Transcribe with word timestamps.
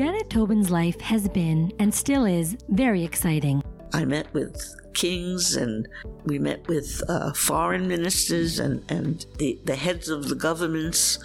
Janet 0.00 0.30
Tobin's 0.30 0.70
life 0.70 0.98
has 1.02 1.28
been 1.28 1.70
and 1.78 1.94
still 1.94 2.24
is 2.24 2.56
very 2.70 3.04
exciting. 3.04 3.62
I 3.92 4.06
met 4.06 4.32
with 4.32 4.74
kings 4.94 5.56
and 5.56 5.86
we 6.24 6.38
met 6.38 6.66
with 6.68 7.02
uh, 7.10 7.34
foreign 7.34 7.86
ministers 7.86 8.60
and, 8.60 8.82
and 8.90 9.26
the, 9.36 9.60
the 9.64 9.76
heads 9.76 10.08
of 10.08 10.30
the 10.30 10.34
governments. 10.34 11.18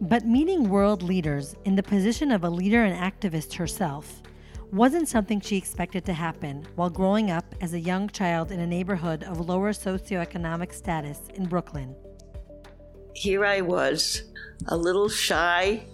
But 0.00 0.24
meeting 0.24 0.70
world 0.70 1.02
leaders 1.02 1.54
in 1.66 1.76
the 1.76 1.82
position 1.82 2.32
of 2.32 2.42
a 2.42 2.48
leader 2.48 2.84
and 2.84 2.98
activist 2.98 3.52
herself 3.52 4.22
wasn't 4.72 5.06
something 5.06 5.38
she 5.38 5.58
expected 5.58 6.06
to 6.06 6.14
happen 6.14 6.66
while 6.76 6.88
growing 6.88 7.30
up 7.30 7.54
as 7.60 7.74
a 7.74 7.78
young 7.78 8.08
child 8.08 8.50
in 8.50 8.60
a 8.60 8.66
neighborhood 8.66 9.24
of 9.24 9.46
lower 9.46 9.74
socioeconomic 9.74 10.72
status 10.72 11.20
in 11.34 11.44
Brooklyn. 11.44 11.94
Here 13.14 13.44
I 13.44 13.60
was, 13.60 14.22
a 14.68 14.76
little 14.78 15.10
shy, 15.10 15.84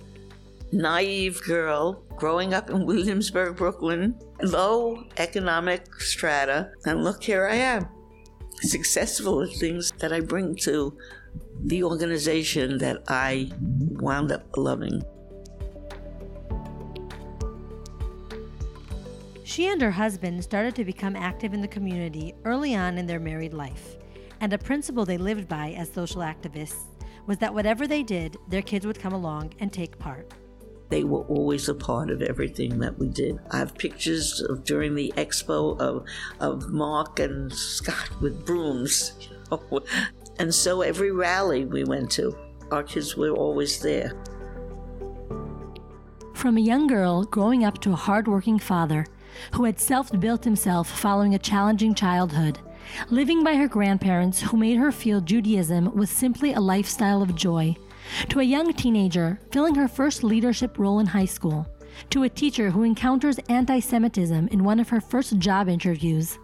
naive 0.73 1.43
girl 1.45 2.05
growing 2.17 2.55
up 2.55 2.71
in 2.71 2.87
Williamsburg, 2.87 3.57
Brooklyn, 3.57 4.19
low 4.43 5.05
economic 5.17 5.95
strata, 6.01 6.71
and 6.85 7.05
look, 7.05 7.23
here 7.23 7.47
I 7.47 7.57
am, 7.57 7.89
successful 8.63 9.43
at 9.43 9.51
things 9.57 9.93
that 9.99 10.13
I 10.13 10.21
bring 10.21 10.57
to 10.57 10.97
the 11.65 11.83
organization 11.83 12.79
that 12.79 13.03
I 13.09 13.51
wound 13.61 14.33
up 14.33 14.57
loving. 14.57 15.03
She 19.45 19.69
and 19.69 19.81
her 19.81 19.93
husband 19.93 20.43
started 20.43 20.75
to 20.75 20.85
become 20.85 21.17
active 21.17 21.55
in 21.55 21.63
the 21.63 21.69
community 21.69 22.35
early 22.45 22.75
on 22.75 22.99
in 22.99 23.07
their 23.07 23.21
married 23.21 23.55
life, 23.55 23.97
and 24.41 24.53
a 24.53 24.59
principle 24.59 25.05
they 25.05 25.17
lived 25.17 25.49
by 25.49 25.71
as 25.79 25.91
social 25.91 26.21
activists 26.21 26.85
was 27.27 27.39
that 27.39 27.55
whatever 27.55 27.87
they 27.87 28.03
did, 28.03 28.37
their 28.49 28.63
kids 28.63 28.87
would 28.87 28.99
come 28.99 29.13
along 29.13 29.53
and 29.59 29.73
take 29.73 29.99
part. 29.99 30.33
They 30.89 31.05
were 31.05 31.23
always 31.23 31.69
a 31.69 31.75
part 31.75 32.11
of 32.11 32.23
everything 32.23 32.79
that 32.79 32.99
we 32.99 33.09
did. 33.09 33.39
I 33.51 33.59
have 33.59 33.77
pictures 33.77 34.41
of 34.41 34.65
during 34.65 34.95
the 34.95 35.13
expo 35.17 35.79
of, 35.81 36.05
of 36.41 36.71
Mark 36.71 37.19
and 37.19 37.53
Scott 37.53 38.11
with 38.21 38.47
brooms. 38.47 39.13
and 40.39 40.55
so 40.55 40.83
every 40.83 41.11
rally 41.11 41.65
we 41.65 41.85
went 41.85 42.11
to, 42.13 42.37
our 42.71 42.83
kids 42.83 43.17
were 43.17 43.31
always 43.31 43.81
there. 43.81 44.13
From 46.35 46.57
a 46.57 46.61
young 46.61 46.87
girl 46.87 47.25
growing 47.25 47.65
up 47.65 47.81
to 47.81 47.93
a 47.93 47.97
hardworking 47.97 48.59
father 48.59 49.07
who 49.53 49.65
had 49.65 49.81
self 49.81 50.13
built 50.21 50.45
himself 50.45 50.89
following 50.89 51.35
a 51.35 51.39
challenging 51.39 51.95
childhood, 51.95 52.61
living 53.11 53.43
by 53.43 53.57
her 53.57 53.69
grandparents 53.69 54.41
who 54.41 54.57
made 54.57 54.77
her 54.77 54.93
feel 54.93 55.21
Judaism 55.21 55.95
was 55.95 56.11
simply 56.11 56.53
a 56.53 56.61
lifestyle 56.61 57.23
of 57.23 57.35
joy, 57.35 57.75
to 58.29 58.41
a 58.41 58.45
young 58.45 58.73
teenager 58.73 59.39
filling 59.51 59.75
her 59.75 59.89
first 59.89 60.23
leadership 60.23 60.79
role 60.79 60.99
in 60.99 61.07
high 61.07 61.25
school, 61.25 61.67
to 62.11 62.25
a 62.25 62.29
teacher 62.29 62.71
who 62.71 62.83
encounters 62.83 63.39
anti 63.49 63.81
Semitism 63.81 64.49
in 64.49 64.65
one 64.65 64.81
of 64.81 64.89
her 64.89 65.01
first 65.01 65.39
job 65.39 65.69
interviews, 65.69 66.39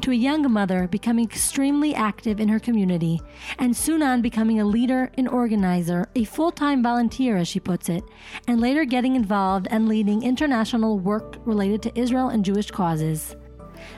to 0.00 0.10
a 0.10 0.14
young 0.14 0.50
mother 0.50 0.86
becoming 0.88 1.24
extremely 1.24 1.94
active 1.94 2.40
in 2.40 2.48
her 2.48 2.60
community, 2.60 3.20
and 3.58 3.76
soon 3.76 4.02
on 4.02 4.22
becoming 4.22 4.60
a 4.60 4.64
leader, 4.64 5.10
an 5.18 5.26
organizer, 5.28 6.08
a 6.14 6.24
full 6.24 6.50
time 6.50 6.82
volunteer, 6.82 7.36
as 7.36 7.48
she 7.48 7.60
puts 7.60 7.88
it, 7.88 8.04
and 8.46 8.60
later 8.60 8.84
getting 8.84 9.16
involved 9.16 9.66
and 9.70 9.88
leading 9.88 10.22
international 10.22 10.98
work 10.98 11.36
related 11.44 11.82
to 11.82 11.98
Israel 11.98 12.28
and 12.28 12.44
Jewish 12.44 12.70
causes. 12.70 13.36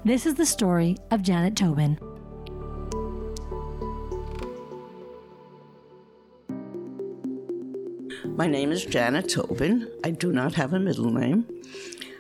This 0.05 0.27
is 0.27 0.35
the 0.35 0.47
story 0.47 0.97
of 1.11 1.23
Janet 1.23 1.57
Tobin. 1.57 1.99
My 8.37 8.47
name 8.47 8.71
is 8.71 8.85
Janet 8.85 9.31
Tobin. 9.31 9.89
I 10.05 10.11
do 10.11 10.31
not 10.31 10.53
have 10.57 10.75
a 10.75 10.79
middle 10.79 11.11
name. 11.11 11.47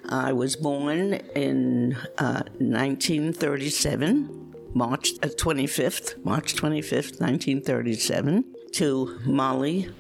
I 0.08 0.32
was 0.32 0.56
born 0.56 1.12
in 1.34 1.94
uh, 2.16 2.40
1937, 2.56 4.54
March 4.72 5.10
uh, 5.22 5.26
25th, 5.26 6.24
March 6.24 6.54
25th, 6.54 7.20
1937, 7.20 8.46
to 8.72 9.20
Molly 9.26 9.90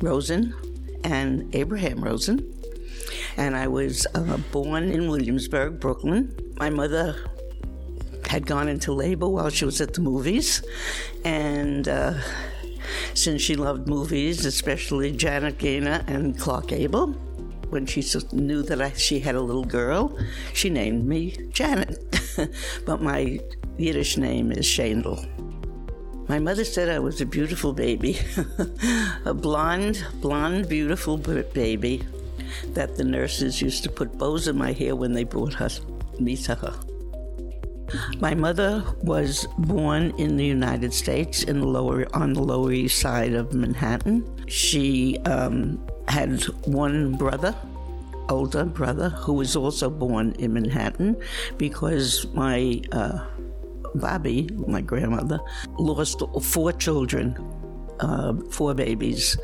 Rosen 0.00 0.54
and 1.02 1.52
Abraham 1.52 2.04
Rosen. 2.04 2.54
And 3.36 3.56
I 3.56 3.66
was 3.66 4.06
uh, 4.14 4.36
born 4.52 4.84
in 4.84 5.10
Williamsburg, 5.10 5.80
Brooklyn. 5.80 6.32
My 6.60 6.70
mother 6.70 7.28
had 8.24 8.46
gone 8.46 8.68
into 8.68 8.92
labor 8.92 9.26
while 9.26 9.50
she 9.50 9.64
was 9.64 9.80
at 9.80 9.94
the 9.94 10.00
movies, 10.00 10.62
and 11.24 11.88
uh, 11.88 12.14
since 13.14 13.42
she 13.42 13.56
loved 13.56 13.88
movies, 13.88 14.44
especially 14.44 15.12
Janet 15.12 15.58
Gaynor 15.58 16.04
and 16.06 16.38
Clark 16.38 16.68
Gable. 16.68 17.08
When 17.70 17.86
she 17.86 18.04
knew 18.32 18.62
that 18.62 18.82
I, 18.82 18.92
she 18.92 19.20
had 19.20 19.36
a 19.36 19.40
little 19.40 19.64
girl, 19.64 20.18
she 20.54 20.70
named 20.70 21.06
me 21.06 21.36
Janet. 21.52 21.98
but 22.86 23.00
my 23.00 23.38
Yiddish 23.78 24.16
name 24.16 24.50
is 24.50 24.66
Shandel. 24.66 25.24
My 26.28 26.38
mother 26.38 26.64
said 26.64 26.88
I 26.88 26.98
was 26.98 27.20
a 27.20 27.26
beautiful 27.26 27.72
baby, 27.72 28.18
a 29.24 29.34
blonde, 29.34 30.04
blonde, 30.20 30.68
beautiful 30.68 31.16
baby 31.16 32.02
that 32.68 32.96
the 32.96 33.04
nurses 33.04 33.60
used 33.60 33.82
to 33.84 33.90
put 33.90 34.16
bows 34.18 34.48
in 34.48 34.56
my 34.56 34.72
hair 34.72 34.94
when 34.94 35.12
they 35.12 35.24
brought 35.24 35.54
her, 35.54 35.70
me 36.18 36.36
to 36.36 36.54
her. 36.54 36.89
My 38.20 38.34
mother 38.34 38.84
was 39.02 39.46
born 39.58 40.12
in 40.18 40.36
the 40.36 40.44
United 40.44 40.92
States 40.92 41.42
in 41.42 41.60
the 41.60 41.66
lower 41.66 42.06
on 42.14 42.32
the 42.34 42.42
Lower 42.42 42.72
East 42.72 43.00
Side 43.00 43.34
of 43.34 43.52
Manhattan. 43.52 44.24
She 44.46 45.18
um, 45.26 45.84
had 46.08 46.42
one 46.66 47.14
brother, 47.16 47.54
older 48.28 48.64
brother, 48.64 49.08
who 49.10 49.34
was 49.34 49.56
also 49.56 49.90
born 49.90 50.34
in 50.38 50.52
Manhattan, 50.54 51.16
because 51.58 52.26
my 52.34 52.82
uh, 52.92 53.24
Bobby, 53.94 54.48
my 54.66 54.80
grandmother, 54.80 55.40
lost 55.78 56.22
four 56.42 56.72
children, 56.72 57.36
uh, 58.00 58.34
four 58.50 58.74
babies, 58.74 59.36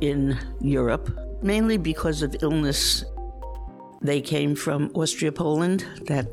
in 0.00 0.36
Europe, 0.60 1.10
mainly 1.42 1.76
because 1.76 2.22
of 2.22 2.34
illness. 2.42 3.04
They 4.02 4.20
came 4.20 4.54
from 4.54 4.90
Austria, 4.94 5.32
Poland, 5.32 5.86
that 6.06 6.28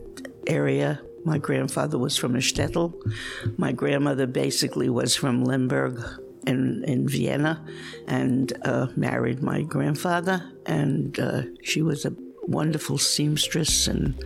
area 0.48 1.00
my 1.24 1.38
grandfather 1.38 1.98
was 1.98 2.18
from 2.18 2.36
a 2.36 2.40
shtetl. 2.40 2.94
My 3.58 3.72
grandmother 3.72 4.28
basically 4.28 4.90
was 4.90 5.16
from 5.16 5.44
Lemberg 5.44 6.02
in, 6.48 6.84
in 6.86 7.08
Vienna 7.08 7.66
and 8.08 8.54
uh, 8.66 8.88
married 8.96 9.42
my 9.42 9.62
grandfather. 9.62 10.52
And 10.66 11.20
uh, 11.20 11.44
she 11.64 11.82
was 11.82 12.06
a 12.06 12.16
wonderful 12.44 12.98
seamstress 12.98 13.88
and 13.88 14.24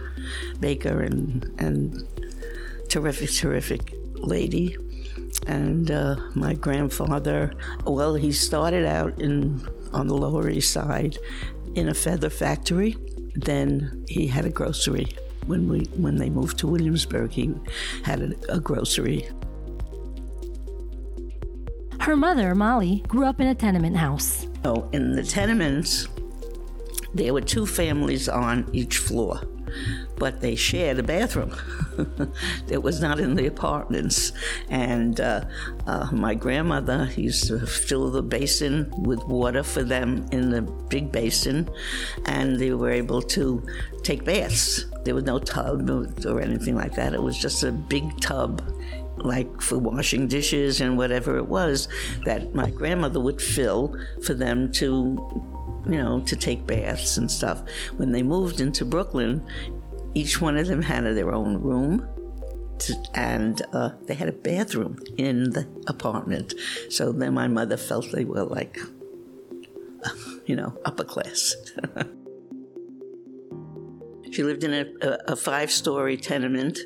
baker 0.59 1.01
and, 1.01 1.49
and 1.57 2.03
terrific, 2.89 3.31
terrific 3.31 3.93
lady. 4.15 4.77
And 5.47 5.91
uh, 5.91 6.15
my 6.33 6.53
grandfather, 6.53 7.53
well, 7.85 8.15
he 8.15 8.31
started 8.31 8.85
out 8.85 9.19
in 9.21 9.67
on 9.93 10.07
the 10.07 10.15
Lower 10.15 10.49
East 10.49 10.73
Side 10.73 11.17
in 11.75 11.87
a 11.87 11.93
feather 11.93 12.29
factory. 12.29 12.97
Then 13.35 14.05
he 14.07 14.27
had 14.27 14.45
a 14.45 14.49
grocery 14.49 15.07
when 15.47 15.67
we 15.67 15.85
when 15.95 16.15
they 16.15 16.29
moved 16.29 16.57
to 16.59 16.67
Williamsburg, 16.67 17.31
he 17.31 17.53
had 18.03 18.21
a, 18.21 18.55
a 18.55 18.59
grocery. 18.59 19.29
Her 21.99 22.15
mother, 22.15 22.53
Molly, 22.53 23.03
grew 23.07 23.25
up 23.25 23.41
in 23.41 23.47
a 23.47 23.55
tenement 23.55 23.97
house. 23.97 24.47
Oh, 24.63 24.87
in 24.91 25.15
the 25.15 25.23
tenements, 25.23 26.07
there 27.13 27.33
were 27.33 27.41
two 27.41 27.65
families 27.65 28.29
on 28.29 28.69
each 28.73 28.97
floor 28.97 29.41
but 30.17 30.41
they 30.41 30.55
shared 30.55 30.99
a 30.99 31.03
bathroom 31.03 31.53
that 32.67 32.81
was 32.81 33.01
not 33.01 33.19
in 33.19 33.35
the 33.35 33.47
apartments. 33.47 34.31
And 34.69 35.19
uh, 35.19 35.45
uh, 35.85 36.09
my 36.11 36.35
grandmother 36.35 37.09
used 37.15 37.47
to 37.47 37.65
fill 37.65 38.09
the 38.11 38.23
basin 38.23 38.91
with 38.97 39.23
water 39.25 39.63
for 39.63 39.83
them 39.83 40.25
in 40.31 40.49
the 40.49 40.61
big 40.61 41.11
basin, 41.11 41.69
and 42.25 42.57
they 42.59 42.71
were 42.73 42.91
able 42.91 43.21
to 43.21 43.65
take 44.03 44.23
baths. 44.23 44.85
There 45.05 45.15
was 45.15 45.23
no 45.23 45.39
tub 45.39 45.89
or 46.25 46.41
anything 46.41 46.75
like 46.75 46.95
that, 46.95 47.13
it 47.13 47.21
was 47.21 47.37
just 47.37 47.63
a 47.63 47.71
big 47.71 48.19
tub 48.19 48.61
like 49.17 49.61
for 49.61 49.77
washing 49.77 50.27
dishes 50.27 50.81
and 50.81 50.97
whatever 50.97 51.37
it 51.37 51.47
was 51.47 51.87
that 52.25 52.53
my 52.53 52.69
grandmother 52.69 53.19
would 53.19 53.41
fill 53.41 53.97
for 54.23 54.33
them 54.33 54.71
to 54.73 55.17
you 55.87 55.97
know, 56.01 56.19
to 56.21 56.35
take 56.35 56.65
baths 56.65 57.17
and 57.17 57.29
stuff. 57.29 57.63
When 57.97 58.11
they 58.11 58.23
moved 58.23 58.59
into 58.59 58.85
Brooklyn, 58.85 59.45
each 60.13 60.41
one 60.41 60.57
of 60.57 60.67
them 60.67 60.81
had 60.81 61.03
their 61.03 61.33
own 61.33 61.61
room. 61.61 62.07
And 63.13 63.61
uh, 63.71 63.91
they 64.05 64.15
had 64.15 64.27
a 64.27 64.33
bathroom 64.33 64.97
in 65.17 65.51
the 65.51 65.67
apartment. 65.87 66.53
So 66.89 67.11
then 67.11 67.33
my 67.33 67.47
mother 67.47 67.77
felt 67.77 68.11
they 68.11 68.25
were 68.25 68.43
like, 68.43 68.79
you 70.45 70.55
know, 70.55 70.77
upper 70.83 71.03
class. 71.03 71.55
she 74.35 74.43
lived 74.43 74.65
in 74.65 74.73
a, 74.73 75.17
a 75.29 75.35
five 75.35 75.71
story 75.71 76.17
tenement 76.17 76.77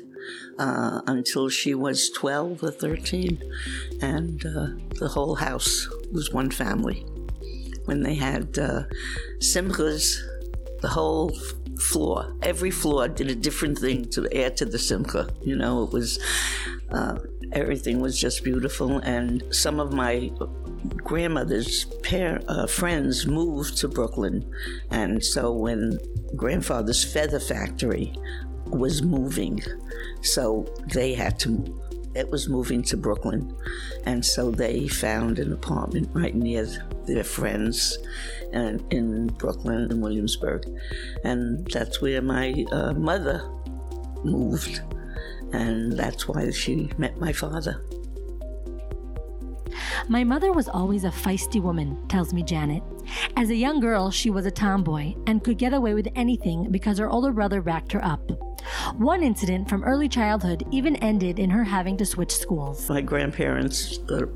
uh, 0.60 1.00
until 1.08 1.48
she 1.48 1.74
was 1.74 2.10
12 2.10 2.62
or 2.62 2.70
13, 2.70 3.42
and 4.00 4.46
uh, 4.46 4.68
the 5.00 5.08
whole 5.08 5.34
house 5.34 5.88
was 6.12 6.32
one 6.32 6.50
family. 6.50 7.04
When 7.86 8.04
they 8.04 8.14
had 8.14 8.56
uh, 8.56 8.84
simchas, 9.38 10.16
the 10.80 10.88
whole 10.88 11.36
floor. 11.80 12.36
Every 12.42 12.70
floor 12.70 13.08
did 13.08 13.28
a 13.28 13.34
different 13.34 13.78
thing 13.78 14.04
to 14.10 14.28
add 14.32 14.56
to 14.58 14.64
the 14.64 14.78
simcha. 14.78 15.28
You 15.42 15.56
know, 15.56 15.82
it 15.82 15.92
was 15.92 16.20
uh, 16.90 17.18
everything 17.52 18.00
was 18.00 18.18
just 18.18 18.44
beautiful. 18.44 18.98
And 18.98 19.42
some 19.50 19.80
of 19.80 19.92
my 19.92 20.30
grandmother's 20.96 21.84
pair, 22.02 22.40
uh, 22.48 22.66
friends 22.66 23.26
moved 23.26 23.76
to 23.78 23.88
Brooklyn, 23.88 24.50
and 24.90 25.22
so 25.22 25.52
when 25.52 25.98
grandfather's 26.36 27.04
feather 27.04 27.40
factory 27.40 28.12
was 28.66 29.02
moving, 29.02 29.62
so 30.22 30.66
they 30.92 31.14
had 31.14 31.38
to. 31.40 31.50
Move 31.50 31.80
it 32.14 32.28
was 32.30 32.48
moving 32.48 32.82
to 32.82 32.96
Brooklyn, 32.96 33.54
and 34.04 34.24
so 34.24 34.50
they 34.50 34.88
found 34.88 35.38
an 35.38 35.52
apartment 35.52 36.08
right 36.12 36.34
near 36.34 36.66
their 37.06 37.22
friends, 37.22 37.98
and 38.52 38.84
in 38.92 39.28
Brooklyn 39.28 39.88
and 39.90 40.02
Williamsburg, 40.02 40.64
and 41.22 41.66
that's 41.68 42.00
where 42.00 42.20
my 42.20 42.64
uh, 42.72 42.94
mother 42.94 43.48
moved, 44.24 44.82
and 45.52 45.92
that's 45.92 46.26
why 46.26 46.50
she 46.50 46.90
met 46.98 47.18
my 47.20 47.32
father. 47.32 47.80
My 50.08 50.24
mother 50.24 50.52
was 50.52 50.68
always 50.68 51.04
a 51.04 51.10
feisty 51.10 51.62
woman, 51.62 51.96
tells 52.08 52.32
me 52.32 52.42
Janet. 52.42 52.82
As 53.36 53.50
a 53.50 53.54
young 53.54 53.80
girl, 53.80 54.10
she 54.10 54.30
was 54.30 54.46
a 54.46 54.50
tomboy 54.50 55.14
and 55.26 55.42
could 55.42 55.58
get 55.58 55.72
away 55.72 55.94
with 55.94 56.08
anything 56.14 56.70
because 56.70 56.98
her 56.98 57.08
older 57.08 57.32
brother 57.32 57.62
backed 57.62 57.92
her 57.92 58.04
up. 58.04 58.30
One 58.96 59.22
incident 59.22 59.68
from 59.68 59.84
early 59.84 60.08
childhood 60.08 60.64
even 60.70 60.96
ended 60.96 61.38
in 61.38 61.50
her 61.50 61.64
having 61.64 61.96
to 61.98 62.06
switch 62.06 62.32
schools. 62.32 62.88
My 62.88 63.00
grandparents 63.00 63.98
uh, 64.10 64.26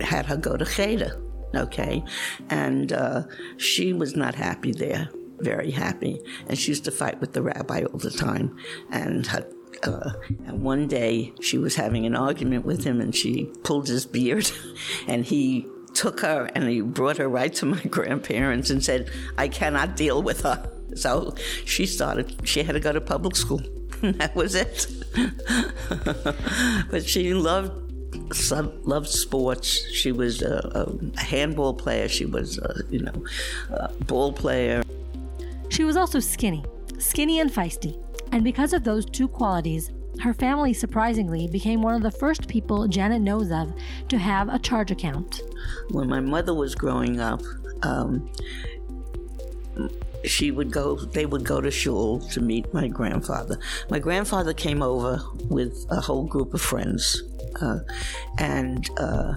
had 0.00 0.26
her 0.26 0.36
go 0.36 0.56
to 0.56 0.64
Cheder, 0.64 1.20
okay? 1.54 2.04
And 2.50 2.92
uh, 2.92 3.22
she 3.56 3.92
was 3.92 4.16
not 4.16 4.34
happy 4.34 4.72
there, 4.72 5.08
very 5.38 5.70
happy. 5.70 6.20
And 6.48 6.58
she 6.58 6.70
used 6.70 6.84
to 6.84 6.90
fight 6.90 7.20
with 7.20 7.32
the 7.32 7.42
rabbi 7.42 7.84
all 7.84 7.98
the 7.98 8.10
time. 8.10 8.56
And 8.90 9.26
her 9.26 9.46
uh, 9.86 10.12
and 10.46 10.62
one 10.62 10.86
day 10.88 11.32
she 11.40 11.58
was 11.58 11.76
having 11.76 12.06
an 12.06 12.14
argument 12.14 12.64
with 12.64 12.84
him 12.84 13.00
and 13.00 13.14
she 13.14 13.50
pulled 13.62 13.88
his 13.88 14.06
beard 14.06 14.50
and 15.08 15.24
he 15.24 15.66
took 15.94 16.20
her 16.20 16.50
and 16.54 16.68
he 16.68 16.80
brought 16.80 17.16
her 17.18 17.28
right 17.28 17.54
to 17.54 17.66
my 17.66 17.80
grandparents 17.90 18.70
and 18.70 18.84
said, 18.84 19.10
I 19.38 19.48
cannot 19.48 19.96
deal 19.96 20.22
with 20.22 20.42
her. 20.42 20.70
So 20.94 21.34
she 21.64 21.86
started, 21.86 22.46
she 22.46 22.62
had 22.62 22.72
to 22.72 22.80
go 22.80 22.92
to 22.92 23.00
public 23.00 23.36
school. 23.36 23.62
And 24.02 24.16
that 24.16 24.34
was 24.34 24.54
it. 24.54 24.86
but 26.90 27.08
she 27.08 27.32
loved 27.32 27.72
loved 28.84 29.08
sports. 29.08 29.66
She 29.92 30.12
was 30.12 30.42
a, 30.42 30.86
a 31.16 31.20
handball 31.20 31.72
player. 31.72 32.08
She 32.08 32.26
was, 32.26 32.58
a, 32.58 32.82
you 32.90 33.00
know, 33.00 33.24
a 33.70 33.88
ball 34.04 34.32
player. 34.32 34.82
She 35.70 35.84
was 35.84 35.96
also 35.96 36.20
skinny, 36.20 36.64
skinny 36.98 37.40
and 37.40 37.50
feisty. 37.50 38.03
And 38.34 38.42
because 38.42 38.72
of 38.72 38.82
those 38.82 39.06
two 39.06 39.28
qualities, 39.28 39.92
her 40.20 40.34
family 40.34 40.74
surprisingly 40.74 41.46
became 41.46 41.82
one 41.82 41.94
of 41.94 42.02
the 42.02 42.10
first 42.10 42.48
people 42.48 42.88
Janet 42.88 43.22
knows 43.22 43.52
of 43.52 43.72
to 44.08 44.18
have 44.18 44.48
a 44.48 44.58
charge 44.58 44.90
account. 44.90 45.40
When 45.90 46.08
my 46.08 46.18
mother 46.18 46.52
was 46.52 46.74
growing 46.74 47.20
up, 47.20 47.40
um, 47.84 48.28
she 50.24 50.50
would 50.50 50.72
go 50.72 50.96
they 50.96 51.26
would 51.26 51.44
go 51.44 51.60
to 51.60 51.70
shul 51.70 52.18
to 52.30 52.40
meet 52.40 52.72
my 52.72 52.88
grandfather 52.88 53.58
my 53.90 53.98
grandfather 53.98 54.54
came 54.54 54.80
over 54.80 55.20
with 55.50 55.84
a 55.90 56.00
whole 56.00 56.24
group 56.24 56.54
of 56.54 56.62
friends 56.62 57.22
uh, 57.60 57.80
and 58.38 58.88
uh, 58.98 59.34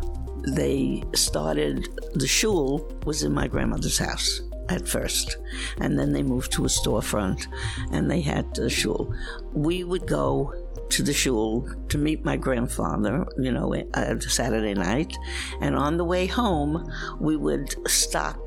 they 0.55 1.03
started 1.13 1.89
the 2.13 2.25
shul 2.25 2.89
was 3.05 3.23
in 3.23 3.33
my 3.33 3.49
grandmother's 3.49 3.97
house 3.97 4.39
at 4.69 4.87
first, 4.87 5.37
and 5.79 5.97
then 5.97 6.11
they 6.13 6.23
moved 6.23 6.51
to 6.53 6.65
a 6.65 6.69
storefront, 6.69 7.47
and 7.91 8.09
they 8.09 8.21
had 8.21 8.53
the 8.55 8.69
shul. 8.69 9.13
We 9.53 9.83
would 9.83 10.07
go 10.07 10.53
to 10.89 11.03
the 11.03 11.13
shul 11.13 11.67
to 11.89 11.97
meet 11.97 12.23
my 12.23 12.37
grandfather, 12.37 13.25
you 13.37 13.51
know, 13.51 13.73
uh, 13.93 14.19
Saturday 14.19 14.73
night, 14.73 15.15
and 15.61 15.75
on 15.75 15.97
the 15.97 16.05
way 16.05 16.25
home, 16.25 16.91
we 17.19 17.35
would 17.35 17.75
stop 17.89 18.39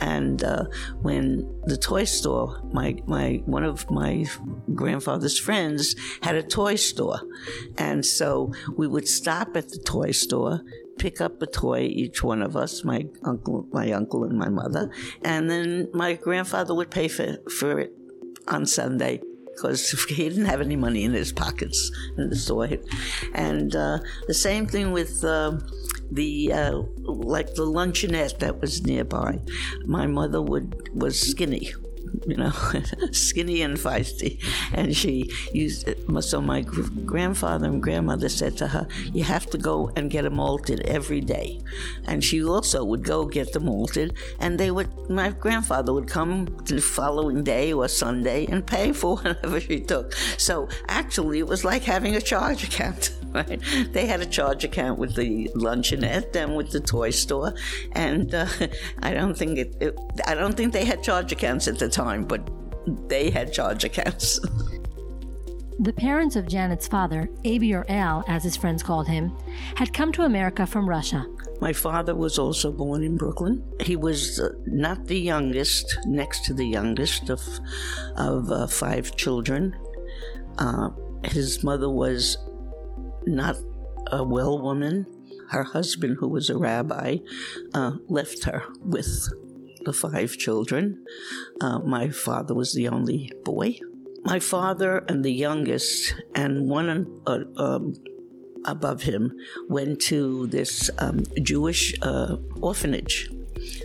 and 0.00 0.44
uh, 0.44 0.64
when 1.02 1.48
the 1.64 1.76
toy 1.76 2.04
store, 2.04 2.60
my 2.72 2.96
my 3.06 3.42
one 3.46 3.64
of 3.64 3.90
my 3.90 4.24
grandfather's 4.74 5.38
friends 5.38 5.96
had 6.22 6.36
a 6.36 6.42
toy 6.42 6.76
store, 6.76 7.20
and 7.78 8.04
so 8.04 8.52
we 8.76 8.86
would 8.86 9.08
stop 9.08 9.56
at 9.56 9.70
the 9.70 9.78
toy 9.78 10.12
store 10.12 10.60
pick 10.98 11.20
up 11.20 11.40
a 11.42 11.46
toy, 11.46 11.80
each 11.80 12.22
one 12.22 12.42
of 12.42 12.56
us, 12.56 12.84
my 12.84 13.06
uncle, 13.24 13.66
my 13.72 13.92
uncle 13.92 14.24
and 14.24 14.38
my 14.38 14.48
mother, 14.48 14.90
and 15.22 15.50
then 15.50 15.88
my 15.92 16.14
grandfather 16.14 16.74
would 16.74 16.90
pay 16.90 17.08
for, 17.08 17.38
for 17.58 17.78
it 17.78 17.92
on 18.46 18.66
Sunday 18.66 19.20
because 19.46 19.90
he 20.08 20.28
didn't 20.28 20.46
have 20.46 20.60
any 20.60 20.76
money 20.76 21.04
in 21.04 21.12
his 21.12 21.32
pockets 21.32 21.90
in 22.16 22.30
the 22.30 22.36
store. 22.36 22.68
And 23.34 23.74
uh, 23.74 23.98
the 24.26 24.34
same 24.34 24.66
thing 24.66 24.92
with 24.92 25.24
uh, 25.24 25.58
the 26.10 26.52
uh, 26.52 26.82
like 27.02 27.54
the 27.54 27.66
luncheonette 27.66 28.38
that 28.38 28.60
was 28.60 28.82
nearby. 28.82 29.40
My 29.84 30.06
mother 30.06 30.40
would 30.40 30.90
was 30.94 31.18
skinny 31.18 31.72
you 32.26 32.36
know, 32.36 32.50
skinny 33.12 33.62
and 33.62 33.76
feisty. 33.76 34.42
And 34.72 34.96
she 34.96 35.32
used 35.52 35.88
it. 35.88 35.98
So 36.22 36.40
my 36.40 36.62
grandfather 36.62 37.66
and 37.66 37.82
grandmother 37.82 38.28
said 38.28 38.56
to 38.58 38.66
her, 38.68 38.88
You 39.12 39.24
have 39.24 39.46
to 39.50 39.58
go 39.58 39.90
and 39.96 40.10
get 40.10 40.22
them 40.22 40.36
malted 40.36 40.80
every 40.80 41.20
day. 41.20 41.60
And 42.06 42.22
she 42.22 42.42
also 42.44 42.84
would 42.84 43.04
go 43.04 43.26
get 43.26 43.52
them 43.52 43.66
malted, 43.66 44.14
and 44.40 44.58
they 44.58 44.70
would, 44.70 44.88
my 45.10 45.30
grandfather 45.30 45.92
would 45.92 46.08
come 46.08 46.46
the 46.64 46.80
following 46.80 47.44
day 47.44 47.72
or 47.72 47.88
Sunday 47.88 48.46
and 48.46 48.66
pay 48.66 48.92
for 48.92 49.16
whatever 49.22 49.60
she 49.60 49.80
took. 49.80 50.12
So 50.38 50.68
actually, 50.88 51.38
it 51.38 51.46
was 51.46 51.64
like 51.64 51.82
having 51.82 52.16
a 52.16 52.20
charge 52.20 52.64
account. 52.64 53.14
Right? 53.38 53.60
They 53.92 54.06
had 54.06 54.20
a 54.20 54.26
charge 54.26 54.64
account 54.64 54.98
with 54.98 55.14
the 55.14 55.48
luncheonette 55.54 56.34
and 56.34 56.56
with 56.56 56.70
the 56.70 56.80
toy 56.80 57.10
store, 57.10 57.54
and 57.92 58.34
uh, 58.34 58.46
I 59.02 59.14
don't 59.14 59.36
think 59.36 59.58
it, 59.58 59.76
it, 59.80 59.98
I 60.26 60.34
don't 60.34 60.56
think 60.56 60.72
they 60.72 60.84
had 60.84 61.02
charge 61.02 61.30
accounts 61.30 61.68
at 61.68 61.78
the 61.78 61.88
time, 61.88 62.24
but 62.24 62.50
they 63.08 63.30
had 63.30 63.52
charge 63.52 63.84
accounts. 63.84 64.40
The 65.80 65.92
parents 65.92 66.34
of 66.34 66.48
Janet's 66.48 66.88
father, 66.88 67.30
Abi 67.46 67.72
or 67.72 67.86
Al, 67.88 68.24
as 68.26 68.42
his 68.42 68.56
friends 68.56 68.82
called 68.82 69.06
him, 69.06 69.32
had 69.76 69.94
come 69.94 70.10
to 70.10 70.22
America 70.22 70.66
from 70.66 70.88
Russia. 70.88 71.24
My 71.60 71.72
father 71.72 72.16
was 72.16 72.36
also 72.36 72.72
born 72.72 73.04
in 73.04 73.16
Brooklyn. 73.16 73.62
He 73.80 73.94
was 73.94 74.40
uh, 74.40 74.54
not 74.66 75.06
the 75.06 75.20
youngest, 75.20 75.96
next 76.04 76.44
to 76.46 76.54
the 76.54 76.66
youngest 76.66 77.30
of, 77.30 77.40
of 78.16 78.50
uh, 78.50 78.66
five 78.66 79.14
children. 79.14 79.76
Uh, 80.58 80.90
his 81.22 81.62
mother 81.62 81.88
was 81.88 82.38
not 83.28 83.56
a 84.08 84.24
well 84.24 84.60
woman. 84.60 85.06
Her 85.50 85.62
husband, 85.62 86.18
who 86.20 86.28
was 86.28 86.50
a 86.50 86.58
rabbi, 86.58 87.18
uh, 87.72 87.92
left 88.08 88.44
her 88.44 88.64
with 88.82 89.28
the 89.84 89.92
five 89.92 90.36
children. 90.36 91.04
Uh, 91.60 91.78
my 91.78 92.10
father 92.10 92.54
was 92.54 92.74
the 92.74 92.88
only 92.88 93.32
boy. 93.44 93.78
My 94.24 94.40
father 94.40 94.98
and 95.08 95.24
the 95.24 95.32
youngest, 95.32 96.14
and 96.34 96.68
one 96.68 96.88
uh, 97.26 97.38
um, 97.56 97.94
above 98.64 99.02
him, 99.02 99.32
went 99.68 100.00
to 100.02 100.48
this 100.48 100.90
um, 100.98 101.24
Jewish 101.42 101.94
uh, 102.02 102.36
orphanage 102.60 103.30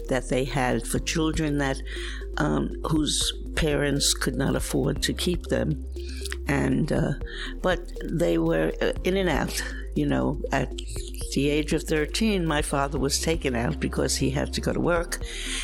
that 0.10 0.30
they 0.30 0.44
had 0.44 0.86
for 0.86 1.00
children 1.00 1.60
that 1.60 1.78
um, 2.38 2.70
whose 2.90 3.32
parents 3.56 4.14
could 4.14 4.36
not 4.36 4.56
afford 4.56 5.02
to 5.04 5.14
keep 5.14 5.44
them, 5.44 5.86
and 6.48 6.92
uh, 6.92 7.14
but 7.62 7.80
they 8.04 8.38
were 8.38 8.72
uh, 8.82 8.94
in 9.04 9.18
and 9.18 9.30
out. 9.30 9.64
You 9.96 10.08
know, 10.08 10.42
at 10.52 10.76
the 11.34 11.50
age 11.50 11.74
of 11.74 11.84
13, 11.84 12.46
my 12.46 12.62
father 12.62 12.98
was 12.98 13.22
taken 13.22 13.56
out 13.56 13.80
because 13.80 14.16
he 14.16 14.32
had 14.32 14.52
to 14.54 14.62
go 14.62 14.74
to 14.74 14.80
work 14.80 15.20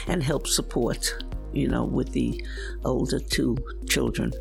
and 0.07 0.21
help 0.21 0.45
support, 0.47 1.15
you 1.51 1.67
know, 1.67 1.83
with 1.83 2.11
the 2.11 2.43
older 2.85 3.19
two 3.19 3.57
children. 3.87 4.31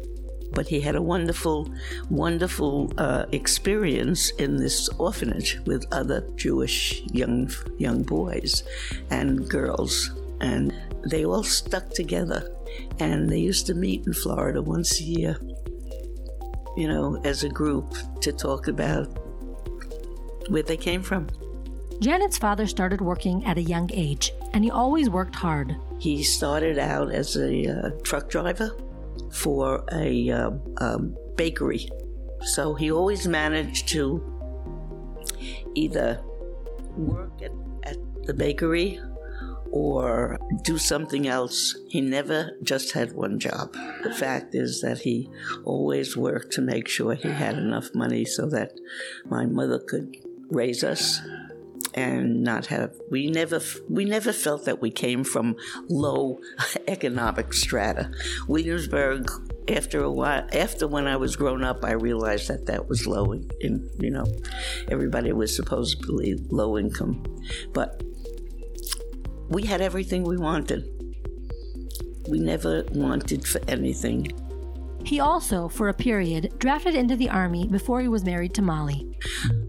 But 0.53 0.69
he 0.69 0.81
had 0.81 0.97
a 0.97 1.03
wonderful, 1.03 1.69
wonderful 2.11 2.93
uh, 2.99 3.27
experience 3.33 4.31
in 4.33 4.57
this 4.57 4.89
orphanage 4.99 5.59
with 5.67 5.85
other 5.93 6.27
Jewish 6.37 7.03
young 7.13 7.51
young 7.79 8.03
boys 8.03 8.65
and 9.11 9.49
girls, 9.49 10.11
and 10.41 10.75
they 11.11 11.25
all 11.25 11.45
stuck 11.45 11.91
together. 11.91 12.55
And 13.01 13.29
they 13.29 13.39
used 13.39 13.67
to 13.67 13.75
meet 13.75 14.07
in 14.07 14.13
Florida 14.13 14.61
once 14.61 15.01
a 15.01 15.05
year, 15.05 15.39
you 16.79 16.87
know, 16.87 17.21
as 17.25 17.43
a 17.43 17.49
group 17.49 17.93
to 18.21 18.33
talk 18.33 18.69
about 18.69 19.07
where 20.49 20.63
they 20.63 20.77
came 20.77 21.03
from. 21.03 21.27
Janet's 21.99 22.39
father 22.39 22.69
started 22.69 23.01
working 23.01 23.45
at 23.45 23.59
a 23.59 23.63
young 23.63 23.91
age, 23.93 24.31
and 24.53 24.63
he 24.63 24.71
always 24.71 25.11
worked 25.11 25.35
hard. 25.35 25.75
He 25.99 26.23
started 26.23 26.79
out 26.79 27.11
as 27.13 27.37
a 27.37 27.67
uh, 27.67 27.91
truck 28.05 28.31
driver 28.31 28.77
for 29.33 29.85
a 29.91 30.31
uh, 30.31 30.51
um, 30.77 31.17
bakery. 31.35 31.89
So 32.43 32.75
he 32.75 32.93
always 32.93 33.27
managed 33.27 33.89
to 33.89 34.23
either 35.75 36.21
work 36.97 37.43
at, 37.43 37.51
at 37.83 37.97
the 38.23 38.35
bakery 38.35 39.01
or 39.71 40.39
do 40.63 40.79
something 40.79 41.27
else. 41.27 41.77
He 41.89 42.01
never 42.01 42.53
just 42.63 42.93
had 42.93 43.13
one 43.13 43.39
job. 43.39 43.73
The 44.03 44.15
fact 44.15 44.55
is 44.55 44.81
that 44.81 45.01
he 45.01 45.31
always 45.65 46.17
worked 46.17 46.53
to 46.53 46.61
make 46.61 46.89
sure 46.89 47.15
he 47.15 47.29
had 47.29 47.57
enough 47.57 47.95
money 47.95 48.25
so 48.25 48.47
that 48.47 48.73
my 49.27 49.47
mother 49.47 49.79
could 49.79 50.17
raise 50.51 50.83
us 50.83 51.21
and 51.95 52.43
not 52.43 52.67
have 52.67 52.93
we 53.11 53.29
never 53.29 53.61
we 53.89 54.05
never 54.05 54.33
felt 54.33 54.65
that 54.65 54.81
we 54.81 54.91
came 54.91 55.25
from 55.25 55.57
low 55.89 56.39
economic 56.89 57.53
strata 57.53 58.11
williamsburg 58.47 59.31
after 59.69 60.03
a 60.03 60.11
while 60.11 60.47
after 60.53 60.87
when 60.87 61.07
i 61.07 61.17
was 61.17 61.35
grown 61.37 61.65
up 61.65 61.85
i 61.85 61.93
realized 61.93 62.49
that 62.49 62.67
that 62.67 62.89
was 62.89 63.07
low 63.07 63.33
in 63.33 63.89
you 63.99 64.11
know 64.11 64.27
everybody 64.91 65.33
was 65.33 65.55
supposedly 65.55 66.35
low 66.51 66.79
income 66.79 67.23
but 67.73 68.03
we 69.49 69.65
had 69.65 69.81
everything 69.81 70.23
we 70.23 70.37
wanted 70.37 70.85
we 72.29 72.39
never 72.39 72.85
wanted 72.93 73.47
for 73.47 73.61
anything 73.69 74.31
he 75.05 75.21
also, 75.21 75.69
for 75.69 75.89
a 75.89 75.95
period, 75.95 76.53
drafted 76.59 76.95
into 76.95 77.17
the 77.17 77.31
Army 77.31 77.67
before 77.67 78.01
he 78.01 78.09
was 78.09 78.25
married 78.25 78.53
to 78.55 78.63
Molly. 78.63 79.09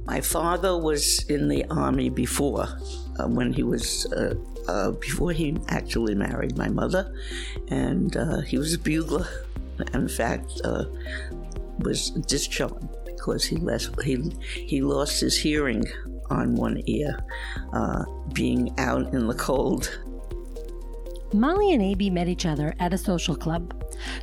My 0.05 0.21
father 0.21 0.77
was 0.77 1.23
in 1.29 1.47
the 1.47 1.65
Army 1.69 2.09
before, 2.09 2.67
uh, 3.17 3.27
when 3.27 3.53
he 3.53 3.63
was, 3.63 4.05
uh, 4.11 4.33
uh, 4.67 4.91
before 4.91 5.31
he 5.31 5.57
actually 5.69 6.15
married 6.15 6.57
my 6.57 6.67
mother, 6.67 7.13
and 7.69 8.17
uh, 8.17 8.41
he 8.41 8.57
was 8.57 8.73
a 8.73 8.79
bugler. 8.79 9.27
In 9.93 10.09
fact, 10.09 10.59
uh, 10.65 10.85
was 11.79 12.09
discharged 12.09 12.89
because 13.05 13.45
he, 13.45 13.55
left, 13.55 14.01
he, 14.01 14.17
he 14.41 14.81
lost 14.81 15.21
his 15.21 15.37
hearing 15.37 15.85
on 16.29 16.55
one 16.55 16.81
ear, 16.85 17.19
uh, 17.73 18.03
being 18.33 18.73
out 18.79 19.13
in 19.13 19.27
the 19.27 19.35
cold 19.35 19.99
Molly 21.33 21.73
and 21.73 21.81
AB 21.81 22.09
met 22.09 22.27
each 22.27 22.45
other 22.45 22.73
at 22.79 22.93
a 22.93 22.97
social 22.97 23.35
club 23.35 23.73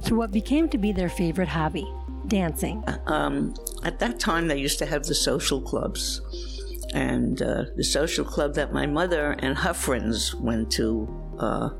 through 0.02 0.18
what 0.18 0.32
became 0.32 0.68
to 0.70 0.78
be 0.78 0.92
their 0.92 1.08
favorite 1.08 1.48
hobby 1.48 1.86
dancing. 2.26 2.82
Um, 3.06 3.54
at 3.84 3.98
that 4.00 4.18
time, 4.18 4.48
they 4.48 4.58
used 4.58 4.78
to 4.80 4.86
have 4.86 5.04
the 5.04 5.14
social 5.14 5.60
clubs. 5.60 6.20
And 6.94 7.42
uh, 7.42 7.64
the 7.76 7.84
social 7.84 8.25
club 8.25 8.54
that 8.54 8.72
my 8.72 8.86
mother 8.86 9.32
and 9.40 9.56
her 9.58 9.75
friends 9.75 10.34
went 10.34 10.70
to 10.72 11.06
uh, 11.38 11.70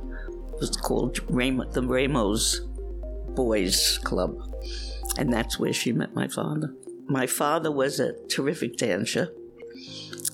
was 0.61 0.77
called 0.77 1.19
Ram- 1.31 1.65
the 1.73 1.83
Ramos 1.83 2.61
Boys 3.35 3.99
Club. 4.05 4.37
And 5.17 5.33
that's 5.33 5.59
where 5.59 5.73
she 5.73 5.93
met 5.93 6.15
my 6.15 6.29
father. 6.29 6.75
My 7.07 7.27
father 7.27 7.71
was 7.71 7.99
a 7.99 8.15
terrific 8.29 8.77
dancer 8.77 9.33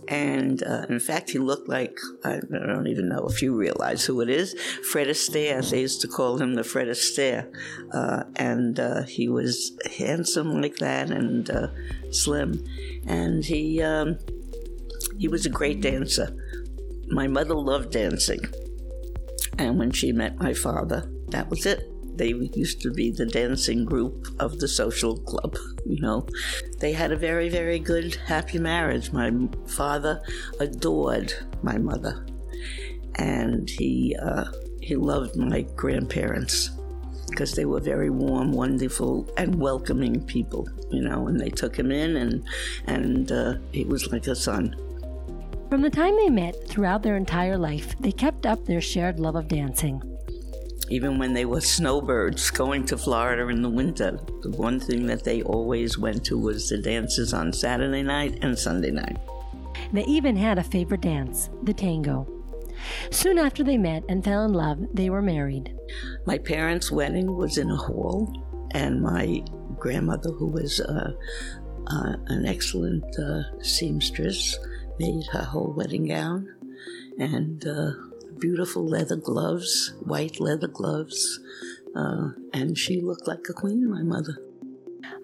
and 0.08 0.62
uh, 0.62 0.86
in 0.88 0.98
fact, 0.98 1.30
he 1.30 1.38
looked 1.38 1.68
like 1.68 1.98
I 2.24 2.40
don't 2.50 2.86
even 2.86 3.08
know 3.08 3.26
if 3.26 3.40
you 3.40 3.54
realize 3.54 4.04
who 4.04 4.20
it 4.20 4.28
is 4.28 4.54
Fred 4.90 5.06
Astaire. 5.06 5.68
They 5.68 5.80
used 5.80 6.00
to 6.02 6.08
call 6.08 6.38
him 6.38 6.54
the 6.54 6.64
Fred 6.64 6.88
Astaire. 6.88 7.52
Uh, 7.92 8.24
and 8.36 8.80
uh, 8.80 9.02
he 9.04 9.28
was 9.28 9.72
handsome 9.96 10.60
like 10.60 10.76
that 10.76 11.10
and 11.10 11.48
uh, 11.50 11.68
slim. 12.10 12.64
And 13.06 13.44
he, 13.44 13.80
um, 13.82 14.18
he 15.18 15.28
was 15.28 15.46
a 15.46 15.50
great 15.50 15.80
dancer. 15.80 16.36
My 17.08 17.28
mother 17.28 17.54
loved 17.54 17.92
dancing. 17.92 18.40
And 19.58 19.78
when 19.78 19.92
she 19.92 20.12
met 20.12 20.38
my 20.38 20.52
father, 20.52 21.10
that 21.28 21.48
was 21.48 21.66
it. 21.66 21.91
They 22.14 22.28
used 22.28 22.82
to 22.82 22.90
be 22.90 23.10
the 23.10 23.26
dancing 23.26 23.84
group 23.84 24.28
of 24.38 24.58
the 24.58 24.68
social 24.68 25.16
club, 25.18 25.56
you 25.86 26.00
know. 26.00 26.26
They 26.78 26.92
had 26.92 27.10
a 27.10 27.16
very, 27.16 27.48
very 27.48 27.78
good, 27.78 28.14
happy 28.14 28.58
marriage. 28.58 29.12
My 29.12 29.32
father 29.66 30.22
adored 30.60 31.32
my 31.62 31.78
mother, 31.78 32.26
and 33.16 33.68
he, 33.68 34.14
uh, 34.20 34.44
he 34.80 34.96
loved 34.96 35.36
my 35.36 35.62
grandparents 35.74 36.70
because 37.30 37.54
they 37.54 37.64
were 37.64 37.80
very 37.80 38.10
warm, 38.10 38.52
wonderful, 38.52 39.26
and 39.38 39.54
welcoming 39.54 40.22
people, 40.24 40.68
you 40.90 41.00
know. 41.00 41.28
And 41.28 41.40
they 41.40 41.48
took 41.48 41.74
him 41.74 41.90
in, 41.90 42.16
and 42.16 42.44
and 42.86 43.32
uh, 43.32 43.54
he 43.72 43.84
was 43.84 44.12
like 44.12 44.26
a 44.26 44.36
son. 44.36 44.76
From 45.70 45.80
the 45.80 45.88
time 45.88 46.14
they 46.16 46.28
met 46.28 46.68
throughout 46.68 47.02
their 47.02 47.16
entire 47.16 47.56
life, 47.56 47.96
they 47.98 48.12
kept 48.12 48.44
up 48.44 48.66
their 48.66 48.82
shared 48.82 49.18
love 49.18 49.36
of 49.36 49.48
dancing 49.48 50.02
even 50.92 51.18
when 51.18 51.32
they 51.32 51.46
were 51.46 51.60
snowbirds 51.76 52.50
going 52.50 52.84
to 52.86 52.98
Florida 52.98 53.48
in 53.48 53.62
the 53.62 53.68
winter. 53.68 54.18
The 54.42 54.50
one 54.50 54.78
thing 54.78 55.06
that 55.06 55.24
they 55.24 55.42
always 55.42 55.96
went 55.96 56.24
to 56.26 56.38
was 56.38 56.68
the 56.68 56.78
dances 56.78 57.32
on 57.32 57.52
Saturday 57.52 58.02
night 58.02 58.38
and 58.42 58.58
Sunday 58.58 58.90
night. 58.90 59.16
They 59.92 60.04
even 60.04 60.36
had 60.36 60.58
a 60.58 60.62
favorite 60.62 61.00
dance, 61.00 61.48
the 61.62 61.72
tango. 61.72 62.26
Soon 63.10 63.38
after 63.38 63.64
they 63.64 63.78
met 63.78 64.04
and 64.08 64.22
fell 64.22 64.44
in 64.44 64.52
love, 64.52 64.78
they 64.92 65.08
were 65.08 65.22
married. 65.22 65.74
My 66.26 66.36
parents' 66.38 66.90
wedding 66.90 67.36
was 67.36 67.56
in 67.56 67.70
a 67.70 67.76
hall, 67.76 68.32
and 68.72 69.00
my 69.00 69.42
grandmother, 69.78 70.30
who 70.30 70.46
was 70.46 70.80
uh, 70.80 71.12
uh, 71.86 72.16
an 72.26 72.44
excellent 72.46 73.04
uh, 73.18 73.42
seamstress, 73.62 74.58
made 74.98 75.24
her 75.32 75.42
whole 75.42 75.72
wedding 75.76 76.08
gown. 76.08 76.48
And 77.18 77.64
uh, 77.66 77.92
beautiful 78.42 78.84
leather 78.84 79.14
gloves, 79.14 79.94
white 80.00 80.40
leather 80.40 80.66
gloves, 80.66 81.38
uh, 81.94 82.30
and 82.52 82.76
she 82.76 83.00
looked 83.00 83.28
like 83.28 83.46
a 83.48 83.52
queen, 83.52 83.88
my 83.88 84.02
mother. 84.02 84.36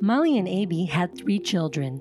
Molly 0.00 0.38
and 0.38 0.46
AB 0.46 0.86
had 0.86 1.18
three 1.18 1.40
children. 1.40 2.00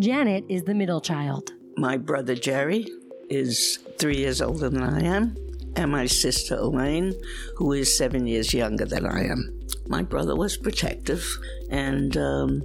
Janet 0.00 0.44
is 0.48 0.64
the 0.64 0.74
middle 0.74 1.00
child. 1.00 1.52
My 1.76 1.96
brother 1.96 2.34
Jerry 2.34 2.88
is 3.30 3.78
three 3.98 4.16
years 4.16 4.42
older 4.42 4.68
than 4.68 4.82
I 4.82 5.02
am, 5.04 5.36
and 5.76 5.92
my 5.92 6.06
sister 6.06 6.56
Elaine, 6.56 7.14
who 7.56 7.72
is 7.72 7.96
seven 7.96 8.26
years 8.26 8.52
younger 8.52 8.86
than 8.86 9.06
I 9.06 9.26
am. 9.26 9.60
My 9.86 10.02
brother 10.02 10.34
was 10.34 10.56
protective, 10.56 11.24
and 11.70 12.16
um, 12.16 12.62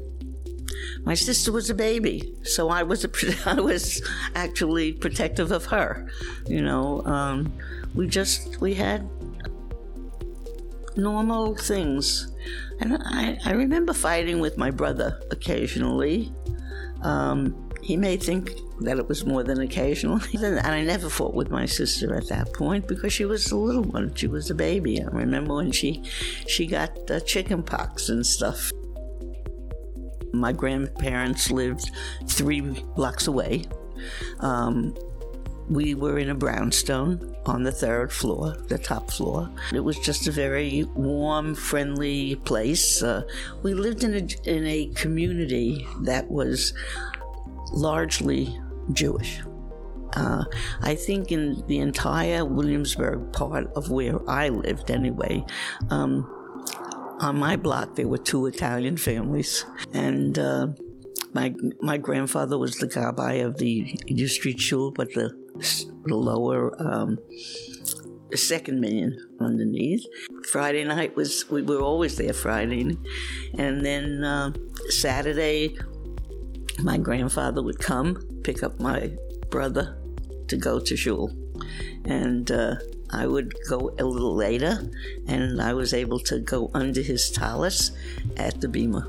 my 1.03 1.13
sister 1.13 1.51
was 1.51 1.69
a 1.69 1.75
baby, 1.75 2.33
so 2.43 2.69
I 2.69 2.81
was 2.81 3.05
a, 3.05 3.11
I 3.45 3.61
was 3.61 4.01
actually 4.33 4.93
protective 4.93 5.51
of 5.51 5.65
her. 5.65 6.09
You 6.47 6.63
know, 6.63 7.05
um, 7.05 7.53
we 7.95 8.07
just 8.07 8.59
we 8.61 8.73
had 8.73 9.09
normal 10.95 11.55
things, 11.55 12.31
and 12.79 12.97
I, 13.03 13.37
I 13.45 13.51
remember 13.51 13.93
fighting 13.93 14.39
with 14.39 14.57
my 14.57 14.71
brother 14.71 15.19
occasionally. 15.31 16.31
Um, 17.01 17.69
he 17.81 17.97
may 17.97 18.15
think 18.15 18.51
that 18.81 18.97
it 18.97 19.07
was 19.07 19.25
more 19.25 19.43
than 19.43 19.59
occasional. 19.61 20.19
and 20.33 20.59
I 20.59 20.83
never 20.83 21.09
fought 21.09 21.33
with 21.33 21.49
my 21.49 21.65
sister 21.65 22.15
at 22.15 22.27
that 22.29 22.53
point 22.53 22.87
because 22.87 23.13
she 23.13 23.25
was 23.25 23.51
a 23.51 23.57
little 23.57 23.83
one. 23.83 24.13
She 24.15 24.27
was 24.27 24.49
a 24.49 24.55
baby. 24.55 25.01
I 25.01 25.05
remember 25.05 25.55
when 25.55 25.71
she 25.71 26.03
she 26.47 26.67
got 26.67 26.91
uh, 27.09 27.19
chicken 27.21 27.63
pox 27.63 28.09
and 28.09 28.25
stuff. 28.25 28.71
My 30.33 30.53
grandparents 30.53 31.51
lived 31.51 31.91
three 32.27 32.61
blocks 32.61 33.27
away. 33.27 33.65
Um, 34.39 34.95
we 35.71 35.95
were 35.95 36.19
in 36.19 36.29
a 36.29 36.35
brownstone 36.35 37.33
on 37.45 37.63
the 37.63 37.71
third 37.71 38.11
floor, 38.11 38.57
the 38.67 38.77
top 38.77 39.09
floor. 39.09 39.49
It 39.73 39.79
was 39.79 39.97
just 39.99 40.27
a 40.27 40.31
very 40.31 40.83
warm, 40.95 41.55
friendly 41.55 42.35
place. 42.35 43.01
Uh, 43.01 43.23
we 43.63 43.73
lived 43.73 44.03
in 44.03 44.13
a, 44.13 44.49
in 44.49 44.67
a 44.67 44.87
community 44.95 45.87
that 46.01 46.29
was 46.29 46.73
largely 47.71 48.59
Jewish. 48.91 49.39
Uh, 50.13 50.43
I 50.81 50.95
think 50.95 51.31
in 51.31 51.63
the 51.67 51.79
entire 51.79 52.43
Williamsburg 52.43 53.31
part 53.31 53.71
of 53.77 53.89
where 53.89 54.29
I 54.29 54.49
lived, 54.49 54.91
anyway, 54.91 55.45
um, 55.89 56.29
on 57.21 57.37
my 57.37 57.55
block 57.55 57.95
there 57.95 58.09
were 58.09 58.17
two 58.17 58.45
Italian 58.47 58.97
families, 58.97 59.65
and 59.93 60.37
uh, 60.37 60.67
my 61.33 61.53
my 61.79 61.97
grandfather 61.97 62.57
was 62.57 62.75
the 62.75 62.87
gabbai 62.87 63.45
of 63.45 63.57
the 63.57 64.27
Street 64.27 64.59
Shul, 64.59 64.91
but 64.91 65.13
the 65.13 65.40
lower 66.05 66.75
um, 66.81 67.17
second 68.33 68.79
minyan 68.79 69.17
underneath. 69.39 70.05
Friday 70.51 70.83
night 70.83 71.15
was 71.15 71.49
we 71.49 71.61
were 71.61 71.81
always 71.81 72.15
there 72.17 72.33
Friday, 72.33 72.97
and 73.57 73.85
then 73.85 74.23
uh, 74.23 74.51
Saturday, 74.89 75.77
my 76.79 76.97
grandfather 76.97 77.61
would 77.61 77.79
come 77.79 78.21
pick 78.43 78.63
up 78.63 78.79
my 78.79 79.11
brother 79.49 79.97
to 80.47 80.57
go 80.57 80.79
to 80.79 80.95
shul, 80.95 81.31
and. 82.05 82.51
Uh, 82.51 82.75
I 83.13 83.27
would 83.27 83.53
go 83.67 83.93
a 83.99 84.05
little 84.05 84.33
later, 84.33 84.89
and 85.27 85.61
I 85.61 85.73
was 85.73 85.93
able 85.93 86.19
to 86.19 86.39
go 86.39 86.71
under 86.73 87.01
his 87.01 87.29
tallis 87.29 87.91
at 88.37 88.61
the 88.61 88.67
bima. 88.67 89.03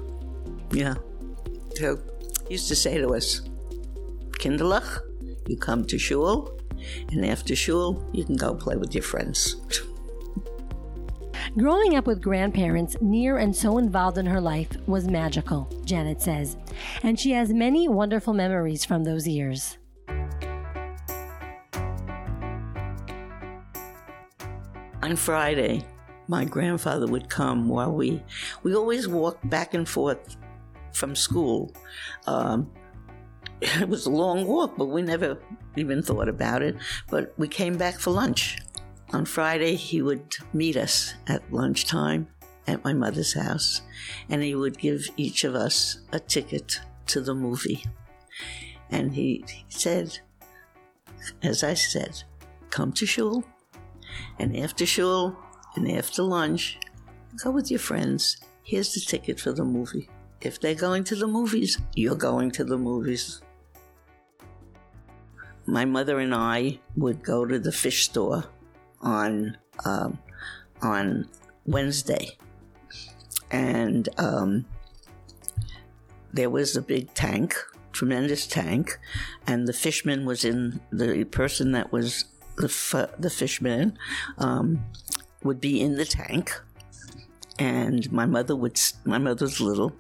Yeah. 0.73 0.94
So 1.76 2.00
he 2.49 2.54
used 2.54 2.66
to 2.66 2.75
say 2.75 2.99
to 2.99 3.14
us, 3.14 3.42
Kinderlach, 4.40 4.99
you 5.46 5.56
come 5.56 5.84
to 5.87 5.99
shul, 5.99 6.58
and 7.11 7.25
after 7.25 7.54
shul, 7.54 8.08
you 8.12 8.25
can 8.25 8.37
go 8.37 8.54
play 8.54 8.76
with 8.76 8.94
your 8.94 9.02
friends. 9.02 9.56
Growing 11.56 11.96
up 11.96 12.06
with 12.06 12.22
grandparents 12.22 12.96
near 13.00 13.38
and 13.38 13.54
so 13.54 13.76
involved 13.76 14.16
in 14.16 14.25
her 14.25 14.40
life 14.40 14.70
was 14.87 15.06
magical, 15.06 15.68
Janet 15.84 16.22
says, 16.22 16.56
and 17.02 17.20
she 17.20 17.32
has 17.32 17.52
many 17.52 17.88
wonderful 17.88 18.32
memories 18.32 18.84
from 18.84 19.04
those 19.04 19.28
years. 19.28 19.76
on 25.02 25.16
Friday, 25.16 25.84
my 26.28 26.44
grandfather 26.44 27.06
would 27.06 27.28
come 27.28 27.68
while 27.68 27.92
we 27.92 28.22
we 28.62 28.75
always 28.75 29.08
walked 29.08 29.49
back 29.50 29.75
and 29.75 29.88
forth 29.88 30.37
from 30.94 31.14
school. 31.14 31.75
Um, 32.26 32.70
it 33.81 33.88
was 33.88 34.07
a 34.07 34.11
long 34.11 34.45
walk, 34.45 34.76
but 34.76 34.87
we 34.87 35.02
never 35.02 35.38
even 35.76 36.02
thought 36.02 36.28
about 36.28 36.62
it. 36.62 36.75
But 37.09 37.33
we 37.38 37.47
came 37.47 37.76
back 37.76 37.95
for 37.95 38.11
lunch. 38.11 38.59
On 39.12 39.25
Friday, 39.25 39.76
he 39.76 40.02
would 40.02 40.35
meet 40.52 40.76
us 40.76 41.14
at 41.28 41.52
lunchtime 41.52 42.26
at 42.66 42.83
my 42.83 42.92
mother's 42.92 43.35
house, 43.35 43.83
and 44.28 44.42
he 44.42 44.57
would 44.57 44.78
give 44.78 45.07
each 45.16 45.45
of 45.45 45.54
us 45.54 46.00
a 46.12 46.19
ticket 46.19 46.81
to 47.07 47.21
the 47.21 47.35
movie. 47.35 47.85
And 48.90 49.14
he, 49.14 49.45
said, 49.69 50.19
as 51.42 51.62
I 51.62 51.75
said, 51.75 52.25
come 52.71 52.90
to 52.95 53.07
shul, 53.07 53.45
and 54.40 54.57
after 54.57 54.87
shul 54.87 55.37
and 55.76 55.88
after 55.88 56.23
lunch, 56.23 56.78
go 57.45 57.52
with 57.52 57.71
your 57.71 57.81
friends. 57.81 58.38
Here's 58.64 58.92
the 58.92 59.00
ticket 59.00 59.38
for 59.38 59.52
the 59.52 59.64
movie. 59.64 60.09
If 60.40 60.61
they're 60.61 60.75
going 60.75 61.04
to 61.04 61.16
the 61.16 61.28
movies, 61.28 61.78
you're 61.95 62.16
going 62.16 62.50
to 62.52 62.64
the 62.64 62.78
movies. 62.78 63.41
My 65.66 65.85
mother 65.85 66.19
and 66.19 66.35
I 66.35 66.81
would 66.97 67.23
go 67.23 67.45
to 67.47 67.59
the 67.59 67.73
fish 67.73 68.04
store 68.04 68.45
on 69.00 69.57
um, 69.85 70.19
on 70.81 71.28
Wednesday, 71.66 72.37
and 73.50 74.09
um, 74.19 74.64
there 76.33 76.50
was 76.50 76.76
a 76.76 76.83
big 76.83 77.14
tank, 77.14 77.54
tremendous 77.92 78.47
tank, 78.47 78.99
and 79.47 79.69
the 79.69 79.73
fishman 79.73 80.25
was 80.25 80.45
in 80.45 80.81
the 80.90 81.25
person 81.25 81.73
that 81.73 81.92
was 81.92 82.25
the 82.57 82.66
f- 82.66 83.14
the 83.19 83.31
fishman 83.31 83.97
um, 84.38 84.85
would 85.42 85.61
be 85.61 85.81
in 85.81 85.97
the 85.97 86.04
tank, 86.04 86.52
and 87.59 88.11
my 88.12 88.26
mother 88.26 88.57
would 88.57 88.81
my 89.04 89.19
mother's 89.19 89.61
little, 89.61 89.92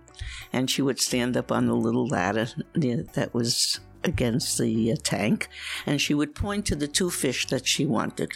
and 0.52 0.70
she 0.70 0.82
would 0.82 1.00
stand 1.00 1.36
up 1.36 1.52
on 1.52 1.66
the 1.66 1.76
little 1.76 2.08
ladder 2.08 2.48
that 2.74 3.30
was 3.32 3.80
against 4.04 4.58
the 4.58 4.92
uh, 4.92 4.96
tank, 5.02 5.48
and 5.86 6.00
she 6.00 6.14
would 6.14 6.34
point 6.34 6.66
to 6.66 6.76
the 6.76 6.88
two 6.88 7.10
fish 7.10 7.46
that 7.46 7.66
she 7.66 7.86
wanted. 7.86 8.32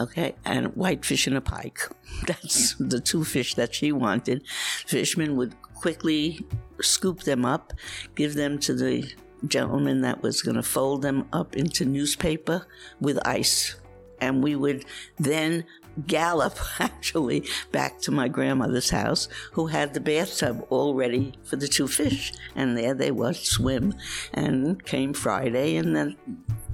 Okay, 0.00 0.36
and 0.44 0.68
whitefish 0.76 1.26
and 1.26 1.36
a 1.36 1.40
pike. 1.40 1.80
That's 2.26 2.74
the 2.74 3.00
two 3.00 3.24
fish 3.24 3.54
that 3.54 3.74
she 3.74 3.90
wanted. 3.90 4.46
Fishman 4.86 5.36
would 5.36 5.60
quickly 5.74 6.46
scoop 6.80 7.22
them 7.22 7.44
up, 7.44 7.72
give 8.14 8.34
them 8.34 8.58
to 8.60 8.74
the 8.74 9.12
gentleman 9.46 10.00
that 10.02 10.22
was 10.22 10.42
going 10.42 10.56
to 10.56 10.62
fold 10.62 11.02
them 11.02 11.26
up 11.32 11.56
into 11.56 11.84
newspaper 11.84 12.66
with 13.00 13.18
ice. 13.26 13.76
And 14.20 14.42
we 14.42 14.56
would 14.56 14.84
then 15.18 15.64
gallop 16.06 16.56
actually 16.80 17.44
back 17.72 18.00
to 18.00 18.10
my 18.10 18.28
grandmother's 18.28 18.90
house, 18.90 19.28
who 19.52 19.66
had 19.66 19.94
the 19.94 20.00
bathtub 20.00 20.66
all 20.70 20.94
ready 20.94 21.34
for 21.44 21.56
the 21.56 21.68
two 21.68 21.88
fish. 21.88 22.32
And 22.54 22.76
there 22.76 22.94
they 22.94 23.10
would 23.10 23.36
swim. 23.36 23.94
And 24.32 24.84
came 24.84 25.12
Friday, 25.12 25.76
and 25.76 25.94
then 25.96 26.16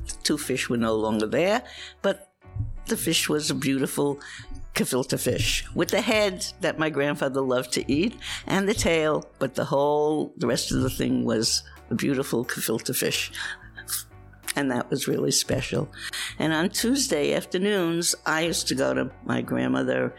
the 0.07 0.15
two 0.23 0.39
fish 0.39 0.69
were 0.69 0.77
no 0.77 0.95
longer 0.95 1.27
there, 1.27 1.63
but 2.03 2.31
the 2.87 2.97
fish 2.97 3.29
was 3.29 3.51
a 3.51 3.55
beautiful 3.55 4.21
gefilte 4.75 5.19
fish 5.19 5.65
with 5.75 5.91
the 5.91 6.01
head 6.01 6.45
that 6.61 6.79
my 6.79 6.91
grandfather 6.91 7.41
loved 7.41 7.73
to 7.73 7.91
eat 7.91 8.17
and 8.47 8.69
the 8.69 8.75
tail, 8.75 9.25
but 9.39 9.55
the 9.55 9.65
whole, 9.65 10.35
the 10.37 10.47
rest 10.47 10.73
of 10.73 10.83
the 10.83 10.91
thing 10.91 11.25
was 11.25 11.63
a 11.91 11.95
beautiful 11.95 12.45
gefilte 12.45 12.95
fish 12.95 13.31
and 14.57 14.71
that 14.71 14.91
was 14.91 15.09
really 15.09 15.31
special. 15.31 15.89
And 16.39 16.53
on 16.53 16.71
Tuesday 16.71 17.35
afternoons, 17.35 18.15
I 18.27 18.43
used 18.43 18.69
to 18.69 18.75
go 18.75 18.95
to 18.95 19.11
my 19.25 19.43
grandmother 19.43 20.15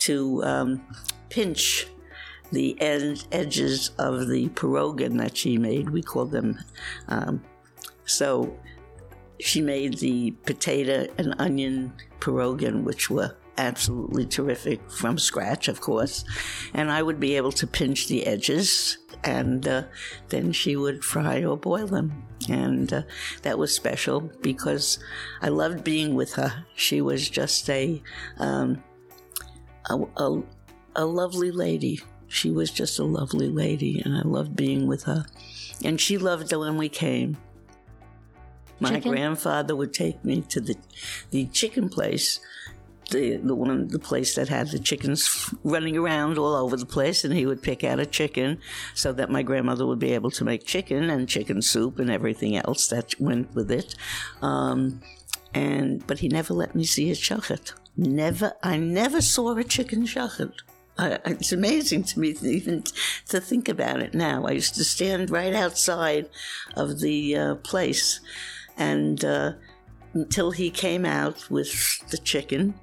to 0.00 0.44
um, 0.44 0.82
pinch 1.28 1.86
the 2.50 2.80
ed- 2.80 3.24
edges 3.32 3.90
of 3.98 4.28
the 4.28 4.48
pierogan 4.50 5.18
that 5.18 5.36
she 5.36 5.58
made. 5.58 5.90
We 5.90 6.02
called 6.02 6.30
them. 6.30 6.58
Um, 7.08 7.42
so 8.04 8.56
she 9.40 9.60
made 9.60 9.98
the 9.98 10.32
potato 10.44 11.06
and 11.18 11.34
onion 11.38 11.92
pierogan, 12.20 12.84
which 12.84 13.10
were 13.10 13.36
absolutely 13.58 14.24
terrific 14.24 14.90
from 14.90 15.18
scratch, 15.18 15.68
of 15.68 15.80
course. 15.80 16.24
And 16.74 16.90
I 16.90 17.02
would 17.02 17.20
be 17.20 17.36
able 17.36 17.52
to 17.52 17.66
pinch 17.66 18.08
the 18.08 18.26
edges, 18.26 18.98
and 19.24 19.66
uh, 19.66 19.82
then 20.28 20.52
she 20.52 20.76
would 20.76 21.04
fry 21.04 21.44
or 21.44 21.56
boil 21.56 21.86
them. 21.86 22.24
And 22.48 22.92
uh, 22.92 23.02
that 23.42 23.58
was 23.58 23.74
special 23.74 24.20
because 24.40 24.98
I 25.42 25.48
loved 25.48 25.84
being 25.84 26.14
with 26.14 26.34
her. 26.34 26.64
She 26.74 27.00
was 27.00 27.28
just 27.28 27.68
a, 27.70 28.02
um, 28.38 28.82
a, 29.90 29.98
a, 30.16 30.42
a 30.96 31.04
lovely 31.04 31.50
lady. 31.50 32.00
She 32.28 32.50
was 32.50 32.70
just 32.70 32.98
a 32.98 33.04
lovely 33.04 33.48
lady, 33.48 34.02
and 34.04 34.14
I 34.14 34.22
loved 34.22 34.54
being 34.54 34.86
with 34.86 35.04
her. 35.04 35.24
And 35.84 36.00
she 36.00 36.18
loved 36.18 36.52
it 36.52 36.56
when 36.56 36.76
we 36.76 36.88
came. 36.88 37.36
My 38.80 38.90
chicken? 38.90 39.12
grandfather 39.12 39.74
would 39.74 39.92
take 39.92 40.24
me 40.24 40.42
to 40.42 40.60
the 40.60 40.76
the 41.30 41.46
chicken 41.46 41.88
place 41.88 42.40
the 43.08 43.36
the 43.36 43.54
one 43.54 43.88
the 43.88 43.98
place 43.98 44.34
that 44.34 44.48
had 44.48 44.68
the 44.68 44.78
chickens 44.78 45.52
running 45.64 45.96
around 45.96 46.38
all 46.38 46.54
over 46.54 46.76
the 46.76 46.86
place, 46.86 47.24
and 47.24 47.34
he 47.34 47.46
would 47.46 47.62
pick 47.62 47.84
out 47.84 48.00
a 48.00 48.06
chicken 48.06 48.58
so 48.94 49.12
that 49.12 49.30
my 49.30 49.42
grandmother 49.42 49.86
would 49.86 49.98
be 49.98 50.12
able 50.12 50.30
to 50.32 50.44
make 50.44 50.64
chicken 50.64 51.10
and 51.10 51.28
chicken 51.28 51.62
soup 51.62 51.98
and 51.98 52.10
everything 52.10 52.56
else 52.56 52.88
that 52.88 53.14
went 53.20 53.54
with 53.54 53.70
it. 53.70 53.94
Um, 54.42 55.00
and 55.54 56.06
but 56.06 56.18
he 56.18 56.28
never 56.28 56.54
let 56.54 56.74
me 56.74 56.84
see 56.84 57.10
a 57.10 57.14
shochet. 57.14 57.72
Never, 57.96 58.52
I 58.62 58.76
never 58.76 59.20
saw 59.20 59.56
a 59.56 59.64
chicken 59.64 60.04
shochet. 60.04 60.52
it's 60.98 61.52
amazing 61.52 62.04
to 62.04 62.20
me 62.20 62.36
even 62.42 62.84
to 63.28 63.40
think 63.40 63.68
about 63.68 64.00
it 64.00 64.14
now. 64.14 64.46
I 64.46 64.52
used 64.52 64.74
to 64.76 64.84
stand 64.84 65.30
right 65.30 65.54
outside 65.54 66.28
of 66.76 67.00
the 67.00 67.36
uh, 67.36 67.54
place, 67.56 68.20
and 68.76 69.24
uh, 69.24 69.52
until 70.14 70.50
he 70.52 70.70
came 70.70 71.04
out 71.04 71.50
with 71.50 72.06
the 72.10 72.18
chicken, 72.18 72.74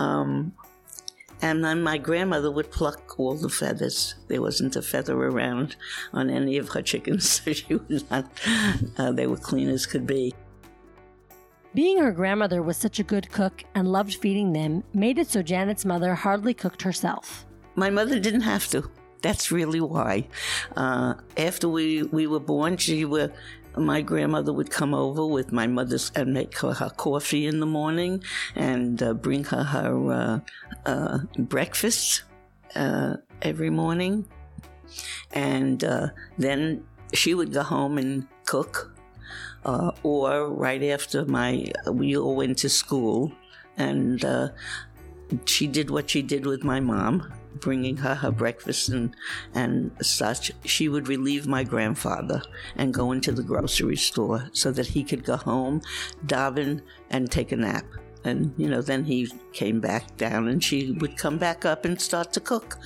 um, 0.00 0.52
and 1.42 1.64
then 1.64 1.82
my 1.82 1.98
grandmother 1.98 2.50
would 2.50 2.70
pluck 2.70 3.18
all 3.18 3.34
the 3.34 3.48
feathers. 3.48 4.14
There 4.28 4.42
wasn't 4.42 4.76
a 4.76 4.82
feather 4.82 5.14
around 5.14 5.76
on 6.12 6.30
any 6.30 6.56
of 6.56 6.70
her 6.70 6.82
chickens, 6.82 7.28
so 7.44 7.52
she 7.52 7.74
was 7.74 8.08
not, 8.10 8.26
uh, 8.98 9.12
they 9.12 9.26
were 9.26 9.36
clean 9.36 9.68
as 9.68 9.86
could 9.86 10.06
be. 10.06 10.34
Being 11.74 11.98
her 11.98 12.12
grandmother 12.12 12.62
was 12.62 12.76
such 12.76 12.98
a 12.98 13.04
good 13.04 13.30
cook 13.30 13.62
and 13.74 13.92
loved 13.92 14.16
feeding 14.16 14.52
them 14.52 14.82
made 14.92 15.18
it 15.18 15.28
so 15.28 15.40
Janet's 15.40 15.84
mother 15.84 16.14
hardly 16.14 16.52
cooked 16.52 16.82
herself. 16.82 17.46
My 17.76 17.90
mother 17.90 18.18
didn't 18.18 18.40
have 18.40 18.66
to. 18.68 18.90
That's 19.22 19.52
really 19.52 19.80
why. 19.80 20.26
Uh, 20.76 21.14
after 21.36 21.68
we, 21.68 22.02
we 22.04 22.26
were 22.26 22.40
born, 22.40 22.76
she 22.76 23.04
were 23.04 23.30
my 23.76 24.02
grandmother 24.02 24.52
would 24.52 24.70
come 24.70 24.94
over 24.94 25.26
with 25.26 25.52
my 25.52 25.66
mother's 25.66 26.10
and 26.14 26.32
make 26.32 26.58
her, 26.58 26.72
her 26.72 26.90
coffee 26.90 27.46
in 27.46 27.60
the 27.60 27.66
morning 27.66 28.22
and 28.54 29.02
uh, 29.02 29.14
bring 29.14 29.44
her 29.44 29.62
her 29.62 30.12
uh, 30.12 30.40
uh, 30.86 31.18
breakfast 31.38 32.22
uh, 32.74 33.16
every 33.42 33.70
morning. 33.70 34.26
And 35.32 35.84
uh, 35.84 36.08
then 36.38 36.84
she 37.12 37.34
would 37.34 37.52
go 37.52 37.62
home 37.62 37.98
and 37.98 38.26
cook. 38.44 38.96
Uh, 39.62 39.90
or 40.02 40.48
right 40.48 40.82
after 40.84 41.26
my, 41.26 41.70
we 41.86 42.16
all 42.16 42.34
went 42.34 42.56
to 42.56 42.68
school 42.68 43.30
and 43.76 44.24
she 45.44 45.66
did 45.66 45.90
what 45.90 46.08
she 46.08 46.22
did 46.22 46.46
with 46.46 46.64
my 46.64 46.80
mom 46.80 47.30
bringing 47.56 47.96
her 47.98 48.14
her 48.14 48.30
breakfast 48.30 48.88
and, 48.88 49.14
and 49.54 49.90
such, 50.02 50.52
she 50.64 50.88
would 50.88 51.08
relieve 51.08 51.46
my 51.46 51.64
grandfather 51.64 52.42
and 52.76 52.94
go 52.94 53.12
into 53.12 53.32
the 53.32 53.42
grocery 53.42 53.96
store 53.96 54.48
so 54.52 54.70
that 54.70 54.86
he 54.86 55.02
could 55.02 55.24
go 55.24 55.36
home, 55.36 55.80
daven, 56.26 56.82
and 57.10 57.30
take 57.30 57.52
a 57.52 57.56
nap. 57.56 57.84
And, 58.24 58.52
you 58.56 58.68
know, 58.68 58.82
then 58.82 59.04
he 59.04 59.32
came 59.52 59.80
back 59.80 60.16
down 60.16 60.48
and 60.48 60.62
she 60.62 60.92
would 60.92 61.16
come 61.16 61.38
back 61.38 61.64
up 61.64 61.84
and 61.84 62.00
start 62.00 62.32
to 62.34 62.40
cook. 62.40 62.78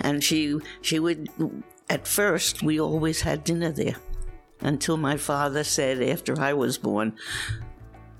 And 0.00 0.22
she, 0.22 0.58
she 0.82 0.98
would, 0.98 1.28
at 1.88 2.06
first, 2.06 2.62
we 2.62 2.80
always 2.80 3.22
had 3.22 3.44
dinner 3.44 3.70
there 3.70 3.96
until 4.60 4.96
my 4.96 5.16
father 5.16 5.64
said 5.64 6.02
after 6.02 6.38
I 6.38 6.52
was 6.52 6.76
born, 6.76 7.14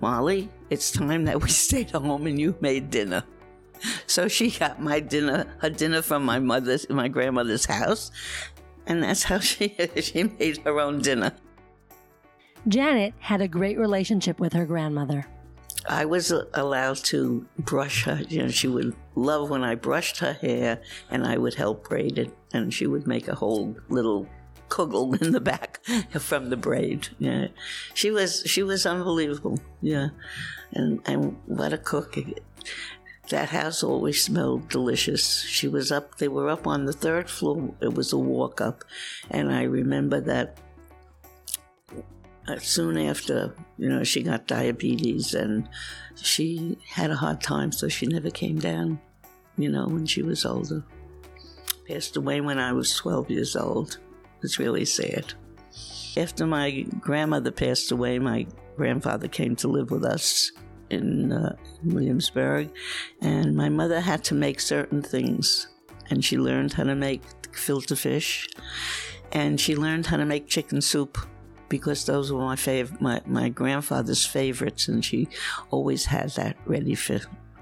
Molly, 0.00 0.48
it's 0.70 0.90
time 0.90 1.24
that 1.24 1.40
we 1.42 1.48
stayed 1.64 1.90
home 1.90 2.26
and 2.26 2.38
you 2.38 2.56
made 2.60 2.90
dinner. 2.90 3.24
So 4.06 4.28
she 4.28 4.50
got 4.50 4.80
my 4.80 5.00
dinner, 5.00 5.46
her 5.58 5.70
dinner 5.70 6.02
from 6.02 6.24
my 6.24 6.38
mother's, 6.38 6.88
my 6.88 7.08
grandmother's 7.08 7.66
house, 7.66 8.10
and 8.86 9.02
that's 9.02 9.24
how 9.24 9.38
she 9.50 9.76
she 10.00 10.24
made 10.24 10.58
her 10.58 10.80
own 10.80 11.00
dinner. 11.00 11.32
Janet 12.66 13.14
had 13.18 13.40
a 13.40 13.48
great 13.48 13.78
relationship 13.78 14.40
with 14.40 14.52
her 14.52 14.64
grandmother. 14.64 15.26
I 15.86 16.06
was 16.06 16.32
allowed 16.54 16.96
to 17.04 17.46
brush 17.58 18.04
her. 18.04 18.22
You 18.28 18.44
know, 18.44 18.48
she 18.48 18.68
would 18.68 18.94
love 19.16 19.50
when 19.50 19.62
I 19.62 19.74
brushed 19.74 20.18
her 20.18 20.32
hair, 20.32 20.80
and 21.10 21.26
I 21.26 21.36
would 21.36 21.54
help 21.54 21.88
braid 21.88 22.18
it, 22.18 22.34
and 22.52 22.72
she 22.72 22.86
would 22.86 23.06
make 23.06 23.28
a 23.28 23.34
whole 23.34 23.76
little 23.88 24.26
kugel 24.68 25.20
in 25.20 25.32
the 25.32 25.40
back 25.40 25.84
from 26.18 26.50
the 26.50 26.56
braid. 26.56 27.08
Yeah, 27.18 27.48
she 27.92 28.10
was 28.10 28.42
she 28.46 28.62
was 28.62 28.86
unbelievable. 28.86 29.58
Yeah, 29.82 30.08
and 30.72 31.00
and 31.06 31.36
what 31.46 31.72
a 31.72 31.78
cook! 31.78 32.16
That 33.30 33.48
house 33.48 33.82
always 33.82 34.22
smelled 34.22 34.68
delicious. 34.68 35.42
She 35.42 35.68
was 35.68 35.90
up, 35.90 36.18
they 36.18 36.28
were 36.28 36.48
up 36.50 36.66
on 36.66 36.84
the 36.84 36.92
third 36.92 37.30
floor. 37.30 37.74
It 37.80 37.94
was 37.94 38.12
a 38.12 38.18
walk 38.18 38.60
up. 38.60 38.84
And 39.30 39.52
I 39.52 39.62
remember 39.62 40.20
that 40.20 40.58
uh, 42.46 42.58
soon 42.58 42.98
after, 42.98 43.54
you 43.78 43.88
know, 43.88 44.04
she 44.04 44.22
got 44.22 44.46
diabetes 44.46 45.34
and 45.34 45.68
she 46.16 46.76
had 46.86 47.10
a 47.10 47.16
hard 47.16 47.40
time, 47.40 47.72
so 47.72 47.88
she 47.88 48.06
never 48.06 48.30
came 48.30 48.58
down, 48.58 49.00
you 49.56 49.70
know, 49.70 49.86
when 49.86 50.06
she 50.06 50.22
was 50.22 50.44
older. 50.44 50.84
Passed 51.88 52.16
away 52.16 52.40
when 52.40 52.58
I 52.58 52.72
was 52.72 52.94
12 52.94 53.30
years 53.30 53.56
old. 53.56 53.98
It's 54.42 54.58
really 54.58 54.84
sad. 54.84 55.32
After 56.16 56.46
my 56.46 56.82
grandmother 57.00 57.50
passed 57.50 57.90
away, 57.90 58.18
my 58.18 58.46
grandfather 58.76 59.28
came 59.28 59.56
to 59.56 59.68
live 59.68 59.90
with 59.90 60.04
us 60.04 60.52
in 60.90 61.32
uh, 61.32 61.56
Williamsburg, 61.82 62.70
and 63.20 63.56
my 63.56 63.68
mother 63.68 64.00
had 64.00 64.24
to 64.24 64.34
make 64.34 64.60
certain 64.60 65.02
things, 65.02 65.68
and 66.10 66.24
she 66.24 66.38
learned 66.38 66.72
how 66.74 66.84
to 66.84 66.94
make 66.94 67.22
filter 67.52 67.96
fish, 67.96 68.48
and 69.32 69.60
she 69.60 69.76
learned 69.76 70.06
how 70.06 70.16
to 70.16 70.24
make 70.24 70.46
chicken 70.46 70.80
soup 70.80 71.18
because 71.68 72.04
those 72.04 72.32
were 72.32 72.40
my 72.40 72.56
fav- 72.56 73.00
my, 73.00 73.20
my 73.26 73.48
grandfather's 73.48 74.24
favorites, 74.24 74.88
and 74.88 75.04
she 75.04 75.28
always 75.70 76.04
had 76.04 76.30
that 76.30 76.56
ready 76.66 76.94
for, 76.94 77.20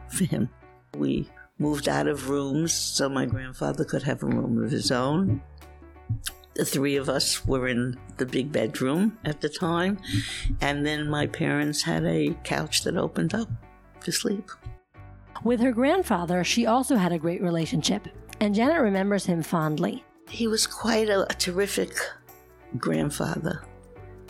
for 0.09 0.25
him. 0.25 0.49
We 0.97 1.29
moved 1.59 1.89
out 1.89 2.09
of 2.09 2.29
rooms 2.29 2.73
so 2.73 3.09
my 3.09 3.27
grandfather 3.27 3.85
could 3.85 4.03
have 4.03 4.23
a 4.23 4.27
room 4.27 4.63
of 4.63 4.71
his 4.71 4.91
own. 4.91 5.41
The 6.55 6.65
three 6.65 6.97
of 6.97 7.09
us 7.09 7.47
were 7.47 7.69
in 7.69 7.99
the 8.19 8.27
big 8.27 8.53
bedroom 8.53 9.19
at 9.25 9.41
the 9.41 9.49
time, 9.49 9.99
and 10.61 10.85
then 10.85 11.09
my 11.09 11.27
parents 11.27 11.83
had 11.83 12.05
a 12.05 12.37
couch 12.45 12.85
that 12.85 12.97
opened 12.97 13.35
up 13.35 13.49
to 14.05 14.13
sleep. 14.13 14.51
With 15.45 15.61
her 15.61 15.73
grandfather, 15.73 16.45
she 16.45 16.67
also 16.67 16.97
had 16.97 17.13
a 17.13 17.19
great 17.19 17.43
relationship, 17.43 18.07
and 18.39 18.55
Janet 18.55 18.81
remembers 18.81 19.25
him 19.25 19.43
fondly. 19.43 20.05
He 20.29 20.47
was 20.47 20.67
quite 20.67 21.09
a, 21.09 21.23
a 21.31 21.35
terrific 21.35 21.95
grandfather. 22.77 23.65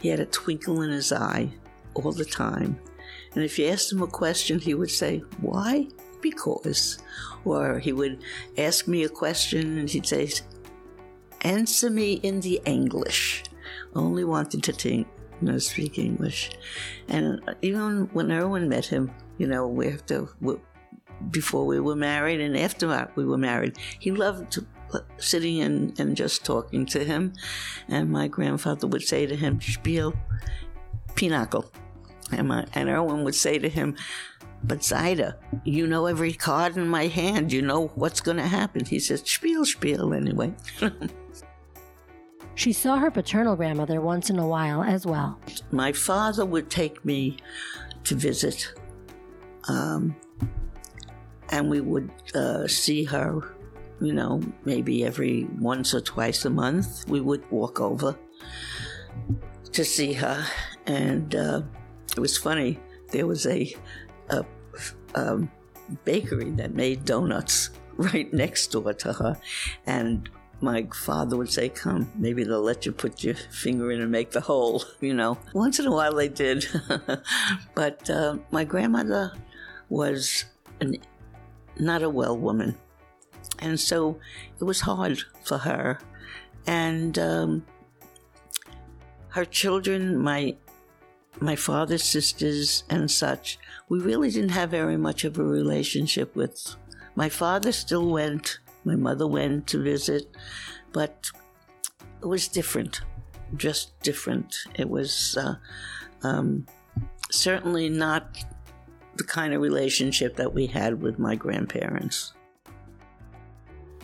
He 0.00 0.08
had 0.08 0.20
a 0.20 0.26
twinkle 0.26 0.82
in 0.82 0.90
his 0.90 1.12
eye 1.12 1.50
all 1.94 2.12
the 2.12 2.24
time. 2.24 2.78
And 3.34 3.44
if 3.44 3.58
you 3.58 3.66
asked 3.66 3.92
him 3.92 4.02
a 4.02 4.06
question, 4.06 4.58
he 4.58 4.74
would 4.74 4.90
say, 4.90 5.18
Why? 5.40 5.88
Because. 6.20 6.98
Or 7.44 7.78
he 7.78 7.92
would 7.92 8.22
ask 8.56 8.86
me 8.86 9.04
a 9.04 9.08
question 9.08 9.78
and 9.78 9.90
he'd 9.90 10.06
say, 10.06 10.30
Answer 11.42 11.90
me 11.90 12.14
in 12.14 12.40
the 12.40 12.60
English. 12.64 13.44
Only 13.94 14.24
wanted 14.24 14.62
to 14.64 14.72
think, 14.72 15.08
you 15.40 15.48
know, 15.48 15.58
speak 15.58 15.98
English. 15.98 16.52
And 17.08 17.40
uh, 17.48 17.54
even 17.62 18.08
when 18.12 18.30
Erwin 18.30 18.68
met 18.68 18.86
him, 18.86 19.10
you 19.38 19.46
know, 19.46 19.66
we 19.66 19.90
have 19.90 20.06
to, 20.06 20.28
before 21.30 21.66
we 21.66 21.80
were 21.80 21.96
married 21.96 22.40
and 22.40 22.56
after 22.56 23.08
we 23.16 23.24
were 23.24 23.38
married, 23.38 23.76
he 23.98 24.12
loved 24.12 24.58
sitting 25.18 25.60
and, 25.62 25.98
and 25.98 26.16
just 26.16 26.44
talking 26.44 26.86
to 26.86 27.04
him. 27.04 27.32
And 27.88 28.10
my 28.10 28.28
grandfather 28.28 28.86
would 28.86 29.02
say 29.02 29.26
to 29.26 29.34
him, 29.34 29.60
Spiel, 29.60 30.14
Pinochle. 31.16 31.70
And, 32.30 32.48
my, 32.48 32.66
and 32.74 32.88
Erwin 32.88 33.24
would 33.24 33.34
say 33.34 33.58
to 33.58 33.68
him, 33.68 33.96
but 34.64 34.84
Zaida, 34.84 35.36
you 35.64 35.88
know 35.88 36.06
every 36.06 36.32
card 36.32 36.76
in 36.76 36.86
my 36.86 37.08
hand. 37.08 37.52
You 37.52 37.62
know 37.62 37.88
what's 37.96 38.20
going 38.20 38.36
to 38.36 38.46
happen. 38.46 38.84
He 38.84 39.00
says, 39.00 39.22
Spiel, 39.26 39.64
Spiel, 39.64 40.14
anyway. 40.14 40.54
she 42.54 42.72
saw 42.72 42.96
her 42.96 43.10
paternal 43.10 43.56
grandmother 43.56 44.00
once 44.00 44.30
in 44.30 44.38
a 44.38 44.46
while 44.46 44.82
as 44.82 45.06
well. 45.06 45.38
My 45.70 45.92
father 45.92 46.44
would 46.44 46.70
take 46.70 47.04
me 47.04 47.36
to 48.04 48.14
visit, 48.14 48.72
um, 49.68 50.14
and 51.50 51.70
we 51.70 51.80
would 51.80 52.10
uh, 52.34 52.66
see 52.66 53.04
her 53.04 53.54
you 54.02 54.12
know, 54.12 54.42
maybe 54.64 55.04
every 55.04 55.44
once 55.60 55.94
or 55.94 56.00
twice 56.00 56.44
a 56.44 56.50
month, 56.50 57.08
we 57.08 57.20
would 57.20 57.48
walk 57.52 57.80
over 57.80 58.18
to 59.70 59.84
see 59.84 60.12
her. 60.14 60.44
And 60.86 61.34
uh, 61.34 61.62
it 62.16 62.20
was 62.20 62.36
funny. 62.36 62.80
There 63.12 63.28
was 63.28 63.46
a, 63.46 63.74
a, 64.30 64.44
um, 65.14 65.50
bakery 66.04 66.50
that 66.52 66.74
made 66.74 67.04
donuts 67.04 67.70
right 67.96 68.32
next 68.32 68.72
door 68.72 68.92
to 68.92 69.12
her. 69.12 69.38
And 69.86 70.28
my 70.62 70.86
father 70.94 71.36
would 71.36 71.50
say, 71.50 71.68
Come, 71.68 72.10
maybe 72.14 72.44
they'll 72.44 72.62
let 72.62 72.86
you 72.86 72.92
put 72.92 73.24
your 73.24 73.34
finger 73.34 73.90
in 73.90 74.00
and 74.00 74.10
make 74.10 74.30
the 74.30 74.40
hole, 74.40 74.84
you 75.00 75.14
know. 75.14 75.38
Once 75.52 75.78
in 75.78 75.86
a 75.86 75.92
while 75.92 76.14
they 76.14 76.28
did. 76.28 76.66
but 77.74 78.08
uh, 78.08 78.36
my 78.50 78.64
grandmother 78.64 79.32
was 79.88 80.44
an, 80.80 80.96
not 81.78 82.02
a 82.02 82.08
well 82.08 82.36
woman. 82.36 82.76
And 83.58 83.78
so 83.78 84.18
it 84.60 84.64
was 84.64 84.80
hard 84.80 85.22
for 85.44 85.58
her. 85.58 85.98
And 86.66 87.18
um, 87.18 87.66
her 89.28 89.44
children, 89.44 90.18
my 90.18 90.56
my 91.40 91.56
father's 91.56 92.04
sisters 92.04 92.84
and 92.88 93.10
such, 93.10 93.58
we 93.88 93.98
really 93.98 94.30
didn't 94.30 94.50
have 94.50 94.70
very 94.70 94.96
much 94.96 95.24
of 95.24 95.38
a 95.38 95.44
relationship 95.44 96.36
with. 96.36 96.76
My 97.16 97.28
father 97.28 97.72
still 97.72 98.10
went, 98.10 98.58
my 98.84 98.96
mother 98.96 99.26
went 99.26 99.66
to 99.68 99.82
visit, 99.82 100.34
but 100.92 101.30
it 102.20 102.26
was 102.26 102.48
different, 102.48 103.02
just 103.56 103.98
different. 104.02 104.56
It 104.74 104.88
was 104.88 105.36
uh, 105.40 105.54
um, 106.22 106.66
certainly 107.30 107.88
not 107.88 108.36
the 109.16 109.24
kind 109.24 109.54
of 109.54 109.60
relationship 109.60 110.36
that 110.36 110.52
we 110.52 110.66
had 110.66 111.00
with 111.02 111.18
my 111.18 111.34
grandparents. 111.34 112.32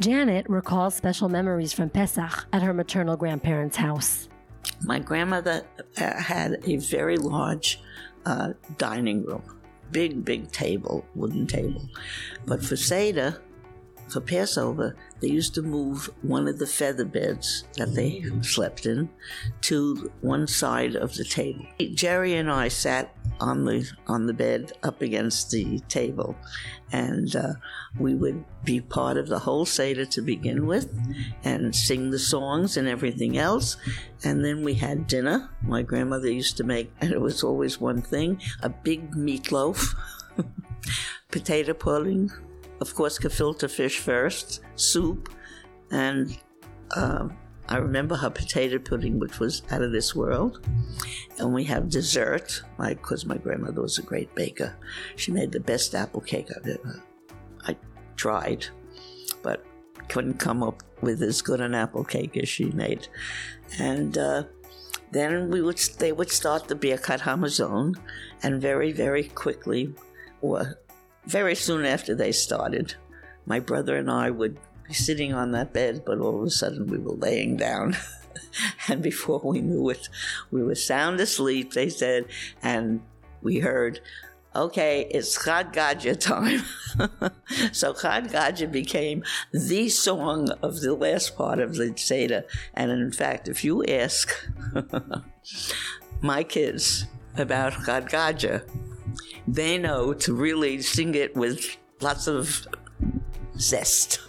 Janet 0.01 0.49
recalls 0.49 0.95
special 0.95 1.29
memories 1.29 1.73
from 1.73 1.91
Pesach 1.91 2.47
at 2.53 2.63
her 2.63 2.73
maternal 2.73 3.17
grandparents' 3.17 3.77
house. 3.77 4.29
My 4.85 5.01
grandmother 5.01 5.65
uh, 5.97 6.21
had 6.21 6.59
a 6.65 6.77
very 6.77 7.17
large 7.17 7.81
uh, 8.25 8.53
dining 8.77 9.25
room, 9.25 9.43
big, 9.91 10.25
big 10.25 10.53
table, 10.53 11.05
wooden 11.15 11.47
table. 11.47 11.89
But 12.47 12.65
for 12.65 12.77
Seder, 12.77 13.43
for 14.09 14.21
Passover, 14.21 14.97
they 15.21 15.29
used 15.29 15.55
to 15.55 15.63
move 15.63 16.11
one 16.23 16.49
of 16.49 16.59
the 16.59 16.67
feather 16.67 17.05
beds 17.05 17.65
that 17.77 17.95
they 17.95 18.25
slept 18.43 18.87
in 18.87 19.09
to 19.63 20.11
one 20.21 20.47
side 20.47 20.95
of 20.95 21.15
the 21.15 21.25
table. 21.25 21.67
Jerry 21.95 22.35
and 22.35 22.51
I 22.51 22.69
sat 22.69 23.15
on 23.41 23.65
the 23.65 23.89
on 24.07 24.27
the 24.27 24.33
bed 24.33 24.73
up 24.83 25.03
against 25.03 25.51
the 25.51 25.81
table, 25.89 26.37
and 26.93 27.35
uh, 27.37 27.55
we 27.99 28.15
would 28.15 28.45
be 28.65 28.81
part 28.81 29.17
of 29.17 29.29
the 29.29 29.41
whole 29.41 29.65
seder 29.65 30.05
to 30.07 30.23
begin 30.23 30.67
with, 30.67 30.89
and 31.45 31.75
sing 31.75 32.11
the 32.11 32.19
songs 32.19 32.77
and 32.77 32.89
everything 32.89 33.39
else, 33.39 33.77
and 34.25 34.45
then 34.45 34.65
we 34.65 34.75
had 34.75 35.07
dinner. 35.07 35.51
My 35.63 35.83
grandmother 35.83 36.31
used 36.31 36.57
to 36.59 36.65
make, 36.65 36.93
and 37.01 37.13
it 37.13 37.21
was 37.21 37.43
always 37.43 37.81
one 37.81 38.03
thing: 38.03 38.41
a 38.63 38.69
big 38.69 39.13
meatloaf, 39.13 39.95
potato 41.31 41.75
pudding, 41.75 42.31
of 42.81 42.95
course, 42.95 43.19
gefilte 43.19 43.71
fish 43.71 43.99
first, 43.99 44.61
soup, 44.77 45.31
and. 45.91 46.39
Uh, 46.91 47.29
I 47.71 47.77
remember 47.77 48.17
her 48.17 48.31
potato 48.31 48.79
pudding, 48.79 49.19
which 49.19 49.39
was 49.41 49.63
out 49.71 49.83
of 49.83 49.93
this 49.93 50.15
world. 50.15 50.67
And 51.39 51.53
we 51.53 51.65
have 51.65 51.91
dessert, 51.91 52.63
because 52.79 53.27
my 53.27 53.37
grandmother 53.37 53.83
was 53.83 53.99
a 53.99 54.03
great 54.03 54.35
baker. 54.35 54.75
She 55.17 55.33
made 55.33 55.53
the 55.53 55.61
best 55.61 55.95
apple 55.95 56.23
cake 56.23 56.49
I've 56.57 56.67
ever. 56.67 57.03
I 57.67 57.77
tried, 58.17 58.65
but 59.43 59.67
couldn't 60.09 60.39
come 60.39 60.63
up 60.63 60.83
with 61.03 61.23
as 61.23 61.43
good 61.43 61.61
an 61.61 61.75
apple 61.75 62.05
cake 62.05 62.39
as 62.39 62.49
she 62.49 62.71
made. 62.71 63.07
And 63.79 64.17
uh, 64.17 64.45
then 65.13 65.51
we 65.51 65.61
would, 65.61 65.77
they 65.99 66.13
would 66.13 66.31
start 66.31 66.69
the 66.69 66.75
Birkat 66.75 67.21
Hamazon, 67.21 67.97
and 68.43 68.63
very, 68.63 68.93
very 68.93 69.25
quickly, 69.25 69.95
very 71.29 71.55
soon 71.55 71.85
after 71.85 72.15
they 72.15 72.33
started, 72.33 72.95
my 73.45 73.61
brother 73.61 73.97
and 73.97 74.11
I 74.11 74.31
would 74.31 74.59
be 74.87 74.95
sitting 74.95 75.35
on 75.35 75.53
that 75.53 75.75
bed, 75.75 76.03
but 76.07 76.19
all 76.19 76.41
of 76.41 76.47
a 76.47 76.51
sudden 76.51 76.87
we 76.87 76.99
were 76.99 77.13
laying 77.13 77.57
down. 77.57 77.97
and 78.89 79.03
before 79.03 79.41
we 79.45 79.61
knew 79.61 79.91
it, 79.91 80.09
we 80.51 80.63
were 80.63 80.75
sound 80.75 81.21
asleep, 81.21 81.75
they 81.75 81.91
said, 81.91 82.25
and 82.63 83.03
we 83.43 83.59
heard, 83.59 84.01
okay, 84.57 85.07
it's 85.11 85.45
Chad 85.45 85.75
Gadya 85.75 86.19
time. 86.19 86.63
so 87.73 87.93
Chad 87.93 88.31
Gadya 88.31 88.73
became 88.73 89.23
the 89.53 89.91
song 89.91 90.51
of 90.63 90.81
the 90.81 90.95
last 90.95 91.37
part 91.37 91.59
of 91.59 91.77
the 91.77 91.93
Seder. 91.97 92.45
And 92.73 92.91
in 92.91 93.13
fact, 93.13 93.49
if 93.49 93.65
you 93.65 93.85
ask 93.85 94.35
my 96.23 96.43
kids 96.43 97.05
about 97.37 97.85
Chad 97.85 98.09
Gadya, 98.09 98.63
they 99.47 99.79
know 99.79 100.13
to 100.15 100.35
really 100.35 100.83
sing 100.83 101.15
it 101.15 101.37
with 101.37 101.77
lots 102.01 102.27
of 102.27 102.67
zest. 103.59 104.21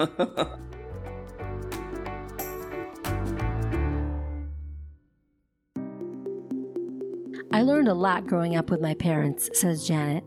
I 7.52 7.64
learned 7.64 7.88
a 7.88 7.94
lot 7.94 8.28
growing 8.28 8.56
up 8.56 8.70
with 8.70 8.80
my 8.80 8.94
parents, 8.94 9.50
says 9.54 9.88
Janet. 9.88 10.24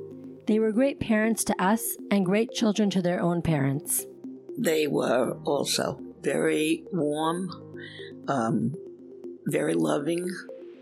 They 0.46 0.58
were 0.58 0.72
great 0.72 0.98
parents 0.98 1.44
to 1.44 1.62
us 1.62 1.96
and 2.10 2.26
great 2.26 2.50
children 2.50 2.90
to 2.90 3.00
their 3.00 3.20
own 3.20 3.42
parents. 3.42 4.04
They 4.58 4.86
were 4.86 5.38
also 5.44 6.00
very 6.20 6.84
warm, 6.92 7.48
um, 8.28 8.74
very 9.46 9.74
loving, 9.74 10.28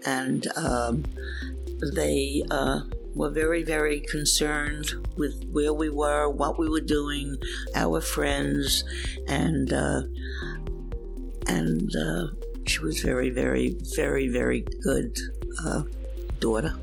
and 0.06 0.46
um, 0.56 1.04
they 1.94 2.42
uh, 2.50 2.80
were 3.14 3.30
very, 3.30 3.62
very 3.62 4.00
concerned 4.00 4.90
with 5.16 5.44
where 5.50 5.72
we 5.72 5.88
were, 5.88 6.28
what 6.28 6.58
we 6.58 6.68
were 6.68 6.80
doing, 6.80 7.36
our 7.74 8.00
friends, 8.00 8.84
and 9.26 9.72
uh, 9.72 10.02
and 11.46 11.90
uh, 11.96 12.26
she 12.66 12.80
was 12.80 13.00
very, 13.00 13.30
very, 13.30 13.76
very, 13.96 14.28
very 14.28 14.64
good 14.82 15.18
uh, 15.64 15.82
daughter. 16.38 16.74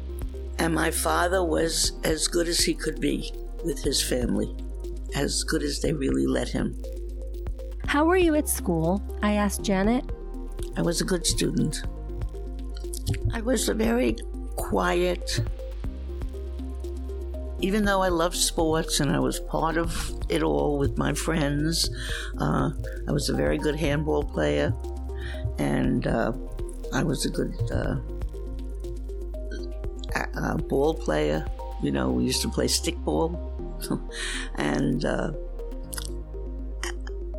And 0.60 0.74
my 0.74 0.92
father 0.92 1.44
was 1.44 1.94
as 2.04 2.28
good 2.28 2.48
as 2.48 2.60
he 2.60 2.74
could 2.74 3.00
be 3.00 3.32
with 3.64 3.82
his 3.84 4.02
family, 4.02 4.56
as 5.16 5.44
good 5.44 5.64
as 5.64 5.82
they 5.82 5.94
really 5.94 6.28
let 6.28 6.50
him. 6.50 6.76
How 7.86 8.06
were 8.06 8.18
you 8.18 8.36
at 8.36 8.50
school? 8.50 9.02
I 9.22 9.34
asked 9.34 9.64
Janet. 9.64 10.04
I 10.76 10.82
was 10.82 11.00
a 11.00 11.06
good 11.06 11.26
student. 11.26 11.84
I 13.32 13.42
was 13.42 13.70
a 13.70 13.74
very 13.74 14.18
quiet, 14.56 15.40
even 17.60 17.86
though 17.86 18.02
I 18.02 18.10
loved 18.10 18.36
sports 18.36 19.00
and 19.00 19.12
I 19.12 19.20
was 19.20 19.40
part 19.40 19.78
of 19.78 20.12
it 20.30 20.44
all 20.44 20.78
with 20.78 20.98
my 20.98 21.14
friends. 21.14 21.90
Uh, 22.38 22.72
I 23.08 23.12
was 23.12 23.30
a 23.30 23.34
very 23.34 23.58
good 23.58 23.76
handball 23.76 24.24
player, 24.24 24.74
and 25.58 26.06
uh, 26.08 26.34
I 26.94 27.04
was 27.04 27.26
a 27.26 27.30
good 27.30 27.56
uh, 27.72 27.98
ball 30.58 30.94
player. 30.94 31.46
You 31.82 31.92
know, 31.92 32.10
we 32.12 32.24
used 32.26 32.42
to 32.42 32.50
play 32.50 32.68
stickball, 32.68 33.38
and 34.56 35.06
uh, 35.06 35.32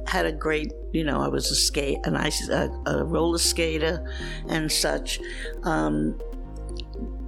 had 0.07 0.27
a 0.27 0.33
great. 0.33 0.73
You 0.93 1.05
know, 1.05 1.21
I 1.21 1.29
was 1.29 1.51
a 1.51 1.55
skate, 1.55 1.99
an 2.05 2.17
ice, 2.17 2.49
a, 2.49 2.71
a 2.87 3.05
roller 3.05 3.39
skater, 3.39 4.05
and 4.49 4.71
such. 4.71 5.21
Um, 5.65 6.19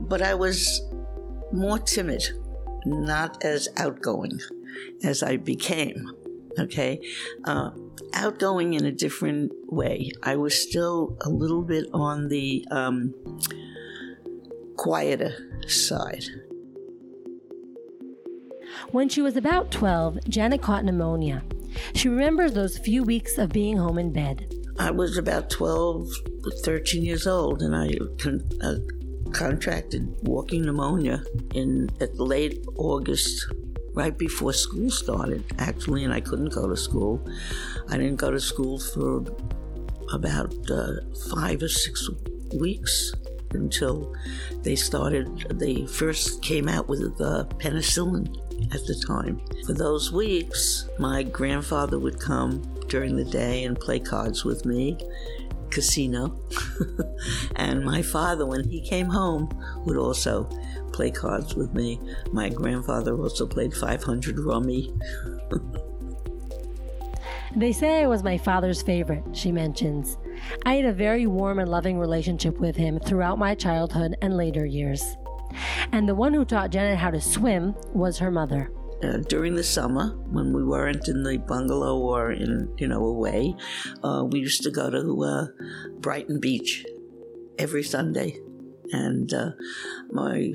but 0.01 0.23
I 0.23 0.35
was 0.35 0.83
more 1.53 1.79
timid, 1.79 2.25
not 2.87 3.43
as 3.45 3.69
outgoing 3.77 4.41
as 5.03 5.23
I 5.23 5.37
became. 5.37 6.13
Okay, 6.59 7.01
uh, 7.45 7.71
outgoing 8.13 8.75
in 8.75 8.85
a 8.85 8.93
different 8.93 9.53
way. 9.67 10.11
I 10.23 10.37
was 10.37 10.61
still 10.61 11.17
a 11.21 11.31
little 11.31 11.63
bit 11.63 11.87
on 11.93 12.29
the 12.29 12.67
um, 12.71 13.15
quieter 14.77 15.33
side. 15.69 16.25
When 18.91 19.09
she 19.09 19.23
was 19.23 19.37
about 19.37 19.71
12, 19.71 20.29
Janet 20.29 20.63
caught 20.63 20.85
pneumonia. 20.85 21.45
She 21.95 22.09
remembers 22.09 22.53
those 22.55 22.79
few 22.79 23.05
weeks 23.05 23.39
of 23.39 23.51
being 23.51 23.77
home 23.77 23.99
in 23.99 24.13
bed. 24.13 24.53
I 24.79 24.91
was 24.91 25.17
about 25.17 25.51
12, 25.51 26.09
13 26.65 27.05
years 27.05 27.27
old, 27.27 27.63
and 27.63 27.77
I 27.77 27.91
uh, 28.67 28.75
contracted 29.33 30.15
walking 30.23 30.63
pneumonia 30.63 31.23
in 31.55 31.89
at 32.01 32.19
late 32.19 32.65
August, 32.77 33.53
right 33.95 34.17
before 34.17 34.53
school 34.53 34.91
started, 34.91 35.45
actually, 35.59 36.05
and 36.05 36.13
I 36.13 36.21
couldn't 36.21 36.55
go 36.55 36.69
to 36.69 36.77
school. 36.77 37.27
I 37.89 37.97
didn't 37.97 38.17
go 38.17 38.31
to 38.31 38.41
school 38.41 38.79
for 38.79 39.25
about 40.13 40.55
uh, 40.71 40.93
five 41.35 41.63
or 41.63 41.69
six 41.69 42.09
weeks 42.55 43.13
until 43.53 44.15
they 44.63 44.77
started, 44.77 45.47
they 45.59 45.87
first 45.87 46.43
came 46.43 46.69
out 46.69 46.89
with 46.89 47.01
the 47.19 47.47
penicillin 47.59 48.29
at 48.75 48.85
the 48.87 48.95
time. 49.07 49.41
For 49.67 49.73
those 49.73 50.13
weeks, 50.13 50.89
my 50.99 51.23
grandfather 51.23 51.99
would 51.99 52.21
come 52.21 52.63
during 52.89 53.17
the 53.17 53.25
day 53.25 53.65
and 53.65 53.79
play 53.79 54.01
cards 54.01 54.45
with 54.45 54.65
me, 54.65 54.99
casino. 55.71 56.41
and 57.57 57.85
my 57.85 58.03
father, 58.03 58.47
when 58.47 58.69
he 58.69 58.81
came 58.81 59.07
home, 59.07 59.49
would 59.87 59.97
also 59.97 60.45
play 60.93 61.11
cards 61.11 61.55
with 61.55 61.75
me. 61.75 62.01
My 62.33 62.49
grandfather 62.49 63.17
also 63.17 63.47
played 63.47 63.75
500 63.75 64.39
rummy. 64.39 64.93
they 67.57 67.73
say 67.73 68.03
I 68.03 68.07
was 68.07 68.23
my 68.23 68.39
father's 68.39 68.83
favorite, 68.83 69.25
she 69.33 69.53
mentions. 69.53 70.19
I 70.65 70.75
had 70.75 70.85
a 70.85 70.93
very 70.93 71.27
warm 71.27 71.59
and 71.59 71.71
loving 71.71 71.99
relationship 71.99 72.59
with 72.59 72.77
him 72.77 72.99
throughout 72.99 73.39
my 73.39 73.55
childhood 73.55 74.17
and 74.23 74.37
later 74.37 74.67
years. 74.67 75.17
And 75.93 76.09
the 76.09 76.15
one 76.15 76.33
who 76.33 76.45
taught 76.45 76.71
Janet 76.71 76.99
how 76.99 77.11
to 77.11 77.21
swim 77.21 77.75
was 77.93 78.19
her 78.19 78.31
mother. 78.31 78.71
Uh, 79.03 79.17
during 79.29 79.55
the 79.55 79.65
summer, 79.65 80.17
when 80.31 80.53
we 80.53 80.63
weren't 80.63 81.09
in 81.09 81.23
the 81.23 81.39
bungalow 81.39 81.99
or 81.99 82.33
in, 82.33 82.73
you 82.79 82.87
know, 82.87 83.05
away, 83.05 83.55
uh, 84.05 84.25
we 84.29 84.41
used 84.41 84.63
to 84.63 84.71
go 84.71 84.91
to 84.91 85.25
uh, 85.25 85.47
Brighton 86.01 86.39
Beach 86.39 86.85
every 87.59 87.83
Sunday. 87.83 88.39
And 88.93 89.33
uh, 89.33 89.53
my 90.11 90.53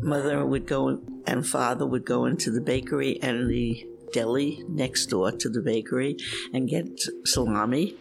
mother 0.00 0.44
would 0.44 0.66
go 0.66 1.00
and 1.26 1.46
father 1.46 1.86
would 1.86 2.04
go 2.04 2.26
into 2.26 2.50
the 2.50 2.60
bakery 2.60 3.18
and 3.22 3.48
the 3.48 3.86
deli 4.12 4.62
next 4.68 5.06
door 5.06 5.30
to 5.32 5.48
the 5.48 5.60
bakery 5.60 6.16
and 6.52 6.68
get 6.68 7.00
salami 7.24 7.96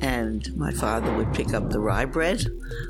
and 0.00 0.54
my 0.56 0.72
father 0.72 1.12
would 1.14 1.32
pick 1.32 1.54
up 1.54 1.70
the 1.70 1.80
rye 1.80 2.04
bread 2.04 2.44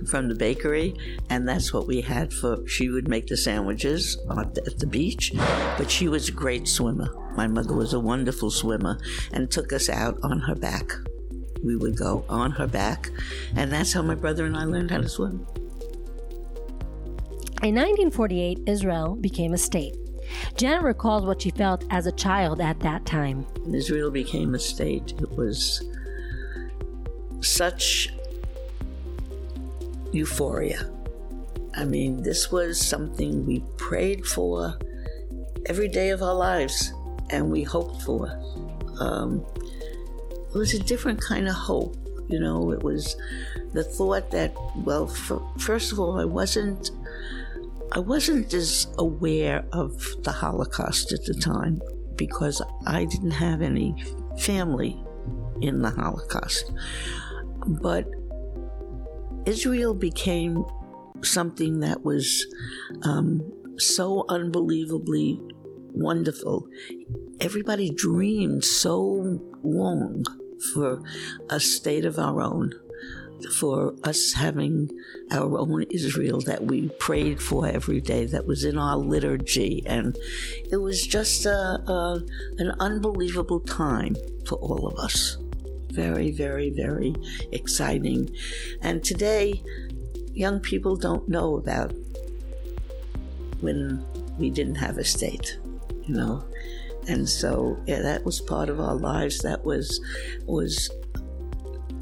from 0.09 0.29
the 0.29 0.35
bakery, 0.35 0.95
and 1.31 1.49
that's 1.49 1.73
what 1.73 1.87
we 1.87 2.01
had 2.01 2.33
for. 2.33 2.67
She 2.67 2.89
would 2.89 3.09
make 3.09 3.27
the 3.27 3.37
sandwiches 3.37 4.19
at 4.39 4.55
the, 4.55 4.65
at 4.67 4.79
the 4.79 4.87
beach, 4.87 5.33
but 5.79 5.91
she 5.91 6.09
was 6.09 6.29
a 6.29 6.33
great 6.33 6.69
swimmer. 6.69 7.09
My 7.37 7.47
mother 7.47 7.75
was 7.75 7.93
a 7.93 8.01
wonderful 8.01 8.51
swimmer 8.51 8.99
and 9.33 9.51
took 9.51 9.73
us 9.73 9.89
out 9.89 10.19
on 10.23 10.41
her 10.41 10.55
back. 10.55 10.93
We 11.63 11.77
would 11.77 11.97
go 11.97 12.25
on 12.29 12.53
her 12.53 12.67
back, 12.67 13.11
and 13.55 13.73
that's 13.73 13.93
how 13.93 14.03
my 14.03 14.15
brother 14.15 14.45
and 14.45 14.57
I 14.57 14.65
learned 14.65 14.91
how 14.91 14.99
to 14.99 15.09
swim. 15.09 15.47
In 17.63 17.75
1948, 17.75 18.61
Israel 18.67 19.17
became 19.17 19.55
a 19.55 19.59
state. 19.59 19.97
Janet 20.57 20.83
recalls 20.83 21.25
what 21.25 21.43
she 21.43 21.51
felt 21.51 21.85
as 21.91 22.07
a 22.07 22.13
child 22.13 22.61
at 22.61 22.81
that 22.81 23.07
time. 23.07 23.47
Israel 23.73 24.11
became 24.11 24.55
a 24.55 24.59
state. 24.59 25.15
It 25.19 25.31
was 25.31 25.83
such 27.47 28.13
euphoria. 30.13 30.91
I 31.75 31.85
mean, 31.85 32.23
this 32.23 32.51
was 32.51 32.81
something 32.81 33.45
we 33.47 33.63
prayed 33.77 34.27
for 34.27 34.79
every 35.67 35.89
day 35.89 36.11
of 36.11 36.23
our 36.23 36.35
lives 36.35 36.93
and 37.31 37.51
we 37.51 37.63
hoped 37.63 38.03
for. 38.03 38.29
Um, 38.99 39.45
it 40.31 40.55
was 40.55 40.73
a 40.75 40.79
different 40.79 41.21
kind 41.21 41.49
of 41.49 41.55
hope. 41.55 41.97
You 42.29 42.41
know, 42.41 42.73
it 42.73 42.83
was 42.83 43.17
the 43.73 43.85
thought 43.85 44.31
that, 44.31 44.55
well, 44.77 45.07
for, 45.07 45.47
first 45.59 45.93
of 45.93 46.01
all, 46.01 46.19
I 46.19 46.25
wasn't. 46.25 46.91
I 47.93 48.01
wasn't 48.01 48.53
as 48.53 48.89
aware 48.99 49.65
of 49.73 50.05
the 50.25 50.33
Holocaust 50.33 51.13
at 51.13 51.25
the 51.25 51.35
time 51.35 51.81
because 52.17 52.61
I 52.85 53.05
didn't 53.05 53.31
have 53.31 53.63
any 53.63 53.95
family 54.39 55.01
in 55.61 55.83
the 55.83 55.91
Holocaust. 55.91 56.73
But 57.67 58.07
Israel 59.47 59.95
became 59.95 60.65
something 61.23 61.81
that 61.81 62.05
was 62.05 62.47
um, 63.03 63.41
so 63.79 64.25
unbelievably 64.29 65.41
wonderful. 65.93 66.69
Everybody 67.41 67.91
dreamed 67.91 68.65
so 68.65 69.41
long 69.63 70.25
for 70.73 71.03
a 71.51 71.61
state 71.61 72.05
of 72.05 72.19
our 72.19 72.41
own, 72.41 72.73
for 73.53 73.95
us 74.05 74.33
having 74.33 74.91
our 75.31 75.59
own 75.59 75.83
Israel 75.91 76.41
that 76.43 76.65
we 76.65 76.89
prayed 76.99 77.41
for 77.41 77.67
every 77.67 78.01
day, 78.01 78.27
that 78.27 78.47
was 78.47 78.65
in 78.65 78.79
our 78.79 78.97
liturgy. 78.97 79.83
And 79.87 80.17
it 80.71 80.77
was 80.77 81.07
just 81.07 81.47
a, 81.47 81.51
a, 81.51 82.23
an 82.59 82.75
unbelievable 82.81 83.61
time 83.61 84.17
for 84.47 84.57
all 84.57 84.87
of 84.87 84.99
us 84.99 85.37
very, 85.97 86.31
very, 86.31 86.71
very 86.71 87.15
exciting. 87.51 88.31
And 88.83 89.03
today, 89.03 89.63
young 90.35 90.61
people 90.61 90.95
don't 90.95 91.27
know 91.29 91.57
about 91.57 91.93
when 93.61 94.05
we 94.39 94.51
didn't 94.51 94.77
have 94.77 94.99
a 94.99 95.05
state, 95.05 95.59
you 96.05 96.15
know. 96.15 96.45
And 97.09 97.29
so 97.29 97.79
yeah, 97.87 98.03
that 98.03 98.25
was 98.25 98.41
part 98.41 98.69
of 98.69 98.79
our 98.81 98.95
lives. 98.95 99.39
That 99.39 99.65
was 99.65 100.01
was 100.45 100.91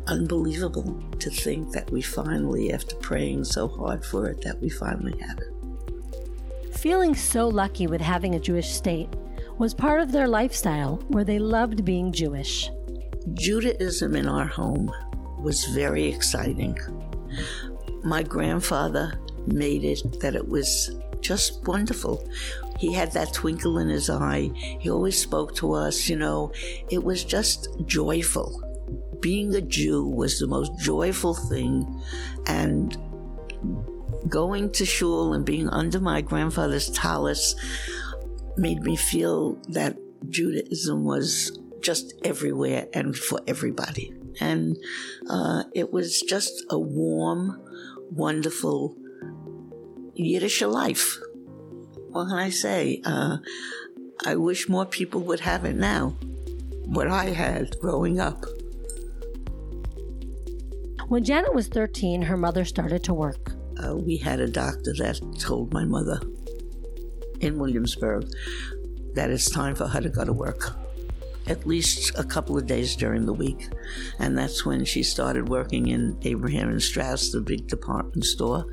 unbelievable 0.07 1.03
to 1.21 1.31
think 1.31 1.71
that 1.73 1.91
we 1.91 2.03
finally, 2.03 2.73
after 2.73 2.97
praying 2.97 3.45
so 3.45 3.69
hard 3.69 4.05
for 4.05 4.29
it, 4.29 4.43
that 4.43 4.61
we 4.61 4.69
finally 4.69 5.19
have 5.21 5.39
it. 5.39 6.77
Feeling 6.77 7.15
so 7.15 7.49
lucky 7.49 7.87
with 7.87 8.01
having 8.01 8.35
a 8.35 8.41
Jewish 8.41 8.71
state 8.71 9.09
was 9.57 9.73
part 9.73 10.01
of 10.01 10.11
their 10.11 10.29
lifestyle 10.29 10.97
where 11.09 11.25
they 11.25 11.39
loved 11.39 11.85
being 11.85 12.13
Jewish. 12.13 12.71
Judaism 13.33 14.15
in 14.15 14.29
our 14.29 14.47
home 14.47 14.93
was 15.39 15.65
very 15.67 16.05
exciting. 16.07 16.79
My 18.03 18.23
grandfather 18.23 19.19
made 19.47 19.85
it 19.85 20.21
that 20.21 20.35
it 20.35 20.47
was 20.47 20.95
just 21.21 21.67
wonderful. 21.67 22.29
he 22.79 22.93
had 22.93 23.13
that 23.13 23.33
twinkle 23.33 23.79
in 23.79 23.89
his 23.89 24.11
eye. 24.11 24.51
He 24.81 24.91
always 24.91 25.19
spoke 25.19 25.55
to 25.57 25.73
us, 25.73 26.09
you 26.09 26.17
know. 26.17 26.53
It 26.91 27.03
was 27.03 27.25
just 27.25 27.69
joyful. 27.87 28.61
Being 29.21 29.55
a 29.55 29.63
Jew 29.63 30.07
was 30.07 30.39
the 30.39 30.47
most 30.47 30.73
joyful 30.81 31.35
thing. 31.35 32.03
And 32.47 32.99
going 34.29 34.71
to 34.73 34.85
shul 34.85 35.33
and 35.33 35.47
being 35.47 35.69
under 35.71 36.01
my 36.01 36.21
grandfather's 36.21 36.91
tallis 36.91 37.55
made 38.57 38.83
me 38.83 38.97
feel 38.97 39.55
that 39.69 39.97
Judaism 40.29 41.05
was 41.05 41.59
just 41.85 42.15
everywhere 42.25 42.89
and 42.93 43.17
for 43.17 43.41
everybody. 43.47 44.13
And 44.41 44.77
uh, 45.29 45.65
it 45.75 45.93
was 45.93 46.23
just 46.23 46.65
a 46.71 46.79
warm, 46.79 47.63
wonderful 48.11 48.97
Yiddish 50.15 50.63
life. 50.63 51.19
What 52.09 52.29
can 52.29 52.39
I 52.39 52.51
say? 52.51 53.01
Uh, 53.05 53.39
I 54.25 54.37
wish 54.37 54.69
more 54.69 54.87
people 54.87 55.21
would 55.23 55.41
have 55.41 55.65
it 55.65 55.77
now, 55.77 56.17
what 56.87 57.09
I 57.09 57.27
had 57.27 57.79
growing 57.81 58.19
up. 58.19 58.45
When 61.09 61.23
Janet 61.23 61.55
was 61.55 61.69
13, 61.69 62.23
her 62.23 62.37
mother 62.37 62.65
started 62.65 63.05
to 63.05 63.15
work. 63.15 63.53
Uh, 63.85 63.97
we 63.97 64.17
had 64.17 64.41
a 64.41 64.49
doctor 64.49 64.95
that 64.99 65.21
told 65.39 65.73
my 65.73 65.85
mother 65.85 66.21
in 67.41 67.59
Williamsburg 67.59 68.27
that 69.15 69.31
it's 69.31 69.51
time 69.51 69.75
for 69.75 69.87
her 69.87 70.01
to 70.01 70.09
go 70.09 70.25
to 70.25 70.33
work 70.33 70.77
at 71.47 71.67
least 71.67 72.13
a 72.19 72.25
couple 72.25 72.57
of 72.57 72.67
days 72.67 72.97
during 72.97 73.27
the 73.27 73.33
week. 73.33 73.69
And 74.19 74.37
that's 74.37 74.65
when 74.65 74.85
she 74.85 75.03
started 75.03 75.49
working 75.49 75.89
in 75.89 76.19
Abraham 76.23 76.71
and 76.71 76.83
Straus, 76.83 77.31
the 77.31 77.41
big 77.41 77.67
department 77.67 78.25
store. 78.25 78.67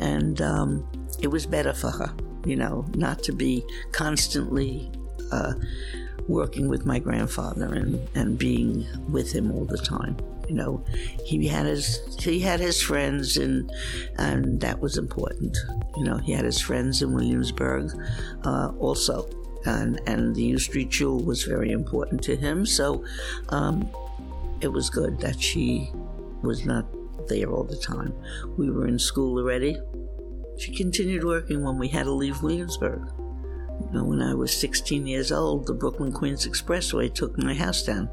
And 0.00 0.40
um, 0.40 0.88
it 1.20 1.28
was 1.28 1.46
better 1.46 1.72
for 1.72 1.90
her, 1.90 2.14
you 2.44 2.56
know, 2.56 2.86
not 2.94 3.22
to 3.24 3.32
be 3.32 3.64
constantly 3.92 4.90
uh, 5.32 5.54
working 6.28 6.68
with 6.68 6.86
my 6.86 6.98
grandfather 6.98 7.72
and, 7.74 8.08
and 8.14 8.38
being 8.38 8.86
with 9.10 9.32
him 9.32 9.52
all 9.52 9.64
the 9.64 9.78
time. 9.78 10.16
You 10.48 10.54
know, 10.54 10.84
he 11.24 11.48
had 11.48 11.66
his 11.66 12.16
he 12.20 12.38
had 12.38 12.60
his 12.60 12.80
friends 12.80 13.36
and 13.36 13.68
and 14.16 14.60
that 14.60 14.80
was 14.80 14.96
important. 14.96 15.56
You 15.96 16.04
know, 16.04 16.18
he 16.18 16.32
had 16.32 16.44
his 16.44 16.60
friends 16.60 17.02
in 17.02 17.12
Williamsburg 17.12 17.90
uh, 18.44 18.70
also 18.78 19.28
and, 19.66 20.00
and 20.06 20.34
the 20.34 20.42
Hewes 20.42 20.64
Street 20.64 20.92
Shul 20.92 21.20
was 21.20 21.44
very 21.44 21.72
important 21.72 22.22
to 22.24 22.36
him. 22.36 22.64
So 22.66 23.04
um, 23.50 23.88
it 24.60 24.68
was 24.68 24.90
good 24.90 25.18
that 25.20 25.40
she 25.40 25.90
was 26.42 26.64
not 26.64 26.86
there 27.28 27.50
all 27.50 27.64
the 27.64 27.76
time. 27.76 28.14
We 28.56 28.70
were 28.70 28.86
in 28.86 28.98
school 28.98 29.38
already. 29.38 29.76
She 30.58 30.74
continued 30.74 31.24
working 31.24 31.62
when 31.62 31.78
we 31.78 31.88
had 31.88 32.04
to 32.04 32.12
leave 32.12 32.42
Williamsburg. 32.42 33.00
You 33.80 33.90
know, 33.92 34.04
when 34.04 34.22
I 34.22 34.34
was 34.34 34.56
16 34.56 35.06
years 35.06 35.30
old, 35.30 35.66
the 35.66 35.74
Brooklyn 35.74 36.12
Queens 36.12 36.46
Expressway 36.46 37.12
took 37.12 37.36
my 37.36 37.52
house 37.52 37.82
down. 37.82 38.08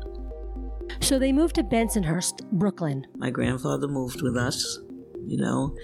So 0.99 1.17
they 1.17 1.31
moved 1.31 1.55
to 1.55 1.63
Bensonhurst, 1.63 2.43
Brooklyn. 2.51 3.07
My 3.15 3.29
grandfather 3.29 3.87
moved 3.87 4.21
with 4.21 4.35
us, 4.35 4.79
you 5.25 5.37
know, 5.37 5.75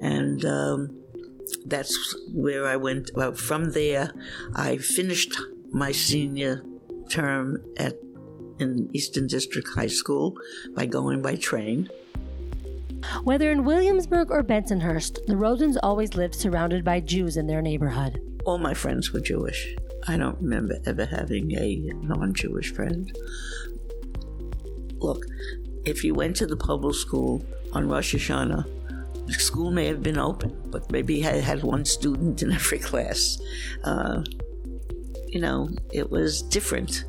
and 0.00 0.44
um, 0.44 1.02
that's 1.66 2.16
where 2.32 2.66
I 2.66 2.76
went. 2.76 3.10
Well, 3.14 3.32
from 3.32 3.72
there, 3.72 4.12
I 4.54 4.78
finished 4.78 5.38
my 5.70 5.92
senior 5.92 6.62
term 7.08 7.62
at 7.76 7.98
in 8.58 8.90
Eastern 8.92 9.26
District 9.26 9.68
High 9.68 9.86
School 9.86 10.36
by 10.74 10.86
going 10.86 11.22
by 11.22 11.36
train. 11.36 11.88
Whether 13.22 13.50
in 13.50 13.64
Williamsburg 13.64 14.30
or 14.30 14.42
Bensonhurst, 14.42 15.26
the 15.26 15.34
Rosens 15.34 15.76
always 15.82 16.14
lived 16.14 16.34
surrounded 16.34 16.84
by 16.84 17.00
Jews 17.00 17.36
in 17.36 17.46
their 17.46 17.62
neighborhood. 17.62 18.20
All 18.44 18.58
my 18.58 18.74
friends 18.74 19.12
were 19.12 19.20
Jewish. 19.20 19.76
I 20.06 20.16
don't 20.16 20.40
remember 20.40 20.78
ever 20.86 21.06
having 21.06 21.52
a 21.56 21.92
non 22.02 22.34
Jewish 22.34 22.72
friend. 22.72 23.16
Look, 24.98 25.24
if 25.84 26.02
you 26.02 26.14
went 26.14 26.36
to 26.36 26.46
the 26.46 26.56
public 26.56 26.94
school 26.94 27.44
on 27.72 27.88
Rosh 27.88 28.14
Hashanah, 28.14 28.77
the 29.28 29.34
school 29.34 29.70
may 29.70 29.86
have 29.86 30.02
been 30.02 30.18
open, 30.18 30.56
but 30.70 30.90
maybe 30.90 31.20
had 31.20 31.42
had 31.42 31.62
one 31.62 31.84
student 31.84 32.42
in 32.42 32.50
every 32.50 32.78
class. 32.90 33.38
Uh, 33.84 34.24
you 35.28 35.40
know, 35.40 35.68
it 35.92 36.10
was 36.10 36.42
different. 36.42 37.04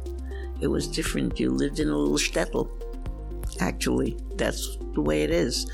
It 0.59 0.67
was 0.67 0.87
different. 0.87 1.39
You 1.39 1.51
lived 1.51 1.79
in 1.79 1.87
a 1.87 1.95
little 1.95 2.17
shtetl. 2.17 2.69
Actually, 3.61 4.17
that's 4.35 4.77
the 4.93 5.01
way 5.01 5.23
it 5.23 5.31
is. 5.31 5.65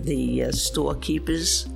The 0.00 0.44
uh, 0.44 0.52
storekeepers. 0.52 1.68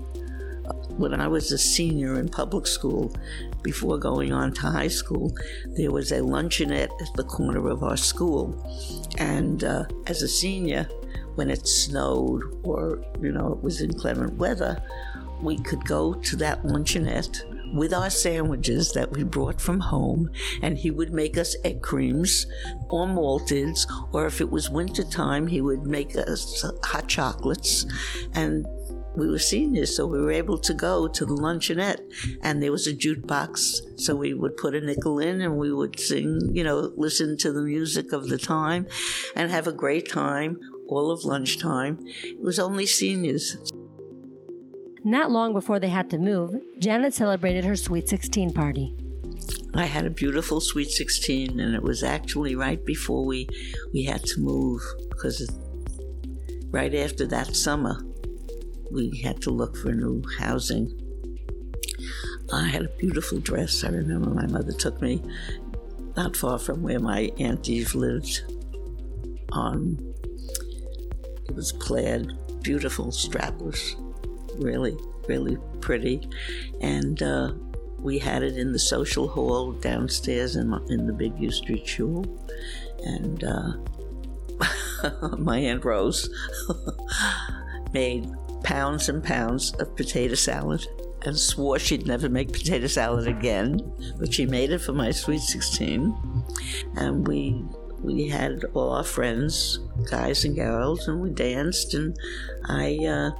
When 0.99 1.19
I 1.19 1.29
was 1.29 1.53
a 1.53 1.59
senior 1.59 2.19
in 2.19 2.29
public 2.29 2.67
school, 2.67 3.14
before 3.62 3.99
going 3.99 4.33
on 4.33 4.53
to 4.55 4.62
high 4.62 4.88
school, 4.88 5.35
there 5.77 5.91
was 5.91 6.12
a 6.12 6.19
luncheonette 6.19 6.91
at 7.01 7.14
the 7.14 7.25
corner 7.25 7.69
of 7.69 7.83
our 7.83 7.97
school. 7.97 8.55
And 9.17 9.64
uh, 9.64 9.85
as 10.07 10.21
a 10.21 10.29
senior, 10.29 10.87
when 11.38 11.51
it 11.51 11.68
snowed 11.68 12.42
or, 12.64 13.01
you 13.22 13.31
know, 13.31 13.53
it 13.53 13.62
was 13.62 13.81
inclement 13.81 14.33
weather, 14.35 14.77
we 15.40 15.57
could 15.57 15.85
go 15.85 16.12
to 16.12 16.35
that 16.35 16.64
luncheonette 16.64 17.44
with 17.72 17.94
our 17.94 18.11
sandwiches 18.11 18.92
that 18.92 19.12
we 19.12 19.22
brought 19.22 19.61
from 19.61 19.79
home, 19.79 20.29
and 20.62 20.77
he 20.77 20.90
would 20.90 21.12
make 21.12 21.38
us 21.38 21.55
egg 21.64 21.81
creams 21.81 22.44
or 22.90 23.07
malteds, 23.07 23.87
or 24.12 24.27
if 24.27 24.40
it 24.40 24.51
was 24.51 24.68
winter 24.68 25.05
time, 25.05 25.46
he 25.46 25.61
would 25.61 25.87
make 25.87 26.16
us 26.16 26.64
hot 26.83 27.07
chocolates. 27.07 27.87
And 28.35 28.66
we 29.14 29.29
were 29.29 29.38
seniors, 29.38 29.94
so 29.94 30.09
we 30.09 30.20
were 30.20 30.33
able 30.33 30.59
to 30.59 30.74
go 30.74 31.07
to 31.07 31.24
the 31.24 31.35
luncheonette, 31.35 32.01
and 32.42 32.61
there 32.61 32.72
was 32.72 32.88
a 32.88 32.94
jukebox, 32.94 34.01
so 34.01 34.16
we 34.16 34.35
would 34.35 34.57
put 34.57 34.74
a 34.74 34.81
nickel 34.81 35.20
in, 35.20 35.40
and 35.40 35.57
we 35.57 35.72
would 35.72 36.01
sing, 36.01 36.51
you 36.53 36.64
know, 36.64 36.92
listen 36.96 37.37
to 37.38 37.53
the 37.53 37.62
music 37.62 38.12
of 38.12 38.29
the 38.29 38.38
time, 38.38 38.88
and 39.37 39.53
have 39.53 39.68
a 39.68 39.72
great 39.72 40.09
time 40.09 40.59
all 40.88 41.11
of 41.11 41.24
lunchtime. 41.24 41.98
It 42.22 42.40
was 42.40 42.59
only 42.59 42.87
seniors. 42.87 43.57
Not 45.05 45.31
long 45.31 45.53
before 45.53 45.79
they 45.79 45.88
had 45.88 46.11
to 46.11 46.18
move, 46.18 46.55
Janet 46.79 47.14
celebrated 47.14 47.64
her 47.64 47.77
Sweet 47.77 48.09
16 48.09 48.53
party. 48.53 48.94
I 49.74 49.85
had 49.85 50.07
a 50.07 50.11
beautiful 50.11 50.61
Sweet 50.61 50.90
16, 50.90 51.61
and 51.61 51.74
it 51.74 51.83
was 51.83 52.03
actually 52.03 52.57
right 52.57 52.85
before 52.85 53.24
we, 53.24 53.48
we 53.92 54.05
had 54.05 54.24
to 54.24 54.40
move 54.40 54.81
because 55.11 55.48
right 56.70 56.94
after 56.94 57.27
that 57.27 57.55
summer, 57.55 58.03
we 58.90 59.20
had 59.22 59.40
to 59.42 59.51
look 59.51 59.77
for 59.77 59.92
new 59.92 60.22
housing. 60.38 60.90
I 62.53 62.66
had 62.66 62.83
a 62.83 62.88
beautiful 62.98 63.38
dress. 63.38 63.85
I 63.85 63.90
remember 63.90 64.31
my 64.31 64.46
mother 64.46 64.72
took 64.72 65.01
me 65.03 65.22
not 66.16 66.37
far 66.37 66.59
from 66.59 66.83
where 66.83 66.98
my 66.98 67.31
aunties 67.38 67.94
lived 67.94 68.42
on 69.53 69.98
it 71.48 71.54
was 71.54 71.72
plaid, 71.72 72.32
beautiful, 72.62 73.06
strapless, 73.06 73.94
really, 74.56 74.96
really 75.26 75.56
pretty. 75.80 76.28
And 76.80 77.22
uh, 77.22 77.52
we 77.98 78.18
had 78.18 78.42
it 78.42 78.56
in 78.56 78.72
the 78.72 78.78
social 78.78 79.28
hall 79.28 79.72
downstairs 79.72 80.56
in, 80.56 80.72
in 80.88 81.06
the 81.06 81.12
big 81.12 81.37
Hewes 81.37 81.56
Street 81.56 81.87
Shul. 81.87 82.24
And 83.04 83.44
uh, 83.44 83.72
my 85.38 85.58
Aunt 85.58 85.84
Rose 85.84 86.28
made 87.92 88.30
pounds 88.62 89.08
and 89.08 89.22
pounds 89.22 89.72
of 89.74 89.96
potato 89.96 90.34
salad 90.34 90.87
and 91.22 91.38
swore 91.38 91.78
she'd 91.78 92.06
never 92.06 92.28
make 92.28 92.52
potato 92.52 92.87
salad 92.87 93.26
again, 93.26 93.80
but 94.18 94.32
she 94.32 94.46
made 94.46 94.70
it 94.70 94.78
for 94.78 94.92
my 94.92 95.11
sweet 95.11 95.40
16. 95.40 96.44
And 96.96 97.26
we 97.26 97.64
we 98.03 98.28
had 98.28 98.64
all 98.74 98.90
our 98.90 99.05
friends, 99.05 99.80
guys 100.11 100.44
and 100.44 100.55
girls, 100.55 101.09
and 101.09 101.20
we 101.20 101.30
danced. 101.30 101.94
And 101.94 102.16
I, 102.66 102.99
uh, 103.05 103.30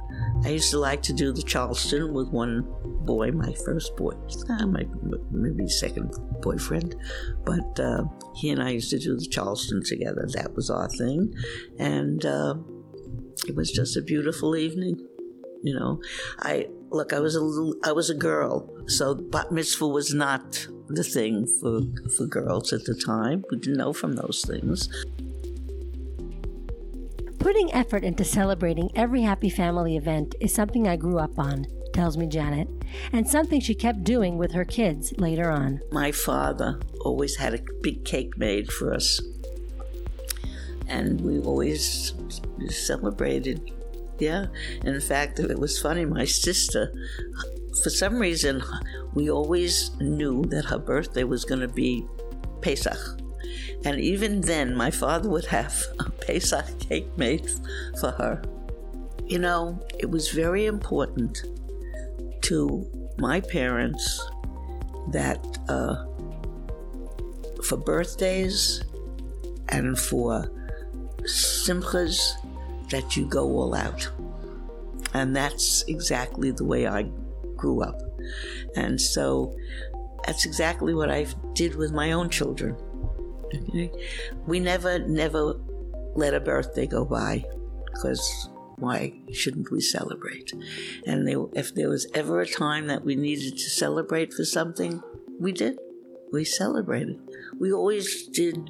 I 0.43 0.49
used 0.49 0.71
to 0.71 0.79
like 0.79 1.01
to 1.03 1.13
do 1.13 1.31
the 1.31 1.43
Charleston 1.43 2.13
with 2.13 2.29
one 2.29 2.65
boy, 3.05 3.31
my 3.31 3.53
first 3.65 3.95
boy, 3.95 4.13
uh, 4.49 4.65
my 4.67 4.85
maybe 5.31 5.67
second 5.67 6.13
boyfriend, 6.41 6.95
but 7.45 7.79
uh, 7.79 8.03
he 8.35 8.49
and 8.49 8.61
I 8.61 8.71
used 8.71 8.89
to 8.91 8.99
do 8.99 9.15
the 9.17 9.25
Charleston 9.25 9.83
together. 9.83 10.27
That 10.33 10.55
was 10.55 10.69
our 10.69 10.89
thing, 10.89 11.33
and 11.77 12.25
uh, 12.25 12.55
it 13.47 13.55
was 13.55 13.71
just 13.71 13.97
a 13.97 14.01
beautiful 14.01 14.55
evening. 14.55 15.05
You 15.63 15.77
know, 15.77 16.01
I 16.39 16.67
look. 16.89 17.13
I 17.13 17.19
was 17.19 17.35
a 17.35 17.41
little. 17.41 17.75
I 17.83 17.91
was 17.91 18.09
a 18.09 18.15
girl, 18.15 18.69
so 18.89 19.15
bat 19.15 19.51
mitzvah 19.51 19.87
was 19.87 20.13
not 20.13 20.67
the 20.87 21.03
thing 21.03 21.45
for, 21.45 21.81
for 22.17 22.25
girls 22.25 22.73
at 22.73 22.85
the 22.85 22.95
time. 22.95 23.43
We 23.51 23.57
didn't 23.57 23.77
know 23.77 23.93
from 23.93 24.13
those 24.13 24.43
things. 24.45 24.89
Putting 27.39 27.73
effort 27.73 28.03
into 28.03 28.25
celebrating 28.25 28.91
every 28.95 29.21
happy 29.21 29.49
family 29.49 29.95
event 29.95 30.35
is 30.41 30.53
something 30.53 30.87
I 30.87 30.97
grew 30.97 31.17
up 31.19 31.39
on, 31.39 31.65
tells 31.93 32.17
me 32.17 32.27
Janet, 32.27 32.67
and 33.13 33.27
something 33.27 33.61
she 33.61 33.73
kept 33.73 34.03
doing 34.03 34.37
with 34.37 34.51
her 34.51 34.65
kids 34.65 35.13
later 35.17 35.49
on. 35.49 35.79
My 35.91 36.11
father 36.11 36.79
always 37.01 37.37
had 37.37 37.53
a 37.53 37.59
big 37.81 38.03
cake 38.03 38.37
made 38.37 38.71
for 38.71 38.93
us, 38.93 39.21
and 40.87 41.21
we 41.21 41.39
always 41.39 42.13
celebrated 42.67 43.71
Yeah. 44.19 44.47
In 44.83 44.99
fact, 44.99 45.39
it 45.39 45.57
was 45.57 45.79
funny. 45.79 46.05
My 46.05 46.25
sister, 46.25 46.93
for 47.83 47.89
some 47.89 48.19
reason, 48.19 48.61
we 49.13 49.29
always 49.29 49.91
knew 49.99 50.43
that 50.45 50.65
her 50.65 50.77
birthday 50.79 51.23
was 51.23 51.45
going 51.45 51.61
to 51.61 51.67
be 51.67 52.05
Pesach. 52.61 52.99
And 53.85 53.99
even 53.99 54.41
then, 54.41 54.75
my 54.75 54.91
father 54.91 55.29
would 55.29 55.45
have 55.45 55.81
a 55.99 56.09
Pesach 56.09 56.79
cake 56.79 57.17
made 57.17 57.49
for 57.99 58.11
her. 58.11 58.41
You 59.25 59.39
know, 59.39 59.79
it 59.99 60.09
was 60.09 60.29
very 60.29 60.65
important 60.65 61.43
to 62.41 62.85
my 63.17 63.39
parents 63.41 64.29
that 65.11 65.39
uh, 65.67 66.05
for 67.63 67.77
birthdays 67.77 68.83
and 69.69 69.97
for 69.97 70.51
simchas 71.23 72.19
that 72.89 73.15
you 73.15 73.25
go 73.25 73.45
all 73.45 73.75
out. 73.75 74.09
And 75.13 75.35
that's 75.35 75.83
exactly 75.87 76.51
the 76.51 76.65
way 76.65 76.87
I 76.87 77.09
grew 77.59 77.81
up. 77.81 77.99
And 78.75 78.99
so 78.99 79.55
that's 80.25 80.45
exactly 80.45 80.93
what 80.93 81.09
I 81.09 81.27
did 81.53 81.75
with 81.75 81.91
my 81.91 82.11
own 82.11 82.29
children. 82.29 82.75
Okay? 83.53 83.91
We 84.47 84.59
never, 84.59 84.99
never 84.99 85.59
let 86.15 86.33
a 86.33 86.39
birthday 86.39 86.87
go 86.87 87.05
by 87.05 87.45
because 87.85 88.49
why 88.77 89.13
shouldn't 89.31 89.71
we 89.71 89.81
celebrate? 89.81 90.53
And 91.05 91.27
they, 91.27 91.35
if 91.53 91.75
there 91.75 91.89
was 91.89 92.07
ever 92.13 92.41
a 92.41 92.47
time 92.47 92.87
that 92.87 93.03
we 93.03 93.15
needed 93.15 93.57
to 93.57 93.69
celebrate 93.69 94.33
for 94.33 94.45
something, 94.45 95.01
we 95.39 95.51
did. 95.51 95.77
We 96.31 96.45
celebrated. 96.45 97.19
We 97.59 97.73
always 97.73 98.27
did 98.27 98.69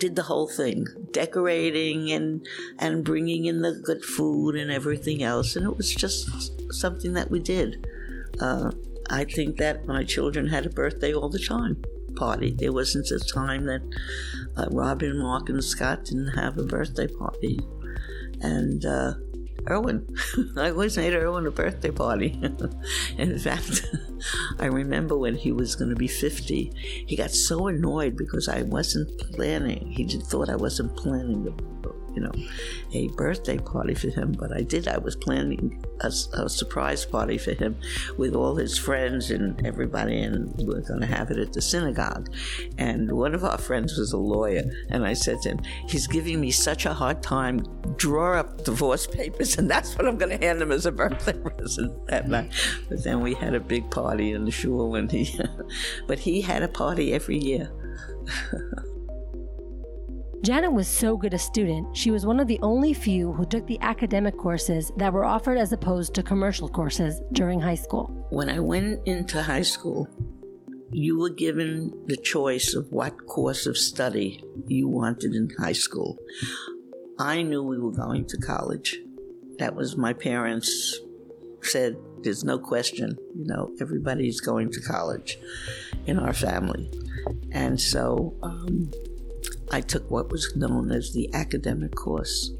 did 0.00 0.16
the 0.16 0.22
whole 0.22 0.48
thing, 0.48 0.86
decorating 1.12 2.10
and 2.10 2.46
and 2.78 3.04
bringing 3.04 3.44
in 3.44 3.60
the 3.60 3.78
good 3.84 4.02
food 4.02 4.56
and 4.56 4.70
everything 4.70 5.22
else, 5.22 5.56
and 5.56 5.66
it 5.66 5.76
was 5.76 5.94
just 5.94 6.72
something 6.72 7.12
that 7.12 7.30
we 7.30 7.38
did. 7.38 7.86
Uh, 8.40 8.70
I 9.08 9.24
think 9.24 9.56
that 9.58 9.86
my 9.86 10.04
children 10.04 10.46
had 10.46 10.66
a 10.66 10.70
birthday 10.70 11.12
all 11.12 11.28
the 11.28 11.38
time 11.38 11.82
party. 12.16 12.50
There 12.50 12.72
wasn't 12.72 13.10
a 13.10 13.18
time 13.18 13.66
that 13.66 13.82
uh, 14.56 14.66
Robin, 14.70 15.18
Mark, 15.18 15.48
and 15.48 15.62
Scott 15.62 16.04
didn't 16.04 16.34
have 16.36 16.58
a 16.58 16.64
birthday 16.64 17.06
party, 17.06 17.60
and. 18.40 18.84
Uh, 18.84 19.14
Erwin. 19.68 20.06
I 20.56 20.70
always 20.70 20.96
made 20.96 21.12
Erwin 21.12 21.46
a 21.46 21.50
birthday 21.50 21.90
party. 21.90 22.38
in 23.18 23.38
fact, 23.38 23.86
I 24.58 24.66
remember 24.66 25.16
when 25.16 25.34
he 25.34 25.52
was 25.52 25.76
going 25.76 25.90
to 25.90 25.96
be 25.96 26.08
50, 26.08 26.72
he 27.06 27.16
got 27.16 27.30
so 27.30 27.66
annoyed 27.66 28.16
because 28.16 28.48
I 28.48 28.62
wasn't 28.62 29.18
planning. 29.18 29.90
He 29.90 30.06
thought 30.08 30.48
I 30.48 30.56
wasn't 30.56 30.96
planning 30.96 31.44
the 31.44 31.52
you 32.14 32.22
know, 32.22 32.32
a 32.92 33.08
birthday 33.08 33.58
party 33.58 33.94
for 33.94 34.08
him, 34.08 34.32
but 34.32 34.52
I 34.52 34.62
did. 34.62 34.88
I 34.88 34.98
was 34.98 35.16
planning 35.16 35.82
a, 36.00 36.12
a 36.34 36.48
surprise 36.48 37.04
party 37.04 37.38
for 37.38 37.52
him 37.52 37.76
with 38.16 38.34
all 38.34 38.56
his 38.56 38.78
friends 38.78 39.30
and 39.30 39.64
everybody, 39.66 40.22
and 40.22 40.54
we 40.56 40.64
were 40.64 40.80
going 40.80 41.00
to 41.00 41.06
have 41.06 41.30
it 41.30 41.38
at 41.38 41.52
the 41.52 41.62
synagogue. 41.62 42.32
And 42.78 43.12
one 43.12 43.34
of 43.34 43.44
our 43.44 43.58
friends 43.58 43.96
was 43.96 44.12
a 44.12 44.18
lawyer, 44.18 44.64
and 44.90 45.06
I 45.06 45.12
said 45.12 45.42
to 45.42 45.50
him, 45.50 45.60
He's 45.88 46.06
giving 46.06 46.40
me 46.40 46.50
such 46.50 46.86
a 46.86 46.94
hard 46.94 47.22
time. 47.22 47.64
Draw 47.96 48.40
up 48.40 48.64
divorce 48.64 49.06
papers, 49.06 49.58
and 49.58 49.70
that's 49.70 49.96
what 49.96 50.06
I'm 50.06 50.18
going 50.18 50.36
to 50.36 50.44
hand 50.44 50.60
him 50.60 50.72
as 50.72 50.86
a 50.86 50.92
birthday 50.92 51.32
present 51.56 52.06
that 52.06 52.28
night. 52.28 52.52
But 52.88 53.04
then 53.04 53.20
we 53.20 53.34
had 53.34 53.54
a 53.54 53.60
big 53.60 53.90
party 53.90 54.32
in 54.32 54.44
the 54.44 54.50
shul, 54.50 54.94
and 54.96 55.10
he, 55.10 55.38
but 56.06 56.18
he 56.18 56.40
had 56.40 56.62
a 56.62 56.68
party 56.68 57.12
every 57.12 57.38
year. 57.38 57.70
Janet 60.42 60.72
was 60.72 60.88
so 60.88 61.18
good 61.18 61.34
a 61.34 61.38
student, 61.38 61.94
she 61.94 62.10
was 62.10 62.24
one 62.24 62.40
of 62.40 62.48
the 62.48 62.58
only 62.62 62.94
few 62.94 63.30
who 63.32 63.44
took 63.44 63.66
the 63.66 63.78
academic 63.82 64.38
courses 64.38 64.90
that 64.96 65.12
were 65.12 65.26
offered 65.26 65.58
as 65.58 65.72
opposed 65.72 66.14
to 66.14 66.22
commercial 66.22 66.66
courses 66.66 67.20
during 67.32 67.60
high 67.60 67.74
school. 67.74 68.06
When 68.30 68.48
I 68.48 68.58
went 68.58 69.06
into 69.06 69.42
high 69.42 69.62
school, 69.62 70.08
you 70.90 71.18
were 71.18 71.28
given 71.30 71.92
the 72.06 72.16
choice 72.16 72.74
of 72.74 72.90
what 72.90 73.26
course 73.26 73.66
of 73.66 73.76
study 73.76 74.42
you 74.66 74.88
wanted 74.88 75.34
in 75.34 75.50
high 75.58 75.72
school. 75.72 76.16
I 77.18 77.42
knew 77.42 77.62
we 77.62 77.78
were 77.78 77.92
going 77.92 78.24
to 78.28 78.38
college. 78.38 78.98
That 79.58 79.74
was 79.74 79.98
my 79.98 80.14
parents 80.14 80.98
said, 81.62 81.96
there's 82.22 82.44
no 82.44 82.58
question, 82.58 83.18
you 83.36 83.44
know, 83.44 83.70
everybody's 83.78 84.40
going 84.40 84.70
to 84.70 84.80
college 84.80 85.38
in 86.06 86.18
our 86.18 86.32
family. 86.32 86.90
And 87.52 87.78
so, 87.78 88.34
um, 88.42 88.90
I 89.72 89.80
took 89.80 90.10
what 90.10 90.30
was 90.32 90.56
known 90.56 90.90
as 90.90 91.12
the 91.12 91.32
academic 91.32 91.94
course. 91.94 92.52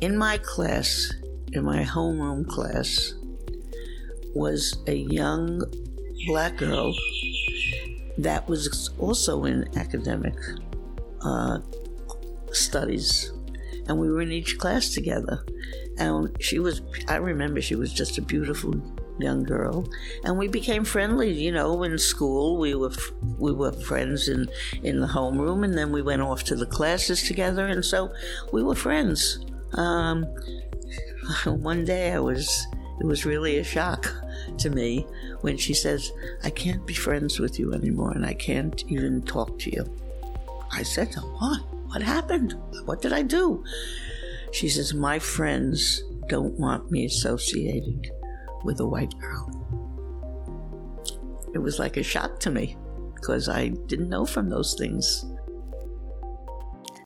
In 0.00 0.16
my 0.16 0.38
class, 0.38 1.12
in 1.52 1.64
my 1.64 1.84
homeroom 1.84 2.46
class, 2.46 3.14
was 4.34 4.78
a 4.86 4.94
young 4.94 5.62
black 6.26 6.56
girl 6.56 6.94
that 8.18 8.48
was 8.48 8.90
also 8.98 9.44
in 9.44 9.66
academic 9.76 10.34
uh, 11.22 11.58
studies. 12.52 13.32
And 13.86 13.98
we 13.98 14.10
were 14.10 14.20
in 14.20 14.32
each 14.32 14.58
class 14.58 14.90
together. 14.90 15.44
And 15.98 16.36
she 16.40 16.58
was, 16.58 16.82
I 17.08 17.16
remember 17.16 17.60
she 17.60 17.76
was 17.76 17.92
just 17.92 18.18
a 18.18 18.22
beautiful 18.22 18.74
young 19.22 19.44
girl, 19.44 19.88
and 20.24 20.38
we 20.38 20.48
became 20.48 20.84
friendly. 20.84 21.32
You 21.32 21.52
know, 21.52 21.82
in 21.82 21.98
school 21.98 22.58
we 22.58 22.74
were 22.74 22.92
we 23.38 23.52
were 23.52 23.72
friends 23.72 24.28
in 24.28 24.48
in 24.82 25.00
the 25.00 25.06
homeroom, 25.06 25.64
and 25.64 25.76
then 25.76 25.92
we 25.92 26.02
went 26.02 26.22
off 26.22 26.44
to 26.44 26.56
the 26.56 26.66
classes 26.66 27.22
together, 27.22 27.66
and 27.66 27.84
so 27.84 28.12
we 28.52 28.62
were 28.62 28.74
friends. 28.74 29.44
Um, 29.74 30.24
one 31.44 31.84
day 31.84 32.12
I 32.12 32.18
was 32.18 32.66
it 33.00 33.06
was 33.06 33.24
really 33.24 33.58
a 33.58 33.64
shock 33.64 34.12
to 34.58 34.70
me 34.70 35.06
when 35.40 35.56
she 35.56 35.74
says, 35.74 36.12
"I 36.44 36.50
can't 36.50 36.86
be 36.86 36.94
friends 36.94 37.38
with 37.38 37.58
you 37.58 37.72
anymore, 37.72 38.12
and 38.12 38.26
I 38.26 38.34
can't 38.34 38.84
even 38.88 39.22
talk 39.22 39.58
to 39.60 39.70
you." 39.70 39.84
I 40.72 40.82
said 40.82 41.12
to 41.12 41.20
"What? 41.20 41.60
What 41.88 42.02
happened? 42.02 42.54
What 42.84 43.02
did 43.02 43.12
I 43.12 43.22
do?" 43.22 43.64
She 44.52 44.68
says, 44.68 44.94
"My 44.94 45.18
friends." 45.18 46.02
Don't 46.30 46.60
want 46.60 46.92
me 46.92 47.06
associating 47.06 48.04
with 48.64 48.80
a 48.80 48.86
white 48.86 49.16
girl. 49.18 49.50
It 51.54 51.58
was 51.58 51.78
like 51.78 51.96
a 51.96 52.02
shock 52.02 52.38
to 52.40 52.50
me 52.50 52.76
because 53.14 53.48
I 53.48 53.68
didn't 53.68 54.08
know 54.08 54.24
from 54.24 54.48
those 54.48 54.74
things. 54.74 55.24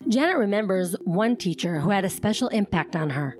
Janet 0.08 0.36
remembers 0.36 0.94
one 1.04 1.36
teacher 1.36 1.80
who 1.80 1.90
had 1.90 2.04
a 2.04 2.10
special 2.10 2.48
impact 2.48 2.94
on 2.94 3.10
her. 3.10 3.38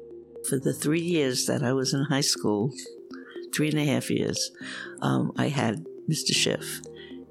For 0.49 0.59
the 0.59 0.73
three 0.73 1.01
years 1.01 1.47
that 1.47 1.63
I 1.63 1.73
was 1.73 1.93
in 1.93 2.05
high 2.05 2.23
school, 2.23 2.73
three 3.55 3.69
and 3.69 3.79
a 3.79 3.85
half 3.85 4.11
years, 4.11 4.51
um, 5.03 5.33
I 5.37 5.49
had 5.49 5.87
Mr. 6.09 6.35
Schiff 6.35 6.81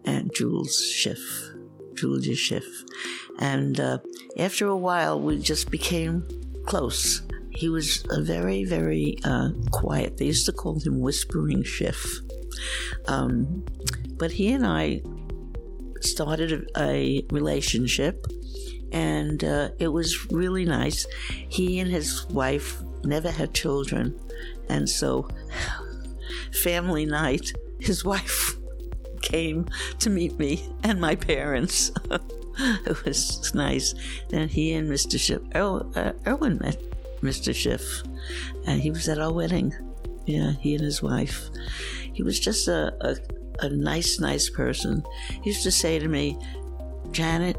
and 0.06 0.32
Jules 0.34 0.80
Schiff, 0.82 1.20
Julia 1.96 2.36
Schiff. 2.36 2.66
And 3.40 3.80
uh, 3.80 4.00
after 4.38 4.68
a 4.68 4.78
while, 4.78 5.20
we 5.20 5.40
just 5.40 5.72
became 5.72 6.28
close. 6.66 7.22
He 7.56 7.70
was 7.70 8.04
a 8.10 8.22
very, 8.22 8.64
very 8.64 9.18
uh, 9.24 9.50
quiet. 9.72 10.18
They 10.18 10.26
used 10.26 10.46
to 10.48 10.52
call 10.52 10.80
him 10.80 11.00
Whispering 11.00 11.64
Schiff. 11.64 12.22
Um, 13.08 13.64
but 14.18 14.32
he 14.32 14.52
and 14.52 14.66
I 14.66 15.02
started 16.02 16.68
a, 16.76 16.82
a 16.82 17.26
relationship, 17.32 18.26
and 18.92 19.44
uh, 19.44 19.70
it 19.80 19.88
was 19.88 20.32
really 20.32 20.66
nice. 20.66 21.06
He 21.50 21.80
and 21.80 21.90
his 21.90 22.26
wife 22.28 22.82
never 23.04 23.32
had 23.32 23.54
children, 23.54 24.20
and 24.70 24.88
so 24.90 25.28
family 26.54 27.06
night, 27.06 27.54
his 27.80 28.04
wife 28.14 28.56
came 29.22 29.66
to 30.00 30.10
meet 30.10 30.38
me 30.38 30.70
and 30.84 31.00
my 31.00 31.16
parents. 31.16 31.92
it 32.60 33.06
was 33.06 33.54
nice. 33.56 33.96
Then 34.30 34.50
he 34.50 34.74
and 34.74 34.90
Mr. 34.90 35.20
Schiff, 35.20 35.42
er, 35.56 35.86
uh, 35.96 36.12
Erwin 36.28 36.60
met. 36.62 36.93
Mr. 37.24 37.56
Schiff, 37.56 38.04
and 38.68 38.82
he 38.82 38.92
was 38.92 39.08
at 39.10 39.20
our 39.20 39.34
wedding. 39.34 39.74
Yeah, 40.26 40.54
he 40.60 40.76
and 40.76 40.84
his 40.84 41.02
wife. 41.02 41.50
He 42.14 42.24
was 42.24 42.40
just 42.40 42.68
a, 42.68 42.94
a, 43.02 43.18
a 43.66 43.70
nice, 43.70 44.20
nice 44.20 44.50
person. 44.50 45.04
He 45.42 45.50
used 45.50 45.64
to 45.64 45.72
say 45.72 46.00
to 46.00 46.08
me, 46.08 46.38
Janet, 47.12 47.58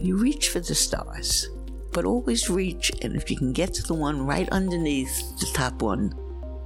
you 0.00 0.16
reach 0.16 0.48
for 0.48 0.60
the 0.60 0.74
stars, 0.74 1.48
but 1.92 2.04
always 2.04 2.48
reach, 2.48 2.90
and 3.02 3.16
if 3.16 3.30
you 3.30 3.36
can 3.36 3.52
get 3.52 3.74
to 3.74 3.82
the 3.82 3.94
one 3.94 4.26
right 4.26 4.48
underneath 4.50 5.38
the 5.38 5.46
top 5.54 5.82
one, 5.82 6.14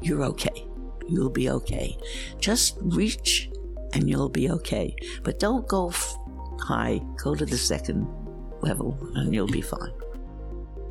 you're 0.03 0.25
okay. 0.25 0.66
You'll 1.09 1.31
be 1.31 1.51
okay. 1.51 1.97
Just 2.39 2.79
reach 2.81 3.51
and 3.93 4.09
you'll 4.09 4.29
be 4.29 4.51
okay. 4.51 4.95
But 5.23 5.39
don't 5.39 5.66
go 5.66 5.89
f- 5.89 6.16
high, 6.61 7.01
go 7.23 7.35
to 7.35 7.45
the 7.45 7.59
second 7.59 8.07
level 8.62 8.97
and 9.14 9.35
you'll 9.35 9.49
be 9.49 9.61
fine. 9.61 9.93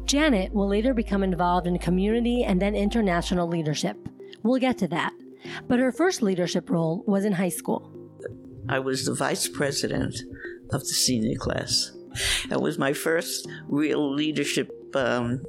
Janet 0.09 0.51
will 0.51 0.67
later 0.67 0.95
become 0.95 1.21
involved 1.21 1.67
in 1.67 1.77
community 1.77 2.43
and 2.43 2.59
then 2.59 2.73
international 2.73 3.47
leadership. 3.47 3.95
We'll 4.41 4.59
get 4.59 4.79
to 4.79 4.87
that. 4.87 5.13
But 5.67 5.77
her 5.77 5.91
first 5.91 6.23
leadership 6.23 6.71
role 6.71 7.03
was 7.05 7.25
in 7.25 7.33
high 7.33 7.49
school. 7.49 7.93
I 8.67 8.79
was 8.79 9.05
the 9.05 9.13
vice 9.13 9.47
president 9.47 10.15
of 10.71 10.81
the 10.81 10.87
senior 10.87 11.37
class. 11.37 11.91
That 12.47 12.59
was 12.59 12.79
my 12.79 12.91
first 12.91 13.47
real 13.67 14.11
leadership 14.11 14.71
Um, 14.95 15.43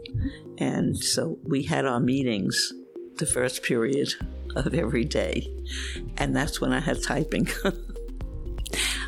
and 0.58 0.94
so 0.94 1.38
we 1.44 1.62
had 1.62 1.86
our 1.86 1.98
meetings 1.98 2.74
the 3.16 3.24
first 3.24 3.62
period 3.62 4.12
of 4.56 4.74
every 4.74 5.06
day. 5.06 5.50
And 6.18 6.36
that's 6.36 6.60
when 6.60 6.74
I 6.74 6.80
had 6.80 7.02
typing. 7.02 7.48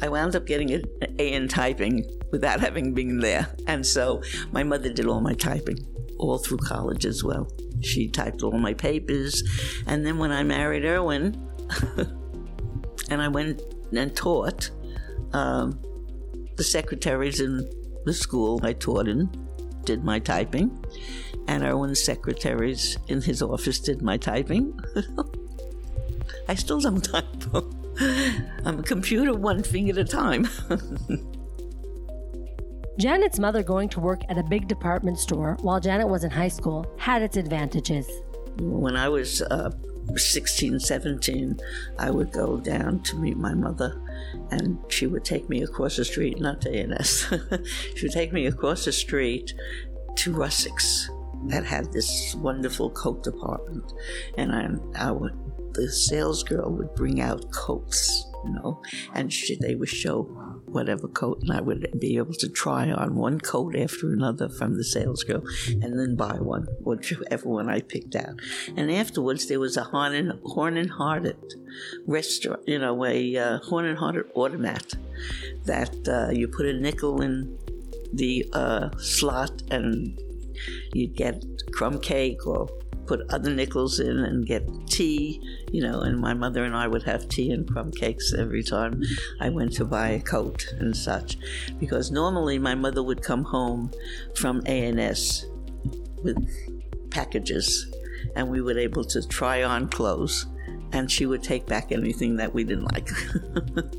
I 0.00 0.08
wound 0.08 0.36
up 0.36 0.46
getting 0.46 0.72
an 0.72 0.84
A 1.18 1.32
in 1.32 1.48
typing 1.48 2.04
without 2.30 2.60
having 2.60 2.94
been 2.94 3.18
there. 3.18 3.48
And 3.66 3.84
so 3.84 4.22
my 4.52 4.62
mother 4.62 4.92
did 4.92 5.06
all 5.06 5.20
my 5.20 5.34
typing 5.34 5.78
all 6.18 6.38
through 6.38 6.58
college 6.58 7.06
as 7.06 7.22
well. 7.24 7.50
She 7.80 8.08
typed 8.08 8.42
all 8.42 8.58
my 8.58 8.74
papers. 8.74 9.42
And 9.86 10.04
then 10.04 10.18
when 10.18 10.32
I 10.32 10.42
married 10.42 10.84
Erwin, 10.84 11.36
and 13.10 13.22
I 13.22 13.28
went 13.28 13.62
and 13.92 14.14
taught, 14.14 14.70
um, 15.32 15.78
the 16.56 16.64
secretaries 16.64 17.40
in 17.40 17.68
the 18.04 18.12
school 18.12 18.60
I 18.62 18.72
taught 18.72 19.08
in 19.08 19.30
did 19.84 20.04
my 20.04 20.18
typing, 20.18 20.84
and 21.46 21.62
Erwin's 21.62 22.02
secretaries 22.02 22.98
in 23.06 23.22
his 23.22 23.42
office 23.42 23.78
did 23.78 24.02
my 24.02 24.16
typing. 24.16 24.78
I 26.48 26.54
still 26.54 26.80
don't 26.80 27.00
type. 27.04 27.24
I'm 28.64 28.78
a 28.78 28.82
computer 28.82 29.34
one 29.34 29.62
thing 29.62 29.90
at 29.90 29.98
a 29.98 30.04
time. 30.04 30.48
Janet's 32.98 33.38
mother 33.38 33.62
going 33.62 33.88
to 33.90 34.00
work 34.00 34.22
at 34.28 34.38
a 34.38 34.42
big 34.42 34.66
department 34.66 35.18
store 35.18 35.56
while 35.60 35.78
Janet 35.78 36.08
was 36.08 36.24
in 36.24 36.30
high 36.30 36.48
school 36.48 36.84
had 36.98 37.22
its 37.22 37.36
advantages. 37.36 38.10
When 38.60 38.96
I 38.96 39.08
was 39.08 39.40
uh, 39.42 39.70
16, 40.16 40.80
17, 40.80 41.60
I 41.98 42.10
would 42.10 42.32
go 42.32 42.58
down 42.58 43.00
to 43.04 43.16
meet 43.16 43.36
my 43.36 43.54
mother, 43.54 44.00
and 44.50 44.78
she 44.88 45.06
would 45.06 45.24
take 45.24 45.48
me 45.48 45.62
across 45.62 45.96
the 45.96 46.04
street, 46.04 46.40
not 46.40 46.60
to 46.62 46.70
A&S. 46.70 47.32
she 47.96 48.06
would 48.06 48.12
take 48.12 48.32
me 48.32 48.46
across 48.46 48.84
the 48.84 48.92
street 48.92 49.54
to 50.16 50.32
Russeks 50.32 51.06
that 51.48 51.64
had 51.64 51.92
this 51.92 52.34
wonderful 52.36 52.90
coat 52.90 53.22
department, 53.22 53.92
and 54.36 54.52
I, 54.52 54.68
I 55.08 55.10
would, 55.12 55.38
the 55.78 55.90
sales 55.90 56.42
girl 56.42 56.70
would 56.70 56.94
bring 56.94 57.20
out 57.20 57.50
coats, 57.52 58.26
you 58.44 58.52
know, 58.52 58.82
and 59.14 59.32
she, 59.32 59.56
they 59.56 59.74
would 59.74 59.88
show 59.88 60.22
whatever 60.66 61.08
coat, 61.08 61.38
and 61.42 61.52
I 61.52 61.60
would 61.60 61.98
be 61.98 62.16
able 62.16 62.34
to 62.34 62.48
try 62.48 62.90
on 62.90 63.14
one 63.14 63.40
coat 63.40 63.76
after 63.76 64.12
another 64.12 64.48
from 64.48 64.76
the 64.76 64.84
sales 64.84 65.22
girl, 65.22 65.42
and 65.68 65.98
then 65.98 66.16
buy 66.16 66.34
one, 66.34 66.66
whichever 66.80 67.48
one 67.48 67.70
I 67.70 67.80
picked 67.80 68.16
out. 68.16 68.40
And 68.76 68.90
afterwards, 68.90 69.46
there 69.46 69.60
was 69.60 69.76
a 69.76 69.84
Horn 69.84 70.14
and, 70.14 70.32
Horn 70.44 70.76
and 70.76 70.90
Hardart 70.90 71.54
restaurant, 72.06 72.62
you 72.66 72.78
know, 72.78 73.04
a 73.04 73.36
uh, 73.36 73.58
Horn 73.58 73.86
and 73.86 73.98
Hardart 73.98 74.30
automat 74.34 74.94
that 75.64 76.08
uh, 76.08 76.32
you 76.32 76.48
put 76.48 76.66
a 76.66 76.72
nickel 76.72 77.22
in 77.22 77.56
the 78.12 78.48
uh, 78.52 78.90
slot 78.98 79.62
and 79.70 80.20
you'd 80.92 81.14
get 81.14 81.44
crumb 81.72 82.00
cake 82.00 82.46
or 82.46 82.68
put 83.08 83.28
other 83.30 83.50
nickels 83.50 83.98
in 83.98 84.18
and 84.18 84.46
get 84.46 84.68
tea, 84.86 85.40
you 85.72 85.82
know, 85.82 86.02
and 86.02 86.20
my 86.20 86.34
mother 86.34 86.64
and 86.64 86.76
I 86.76 86.86
would 86.86 87.02
have 87.04 87.28
tea 87.28 87.50
and 87.50 87.66
crumb 87.66 87.90
cakes 87.90 88.34
every 88.34 88.62
time 88.62 89.02
I 89.40 89.48
went 89.48 89.72
to 89.74 89.86
buy 89.86 90.10
a 90.10 90.20
coat 90.20 90.66
and 90.78 90.94
such. 90.94 91.38
Because 91.80 92.10
normally 92.10 92.58
my 92.58 92.74
mother 92.74 93.02
would 93.02 93.22
come 93.22 93.44
home 93.44 93.90
from 94.36 94.62
A&S 94.66 95.46
with 96.22 96.36
packages 97.10 97.90
and 98.36 98.50
we 98.50 98.60
were 98.60 98.78
able 98.78 99.04
to 99.04 99.26
try 99.26 99.62
on 99.62 99.88
clothes 99.88 100.46
and 100.92 101.10
she 101.10 101.24
would 101.24 101.42
take 101.42 101.66
back 101.66 101.90
anything 101.90 102.36
that 102.36 102.52
we 102.52 102.62
didn't 102.62 102.92
like. 102.92 103.08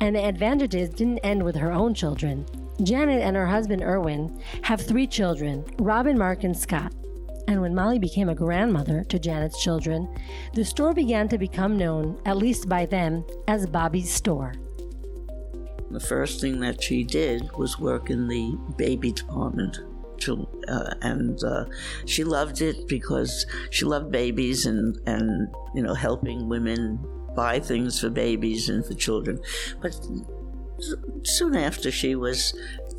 and 0.00 0.16
the 0.16 0.24
advantages 0.24 0.88
didn't 0.88 1.18
end 1.18 1.42
with 1.42 1.54
her 1.54 1.72
own 1.72 1.94
children. 1.94 2.44
Janet 2.82 3.22
and 3.22 3.36
her 3.36 3.46
husband 3.46 3.82
Erwin 3.82 4.36
have 4.62 4.80
three 4.80 5.06
children 5.06 5.64
Robin, 5.78 6.18
Mark, 6.18 6.42
and 6.42 6.56
Scott. 6.56 6.92
And 7.46 7.60
when 7.60 7.74
Molly 7.74 7.98
became 7.98 8.28
a 8.28 8.34
grandmother 8.34 9.04
to 9.04 9.18
Janet's 9.18 9.62
children, 9.62 10.08
the 10.54 10.64
store 10.64 10.94
began 10.94 11.28
to 11.28 11.38
become 11.38 11.76
known, 11.76 12.20
at 12.24 12.36
least 12.36 12.68
by 12.68 12.86
them, 12.86 13.24
as 13.48 13.66
Bobby's 13.66 14.10
store. 14.10 14.54
The 15.90 16.00
first 16.00 16.40
thing 16.40 16.60
that 16.60 16.82
she 16.82 17.04
did 17.04 17.50
was 17.56 17.78
work 17.78 18.10
in 18.10 18.28
the 18.28 18.56
baby 18.76 19.12
department. 19.12 19.78
Uh, 20.26 20.94
and 21.02 21.42
uh, 21.44 21.66
she 22.06 22.24
loved 22.24 22.62
it 22.62 22.88
because 22.88 23.44
she 23.70 23.84
loved 23.84 24.10
babies 24.10 24.64
and, 24.64 24.98
and 25.06 25.48
you 25.74 25.82
know 25.82 25.92
helping 25.92 26.48
women 26.48 26.98
buy 27.36 27.60
things 27.60 28.00
for 28.00 28.08
babies 28.08 28.70
and 28.70 28.86
for 28.86 28.94
children. 28.94 29.38
But 29.82 29.94
soon 31.24 31.54
after 31.54 31.90
she 31.90 32.14
was 32.14 32.54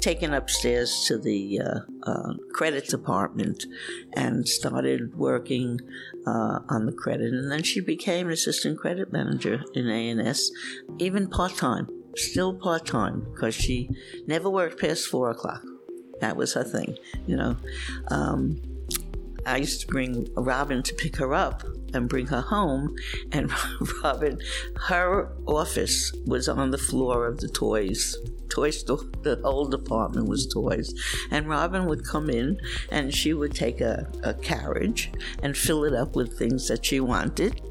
taken 0.05 0.35
upstairs 0.35 1.03
to 1.07 1.17
the 1.17 1.59
uh, 1.59 1.79
uh, 2.03 2.33
credit 2.53 2.87
department 2.87 3.65
and 4.13 4.47
started 4.47 5.15
working 5.15 5.79
uh, 6.27 6.59
on 6.69 6.85
the 6.85 6.91
credit. 6.91 7.33
And 7.33 7.51
then 7.51 7.63
she 7.63 7.81
became 7.81 8.29
assistant 8.29 8.77
credit 8.77 9.11
manager 9.11 9.63
in 9.73 9.89
A&S, 9.89 10.51
even 10.99 11.27
part 11.27 11.55
time, 11.55 11.87
still 12.15 12.53
part 12.53 12.85
time, 12.85 13.25
because 13.33 13.55
she 13.55 13.89
never 14.27 14.47
worked 14.47 14.79
past 14.79 15.07
four 15.07 15.31
o'clock. 15.31 15.63
That 16.21 16.37
was 16.37 16.53
her 16.53 16.63
thing, 16.63 16.99
you 17.25 17.35
know. 17.35 17.57
Um, 18.09 18.61
I 19.45 19.57
used 19.57 19.81
to 19.81 19.87
bring 19.87 20.27
Robin 20.35 20.81
to 20.83 20.93
pick 20.95 21.17
her 21.17 21.33
up 21.33 21.63
and 21.93 22.09
bring 22.09 22.27
her 22.27 22.41
home. 22.41 22.95
And 23.31 23.51
Robin, 24.03 24.39
her 24.87 25.31
office 25.45 26.11
was 26.25 26.49
on 26.49 26.71
the 26.71 26.77
floor 26.77 27.27
of 27.27 27.39
the 27.39 27.47
toys. 27.47 28.17
Toy 28.49 28.71
store, 28.71 28.99
the 29.21 29.39
whole 29.43 29.67
department 29.67 30.27
was 30.27 30.47
toys. 30.47 30.93
And 31.31 31.47
Robin 31.47 31.85
would 31.85 32.05
come 32.05 32.29
in 32.29 32.59
and 32.89 33.13
she 33.13 33.33
would 33.33 33.53
take 33.53 33.81
a, 33.81 34.11
a 34.23 34.33
carriage 34.33 35.11
and 35.41 35.57
fill 35.57 35.83
it 35.83 35.93
up 35.93 36.15
with 36.15 36.37
things 36.37 36.67
that 36.67 36.85
she 36.85 36.99
wanted. 36.99 37.61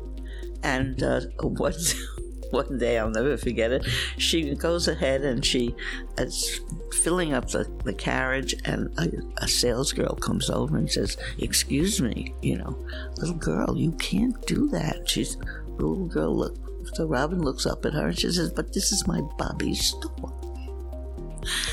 And 0.62 1.03
uh, 1.03 1.22
one 2.55 2.78
day, 2.78 2.98
I'll 2.98 3.11
never 3.11 3.36
forget 3.36 3.72
it. 3.72 3.84
She 4.18 4.55
goes 4.55 4.88
ahead 4.88 5.22
and 5.22 5.44
she 5.44 5.74
uh, 6.18 6.22
is 6.22 6.61
filling 7.02 7.34
up 7.34 7.50
the, 7.50 7.70
the 7.84 7.92
carriage, 7.92 8.55
and 8.64 8.88
a, 8.98 9.11
a 9.44 9.48
sales 9.48 9.92
girl 9.92 10.14
comes 10.14 10.48
over 10.48 10.76
and 10.76 10.90
says, 10.90 11.16
Excuse 11.38 12.00
me, 12.00 12.34
you 12.40 12.57
know, 12.57 12.86
little 13.18 13.34
girl, 13.34 13.76
you 13.76 13.92
can't 13.92 14.40
do 14.46 14.68
that. 14.68 15.09
She's, 15.09 15.36
little 15.76 16.07
girl, 16.07 16.36
look. 16.36 16.57
So 16.94 17.07
Robin 17.07 17.42
looks 17.42 17.66
up 17.66 17.84
at 17.84 17.94
her 17.94 18.09
and 18.09 18.18
she 18.18 18.30
says, 18.30 18.50
But 18.50 18.72
this 18.72 18.92
is 18.92 19.07
my 19.07 19.20
Bobby's 19.38 19.84
store 19.84 20.34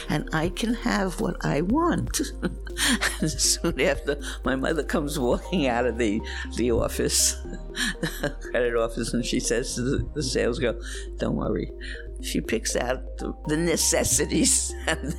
and 0.10 0.30
I 0.34 0.50
can 0.50 0.74
have 0.76 1.20
what 1.20 1.38
I 1.46 1.62
want. 1.62 2.16
Soon 3.28 3.82
after, 3.82 4.20
my 4.44 4.56
mother 4.56 4.84
comes 4.84 5.20
walking 5.20 5.68
out 5.68 5.86
of 5.86 5.98
the, 5.98 6.22
the 6.56 6.72
office, 6.72 7.34
the 8.22 8.36
credit 8.52 8.76
office, 8.76 9.14
and 9.14 9.26
she 9.26 9.40
says 9.40 9.76
to 9.76 9.82
the, 9.82 10.10
the 10.14 10.24
sales 10.24 10.60
girl, 10.60 10.80
Don't 11.18 11.36
worry. 11.36 11.72
She 12.22 12.40
picks 12.40 12.76
out 12.76 13.18
the, 13.18 13.34
the 13.48 13.58
necessities, 13.58 14.74
and, 14.88 15.16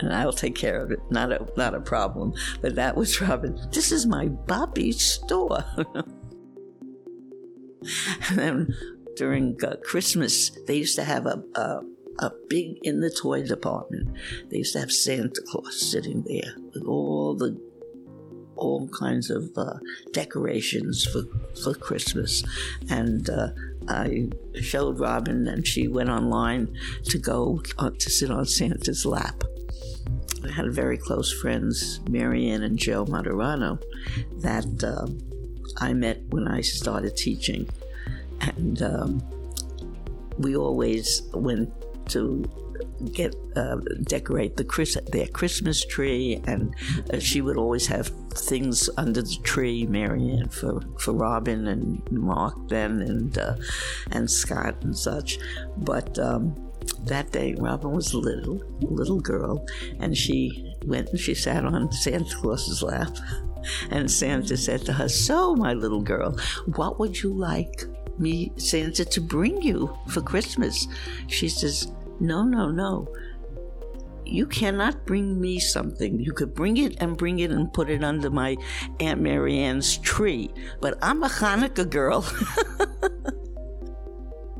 and 0.00 0.12
I'll 0.12 0.32
take 0.32 0.54
care 0.54 0.82
of 0.82 0.90
it. 0.90 0.98
Not 1.10 1.32
a, 1.32 1.46
not 1.56 1.74
a 1.74 1.80
problem. 1.80 2.32
But 2.62 2.76
that 2.76 2.96
was 2.96 3.20
Robin. 3.20 3.58
This 3.72 3.92
is 3.92 4.06
my 4.06 4.28
Bobby 4.28 4.92
store. 4.92 5.64
and 8.28 8.38
then 8.38 8.74
during 9.16 9.56
uh, 9.62 9.76
Christmas, 9.82 10.50
they 10.66 10.76
used 10.76 10.96
to 10.96 11.04
have 11.04 11.26
a, 11.26 11.42
a 11.54 11.80
a 12.18 12.30
big 12.48 12.78
in 12.82 13.00
the 13.00 13.10
toy 13.10 13.42
department. 13.42 14.08
They 14.50 14.58
used 14.58 14.74
to 14.74 14.80
have 14.80 14.92
Santa 14.92 15.42
Claus 15.48 15.80
sitting 15.80 16.22
there 16.22 16.54
with 16.72 16.84
all 16.84 17.34
the 17.34 17.60
all 18.56 18.88
kinds 18.88 19.30
of 19.30 19.50
uh, 19.56 19.78
decorations 20.12 21.04
for 21.04 21.22
for 21.62 21.74
Christmas, 21.74 22.42
and 22.88 23.28
uh, 23.28 23.48
I 23.88 24.28
showed 24.60 25.00
Robin, 25.00 25.46
and 25.48 25.66
she 25.66 25.88
went 25.88 26.10
online 26.10 26.76
to 27.04 27.18
go 27.18 27.62
uh, 27.78 27.90
to 27.90 28.10
sit 28.10 28.30
on 28.30 28.46
Santa's 28.46 29.04
lap. 29.04 29.42
I 30.44 30.52
had 30.52 30.72
very 30.72 30.98
close 30.98 31.32
friends, 31.32 32.00
Marianne 32.08 32.62
and 32.62 32.78
Joe 32.78 33.06
Maturano, 33.06 33.82
that 34.42 34.84
um, 34.84 35.18
I 35.78 35.92
met 35.94 36.22
when 36.28 36.46
I 36.46 36.60
started 36.60 37.16
teaching, 37.16 37.68
and 38.40 38.82
um, 38.82 39.22
we 40.38 40.56
always 40.56 41.22
went 41.32 41.72
to 42.08 42.44
get 43.12 43.34
uh, 43.56 43.76
decorate 44.02 44.56
the 44.56 44.64
Chris, 44.64 44.96
their 45.12 45.26
Christmas 45.26 45.84
tree, 45.84 46.40
and 46.46 46.74
uh, 47.12 47.18
she 47.18 47.40
would 47.40 47.56
always 47.56 47.86
have 47.86 48.08
things 48.34 48.88
under 48.96 49.22
the 49.22 49.36
tree, 49.42 49.86
Marianne 49.86 50.48
for 50.48 50.80
for 50.98 51.12
Robin 51.12 51.66
and 51.68 52.02
Mark 52.10 52.54
then, 52.68 53.00
and 53.00 53.38
uh, 53.38 53.56
and 54.10 54.30
Scott 54.30 54.82
and 54.82 54.96
such. 54.96 55.38
But 55.78 56.18
um, 56.18 56.54
that 57.04 57.32
day, 57.32 57.54
Robin 57.58 57.92
was 57.92 58.12
a 58.12 58.18
little 58.18 58.62
little 58.80 59.20
girl, 59.20 59.66
and 60.00 60.16
she 60.16 60.72
went 60.86 61.10
and 61.10 61.18
she 61.18 61.34
sat 61.34 61.64
on 61.64 61.92
Santa 61.92 62.36
Claus's 62.36 62.82
lap, 62.82 63.16
and 63.90 64.10
Santa 64.10 64.56
said 64.56 64.84
to 64.86 64.92
her, 64.92 65.08
"So, 65.08 65.54
my 65.54 65.74
little 65.74 66.02
girl, 66.02 66.38
what 66.74 66.98
would 66.98 67.22
you 67.22 67.32
like?" 67.32 67.84
Me 68.18 68.52
Santa 68.56 69.04
to 69.04 69.20
bring 69.20 69.60
you 69.62 69.96
for 70.08 70.20
Christmas. 70.20 70.86
She 71.26 71.48
says, 71.48 71.92
No, 72.20 72.44
no, 72.44 72.70
no. 72.70 73.08
You 74.26 74.46
cannot 74.46 75.04
bring 75.04 75.38
me 75.40 75.58
something. 75.58 76.18
You 76.18 76.32
could 76.32 76.54
bring 76.54 76.78
it 76.78 76.96
and 77.00 77.16
bring 77.16 77.40
it 77.40 77.50
and 77.50 77.72
put 77.72 77.90
it 77.90 78.02
under 78.02 78.30
my 78.30 78.56
Aunt 79.00 79.20
Marianne's 79.20 79.98
tree, 79.98 80.50
but 80.80 80.96
I'm 81.02 81.22
a 81.22 81.28
Hanukkah 81.28 81.88
girl. 81.88 82.24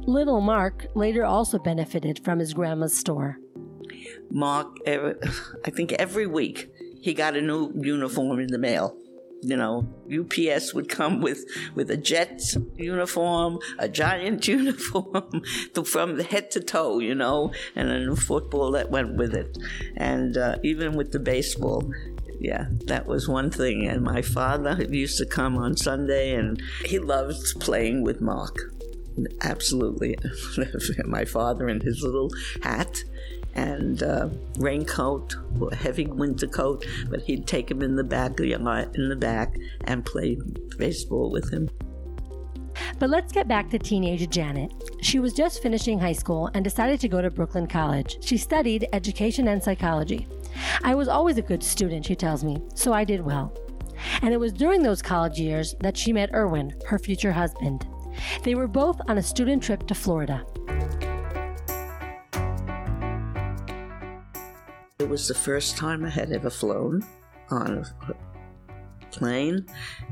Little 0.06 0.42
Mark 0.42 0.86
later 0.94 1.24
also 1.24 1.58
benefited 1.58 2.22
from 2.22 2.38
his 2.38 2.52
grandma's 2.52 2.94
store. 2.94 3.38
Mark, 4.30 4.76
I 4.86 5.70
think 5.70 5.92
every 5.92 6.26
week 6.26 6.68
he 7.00 7.14
got 7.14 7.36
a 7.36 7.40
new 7.40 7.72
uniform 7.74 8.40
in 8.40 8.48
the 8.48 8.58
mail 8.58 8.98
you 9.44 9.56
know, 9.56 9.86
UPS 10.10 10.72
would 10.74 10.88
come 10.88 11.20
with 11.20 11.44
with 11.74 11.90
a 11.90 11.96
Jets 11.96 12.56
uniform, 12.76 13.58
a 13.78 13.88
Giant 13.88 14.48
uniform, 14.48 15.42
from 15.84 16.16
the 16.16 16.24
head 16.24 16.50
to 16.52 16.60
toe, 16.60 16.98
you 16.98 17.14
know, 17.14 17.52
and 17.76 17.90
a 17.90 18.16
football 18.16 18.72
that 18.72 18.90
went 18.90 19.16
with 19.16 19.34
it, 19.34 19.56
and 19.96 20.36
uh, 20.36 20.56
even 20.62 20.96
with 20.96 21.12
the 21.12 21.20
baseball. 21.20 21.90
Yeah, 22.40 22.66
that 22.86 23.06
was 23.06 23.28
one 23.28 23.50
thing. 23.50 23.86
And 23.86 24.02
my 24.02 24.20
father 24.20 24.82
used 24.90 25.18
to 25.18 25.24
come 25.24 25.56
on 25.56 25.76
Sunday, 25.76 26.34
and 26.34 26.60
he 26.84 26.98
loved 26.98 27.60
playing 27.60 28.02
with 28.02 28.20
Mark. 28.20 28.58
Absolutely, 29.42 30.18
my 31.04 31.24
father 31.24 31.68
in 31.68 31.80
his 31.80 32.02
little 32.02 32.30
hat 32.62 33.04
and 33.54 34.02
uh, 34.02 34.28
raincoat 34.58 35.36
or 35.60 35.70
a 35.70 35.76
heavy 35.76 36.06
winter 36.06 36.46
coat, 36.46 36.84
but 37.08 37.22
he'd 37.22 37.46
take 37.46 37.70
him 37.70 37.82
in 37.82 37.96
the 37.96 38.04
back 38.04 38.38
in 38.40 39.08
the 39.08 39.16
back 39.18 39.56
and 39.84 40.04
play 40.04 40.38
baseball 40.76 41.30
with 41.30 41.52
him. 41.52 41.68
But 42.98 43.10
let's 43.10 43.32
get 43.32 43.48
back 43.48 43.70
to 43.70 43.78
teenage 43.78 44.28
Janet. 44.30 44.72
She 45.00 45.18
was 45.18 45.32
just 45.32 45.62
finishing 45.62 45.98
high 45.98 46.12
school 46.12 46.50
and 46.54 46.64
decided 46.64 47.00
to 47.00 47.08
go 47.08 47.22
to 47.22 47.30
Brooklyn 47.30 47.66
College. 47.66 48.18
She 48.24 48.36
studied 48.36 48.88
education 48.92 49.48
and 49.48 49.62
psychology. 49.62 50.26
I 50.82 50.94
was 50.94 51.08
always 51.08 51.38
a 51.38 51.42
good 51.42 51.62
student, 51.62 52.04
she 52.04 52.14
tells 52.14 52.44
me, 52.44 52.62
so 52.74 52.92
I 52.92 53.04
did 53.04 53.20
well. 53.20 53.56
And 54.22 54.32
it 54.32 54.40
was 54.40 54.52
during 54.52 54.82
those 54.82 55.02
college 55.02 55.38
years 55.38 55.74
that 55.80 55.96
she 55.96 56.12
met 56.12 56.30
Erwin, 56.34 56.74
her 56.86 56.98
future 56.98 57.32
husband. 57.32 57.86
They 58.42 58.54
were 58.54 58.68
both 58.68 59.00
on 59.08 59.18
a 59.18 59.22
student 59.22 59.62
trip 59.62 59.86
to 59.86 59.94
Florida. 59.94 60.44
It 65.00 65.08
was 65.08 65.26
the 65.26 65.34
first 65.34 65.76
time 65.76 66.04
I 66.04 66.08
had 66.08 66.30
ever 66.30 66.50
flown 66.50 67.04
on 67.50 67.84
a 68.08 68.14
plane, 69.10 69.66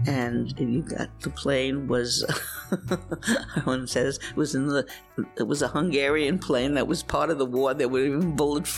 and 0.09 0.59
you 0.59 0.83
got 0.83 1.21
the 1.21 1.31
plane 1.31 1.87
was 1.87 2.25
one 3.63 3.87
says 3.87 4.19
it 4.29 4.37
was 4.37 4.57
in 4.57 4.67
the 4.67 4.85
it 5.39 5.45
was 5.45 5.63
a 5.63 5.69
Hungarian 5.69 6.37
plane 6.37 6.75
that 6.75 6.89
was 6.89 7.05
part 7.05 7.31
of 7.31 7.39
the 7.39 7.47
war. 7.47 7.75
There 7.75 7.89
were 7.89 8.05
even 8.05 8.35
bullet 8.35 8.69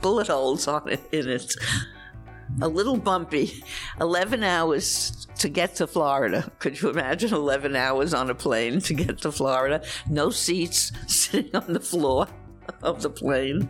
bullet 0.00 0.26
holes 0.26 0.66
on 0.66 0.88
it 0.88 1.00
in 1.12 1.28
it. 1.28 1.54
A 2.60 2.66
little 2.66 2.96
bumpy. 2.96 3.62
Eleven 4.00 4.42
hours 4.42 5.28
to 5.38 5.48
get 5.48 5.76
to 5.76 5.86
Florida. 5.86 6.50
Could 6.58 6.82
you 6.82 6.90
imagine 6.90 7.32
11 7.32 7.76
hours 7.76 8.12
on 8.12 8.28
a 8.28 8.34
plane 8.34 8.80
to 8.80 8.94
get 8.94 9.18
to 9.18 9.30
Florida? 9.30 9.84
No 10.10 10.30
seats, 10.30 10.90
sitting 11.06 11.54
on 11.54 11.72
the 11.72 11.80
floor 11.80 12.26
of 12.82 13.02
the 13.02 13.10
plane. 13.10 13.68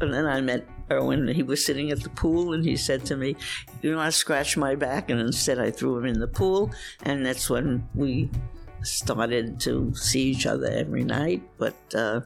And 0.00 0.12
then 0.12 0.26
I 0.26 0.40
met 0.40 0.66
Erwin. 0.90 1.28
He 1.28 1.42
was 1.42 1.64
sitting 1.64 1.90
at 1.90 2.02
the 2.02 2.10
pool, 2.10 2.52
and 2.52 2.64
he 2.64 2.76
said 2.76 3.04
to 3.06 3.16
me, 3.16 3.36
"You 3.82 3.96
want 3.96 4.12
to 4.12 4.18
scratch 4.18 4.56
my 4.56 4.74
back?" 4.74 5.10
And 5.10 5.20
instead, 5.20 5.58
I 5.58 5.70
threw 5.70 5.98
him 5.98 6.06
in 6.06 6.20
the 6.20 6.28
pool, 6.28 6.70
and 7.02 7.24
that's 7.24 7.50
when 7.50 7.86
we 7.94 8.30
started 8.82 9.60
to 9.60 9.94
see 9.94 10.22
each 10.22 10.46
other 10.46 10.68
every 10.68 11.04
night. 11.04 11.42
But 11.58 11.76
uh, 11.94 12.22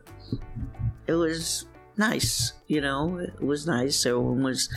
it 1.06 1.14
was 1.14 1.66
nice, 1.96 2.52
you 2.68 2.80
know. 2.80 3.18
It 3.18 3.42
was 3.42 3.66
nice. 3.66 4.06
Erwin 4.06 4.42
was 4.42 4.68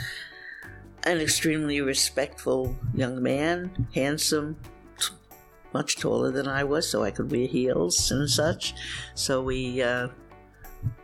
an 1.03 1.19
extremely 1.19 1.79
respectful 1.81 2.75
young 2.93 3.21
man, 3.21 3.87
handsome, 3.93 4.57
much 5.73 5.97
taller 5.97 6.31
than 6.31 6.47
I 6.47 6.63
was, 6.63 6.89
so 6.89 7.03
I 7.03 7.11
could 7.11 7.31
wear 7.31 7.47
heels 7.47 8.11
and 8.11 8.29
such. 8.29 8.73
So 9.13 9.41
we 9.41 9.81
uh, 9.81 10.09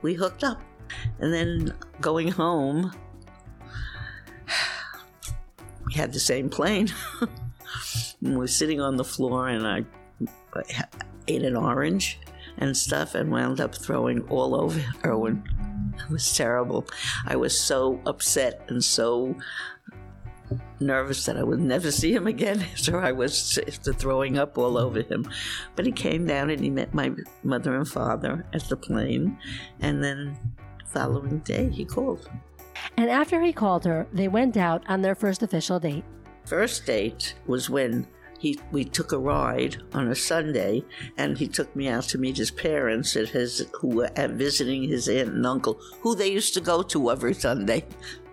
we 0.01 0.15
hooked 0.15 0.43
up. 0.43 0.61
And 1.19 1.33
then 1.33 1.73
going 2.01 2.29
home, 2.29 2.93
we 5.85 5.93
had 5.93 6.13
the 6.13 6.19
same 6.19 6.49
plane. 6.49 6.89
we 8.21 8.35
were 8.35 8.47
sitting 8.47 8.81
on 8.81 8.97
the 8.97 9.03
floor, 9.03 9.49
and 9.49 9.67
I, 9.67 9.85
I 10.55 10.85
ate 11.27 11.43
an 11.43 11.55
orange 11.55 12.19
and 12.57 12.75
stuff 12.75 13.15
and 13.15 13.31
wound 13.31 13.59
up 13.59 13.75
throwing 13.75 14.21
all 14.29 14.55
over 14.55 14.79
Erwin. 15.05 15.43
It 15.97 16.09
was 16.09 16.35
terrible. 16.35 16.85
I 17.25 17.35
was 17.35 17.59
so 17.59 17.99
upset 18.05 18.63
and 18.67 18.83
so 18.83 19.35
nervous 20.79 21.25
that 21.25 21.37
I 21.37 21.43
would 21.43 21.59
never 21.59 21.91
see 21.91 22.13
him 22.13 22.27
again 22.27 22.61
after 22.73 23.01
I 23.01 23.11
was 23.11 23.59
after 23.67 23.93
throwing 23.93 24.37
up 24.37 24.57
all 24.57 24.77
over 24.77 25.01
him. 25.01 25.27
But 25.75 25.85
he 25.85 25.91
came 25.91 26.25
down 26.25 26.49
and 26.49 26.61
he 26.61 26.69
met 26.69 26.93
my 26.93 27.11
mother 27.43 27.75
and 27.75 27.87
father 27.87 28.45
at 28.53 28.63
the 28.69 28.77
plane, 28.77 29.37
and 29.79 30.03
then 30.03 30.37
following 30.93 31.39
day, 31.39 31.69
he 31.69 31.85
called. 31.85 32.29
And 32.97 33.09
after 33.09 33.41
he 33.41 33.53
called 33.53 33.85
her, 33.85 34.07
they 34.13 34.27
went 34.27 34.57
out 34.57 34.83
on 34.87 35.01
their 35.01 35.15
first 35.15 35.43
official 35.43 35.79
date. 35.79 36.03
First 36.45 36.85
date 36.85 37.35
was 37.47 37.69
when 37.69 38.07
he 38.39 38.59
we 38.71 38.83
took 38.83 39.13
a 39.13 39.17
ride 39.17 39.77
on 39.93 40.09
a 40.09 40.15
Sunday, 40.15 40.83
and 41.17 41.37
he 41.37 41.47
took 41.47 41.73
me 41.75 41.87
out 41.87 42.03
to 42.09 42.17
meet 42.17 42.35
his 42.35 42.51
parents 42.51 43.15
at 43.15 43.29
his 43.29 43.65
who 43.79 43.87
were 43.87 44.11
visiting 44.17 44.83
his 44.83 45.07
aunt 45.07 45.29
and 45.29 45.45
uncle, 45.45 45.79
who 46.01 46.13
they 46.13 46.29
used 46.29 46.53
to 46.55 46.61
go 46.61 46.83
to 46.83 47.09
every 47.09 47.33
Sunday 47.33 47.85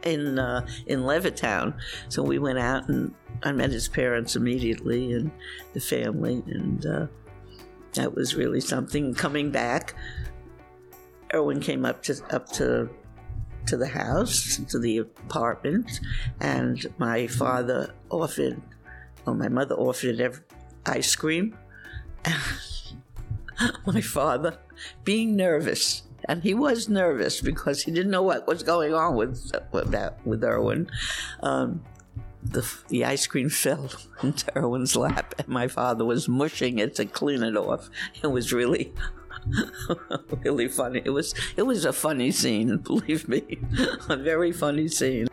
in 0.02 0.38
uh, 0.38 0.66
in 0.86 1.02
Levittown. 1.02 1.74
So 2.08 2.24
we 2.24 2.40
went 2.40 2.58
out 2.58 2.88
and 2.88 3.14
I 3.44 3.52
met 3.52 3.70
his 3.70 3.86
parents 3.86 4.34
immediately 4.34 5.12
and 5.12 5.30
the 5.74 5.80
family, 5.80 6.42
and 6.46 6.84
uh, 6.84 7.06
that 7.94 8.14
was 8.14 8.34
really 8.34 8.60
something. 8.60 9.14
Coming 9.14 9.52
back, 9.52 9.94
Erwin 11.34 11.60
came 11.60 11.84
up 11.84 12.02
to 12.04 12.20
up 12.30 12.50
to 12.52 12.88
to 13.66 13.76
the 13.76 13.86
house, 13.86 14.60
to 14.68 14.78
the 14.78 14.98
apartment, 14.98 16.00
and 16.40 16.86
my 16.98 17.26
father 17.26 17.94
offered, 18.10 18.60
or 19.26 19.34
my 19.34 19.48
mother 19.48 19.74
offered 19.74 20.42
ice 20.86 21.14
cream. 21.14 21.56
my 23.86 24.00
father, 24.00 24.58
being 25.04 25.36
nervous, 25.36 26.02
and 26.24 26.42
he 26.42 26.54
was 26.54 26.88
nervous 26.88 27.40
because 27.40 27.82
he 27.82 27.92
didn't 27.92 28.10
know 28.10 28.22
what 28.22 28.46
was 28.46 28.62
going 28.62 28.94
on 28.94 29.14
with 29.14 29.52
with, 29.72 29.90
that, 29.92 30.24
with 30.26 30.42
Erwin. 30.42 30.90
Um, 31.42 31.82
the, 32.42 32.66
the 32.88 33.04
ice 33.04 33.26
cream 33.26 33.50
fell 33.64 33.90
into 34.22 34.56
Erwin's 34.56 34.96
lap, 34.96 35.34
and 35.38 35.48
my 35.48 35.68
father 35.68 36.04
was 36.04 36.28
mushing 36.28 36.78
it 36.78 36.94
to 36.96 37.04
clean 37.04 37.42
it 37.42 37.56
off. 37.56 37.90
It 38.22 38.28
was 38.28 38.52
really 38.52 38.92
really 40.44 40.68
funny. 40.68 41.02
It 41.04 41.10
was 41.10 41.34
it 41.56 41.62
was 41.62 41.84
a 41.84 41.92
funny 41.92 42.30
scene, 42.30 42.76
believe 42.84 43.28
me, 43.28 43.58
a 44.08 44.16
very 44.16 44.52
funny 44.52 44.88
scene. 44.88 45.28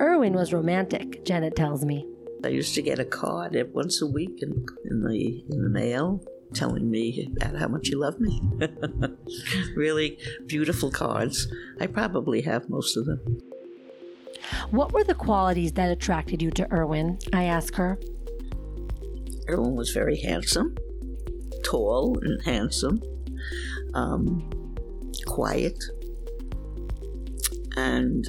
Erwin 0.00 0.32
was 0.32 0.52
romantic, 0.52 1.24
Janet 1.24 1.56
tells 1.56 1.84
me. 1.84 2.06
I 2.44 2.48
used 2.48 2.74
to 2.76 2.82
get 2.82 3.00
a 3.00 3.04
card 3.04 3.56
once 3.72 4.00
a 4.00 4.06
week 4.06 4.42
in, 4.42 4.64
in 4.84 5.02
the 5.02 5.44
in 5.50 5.62
the 5.62 5.68
mail 5.68 6.22
telling 6.54 6.90
me 6.90 7.30
about 7.36 7.56
how 7.56 7.68
much 7.68 7.88
he 7.88 7.94
loved 7.94 8.20
me. 8.20 8.40
really 9.76 10.18
beautiful 10.46 10.90
cards. 10.90 11.48
I 11.80 11.86
probably 11.86 12.42
have 12.42 12.70
most 12.70 12.96
of 12.96 13.06
them. 13.06 13.40
What 14.70 14.92
were 14.92 15.04
the 15.04 15.14
qualities 15.14 15.72
that 15.72 15.90
attracted 15.90 16.42
you 16.42 16.50
to 16.52 16.72
Erwin? 16.72 17.18
I 17.32 17.44
ask 17.44 17.74
her. 17.74 17.98
Erwin 19.48 19.74
was 19.74 19.90
very 19.90 20.18
handsome, 20.20 20.76
tall 21.64 22.18
and 22.22 22.42
handsome, 22.44 23.00
um, 23.94 24.48
quiet, 25.26 25.82
and 27.76 28.28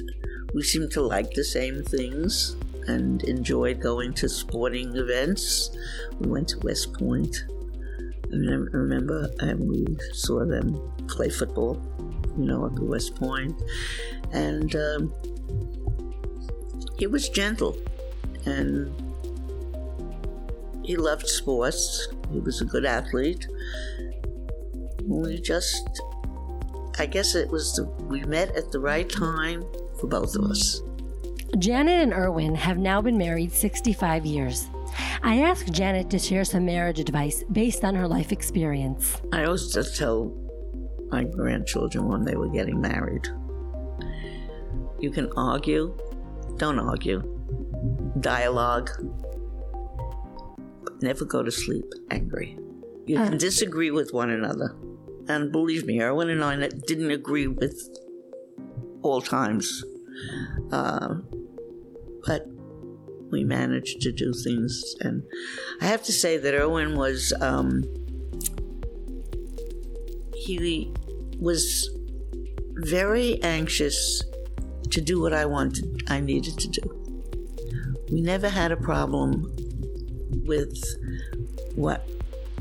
we 0.54 0.62
seemed 0.62 0.90
to 0.92 1.02
like 1.02 1.30
the 1.32 1.44
same 1.44 1.82
things 1.82 2.56
and 2.86 3.22
enjoyed 3.24 3.80
going 3.80 4.12
to 4.14 4.28
sporting 4.28 4.96
events. 4.96 5.70
We 6.18 6.30
went 6.30 6.48
to 6.48 6.58
West 6.60 6.92
Point. 6.94 7.44
I 8.32 8.36
remember 8.72 9.28
and 9.40 9.68
we 9.68 9.84
saw 10.12 10.44
them 10.44 10.80
play 11.08 11.30
football, 11.30 11.80
you 12.38 12.44
know, 12.44 12.66
at 12.66 12.74
the 12.74 12.84
West 12.84 13.16
Point. 13.16 13.60
And 14.32 14.74
um, 14.76 15.12
he 17.00 17.06
was 17.06 17.30
gentle 17.30 17.76
and 18.44 18.92
he 20.84 20.96
loved 20.96 21.26
sports. 21.26 22.08
He 22.30 22.40
was 22.40 22.60
a 22.60 22.66
good 22.66 22.84
athlete. 22.84 23.48
We 25.04 25.40
just, 25.40 26.02
I 26.98 27.06
guess 27.06 27.34
it 27.34 27.48
was 27.48 27.74
the, 27.74 27.84
we 27.84 28.22
met 28.24 28.54
at 28.54 28.70
the 28.70 28.80
right 28.80 29.08
time 29.08 29.64
for 29.98 30.08
both 30.08 30.36
of 30.36 30.44
us. 30.44 30.82
Janet 31.58 32.02
and 32.02 32.12
Erwin 32.12 32.54
have 32.54 32.76
now 32.76 33.00
been 33.00 33.16
married 33.16 33.50
65 33.50 34.26
years. 34.26 34.68
I 35.22 35.40
asked 35.40 35.72
Janet 35.72 36.10
to 36.10 36.18
share 36.18 36.44
some 36.44 36.66
marriage 36.66 37.00
advice 37.00 37.42
based 37.50 37.82
on 37.82 37.94
her 37.94 38.06
life 38.06 38.30
experience. 38.30 39.20
I 39.32 39.44
always 39.44 39.72
just 39.72 39.96
tell 39.96 40.36
my 41.10 41.24
grandchildren 41.24 42.08
when 42.08 42.24
they 42.24 42.36
were 42.36 42.48
getting 42.48 42.78
married 42.78 43.26
you 45.00 45.10
can 45.10 45.30
argue, 45.36 45.96
don't 46.60 46.78
argue, 46.78 47.22
dialogue, 48.20 48.90
but 50.84 51.02
never 51.02 51.24
go 51.24 51.42
to 51.42 51.50
sleep 51.50 51.86
angry. 52.10 52.58
You 53.06 53.16
can 53.16 53.38
disagree 53.38 53.90
with 53.90 54.12
one 54.12 54.28
another. 54.28 54.76
And 55.26 55.50
believe 55.50 55.86
me, 55.86 56.02
Erwin 56.02 56.28
and 56.28 56.44
I 56.44 56.68
didn't 56.86 57.10
agree 57.10 57.46
with 57.46 57.88
all 59.00 59.22
times. 59.22 59.82
Uh, 60.70 61.14
but 62.26 62.46
we 63.30 63.42
managed 63.42 64.02
to 64.02 64.12
do 64.12 64.34
things. 64.34 64.94
And 65.00 65.22
I 65.80 65.86
have 65.86 66.02
to 66.04 66.12
say 66.12 66.36
that 66.36 66.52
Erwin 66.52 66.94
was, 66.94 67.32
um, 67.40 67.84
he 70.34 70.92
was 71.38 71.88
very 72.76 73.42
anxious 73.42 74.22
to 74.90 75.00
do 75.00 75.20
what 75.20 75.32
I 75.32 75.46
wanted, 75.46 76.04
I 76.08 76.20
needed 76.20 76.58
to 76.58 76.68
do. 76.68 77.00
We 78.10 78.20
never 78.20 78.48
had 78.48 78.72
a 78.72 78.76
problem 78.76 79.52
with 80.44 80.82
what 81.74 82.08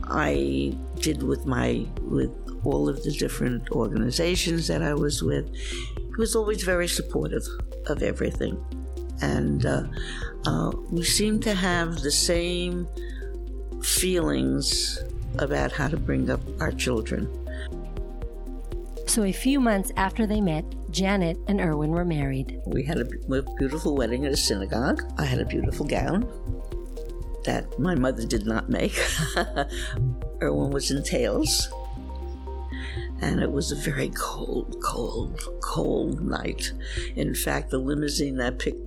I 0.04 0.76
did 1.00 1.24
with 1.24 1.46
my 1.46 1.86
with 2.02 2.32
all 2.64 2.90
of 2.90 3.04
the 3.04 3.12
different 3.12 3.72
organizations 3.72 4.68
that 4.68 4.82
I 4.82 4.94
was 4.94 5.24
with. 5.24 5.50
He 5.56 6.16
was 6.18 6.36
always 6.36 6.64
very 6.64 6.88
supportive 6.88 7.46
of 7.88 8.04
everything, 8.04 8.64
and 9.22 9.66
uh, 9.66 9.84
uh, 10.46 10.72
we 10.92 11.04
seemed 11.04 11.44
to 11.44 11.54
have 11.54 12.02
the 12.02 12.12
same 12.12 12.88
feelings 13.82 15.00
about 15.38 15.72
how 15.72 15.88
to 15.88 15.98
bring 15.98 16.30
up 16.30 16.42
our 16.60 16.72
children. 16.72 17.28
So, 19.08 19.24
a 19.24 19.32
few 19.32 19.60
months 19.60 19.92
after 19.96 20.28
they 20.28 20.42
met, 20.42 20.66
Janet 20.92 21.38
and 21.48 21.60
Erwin 21.60 21.92
were 21.92 22.06
married. 22.06 22.62
We 22.66 22.84
had 22.84 23.00
a 23.00 23.06
beautiful 23.58 23.96
wedding 23.96 24.26
at 24.26 24.32
a 24.32 24.38
synagogue. 24.38 25.04
I 25.18 25.26
had 25.26 25.40
a 25.40 25.46
beautiful 25.46 25.86
gown 25.86 26.28
that 27.46 27.80
my 27.80 27.96
mother 27.96 28.26
did 28.26 28.46
not 28.46 28.70
make. 28.70 29.00
Erwin 30.42 30.72
was 30.72 30.92
in 30.92 31.04
tails. 31.04 31.70
And 33.22 33.42
it 33.42 33.52
was 33.52 33.72
a 33.72 33.76
very 33.76 34.10
cold, 34.10 34.78
cold, 34.84 35.42
cold 35.62 36.22
night. 36.22 36.72
In 37.16 37.36
fact, 37.36 37.70
the 37.70 37.78
limousine 37.78 38.38
that 38.38 38.60
picked 38.60 38.80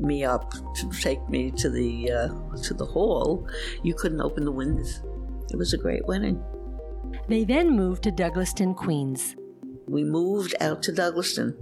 me 0.00 0.24
up 0.24 0.52
to 0.74 0.90
take 1.00 1.26
me 1.28 1.50
to 1.52 1.70
the 1.70 2.10
uh, 2.10 2.56
to 2.62 2.74
the 2.74 2.84
hall, 2.84 3.46
you 3.82 3.94
couldn't 3.94 4.20
open 4.20 4.44
the 4.44 4.52
windows. 4.52 5.00
It 5.50 5.56
was 5.56 5.74
a 5.74 5.78
great 5.78 6.06
wedding. 6.06 6.42
They 7.28 7.44
then 7.44 7.70
moved 7.70 8.02
to 8.04 8.10
Douglaston, 8.10 8.74
Queens 8.74 9.36
we 9.86 10.04
moved 10.04 10.54
out 10.60 10.82
to 10.84 10.92
Douglaston 10.92 11.54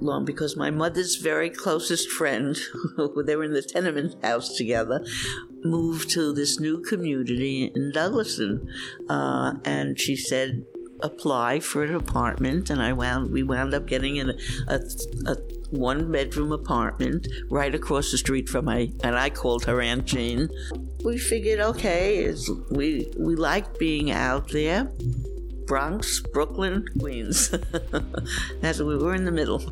long 0.00 0.24
because 0.24 0.56
my 0.56 0.70
mother's 0.70 1.16
very 1.16 1.50
closest 1.50 2.10
friend, 2.10 2.58
they 3.24 3.36
were 3.36 3.44
in 3.44 3.52
the 3.52 3.62
tenement 3.62 4.16
house 4.24 4.56
together, 4.56 5.04
moved 5.62 6.10
to 6.10 6.32
this 6.32 6.58
new 6.58 6.80
community 6.80 7.70
in 7.74 7.92
Douglaston, 7.92 8.66
uh, 9.08 9.54
and 9.64 9.98
she 9.98 10.16
said 10.16 10.64
apply 11.00 11.60
for 11.60 11.84
an 11.84 11.94
apartment, 11.94 12.70
and 12.70 12.82
I 12.82 12.92
wound 12.92 13.30
we 13.30 13.42
wound 13.42 13.74
up 13.74 13.86
getting 13.86 14.16
in 14.16 14.30
a, 14.66 14.80
a, 15.26 15.36
one 15.70 16.10
bedroom 16.10 16.50
apartment 16.50 17.28
right 17.50 17.74
across 17.74 18.10
the 18.10 18.18
street 18.18 18.48
from 18.48 18.64
my 18.64 18.90
and 19.04 19.16
I 19.16 19.30
called 19.30 19.64
her 19.66 19.80
Aunt 19.80 20.06
Jean. 20.06 20.48
We 21.04 21.18
figured, 21.18 21.60
okay, 21.60 22.34
we 22.70 23.12
we 23.16 23.36
like 23.36 23.78
being 23.78 24.10
out 24.10 24.48
there. 24.50 24.90
Bronx, 25.68 26.20
Brooklyn, 26.20 26.86
Queens. 26.98 27.50
That's 28.60 28.80
we 28.80 28.96
were 28.96 29.14
in 29.14 29.26
the 29.26 29.30
middle. 29.30 29.62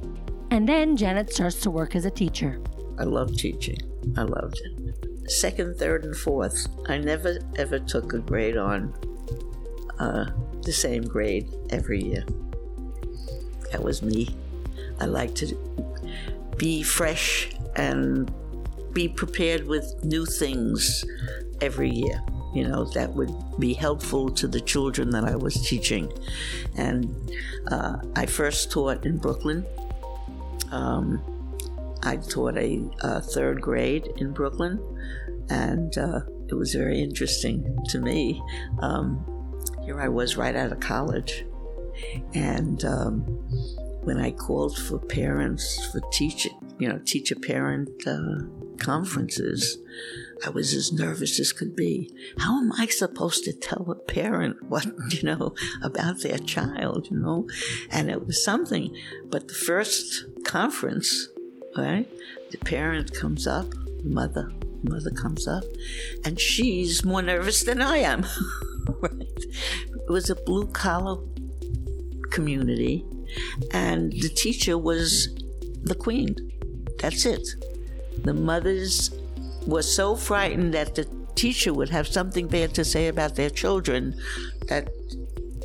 And 0.51 0.69
then 0.69 0.95
Janet 0.95 1.33
starts 1.33 1.59
to 1.63 1.71
work 1.71 1.97
as 1.97 2.05
a 2.05 2.11
teacher. 2.11 2.61
I 2.99 3.05
love 3.05 3.35
teaching. 3.35 3.79
I 4.17 4.23
loved 4.23 4.61
it. 4.63 5.31
Second, 5.31 5.79
third, 5.79 6.05
and 6.05 6.15
fourth. 6.15 6.69
I 6.87 6.99
never 6.99 7.39
ever 7.57 7.79
took 7.79 8.13
a 8.13 8.19
grade 8.19 8.59
on 8.59 8.93
uh, 9.99 10.31
the 10.63 10.73
same 10.73 11.03
grade 11.03 11.49
every 11.71 12.03
year. 12.03 12.25
That 13.73 13.83
was 13.83 14.03
me. 14.03 14.37
I 15.01 15.07
like 15.07 15.35
to 15.37 15.57
be 16.59 16.83
fresh 16.83 17.51
and 17.75 18.31
be 18.93 19.09
prepared 19.09 19.67
with 19.67 20.05
new 20.05 20.27
things 20.27 21.05
every 21.61 21.91
year 21.91 22.23
you 22.57 22.67
know, 22.67 22.85
that 22.85 23.13
would 23.13 23.35
be 23.59 23.75
helpful 23.75 24.31
to 24.31 24.49
the 24.49 24.61
children 24.61 25.11
that 25.11 25.25
I 25.25 25.37
was 25.37 25.55
teaching. 25.69 26.11
And 26.75 27.15
uh, 27.71 27.99
I 28.15 28.25
first 28.25 28.73
taught 28.73 29.05
in 29.05 29.19
Brooklyn. 29.19 29.67
Um, 30.73 31.23
I 32.03 32.17
taught 32.17 32.57
a, 32.57 32.83
a, 33.01 33.21
third 33.21 33.61
grade 33.61 34.09
in 34.17 34.33
Brooklyn, 34.33 34.81
and 35.51 35.97
uh, 35.99 36.21
it 36.49 36.55
was 36.55 36.73
very 36.75 37.03
interesting 37.03 37.77
to 37.91 37.99
me. 37.99 38.43
Um, 38.81 39.23
here 39.85 40.01
I 40.01 40.09
was 40.09 40.39
right 40.39 40.57
out 40.57 40.73
of 40.73 40.81
college, 40.81 41.45
and 42.33 42.83
um, 42.87 43.46
when 44.07 44.19
I 44.21 44.31
called 44.31 44.79
for 44.79 45.01
parents 45.01 45.85
for 45.87 46.01
teaching, 46.13 46.53
you 46.79 46.89
know, 46.89 47.01
teacher 47.05 47.35
parent 47.35 47.91
uh, 48.07 48.47
conferences, 48.79 49.79
I 50.47 50.51
was 50.51 50.73
as 50.75 50.93
nervous 50.93 51.41
as 51.41 51.53
could 51.53 51.75
be. 51.75 52.15
How 52.39 52.57
am 52.57 52.71
I 52.79 52.87
supposed 52.87 53.43
to 53.45 53.53
tell 53.53 53.91
a 53.91 53.97
parent 53.97 54.63
what, 54.69 54.87
you 55.11 55.25
know, 55.25 55.57
about 55.83 56.21
their 56.21 56.39
child, 56.39 57.09
you 57.11 57.19
know? 57.19 57.49
And 57.91 58.09
it 58.09 58.25
was 58.25 58.45
something. 58.45 58.97
But 59.29 59.49
the 59.49 59.55
first 59.55 60.25
conference, 60.45 61.29
right, 61.77 62.09
the 62.53 62.59
parent 62.59 63.13
comes 63.13 63.49
up, 63.49 63.67
mother, 64.05 64.53
mother 64.85 65.11
comes 65.11 65.49
up, 65.49 65.65
and 66.25 66.39
she's 66.39 67.05
more 67.05 67.23
nervous 67.23 67.65
than 67.65 67.83
I 67.83 67.99
am. 67.99 68.25
right? 69.01 69.45
It 69.99 70.11
was 70.11 70.31
a 70.31 70.37
blue 70.37 70.69
collar 70.69 71.21
community, 72.31 73.05
and 73.73 74.13
the 74.13 74.29
teacher 74.29 74.79
was 74.79 75.29
the 75.83 75.95
queen. 75.95 76.35
That's 76.99 77.27
it. 77.27 77.47
The 78.23 78.35
mothers 78.35 79.11
were 79.67 79.83
so 79.83 80.15
frightened 80.17 80.75
that 80.75 80.95
the 80.95 81.09
teacher 81.35 81.75
would 81.75 81.91
have 81.91 82.09
something 82.09 82.49
bad 82.49 82.75
to 82.75 82.85
say 82.85 83.09
about 83.09 83.37
their 83.37 83.51
children 83.51 84.15
that 84.69 84.89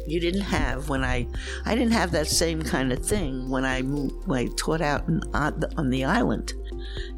you 0.07 0.19
didn't 0.19 0.41
have 0.41 0.89
when 0.89 1.03
I 1.03 1.27
I 1.65 1.75
didn't 1.75 1.93
have 1.93 2.11
that 2.11 2.27
same 2.27 2.61
kind 2.63 2.91
of 2.91 3.05
thing 3.05 3.49
when 3.49 3.65
I 3.65 3.81
moved, 3.81 4.27
when 4.27 4.39
I 4.39 4.49
taught 4.57 4.81
out 4.81 5.07
in, 5.07 5.21
on, 5.33 5.59
the, 5.59 5.71
on 5.77 5.89
the 5.89 6.03
island, 6.03 6.53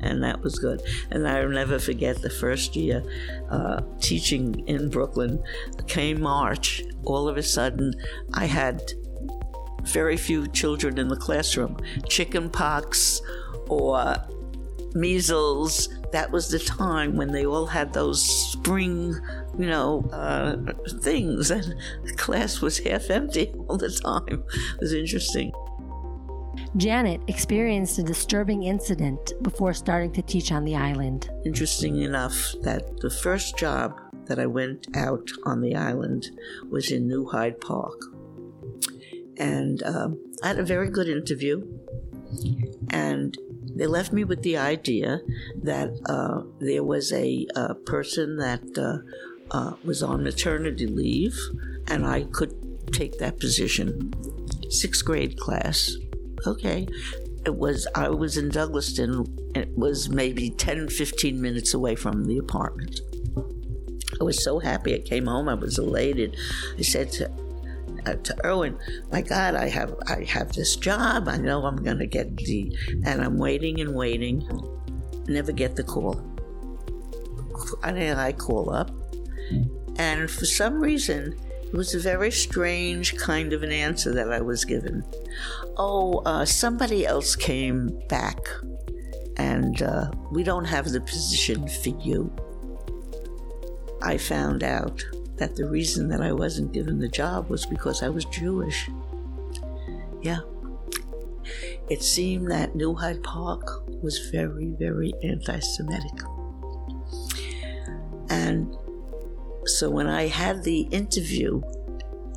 and 0.01 0.23
that 0.23 0.41
was 0.41 0.59
good. 0.59 0.81
And 1.09 1.27
I'll 1.27 1.49
never 1.49 1.79
forget 1.79 2.21
the 2.21 2.29
first 2.29 2.75
year 2.75 3.03
uh, 3.49 3.81
teaching 3.99 4.67
in 4.67 4.89
Brooklyn. 4.89 5.41
Came 5.87 6.21
March, 6.21 6.83
all 7.03 7.27
of 7.27 7.37
a 7.37 7.43
sudden 7.43 7.93
I 8.33 8.45
had 8.45 8.81
very 9.83 10.17
few 10.17 10.47
children 10.47 10.97
in 10.97 11.07
the 11.07 11.15
classroom, 11.15 11.77
chicken 12.07 12.49
pox 12.49 13.21
or 13.67 14.15
measles 14.93 15.89
that 16.13 16.31
was 16.31 16.49
the 16.49 16.59
time 16.59 17.15
when 17.17 17.31
they 17.31 17.45
all 17.45 17.65
had 17.65 17.91
those 17.91 18.23
spring, 18.23 19.15
you 19.57 19.65
know, 19.65 20.07
uh, 20.13 20.55
things, 21.01 21.49
and 21.49 21.75
the 22.03 22.13
class 22.13 22.61
was 22.61 22.77
half 22.77 23.09
empty 23.09 23.51
all 23.67 23.77
the 23.77 23.89
time. 23.89 24.43
It 24.75 24.79
was 24.79 24.93
interesting. 24.93 25.51
Janet 26.77 27.21
experienced 27.27 27.97
a 27.97 28.03
disturbing 28.03 28.63
incident 28.63 29.33
before 29.41 29.73
starting 29.73 30.11
to 30.13 30.21
teach 30.21 30.51
on 30.51 30.63
the 30.65 30.75
island. 30.75 31.29
Interesting 31.45 32.01
enough, 32.01 32.53
that 32.61 32.99
the 33.01 33.09
first 33.09 33.57
job 33.57 33.99
that 34.25 34.39
I 34.39 34.45
went 34.45 34.87
out 34.95 35.27
on 35.45 35.61
the 35.61 35.75
island 35.75 36.29
was 36.69 36.91
in 36.91 37.07
New 37.07 37.27
Hyde 37.27 37.59
Park. 37.59 37.99
And 39.37 39.81
um, 39.83 40.19
I 40.43 40.47
had 40.47 40.59
a 40.59 40.65
very 40.65 40.89
good 40.89 41.07
interview. 41.07 41.65
And 42.89 43.37
they 43.75 43.87
left 43.87 44.13
me 44.13 44.23
with 44.23 44.43
the 44.43 44.57
idea 44.57 45.21
that 45.63 45.89
uh, 46.05 46.43
there 46.59 46.83
was 46.83 47.11
a, 47.11 47.47
a 47.55 47.73
person 47.73 48.37
that 48.37 48.61
uh, 48.77 49.55
uh, 49.55 49.75
was 49.83 50.03
on 50.03 50.23
maternity 50.23 50.87
leave, 50.87 51.37
and 51.87 52.05
I 52.05 52.23
could 52.23 52.53
take 52.91 53.17
that 53.17 53.39
position. 53.39 54.13
Sixth 54.69 55.03
grade 55.03 55.39
class. 55.39 55.95
Okay. 56.45 56.87
It 57.45 57.55
was, 57.55 57.87
I 57.95 58.09
was 58.09 58.37
in 58.37 58.49
Douglaston. 58.49 59.57
It 59.57 59.75
was 59.77 60.09
maybe 60.09 60.49
10, 60.49 60.89
15 60.89 61.41
minutes 61.41 61.73
away 61.73 61.95
from 61.95 62.25
the 62.25 62.37
apartment. 62.37 63.01
I 64.19 64.23
was 64.23 64.43
so 64.43 64.59
happy. 64.59 64.95
I 64.95 64.99
came 64.99 65.25
home. 65.25 65.49
I 65.49 65.55
was 65.55 65.77
elated. 65.77 66.37
I 66.77 66.83
said 66.83 67.11
to 67.13 67.29
uh, 67.29 67.42
to 68.03 68.45
Erwin, 68.45 68.77
my 69.11 69.21
God, 69.21 69.55
I 69.55 69.69
have 69.69 69.95
I 70.07 70.23
have 70.23 70.53
this 70.53 70.75
job. 70.75 71.27
I 71.27 71.37
know 71.37 71.65
I'm 71.65 71.83
going 71.83 71.99
to 71.99 72.07
get 72.07 72.35
the, 72.37 72.75
and 73.05 73.21
I'm 73.21 73.37
waiting 73.37 73.79
and 73.81 73.95
waiting, 73.95 74.47
never 75.27 75.51
get 75.51 75.75
the 75.75 75.83
call. 75.83 76.21
and 77.83 78.19
I 78.19 78.33
call 78.33 78.73
up, 78.73 78.91
and 79.97 80.29
for 80.29 80.45
some 80.45 80.79
reason, 80.81 81.35
it 81.65 81.73
was 81.73 81.95
a 81.95 81.99
very 81.99 82.31
strange 82.31 83.15
kind 83.15 83.53
of 83.53 83.63
an 83.63 83.71
answer 83.71 84.13
that 84.13 84.31
I 84.31 84.41
was 84.41 84.63
given. 84.65 85.03
Oh, 85.77 86.21
uh, 86.25 86.45
somebody 86.45 87.05
else 87.05 87.35
came 87.35 87.99
back, 88.09 88.37
and 89.37 89.81
uh, 89.81 90.11
we 90.31 90.43
don't 90.43 90.65
have 90.65 90.89
the 90.89 91.01
position 91.01 91.67
for 91.67 91.89
you. 91.99 92.31
I 94.03 94.17
found 94.17 94.63
out 94.63 95.03
that 95.37 95.55
the 95.55 95.67
reason 95.67 96.07
that 96.09 96.21
I 96.21 96.31
wasn't 96.31 96.73
given 96.73 96.99
the 96.99 97.07
job 97.07 97.49
was 97.49 97.65
because 97.65 98.03
I 98.03 98.09
was 98.09 98.25
Jewish. 98.25 98.89
Yeah. 100.21 100.39
It 101.89 102.01
seemed 102.01 102.49
that 102.51 102.75
New 102.75 102.95
Hyde 102.95 103.23
Park 103.23 103.83
was 104.01 104.29
very, 104.31 104.73
very 104.79 105.13
anti 105.23 105.59
Semitic. 105.59 106.21
And 108.29 108.75
so 109.65 109.89
when 109.89 110.07
I 110.07 110.27
had 110.27 110.63
the 110.63 110.81
interview 110.91 111.61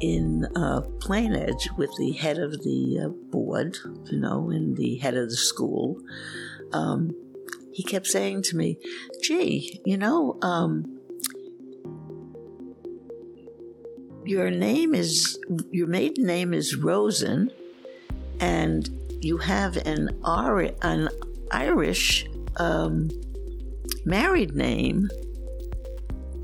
in 0.01 0.47
uh, 0.57 0.83
Plainedge 0.99 1.77
with 1.77 1.91
the 1.99 2.13
head 2.13 2.39
of 2.39 2.53
the 2.63 3.01
uh, 3.05 3.09
board, 3.31 3.79
you 4.11 4.19
know, 4.19 4.51
and 4.51 4.77
the 4.77 4.97
head 4.97 5.17
of 5.17 5.31
the 5.31 5.37
school, 5.37 6.01
um, 6.73 7.15
he 7.73 7.83
kept 7.83 8.07
saying 8.07 8.43
to 8.43 8.57
me, 8.57 8.79
gee, 9.23 9.81
you 9.85 9.97
know, 9.97 10.39
um, 10.43 10.96
your 14.27 14.51
name 14.51 14.95
is, 14.95 15.39
your 15.71 15.87
maiden 15.87 16.27
name 16.27 16.53
is 16.53 16.77
Rosen, 16.77 17.51
and 18.41 18.91
you 19.21 19.39
have 19.39 19.77
an, 19.79 20.11
an 20.83 21.09
Irish 21.51 22.27
um, 22.57 23.09
married 24.05 24.55
name. 24.55 25.09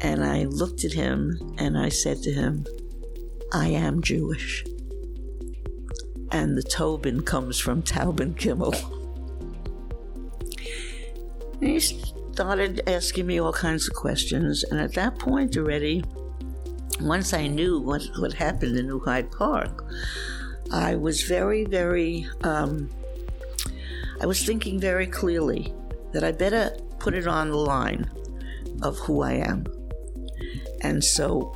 And 0.01 0.24
I 0.24 0.45
looked 0.45 0.85
at 0.85 0.93
him 0.93 1.55
and 1.59 1.78
I 1.78 1.89
said 1.89 2.22
to 2.22 2.33
him, 2.33 2.64
I 3.53 3.68
am 3.68 4.03
Jewish. 4.03 4.64
And 6.30 6.57
the 6.57 6.62
Tobin 6.62 7.22
comes 7.22 7.59
from 7.59 7.83
Taubin 7.83 8.35
Kimmel. 8.35 8.74
And 11.61 11.61
he 11.61 11.78
started 11.78 12.83
asking 12.87 13.26
me 13.26 13.39
all 13.39 13.53
kinds 13.53 13.87
of 13.87 13.95
questions. 13.95 14.64
And 14.64 14.80
at 14.80 14.95
that 14.95 15.18
point 15.18 15.57
already, 15.57 16.03
once 17.03 17.32
I 17.32 17.46
knew 17.46 17.78
what, 17.80 18.03
what 18.18 18.32
happened 18.32 18.76
in 18.76 18.86
New 18.86 19.00
Hyde 19.00 19.30
Park, 19.30 19.84
I 20.72 20.94
was 20.96 21.22
very, 21.22 21.64
very, 21.64 22.26
um, 22.42 22.88
I 24.20 24.26
was 24.26 24.44
thinking 24.44 24.80
very 24.80 25.07
clearly 25.07 25.74
that 26.12 26.24
I 26.24 26.32
better 26.32 26.76
put 26.98 27.14
it 27.14 27.26
on 27.26 27.50
the 27.50 27.57
line 27.57 28.11
of 28.82 28.98
who 28.98 29.22
I 29.22 29.32
am. 29.32 29.66
And 30.82 31.03
so 31.03 31.53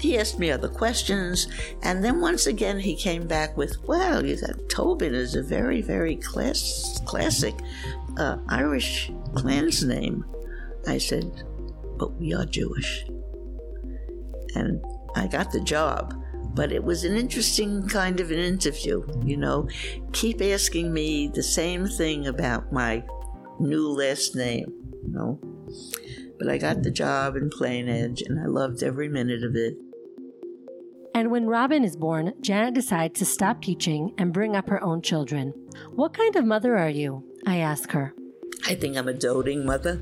he 0.00 0.18
asked 0.18 0.38
me 0.38 0.50
other 0.50 0.68
questions, 0.68 1.46
and 1.82 2.02
then 2.02 2.20
once 2.20 2.46
again 2.46 2.80
he 2.80 2.96
came 2.96 3.26
back 3.26 3.56
with, 3.56 3.76
"Well, 3.86 4.24
you 4.24 4.36
said 4.36 4.68
Tobin 4.68 5.14
is 5.14 5.34
a 5.34 5.42
very, 5.42 5.82
very 5.82 6.16
class, 6.16 7.00
classic 7.04 7.54
uh, 8.16 8.38
Irish 8.48 9.12
clan's 9.34 9.84
name." 9.84 10.24
I 10.86 10.98
said, 10.98 11.44
"But 11.98 12.14
we 12.18 12.32
are 12.32 12.46
Jewish," 12.46 13.04
and 14.54 14.82
I 15.14 15.26
got 15.26 15.52
the 15.52 15.60
job. 15.60 16.14
But 16.52 16.72
it 16.72 16.82
was 16.82 17.04
an 17.04 17.16
interesting 17.16 17.86
kind 17.88 18.18
of 18.18 18.30
an 18.30 18.38
interview, 18.38 19.04
you 19.24 19.36
know. 19.36 19.68
Keep 20.12 20.42
asking 20.42 20.92
me 20.92 21.28
the 21.28 21.42
same 21.42 21.86
thing 21.86 22.26
about 22.26 22.72
my 22.72 23.04
new 23.60 23.88
last 23.88 24.34
name, 24.34 24.72
you 25.02 25.12
know. 25.12 25.40
But 26.38 26.48
I 26.48 26.58
got 26.58 26.82
the 26.82 26.90
job 26.90 27.36
in 27.36 27.50
Plainedge, 27.50 28.22
and 28.26 28.40
I 28.40 28.46
loved 28.46 28.82
every 28.82 29.08
minute 29.08 29.44
of 29.44 29.54
it. 29.54 29.76
And 31.14 31.30
when 31.30 31.46
Robin 31.46 31.84
is 31.84 31.96
born, 31.96 32.32
Janet 32.40 32.74
decides 32.74 33.18
to 33.18 33.26
stop 33.26 33.62
teaching 33.62 34.12
and 34.18 34.32
bring 34.32 34.56
up 34.56 34.68
her 34.68 34.82
own 34.82 35.02
children. 35.02 35.52
What 35.90 36.14
kind 36.14 36.34
of 36.34 36.44
mother 36.44 36.76
are 36.76 36.88
you? 36.88 37.24
I 37.46 37.58
ask 37.58 37.90
her. 37.92 38.14
I 38.66 38.74
think 38.74 38.96
I'm 38.96 39.08
a 39.08 39.12
doting 39.12 39.64
mother, 39.64 40.00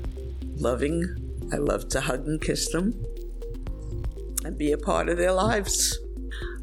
loving. 0.55 1.05
I 1.51 1.57
love 1.57 1.89
to 1.89 2.01
hug 2.01 2.27
and 2.27 2.41
kiss 2.41 2.71
them 2.71 2.93
and 4.43 4.57
be 4.57 4.71
a 4.71 4.77
part 4.77 5.09
of 5.09 5.17
their 5.17 5.31
lives. 5.31 5.97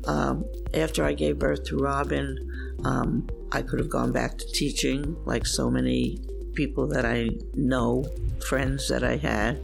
Um, 0.06 0.44
after 0.74 1.04
I 1.04 1.12
gave 1.12 1.38
birth 1.38 1.64
to 1.64 1.76
Robin, 1.76 2.38
um, 2.84 3.26
I 3.52 3.62
could 3.62 3.78
have 3.78 3.90
gone 3.90 4.12
back 4.12 4.38
to 4.38 4.46
teaching 4.52 5.16
like 5.24 5.46
so 5.46 5.70
many 5.70 6.20
people 6.54 6.86
that 6.88 7.04
I 7.04 7.30
know, 7.54 8.04
friends 8.46 8.88
that 8.88 9.04
I 9.04 9.16
had. 9.16 9.60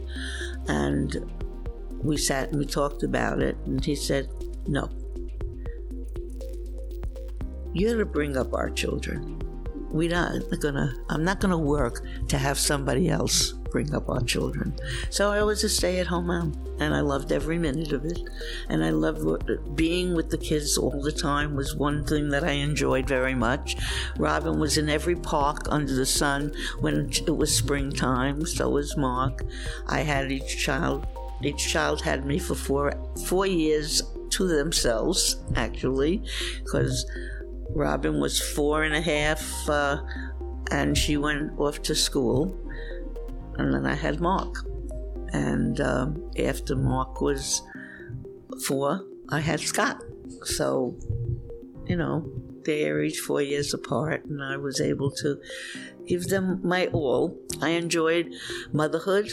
And 0.67 1.31
we 2.01 2.17
sat 2.17 2.49
and 2.49 2.59
we 2.59 2.65
talked 2.65 3.03
about 3.03 3.41
it, 3.41 3.57
and 3.65 3.83
he 3.83 3.95
said, 3.95 4.29
No. 4.67 4.89
You 7.73 7.89
got 7.89 7.97
to 7.97 8.05
bring 8.05 8.37
up 8.37 8.53
our 8.53 8.69
children. 8.69 9.42
We're 9.93 10.09
not 10.09 10.41
gonna, 10.59 10.93
I'm 11.09 11.23
not 11.23 11.39
gonna 11.39 11.57
work 11.57 12.03
to 12.27 12.37
have 12.37 12.57
somebody 12.57 13.09
else 13.09 13.53
bring 13.73 13.93
up 13.95 14.07
our 14.07 14.21
children. 14.21 14.75
So 15.09 15.31
I 15.31 15.43
was 15.43 15.63
a 15.63 15.69
stay 15.69 15.99
at 15.99 16.07
home 16.07 16.27
mom, 16.27 16.53
and 16.79 16.93
I 16.93 17.01
loved 17.01 17.31
every 17.31 17.57
minute 17.57 17.91
of 17.91 18.05
it. 18.05 18.19
And 18.69 18.83
I 18.83 18.91
loved 18.91 19.75
being 19.75 20.15
with 20.15 20.29
the 20.29 20.37
kids 20.37 20.77
all 20.77 21.01
the 21.01 21.11
time, 21.11 21.55
was 21.55 21.75
one 21.75 22.05
thing 22.05 22.29
that 22.29 22.43
I 22.43 22.51
enjoyed 22.51 23.07
very 23.07 23.35
much. 23.35 23.75
Robin 24.17 24.59
was 24.59 24.77
in 24.77 24.89
every 24.89 25.15
park 25.15 25.67
under 25.69 25.93
the 25.93 26.05
sun 26.05 26.53
when 26.79 27.09
it 27.11 27.35
was 27.35 27.55
springtime, 27.55 28.45
so 28.45 28.69
was 28.69 28.95
Mark. 28.95 29.43
I 29.87 30.01
had 30.01 30.31
each 30.31 30.57
child. 30.57 31.05
Each 31.41 31.67
child 31.67 32.01
had 32.01 32.25
me 32.25 32.39
for 32.39 32.55
four 32.55 32.93
four 33.25 33.45
years 33.45 34.01
to 34.29 34.47
themselves, 34.47 35.37
actually, 35.55 36.23
because 36.63 37.05
Robin 37.75 38.19
was 38.19 38.39
four 38.39 38.83
and 38.83 38.95
a 38.95 39.01
half, 39.01 39.69
uh, 39.69 40.01
and 40.71 40.97
she 40.97 41.17
went 41.17 41.57
off 41.59 41.81
to 41.83 41.95
school. 41.95 42.57
And 43.57 43.73
then 43.73 43.85
I 43.85 43.95
had 43.95 44.19
Mark. 44.19 44.55
And 45.31 45.79
um, 45.81 46.31
after 46.37 46.75
Mark 46.75 47.21
was 47.21 47.61
four, 48.65 49.03
I 49.29 49.39
had 49.39 49.59
Scott. 49.59 50.03
So, 50.43 50.95
you 51.87 51.95
know, 51.95 52.31
they 52.65 52.89
are 52.89 53.01
each 53.01 53.19
four 53.19 53.41
years 53.41 53.73
apart, 53.73 54.25
and 54.25 54.41
I 54.43 54.57
was 54.57 54.79
able 54.79 55.11
to 55.11 55.39
give 56.07 56.27
them 56.27 56.61
my 56.63 56.87
all. 56.87 57.37
I 57.61 57.69
enjoyed 57.69 58.33
motherhood. 58.71 59.31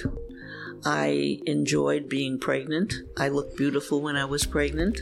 I 0.85 1.41
enjoyed 1.45 2.09
being 2.09 2.39
pregnant. 2.39 2.95
I 3.19 3.29
looked 3.29 3.57
beautiful 3.57 4.01
when 4.01 4.17
I 4.17 4.25
was 4.25 4.47
pregnant 4.47 5.01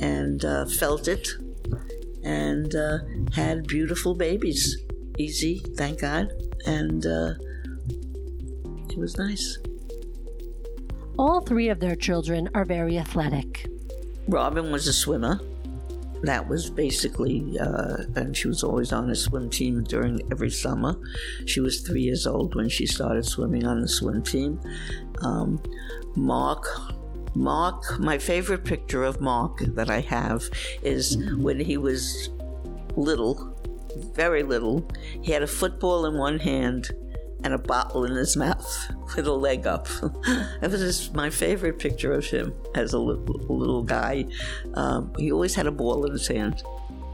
and 0.00 0.42
uh, 0.42 0.64
felt 0.64 1.06
it 1.06 1.28
and 2.22 2.74
uh, 2.74 2.98
had 3.32 3.66
beautiful 3.66 4.14
babies. 4.14 4.84
Easy, 5.18 5.62
thank 5.76 6.00
God. 6.00 6.32
And 6.66 7.04
uh, 7.06 7.34
it 8.88 8.98
was 8.98 9.16
nice. 9.18 9.58
All 11.18 11.40
three 11.40 11.68
of 11.68 11.80
their 11.80 11.96
children 11.96 12.48
are 12.54 12.64
very 12.64 12.98
athletic. 12.98 13.68
Robin 14.28 14.70
was 14.70 14.86
a 14.86 14.92
swimmer. 14.92 15.40
That 16.22 16.48
was 16.48 16.68
basically, 16.68 17.58
uh, 17.60 18.04
and 18.16 18.36
she 18.36 18.48
was 18.48 18.64
always 18.64 18.92
on 18.92 19.06
the 19.08 19.14
swim 19.14 19.50
team 19.50 19.84
during 19.84 20.20
every 20.32 20.50
summer. 20.50 20.96
She 21.46 21.60
was 21.60 21.80
three 21.80 22.02
years 22.02 22.26
old 22.26 22.54
when 22.56 22.68
she 22.68 22.86
started 22.86 23.24
swimming 23.24 23.64
on 23.66 23.80
the 23.80 23.88
swim 23.88 24.22
team. 24.22 24.60
Um, 25.22 25.62
Mark 26.16 26.66
Mark, 27.38 28.00
my 28.00 28.18
favorite 28.18 28.64
picture 28.64 29.04
of 29.04 29.20
Mark 29.20 29.60
that 29.60 29.88
I 29.88 30.00
have 30.00 30.42
is 30.82 31.16
when 31.36 31.60
he 31.60 31.76
was 31.76 32.30
little, 32.96 33.56
very 34.12 34.42
little. 34.42 34.90
He 35.22 35.30
had 35.30 35.42
a 35.44 35.46
football 35.46 36.06
in 36.06 36.18
one 36.18 36.40
hand 36.40 36.90
and 37.44 37.54
a 37.54 37.58
bottle 37.58 38.04
in 38.04 38.16
his 38.16 38.36
mouth 38.36 38.92
with 39.16 39.28
a 39.28 39.32
leg 39.32 39.68
up. 39.68 39.86
that 40.60 40.68
was 40.68 40.80
just 40.80 41.14
my 41.14 41.30
favorite 41.30 41.78
picture 41.78 42.12
of 42.12 42.26
him 42.26 42.52
as 42.74 42.92
a 42.92 42.98
little, 42.98 43.24
little 43.48 43.84
guy. 43.84 44.26
Um, 44.74 45.12
he 45.16 45.30
always 45.30 45.54
had 45.54 45.68
a 45.68 45.72
ball 45.72 46.04
in 46.06 46.12
his 46.12 46.26
hand. 46.26 46.64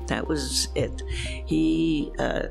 That 0.07 0.27
was 0.27 0.69
it. 0.75 1.03
He 1.47 2.13
uh, 2.19 2.45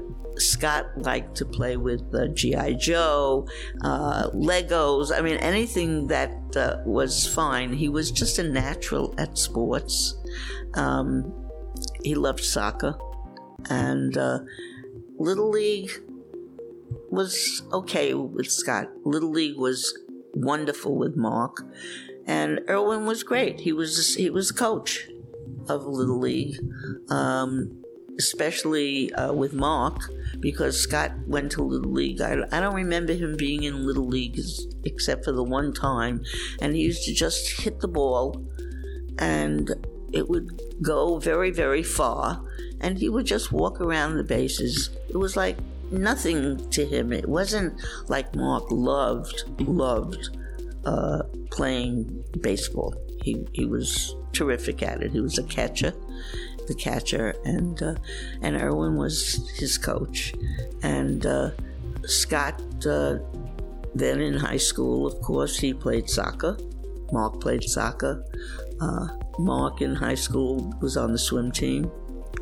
Scott 0.43 0.85
liked 0.97 1.35
to 1.37 1.45
play 1.45 1.77
with 1.77 2.03
uh, 2.13 2.27
G.I. 2.27 2.73
Joe, 2.73 3.47
uh, 3.81 4.29
Legos. 4.31 5.17
I 5.17 5.21
mean, 5.21 5.37
anything 5.37 6.07
that 6.07 6.33
uh, 6.55 6.77
was 6.85 7.27
fine. 7.27 7.73
He 7.73 7.89
was 7.89 8.11
just 8.11 8.39
a 8.39 8.43
natural 8.43 9.13
at 9.17 9.37
sports. 9.37 10.15
Um, 10.75 11.33
he 12.03 12.15
loved 12.15 12.43
soccer. 12.43 12.97
And 13.69 14.17
uh, 14.17 14.39
Little 15.17 15.49
League 15.49 15.91
was 17.09 17.63
okay 17.71 18.13
with 18.13 18.51
Scott. 18.51 18.89
Little 19.05 19.31
League 19.31 19.57
was 19.57 19.97
wonderful 20.33 20.95
with 20.97 21.15
Mark. 21.15 21.63
And 22.25 22.61
Erwin 22.69 23.05
was 23.05 23.23
great. 23.23 23.61
He 23.61 23.73
was 23.73 24.15
he 24.15 24.29
was 24.29 24.51
coach 24.51 25.07
of 25.67 25.85
Little 25.85 26.19
League. 26.19 26.55
Um, 27.09 27.82
especially 28.18 29.11
uh, 29.14 29.34
with 29.34 29.53
Mark, 29.53 29.99
because 30.39 30.80
Scott 30.80 31.11
went 31.28 31.51
to 31.53 31.64
Little 31.64 31.91
League. 31.91 32.22
I, 32.22 32.38
I 32.51 32.59
don't 32.59 32.76
remember 32.76 33.14
him 33.14 33.36
being 33.36 33.64
in 33.64 33.86
Little 33.86 34.07
League 34.07 34.39
except 34.84 35.26
for 35.26 35.32
the 35.32 35.43
one 35.43 35.74
time, 35.74 36.24
and 36.61 36.76
he 36.76 36.82
used 36.82 37.03
to 37.03 37.14
just 37.14 37.61
hit 37.61 37.80
the 37.80 37.88
ball, 37.88 38.45
and 39.20 39.72
it 40.11 40.30
would 40.30 40.61
go 40.82 41.18
very, 41.18 41.51
very 41.51 41.84
far, 41.84 42.43
and 42.82 42.97
he 42.97 43.09
would 43.09 43.26
just 43.26 43.51
walk 43.51 43.82
around 43.82 44.16
the 44.16 44.24
bases. 44.24 44.89
It 45.09 45.18
was 45.18 45.36
like 45.36 45.57
nothing 45.91 46.70
to 46.72 46.86
him. 46.86 47.11
It 47.11 47.28
wasn't 47.28 47.82
like 48.07 48.36
Mark 48.36 48.66
loved, 48.70 49.43
loved 49.59 50.30
uh, 50.86 51.24
playing 51.51 52.24
baseball. 52.41 52.95
He, 53.24 53.47
he 53.53 53.66
was 53.66 54.16
terrific 54.34 54.84
at 54.84 55.01
it. 55.01 55.11
He 55.11 55.22
was 55.22 55.38
a 55.38 55.43
catcher 55.43 55.93
the 56.68 56.76
catcher, 56.76 57.36
and 57.45 57.82
uh, 57.82 57.95
and 58.41 58.55
Erwin 58.55 58.95
was 58.95 59.49
his 59.57 59.78
coach, 59.78 60.34
and 60.82 61.26
uh, 61.26 61.51
Scott. 62.05 62.61
Uh, 62.86 63.20
then 63.95 64.22
in 64.22 64.34
high 64.34 64.57
school, 64.57 65.05
of 65.05 65.22
course, 65.22 65.59
he 65.59 65.72
played 65.72 66.09
soccer. 66.09 66.57
Mark 67.11 67.39
played 67.39 67.64
soccer. 67.64 68.26
Uh, 68.82 69.07
Mark 69.38 69.82
in 69.82 69.93
high 69.93 70.16
school 70.16 70.74
was 70.82 70.97
on 70.97 71.11
the 71.11 71.18
swim 71.18 71.51
team. 71.51 71.91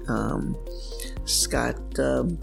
Um, 0.07 0.55
Scott, 1.25 1.77
um, 1.99 2.39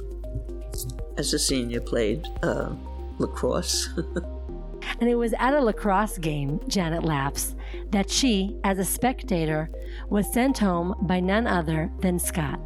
as 1.16 1.32
a 1.32 1.38
senior, 1.38 1.80
played 1.80 2.26
uh, 2.42 2.74
lacrosse. 3.18 3.88
and 5.00 5.08
it 5.08 5.16
was 5.16 5.32
at 5.38 5.54
a 5.54 5.60
lacrosse 5.60 6.18
game, 6.18 6.60
Janet 6.68 7.04
laughs, 7.04 7.54
that 7.90 8.10
she, 8.10 8.56
as 8.64 8.78
a 8.78 8.84
spectator, 8.84 9.70
was 10.08 10.32
sent 10.32 10.58
home 10.58 10.94
by 11.02 11.20
none 11.20 11.46
other 11.46 11.90
than 12.00 12.18
Scott. 12.18 12.60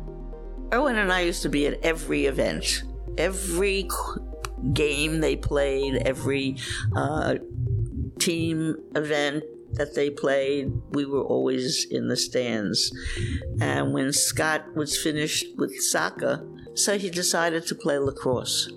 Erwin 0.72 0.96
and 0.96 1.12
I 1.12 1.20
used 1.20 1.42
to 1.42 1.48
be 1.48 1.66
at 1.66 1.82
every 1.84 2.26
event, 2.26 2.82
every 3.18 3.88
game 4.72 5.20
they 5.20 5.36
played, 5.36 5.96
every 6.06 6.56
uh, 6.96 7.34
team 8.18 8.76
event 8.94 9.44
that 9.74 9.94
they 9.94 10.10
played, 10.10 10.70
we 10.90 11.04
were 11.04 11.22
always 11.22 11.86
in 11.90 12.08
the 12.08 12.16
stands. 12.16 12.92
And 13.60 13.92
when 13.92 14.12
Scott 14.12 14.74
was 14.74 14.98
finished 14.98 15.46
with 15.56 15.80
soccer, 15.82 16.46
so 16.74 16.98
he 16.98 17.10
decided 17.10 17.66
to 17.66 17.74
play 17.74 17.98
lacrosse. 17.98 18.70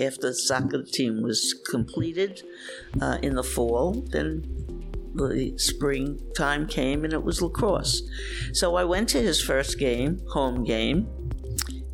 After 0.00 0.28
the 0.28 0.34
soccer 0.34 0.82
team 0.82 1.22
was 1.22 1.54
completed 1.70 2.42
uh, 3.00 3.18
in 3.22 3.34
the 3.34 3.44
fall, 3.44 4.04
then 4.10 4.44
the 5.14 5.54
springtime 5.56 6.66
came 6.66 7.04
and 7.04 7.12
it 7.12 7.22
was 7.22 7.40
lacrosse. 7.40 8.02
So 8.52 8.76
I 8.76 8.84
went 8.84 9.08
to 9.10 9.20
his 9.20 9.40
first 9.40 9.78
game, 9.78 10.20
home 10.30 10.64
game, 10.64 11.08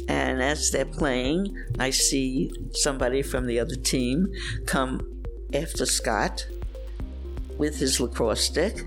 and 0.08 0.42
as 0.42 0.70
they're 0.72 0.84
playing, 0.84 1.56
I 1.78 1.90
see 1.90 2.50
somebody 2.72 3.22
from 3.22 3.46
the 3.46 3.60
other 3.60 3.76
team 3.76 4.26
come 4.66 5.22
after 5.54 5.86
Scott 5.86 6.46
with 7.58 7.78
his 7.78 8.00
lacrosse 8.00 8.40
stick, 8.40 8.84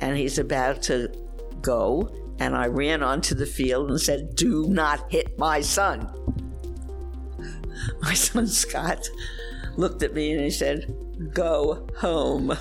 and 0.00 0.16
he's 0.16 0.38
about 0.38 0.82
to 0.84 1.12
go. 1.60 2.10
And 2.40 2.56
I 2.56 2.66
ran 2.66 3.04
onto 3.04 3.36
the 3.36 3.46
field 3.46 3.90
and 3.90 4.00
said, 4.00 4.34
Do 4.34 4.66
not 4.68 5.12
hit 5.12 5.38
my 5.38 5.60
son. 5.60 6.10
My 8.02 8.14
son 8.14 8.48
Scott 8.48 9.08
looked 9.76 10.02
at 10.02 10.14
me 10.14 10.32
and 10.32 10.42
he 10.42 10.50
said, 10.50 10.92
Go 11.32 11.86
home. 11.98 12.56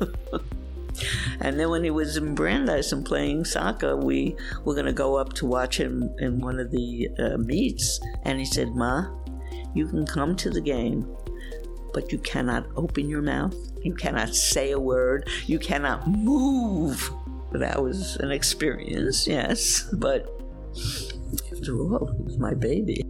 And 1.40 1.58
then 1.58 1.70
when 1.70 1.84
he 1.84 1.90
was 1.90 2.16
in 2.16 2.34
Brandeis 2.34 2.92
and 2.92 3.04
playing 3.04 3.44
soccer, 3.44 3.96
we 3.96 4.36
were 4.64 4.74
going 4.74 4.86
to 4.86 4.92
go 4.92 5.16
up 5.16 5.32
to 5.34 5.46
watch 5.46 5.78
him 5.78 6.10
in 6.18 6.40
one 6.40 6.58
of 6.58 6.70
the 6.70 7.08
uh, 7.18 7.38
meets. 7.38 8.00
And 8.24 8.38
he 8.38 8.44
said, 8.44 8.74
Ma, 8.74 9.06
you 9.74 9.86
can 9.88 10.06
come 10.06 10.36
to 10.36 10.50
the 10.50 10.60
game, 10.60 11.08
but 11.92 12.12
you 12.12 12.18
cannot 12.18 12.66
open 12.76 13.08
your 13.08 13.22
mouth. 13.22 13.54
You 13.82 13.94
cannot 13.94 14.34
say 14.34 14.72
a 14.72 14.78
word. 14.78 15.28
You 15.46 15.58
cannot 15.58 16.06
move. 16.06 17.10
That 17.52 17.82
was 17.82 18.16
an 18.16 18.30
experience, 18.30 19.26
yes. 19.26 19.82
But 19.92 20.30
after 21.52 21.78
all, 21.78 22.08
it 22.08 22.24
was 22.24 22.38
my 22.38 22.54
baby. 22.54 23.02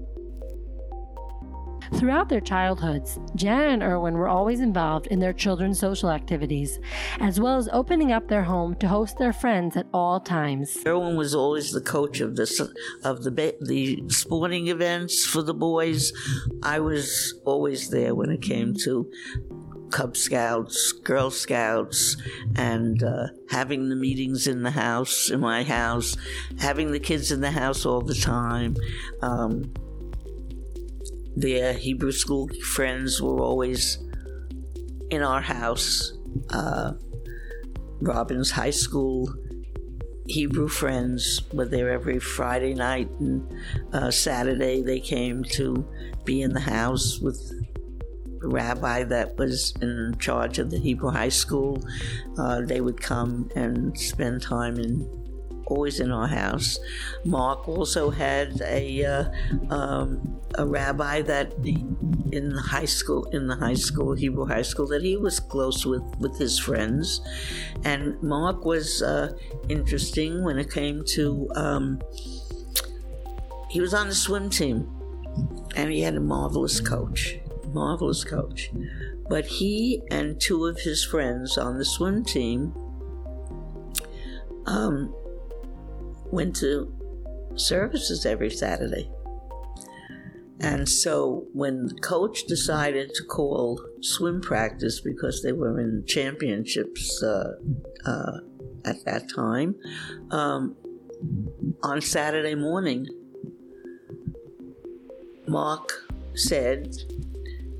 Throughout 1.98 2.28
their 2.28 2.40
childhoods, 2.40 3.18
Janet 3.34 3.74
and 3.74 3.82
Erwin 3.82 4.14
were 4.14 4.28
always 4.28 4.60
involved 4.60 5.06
in 5.08 5.20
their 5.20 5.32
children's 5.32 5.78
social 5.78 6.10
activities, 6.10 6.80
as 7.20 7.38
well 7.38 7.56
as 7.56 7.68
opening 7.72 8.12
up 8.12 8.28
their 8.28 8.42
home 8.42 8.74
to 8.76 8.88
host 8.88 9.18
their 9.18 9.32
friends 9.32 9.76
at 9.76 9.86
all 9.92 10.18
times. 10.18 10.78
Erwin 10.86 11.16
was 11.16 11.34
always 11.34 11.70
the 11.70 11.80
coach 11.80 12.20
of 12.20 12.36
the 12.36 12.72
of 13.04 13.22
the 13.22 13.56
the 13.60 14.02
sporting 14.08 14.68
events 14.68 15.24
for 15.24 15.42
the 15.42 15.54
boys. 15.54 16.12
I 16.62 16.80
was 16.80 17.34
always 17.44 17.90
there 17.90 18.14
when 18.14 18.30
it 18.30 18.42
came 18.42 18.74
to 18.84 19.10
Cub 19.92 20.16
Scouts, 20.16 20.92
Girl 20.92 21.30
Scouts, 21.30 22.16
and 22.56 23.02
uh, 23.02 23.28
having 23.50 23.90
the 23.90 23.96
meetings 23.96 24.46
in 24.46 24.62
the 24.62 24.70
house, 24.70 25.30
in 25.30 25.40
my 25.40 25.62
house, 25.62 26.16
having 26.58 26.90
the 26.90 26.98
kids 26.98 27.30
in 27.30 27.42
the 27.42 27.50
house 27.50 27.84
all 27.86 28.00
the 28.00 28.14
time. 28.14 28.74
Um, 29.20 29.72
their 31.36 31.72
Hebrew 31.72 32.12
school 32.12 32.48
friends 32.74 33.20
were 33.20 33.40
always 33.40 33.98
in 35.10 35.22
our 35.22 35.40
house. 35.40 36.12
Uh, 36.50 36.92
Robin's 38.00 38.50
High 38.50 38.70
School 38.70 39.32
Hebrew 40.26 40.68
friends 40.68 41.42
were 41.52 41.64
there 41.64 41.90
every 41.90 42.18
Friday 42.18 42.74
night 42.74 43.10
and 43.18 43.44
uh, 43.92 44.10
Saturday. 44.10 44.82
They 44.82 45.00
came 45.00 45.42
to 45.44 45.86
be 46.24 46.42
in 46.42 46.52
the 46.52 46.60
house 46.60 47.18
with 47.18 47.36
the 48.40 48.48
rabbi 48.48 49.02
that 49.04 49.36
was 49.36 49.74
in 49.80 50.16
charge 50.18 50.58
of 50.58 50.70
the 50.70 50.78
Hebrew 50.78 51.10
High 51.10 51.28
School. 51.28 51.82
Uh, 52.38 52.60
they 52.62 52.80
would 52.80 53.00
come 53.00 53.50
and 53.56 53.98
spend 53.98 54.42
time 54.42 54.78
in 54.78 55.08
always 55.72 56.00
in 56.00 56.10
our 56.10 56.28
house. 56.28 56.78
Mark 57.24 57.68
also 57.68 58.10
had 58.10 58.60
a 58.62 59.04
uh, 59.04 59.24
um, 59.70 60.40
a 60.56 60.66
rabbi 60.66 61.22
that 61.22 61.52
in 62.32 62.50
the 62.50 62.62
high 62.62 62.90
school 62.98 63.24
in 63.36 63.46
the 63.46 63.56
high 63.56 63.80
school 63.86 64.14
Hebrew 64.14 64.46
high 64.46 64.68
school 64.70 64.86
that 64.88 65.02
he 65.02 65.16
was 65.16 65.40
close 65.40 65.86
with 65.86 66.04
with 66.18 66.36
his 66.38 66.58
friends, 66.58 67.20
and 67.84 68.22
Mark 68.22 68.64
was 68.64 69.02
uh, 69.02 69.32
interesting 69.68 70.44
when 70.44 70.58
it 70.58 70.70
came 70.70 71.04
to. 71.16 71.48
Um, 71.54 72.00
he 73.70 73.80
was 73.80 73.94
on 73.94 74.08
the 74.08 74.14
swim 74.14 74.50
team, 74.50 74.86
and 75.76 75.90
he 75.90 76.02
had 76.02 76.14
a 76.14 76.20
marvelous 76.20 76.80
coach, 76.80 77.38
marvelous 77.72 78.22
coach. 78.22 78.70
But 79.30 79.46
he 79.46 80.02
and 80.10 80.38
two 80.38 80.66
of 80.66 80.78
his 80.80 81.02
friends 81.02 81.56
on 81.56 81.78
the 81.78 81.86
swim 81.86 82.22
team 82.22 82.74
um, 84.66 85.14
went 86.32 86.56
to 86.56 86.92
services 87.54 88.26
every 88.26 88.50
Saturday. 88.50 89.08
And 90.60 90.88
so 90.88 91.46
when 91.52 91.86
the 91.86 91.94
coach 91.96 92.44
decided 92.46 93.12
to 93.14 93.24
call 93.24 93.80
swim 94.00 94.40
practice 94.40 95.00
because 95.00 95.42
they 95.42 95.52
were 95.52 95.80
in 95.80 96.04
championships 96.06 97.22
uh, 97.22 97.54
uh, 98.06 98.38
at 98.84 99.04
that 99.04 99.28
time, 99.34 99.74
um, 100.30 100.76
on 101.82 102.00
Saturday 102.00 102.54
morning, 102.54 103.06
Mark 105.48 105.92
said 106.34 106.94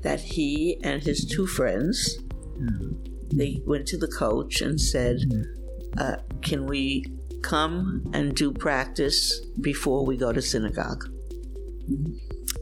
that 0.01 0.19
he 0.19 0.77
and 0.83 1.01
his 1.01 1.25
two 1.25 1.47
friends 1.47 2.19
they 3.35 3.61
went 3.65 3.87
to 3.87 3.97
the 3.97 4.07
coach 4.07 4.61
and 4.61 4.79
said, 4.79 5.19
uh, 5.97 6.17
"Can 6.41 6.65
we 6.65 7.05
come 7.43 8.09
and 8.13 8.35
do 8.35 8.51
practice 8.51 9.39
before 9.61 10.05
we 10.05 10.17
go 10.17 10.33
to 10.33 10.41
synagogue. 10.41 11.09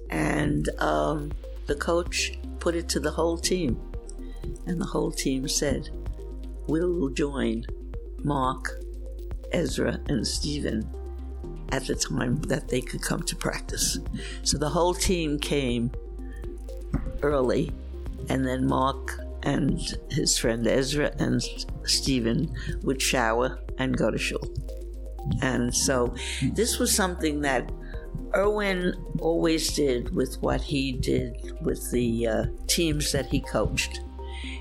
And 0.09 0.67
um, 0.79 1.31
the 1.67 1.75
coach 1.75 2.33
put 2.59 2.75
it 2.75 2.89
to 2.89 2.99
the 2.99 3.11
whole 3.11 3.37
team. 3.37 3.79
And 4.65 4.81
the 4.81 4.85
whole 4.85 5.11
team 5.11 5.47
said, 5.47 5.89
We'll 6.67 7.09
join 7.09 7.65
Mark, 8.23 8.71
Ezra, 9.51 9.99
and 10.07 10.25
Stephen 10.25 10.89
at 11.71 11.87
the 11.87 11.95
time 11.95 12.41
that 12.43 12.67
they 12.67 12.81
could 12.81 13.01
come 13.01 13.23
to 13.23 13.35
practice. 13.35 13.97
So 14.43 14.57
the 14.57 14.69
whole 14.69 14.93
team 14.93 15.39
came 15.39 15.91
early, 17.21 17.71
and 18.29 18.45
then 18.45 18.67
Mark 18.67 19.19
and 19.43 19.79
his 20.09 20.37
friend 20.37 20.65
Ezra 20.67 21.11
and 21.19 21.41
Stephen 21.83 22.53
would 22.83 23.01
shower 23.01 23.59
and 23.77 23.97
go 23.97 24.11
to 24.11 24.17
shul. 24.17 24.41
And 25.41 25.73
so 25.73 26.13
this 26.53 26.79
was 26.79 26.93
something 26.93 27.41
that 27.41 27.71
Erwin 28.35 28.93
always 29.19 29.73
did 29.73 30.13
with 30.15 30.37
what 30.41 30.61
he 30.61 30.93
did 30.93 31.53
with 31.61 31.91
the 31.91 32.27
uh, 32.27 32.45
teams 32.67 33.11
that 33.11 33.27
he 33.27 33.41
coached. 33.41 34.01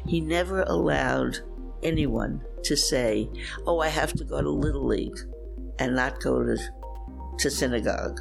He 0.06 0.20
never 0.20 0.62
allowed 0.62 1.38
anyone 1.82 2.42
to 2.64 2.76
say, 2.76 3.30
Oh, 3.66 3.78
I 3.80 3.88
have 3.88 4.12
to 4.14 4.24
go 4.24 4.42
to 4.42 4.50
Little 4.50 4.86
League 4.86 5.18
and 5.78 5.94
not 5.94 6.20
go 6.20 6.42
to 6.44 6.58
to 7.38 7.50
synagogue, 7.50 8.20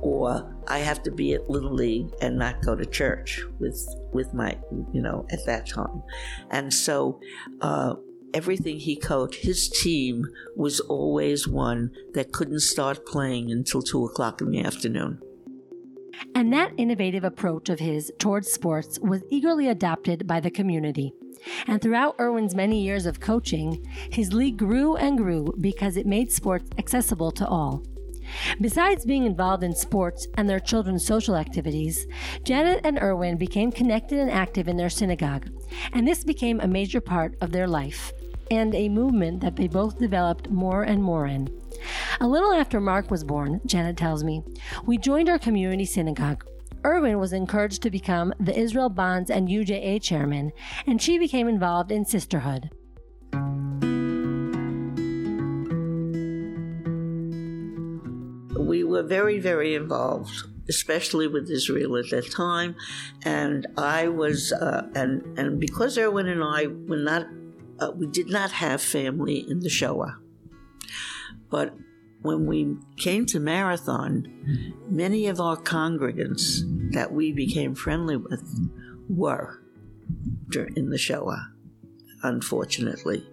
or 0.00 0.54
I 0.68 0.78
have 0.78 1.02
to 1.04 1.10
be 1.10 1.34
at 1.34 1.48
Little 1.48 1.72
League 1.72 2.10
and 2.20 2.38
not 2.38 2.62
go 2.62 2.74
to 2.74 2.84
church 2.86 3.42
with 3.58 3.78
with 4.12 4.32
my 4.34 4.58
you 4.92 5.02
know 5.02 5.26
at 5.30 5.44
that 5.46 5.68
time, 5.68 6.02
and 6.50 6.72
so. 6.72 7.20
Uh, 7.60 7.94
everything 8.32 8.78
he 8.78 8.94
coached, 8.94 9.42
his 9.42 9.68
team 9.68 10.24
was 10.56 10.78
always 10.78 11.48
one 11.48 11.90
that 12.14 12.30
couldn't 12.30 12.60
start 12.60 13.04
playing 13.04 13.50
until 13.50 13.82
two 13.82 14.04
o'clock 14.04 14.40
in 14.40 14.52
the 14.52 14.60
afternoon. 14.60 15.20
And 16.34 16.52
that 16.52 16.72
innovative 16.76 17.24
approach 17.24 17.68
of 17.68 17.80
his 17.80 18.12
towards 18.18 18.50
sports 18.50 18.98
was 19.00 19.22
eagerly 19.30 19.68
adopted 19.68 20.26
by 20.26 20.40
the 20.40 20.50
community. 20.50 21.12
And 21.66 21.80
throughout 21.80 22.16
Erwin's 22.20 22.54
many 22.54 22.82
years 22.82 23.06
of 23.06 23.20
coaching, 23.20 23.86
his 24.10 24.32
league 24.32 24.58
grew 24.58 24.96
and 24.96 25.16
grew 25.16 25.54
because 25.60 25.96
it 25.96 26.06
made 26.06 26.30
sports 26.30 26.68
accessible 26.78 27.30
to 27.32 27.46
all. 27.46 27.82
Besides 28.60 29.04
being 29.04 29.24
involved 29.24 29.62
in 29.62 29.74
sports 29.74 30.26
and 30.34 30.48
their 30.48 30.60
children's 30.60 31.06
social 31.06 31.36
activities, 31.36 32.06
Janet 32.44 32.80
and 32.84 32.98
Irwin 32.98 33.36
became 33.36 33.72
connected 33.72 34.18
and 34.18 34.30
active 34.30 34.68
in 34.68 34.76
their 34.76 34.90
synagogue, 34.90 35.48
and 35.92 36.06
this 36.06 36.24
became 36.24 36.60
a 36.60 36.68
major 36.68 37.00
part 37.00 37.36
of 37.40 37.52
their 37.52 37.68
life 37.68 38.12
and 38.50 38.74
a 38.74 38.88
movement 38.88 39.40
that 39.40 39.56
they 39.56 39.68
both 39.68 39.98
developed 39.98 40.50
more 40.50 40.82
and 40.82 41.02
more 41.02 41.26
in. 41.26 41.48
A 42.20 42.26
little 42.26 42.52
after 42.52 42.80
Mark 42.80 43.10
was 43.10 43.24
born, 43.24 43.60
Janet 43.64 43.96
tells 43.96 44.24
me, 44.24 44.42
we 44.84 44.98
joined 44.98 45.28
our 45.28 45.38
community 45.38 45.84
synagogue. 45.84 46.44
Irwin 46.84 47.18
was 47.18 47.32
encouraged 47.32 47.82
to 47.82 47.90
become 47.90 48.32
the 48.40 48.58
Israel 48.58 48.88
Bonds 48.88 49.30
and 49.30 49.48
UJA 49.48 50.02
chairman, 50.02 50.50
and 50.86 51.00
she 51.00 51.18
became 51.18 51.46
involved 51.46 51.92
in 51.92 52.04
sisterhood. 52.04 52.70
We 58.60 58.84
were 58.84 59.02
very, 59.02 59.38
very 59.38 59.74
involved, 59.74 60.44
especially 60.68 61.26
with 61.26 61.50
Israel 61.50 61.96
at 61.96 62.10
that 62.10 62.30
time. 62.30 62.76
And 63.24 63.66
I 63.76 64.08
was, 64.08 64.52
uh, 64.52 64.88
and 64.94 65.38
and 65.38 65.60
because 65.60 65.98
Erwin 65.98 66.28
and 66.28 66.42
I 66.42 66.66
were 66.66 66.96
not, 66.96 67.26
uh, 67.80 67.90
we 67.94 68.06
did 68.06 68.28
not 68.28 68.52
have 68.52 68.80
family 68.80 69.44
in 69.48 69.60
the 69.60 69.70
Shoah. 69.70 70.18
But 71.50 71.74
when 72.22 72.46
we 72.46 72.76
came 72.96 73.26
to 73.26 73.40
Marathon, 73.40 74.74
many 74.88 75.26
of 75.26 75.40
our 75.40 75.56
congregants 75.56 76.60
that 76.92 77.12
we 77.12 77.32
became 77.32 77.74
friendly 77.74 78.16
with 78.16 78.42
were 79.08 79.62
in 80.76 80.90
the 80.90 80.98
Shoah, 80.98 81.50
unfortunately. 82.22 83.26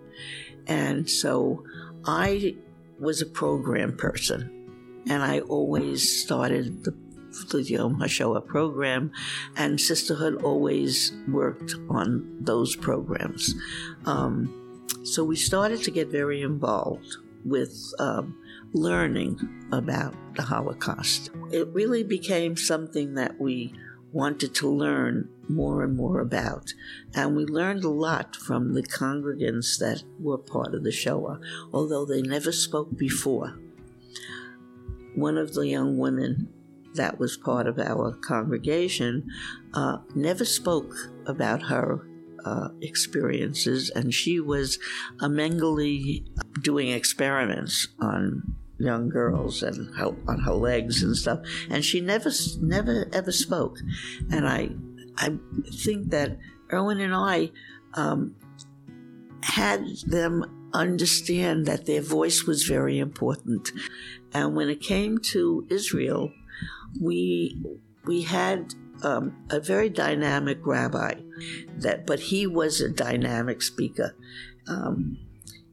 And 0.67 1.09
so 1.09 1.63
I 2.05 2.55
was 2.99 3.21
a 3.21 3.25
program 3.25 3.95
person 3.95 4.56
and 5.09 5.23
I 5.23 5.39
always 5.41 6.23
started 6.23 6.83
the 6.83 6.95
the 7.51 7.61
Yom 7.61 7.99
HaShoah 7.99 8.45
program, 8.45 9.11
and 9.55 9.79
Sisterhood 9.79 10.41
always 10.43 11.13
worked 11.27 11.75
on 11.89 12.37
those 12.39 12.75
programs. 12.75 13.53
Um, 14.05 14.85
so 15.03 15.23
we 15.23 15.35
started 15.35 15.83
to 15.83 15.91
get 15.91 16.07
very 16.07 16.41
involved 16.41 17.17
with 17.45 17.93
um, 17.99 18.37
learning 18.73 19.67
about 19.71 20.15
the 20.35 20.41
Holocaust. 20.41 21.29
It 21.51 21.67
really 21.69 22.03
became 22.03 22.57
something 22.57 23.13
that 23.15 23.39
we 23.39 23.73
wanted 24.11 24.55
to 24.55 24.69
learn 24.69 25.29
more 25.47 25.83
and 25.83 25.95
more 25.95 26.19
about. 26.19 26.73
And 27.13 27.35
we 27.35 27.45
learned 27.45 27.83
a 27.83 27.89
lot 27.89 28.35
from 28.35 28.73
the 28.73 28.83
congregants 28.83 29.77
that 29.79 30.03
were 30.19 30.37
part 30.37 30.73
of 30.73 30.83
the 30.83 30.91
Shoah, 30.91 31.39
although 31.71 32.05
they 32.05 32.21
never 32.21 32.51
spoke 32.51 32.97
before 32.97 33.59
one 35.17 35.37
of 35.37 35.53
the 35.53 35.67
young 35.67 35.97
women 35.97 36.47
that 36.93 37.19
was 37.19 37.37
part 37.37 37.67
of 37.67 37.79
our 37.79 38.13
congregation 38.17 39.27
uh, 39.73 39.97
never 40.15 40.45
spoke 40.45 40.93
about 41.25 41.61
her 41.63 42.07
uh, 42.45 42.69
experiences, 42.81 43.89
and 43.89 44.13
she 44.13 44.39
was 44.39 44.79
a 45.19 45.27
Mengele 45.27 46.23
doing 46.61 46.89
experiments 46.89 47.87
on 47.99 48.55
young 48.79 49.09
girls 49.09 49.63
and 49.63 49.93
how, 49.95 50.15
on 50.27 50.39
her 50.39 50.53
legs 50.53 51.01
and 51.01 51.17
stuff, 51.17 51.39
and 51.69 51.83
she 51.83 51.99
never, 51.99 52.29
never 52.61 53.05
ever 53.11 53.31
spoke. 53.31 53.77
And 54.31 54.47
I, 54.47 54.69
I 55.17 55.37
think 55.73 56.11
that 56.11 56.37
Erwin 56.71 56.99
and 56.99 57.15
I 57.15 57.51
um, 57.95 58.35
had 59.41 59.83
them 60.05 60.56
understand 60.77 61.65
that 61.65 61.85
their 61.85 62.01
voice 62.01 62.43
was 62.43 62.63
very 62.63 62.99
important. 62.99 63.71
And 64.33 64.55
when 64.55 64.69
it 64.69 64.81
came 64.81 65.17
to 65.33 65.65
Israel, 65.69 66.31
we 67.01 67.61
we 68.05 68.21
had 68.23 68.73
um, 69.03 69.35
a 69.49 69.59
very 69.59 69.89
dynamic 69.89 70.65
rabbi, 70.65 71.15
that 71.77 72.05
but 72.05 72.19
he 72.19 72.47
was 72.47 72.81
a 72.81 72.89
dynamic 72.89 73.61
speaker. 73.61 74.15
Um, 74.67 75.17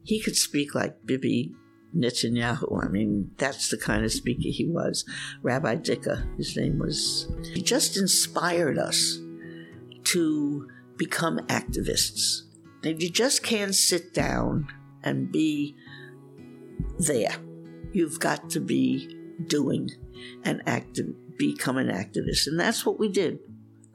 he 0.03 0.21
could 0.21 0.35
speak 0.35 0.75
like 0.75 1.05
Bibi 1.05 1.53
Netanyahu. 1.95 2.83
I 2.83 2.89
mean, 2.89 3.31
that's 3.37 3.69
the 3.69 3.77
kind 3.77 4.05
of 4.05 4.11
speaker 4.11 4.49
he 4.49 4.67
was. 4.67 5.05
Rabbi 5.41 5.75
Dicker, 5.75 6.27
his 6.37 6.55
name 6.55 6.79
was. 6.79 7.27
He 7.53 7.61
just 7.61 7.97
inspired 7.97 8.77
us 8.77 9.19
to 10.05 10.69
become 10.97 11.39
activists. 11.47 12.41
And 12.83 13.01
you 13.01 13.09
just 13.09 13.41
can't 13.41 13.73
sit 13.73 14.13
down 14.13 14.67
and 15.05 15.31
be 15.31 15.75
there 16.99 17.37
you've 17.95 18.19
got 18.19 18.49
to 18.49 18.59
be 18.59 19.17
doing 19.47 19.89
and 20.43 20.61
active, 20.67 21.07
become 21.37 21.77
an 21.77 21.87
activist. 21.87 22.45
And 22.45 22.59
that's 22.59 22.85
what 22.85 22.99
we 22.99 23.07
did. 23.07 23.39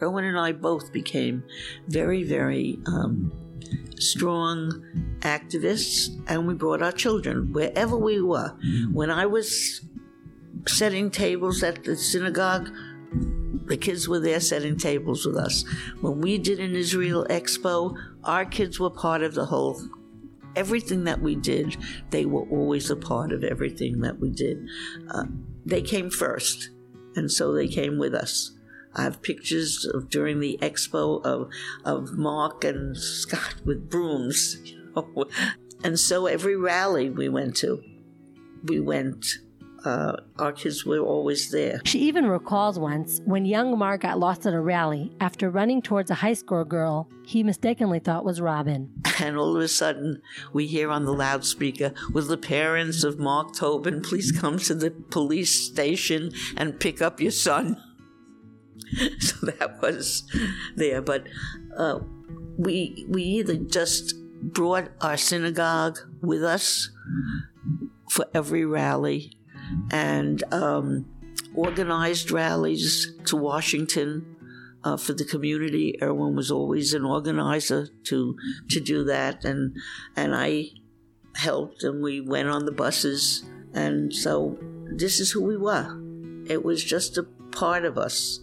Erwin 0.00 0.24
and 0.24 0.38
I 0.38 0.52
both 0.52 0.90
became 0.90 1.44
very, 1.86 2.22
very 2.22 2.78
um, 2.86 3.30
strong 3.98 4.82
activists, 5.20 6.08
and 6.28 6.46
we 6.46 6.54
brought 6.54 6.80
our 6.80 6.92
children 6.92 7.52
wherever 7.52 7.96
we 7.98 8.22
were. 8.22 8.56
When 8.90 9.10
I 9.10 9.26
was 9.26 9.82
setting 10.66 11.10
tables 11.10 11.62
at 11.62 11.84
the 11.84 11.96
synagogue, 11.96 12.70
the 13.66 13.76
kids 13.76 14.08
were 14.08 14.20
there 14.20 14.40
setting 14.40 14.78
tables 14.78 15.26
with 15.26 15.36
us. 15.36 15.66
When 16.00 16.22
we 16.22 16.38
did 16.38 16.58
an 16.58 16.74
Israel 16.74 17.26
Expo, 17.28 17.94
our 18.24 18.46
kids 18.46 18.80
were 18.80 18.90
part 18.90 19.22
of 19.22 19.34
the 19.34 19.44
whole 19.44 19.78
everything 20.56 21.04
that 21.04 21.20
we 21.20 21.34
did, 21.34 21.76
they 22.10 22.24
were 22.24 22.48
always 22.50 22.90
a 22.90 22.96
part 22.96 23.32
of 23.32 23.44
everything 23.44 24.00
that 24.00 24.18
we 24.18 24.30
did. 24.30 24.66
Uh, 25.10 25.24
they 25.64 25.82
came 25.82 26.10
first, 26.10 26.70
and 27.16 27.30
so 27.30 27.52
they 27.52 27.68
came 27.68 27.98
with 27.98 28.14
us. 28.14 28.56
I 28.94 29.02
have 29.02 29.22
pictures 29.22 29.84
of 29.84 30.10
during 30.10 30.40
the 30.40 30.58
expo 30.60 31.24
of 31.24 31.50
of 31.84 32.12
Mark 32.12 32.64
and 32.64 32.96
Scott 32.96 33.56
with 33.64 33.88
brooms, 33.88 34.56
you 34.64 34.92
know? 34.94 35.26
and 35.84 35.98
so 35.98 36.26
every 36.26 36.56
rally 36.56 37.08
we 37.08 37.28
went 37.28 37.56
to, 37.56 37.82
we 38.64 38.80
went 38.80 39.24
uh, 39.84 40.16
our 40.38 40.52
kids 40.52 40.84
were 40.84 40.98
always 40.98 41.50
there. 41.50 41.80
She 41.84 42.00
even 42.00 42.26
recalls 42.26 42.78
once 42.78 43.20
when 43.24 43.44
young 43.44 43.78
Mark 43.78 44.02
got 44.02 44.18
lost 44.18 44.46
at 44.46 44.54
a 44.54 44.60
rally 44.60 45.12
after 45.20 45.50
running 45.50 45.82
towards 45.82 46.10
a 46.10 46.14
high 46.14 46.34
school 46.34 46.64
girl 46.64 47.08
he 47.30 47.44
mistakenly 47.44 48.00
thought 48.00 48.24
was 48.24 48.40
Robin. 48.40 48.90
And 49.20 49.36
all 49.36 49.56
of 49.56 49.62
a 49.62 49.68
sudden, 49.68 50.20
we 50.52 50.66
hear 50.66 50.90
on 50.90 51.04
the 51.04 51.12
loudspeaker, 51.12 51.92
Will 52.12 52.24
the 52.24 52.36
parents 52.36 53.04
of 53.04 53.20
Mark 53.20 53.54
Tobin 53.54 54.02
please 54.02 54.32
come 54.32 54.58
to 54.58 54.74
the 54.74 54.90
police 54.90 55.54
station 55.54 56.32
and 56.56 56.80
pick 56.80 57.00
up 57.00 57.20
your 57.20 57.30
son? 57.30 57.80
so 59.20 59.46
that 59.46 59.80
was 59.80 60.24
there. 60.74 61.00
But 61.00 61.28
uh, 61.76 62.00
we, 62.58 63.06
we 63.08 63.22
either 63.22 63.54
just 63.54 64.14
brought 64.42 64.88
our 65.00 65.16
synagogue 65.16 65.98
with 66.20 66.42
us 66.42 66.90
for 68.08 68.26
every 68.34 68.64
rally 68.64 69.32
and 69.90 70.42
um, 70.52 71.06
organized 71.54 72.30
rallies 72.30 73.12
to 73.26 73.36
Washington 73.36 74.36
uh, 74.84 74.96
for 74.96 75.12
the 75.12 75.24
community. 75.24 75.98
Erwin 76.02 76.34
was 76.34 76.50
always 76.50 76.94
an 76.94 77.04
organizer 77.04 77.88
to 78.04 78.36
to 78.68 78.80
do 78.80 79.04
that, 79.04 79.44
and 79.44 79.76
and 80.16 80.34
I 80.34 80.70
helped, 81.36 81.82
and 81.82 82.02
we 82.02 82.20
went 82.20 82.48
on 82.48 82.64
the 82.64 82.72
buses, 82.72 83.44
and 83.74 84.12
so 84.12 84.58
this 84.96 85.20
is 85.20 85.30
who 85.30 85.42
we 85.42 85.56
were. 85.56 85.96
It 86.48 86.64
was 86.64 86.82
just 86.82 87.18
a 87.18 87.24
part 87.52 87.84
of 87.84 87.98
us. 87.98 88.40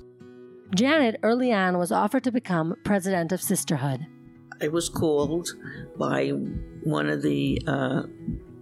Janet 0.75 1.17
early 1.23 1.51
on 1.53 1.77
was 1.77 1.91
offered 1.91 2.23
to 2.25 2.31
become 2.31 2.75
president 2.83 3.31
of 3.31 3.41
Sisterhood. 3.41 4.05
I 4.61 4.67
was 4.67 4.89
called 4.89 5.49
by 5.97 6.29
one 6.29 7.09
of 7.09 7.21
the 7.21 7.61
uh, 7.67 8.03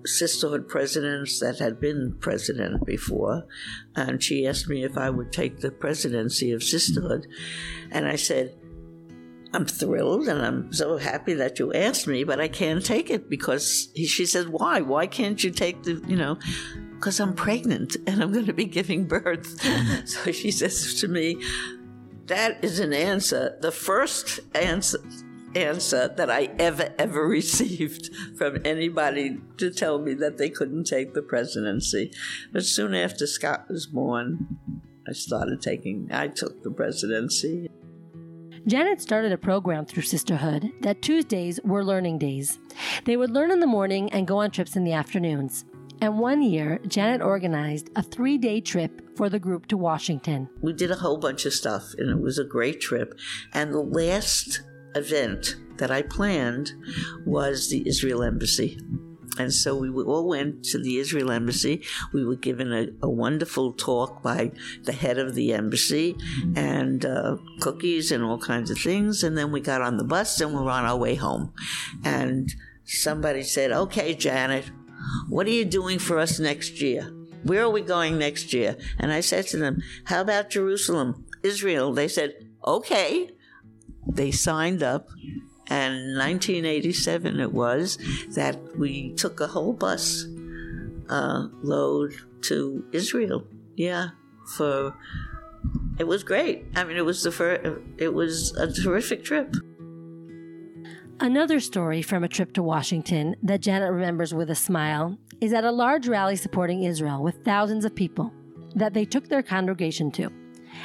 sisterhood 0.05 0.67
presidents 0.67 1.39
that 1.39 1.59
had 1.59 1.79
been 1.79 2.15
president 2.19 2.85
before, 2.85 3.45
and 3.95 4.21
she 4.21 4.47
asked 4.47 4.67
me 4.67 4.83
if 4.83 4.97
I 4.97 5.09
would 5.09 5.31
take 5.31 5.59
the 5.59 5.71
presidency 5.71 6.51
of 6.51 6.63
sisterhood, 6.63 7.27
and 7.91 8.07
I 8.07 8.15
said, 8.15 8.55
I'm 9.53 9.65
thrilled 9.65 10.27
and 10.27 10.41
I'm 10.41 10.73
so 10.73 10.97
happy 10.97 11.33
that 11.35 11.59
you 11.59 11.71
asked 11.73 12.07
me, 12.07 12.25
but 12.25 12.41
I 12.41 12.49
can't 12.49 12.85
take 12.85 13.09
it 13.09 13.29
because 13.29 13.89
she 13.95 14.25
said, 14.25 14.49
Why? 14.49 14.81
Why 14.81 15.07
can't 15.07 15.41
you 15.41 15.51
take 15.51 15.83
the, 15.83 16.03
you 16.07 16.17
know? 16.17 16.37
because 17.05 17.19
I'm 17.19 17.33
pregnant 17.33 17.97
and 18.07 18.21
I'm 18.21 18.31
going 18.31 18.47
to 18.47 18.53
be 18.53 18.65
giving 18.65 19.05
birth. 19.05 19.61
so 20.07 20.31
she 20.31 20.51
says 20.51 20.95
to 21.01 21.07
me, 21.07 21.41
That 22.25 22.63
is 22.63 22.79
an 22.79 22.93
answer. 22.93 23.57
The 23.61 23.71
first 23.71 24.39
answer 24.55 24.99
answer 25.55 26.07
that 26.07 26.29
I 26.29 26.49
ever, 26.59 26.93
ever 26.97 27.27
received 27.27 28.09
from 28.37 28.59
anybody 28.65 29.39
to 29.57 29.71
tell 29.71 29.99
me 29.99 30.13
that 30.15 30.37
they 30.37 30.49
couldn't 30.49 30.85
take 30.85 31.13
the 31.13 31.21
presidency. 31.21 32.11
But 32.51 32.65
soon 32.65 32.93
after 32.93 33.25
Scott 33.27 33.65
was 33.69 33.87
born, 33.87 34.59
I 35.07 35.13
started 35.13 35.61
taking, 35.61 36.09
I 36.11 36.27
took 36.27 36.63
the 36.63 36.71
presidency. 36.71 37.69
Janet 38.67 38.99
started 38.99 39.31
a 39.31 39.37
program 39.37 39.85
through 39.85 40.03
Sisterhood 40.03 40.71
that 40.81 41.03
Tuesdays 41.03 41.59
were 41.63 41.85
learning 41.85 42.17
days. 42.17 42.57
They 43.05 43.15
would 43.15 43.29
learn 43.29 43.51
in 43.51 43.59
the 43.59 43.67
morning 43.67 44.11
and 44.11 44.27
go 44.27 44.37
on 44.37 44.49
trips 44.49 44.75
in 44.75 44.83
the 44.83 44.93
afternoons. 44.93 45.65
And 46.01 46.19
one 46.19 46.41
year, 46.41 46.79
Janet 46.87 47.21
organized 47.21 47.89
a 47.95 48.01
three 48.01 48.37
day 48.37 48.61
trip 48.61 49.15
for 49.15 49.29
the 49.29 49.39
group 49.39 49.67
to 49.67 49.77
Washington. 49.77 50.49
We 50.61 50.73
did 50.73 50.91
a 50.91 50.95
whole 50.95 51.17
bunch 51.17 51.45
of 51.45 51.53
stuff, 51.53 51.93
and 51.97 52.09
it 52.09 52.19
was 52.19 52.37
a 52.37 52.43
great 52.43 52.81
trip. 52.81 53.17
And 53.53 53.73
the 53.73 53.79
last 53.79 54.61
event 54.95 55.55
that 55.77 55.91
I 55.91 56.01
planned 56.01 56.71
was 57.25 57.69
the 57.69 57.87
Israel 57.87 58.23
Embassy. 58.23 58.79
And 59.37 59.53
so 59.53 59.75
we 59.75 59.89
all 59.89 60.27
went 60.27 60.63
to 60.65 60.77
the 60.77 60.97
Israel 60.97 61.31
Embassy. 61.31 61.83
We 62.13 62.25
were 62.25 62.35
given 62.35 62.71
a, 62.71 62.87
a 63.01 63.09
wonderful 63.09 63.73
talk 63.73 64.23
by 64.23 64.51
the 64.83 64.93
head 64.93 65.17
of 65.17 65.35
the 65.35 65.53
embassy 65.53 66.15
and 66.55 67.05
uh, 67.05 67.37
cookies 67.59 68.11
and 68.11 68.23
all 68.23 68.37
kinds 68.37 68.71
of 68.71 68.77
things. 68.77 69.23
And 69.23 69.37
then 69.37 69.51
we 69.51 69.59
got 69.59 69.81
on 69.81 69.97
the 69.97 70.03
bus 70.03 70.39
and 70.39 70.53
we 70.53 70.61
were 70.61 70.71
on 70.71 70.85
our 70.85 70.97
way 70.97 71.15
home. 71.15 71.53
And 72.03 72.53
somebody 72.85 73.43
said, 73.43 73.71
Okay, 73.71 74.13
Janet, 74.13 74.71
what 75.27 75.47
are 75.47 75.51
you 75.51 75.65
doing 75.65 75.99
for 75.99 76.17
us 76.17 76.39
next 76.39 76.81
year? 76.81 77.11
Where 77.43 77.63
are 77.63 77.69
we 77.69 77.81
going 77.81 78.17
next 78.17 78.53
year? 78.53 78.77
And 78.97 79.11
I 79.11 79.19
said 79.19 79.47
to 79.47 79.57
them, 79.57 79.81
How 80.05 80.21
about 80.21 80.49
Jerusalem, 80.49 81.25
Israel? 81.43 81.93
They 81.93 82.07
said, 82.07 82.35
Okay. 82.65 83.31
They 84.07 84.31
signed 84.31 84.83
up 84.83 85.09
and 85.67 86.17
1987 86.17 87.39
it 87.39 87.51
was 87.51 87.97
that 88.35 88.77
we 88.77 89.13
took 89.13 89.39
a 89.39 89.47
whole 89.47 89.73
bus 89.73 90.25
uh, 91.09 91.47
load 91.61 92.13
to 92.43 92.85
Israel. 92.91 93.43
Yeah, 93.75 94.09
for 94.55 94.95
it 95.97 96.05
was 96.05 96.23
great. 96.23 96.65
I 96.75 96.83
mean, 96.83 96.97
it 96.97 97.05
was 97.05 97.23
the 97.23 97.31
first, 97.31 97.61
it 97.97 98.13
was 98.13 98.55
a 98.57 98.71
terrific 98.71 99.23
trip. 99.23 99.55
Another 101.19 101.59
story 101.59 102.01
from 102.01 102.23
a 102.23 102.27
trip 102.27 102.53
to 102.53 102.63
Washington 102.63 103.35
that 103.41 103.61
Janet 103.61 103.91
remembers 103.91 104.33
with 104.33 104.49
a 104.49 104.55
smile 104.55 105.17
is 105.39 105.53
at 105.53 105.63
a 105.63 105.71
large 105.71 106.07
rally 106.07 106.35
supporting 106.35 106.83
Israel 106.83 107.23
with 107.23 107.43
thousands 107.45 107.85
of 107.85 107.95
people 107.95 108.31
that 108.75 108.93
they 108.93 109.05
took 109.05 109.29
their 109.29 109.41
congregation 109.41 110.11
to. 110.11 110.29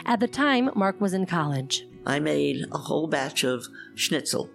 At 0.07 0.21
the 0.21 0.29
time, 0.29 0.71
Mark 0.77 1.01
was 1.01 1.15
in 1.15 1.27
college. 1.27 1.85
I 2.11 2.19
made 2.19 2.65
a 2.73 2.79
whole 2.79 3.07
batch 3.07 3.45
of 3.45 3.67
schnitzel 3.95 4.51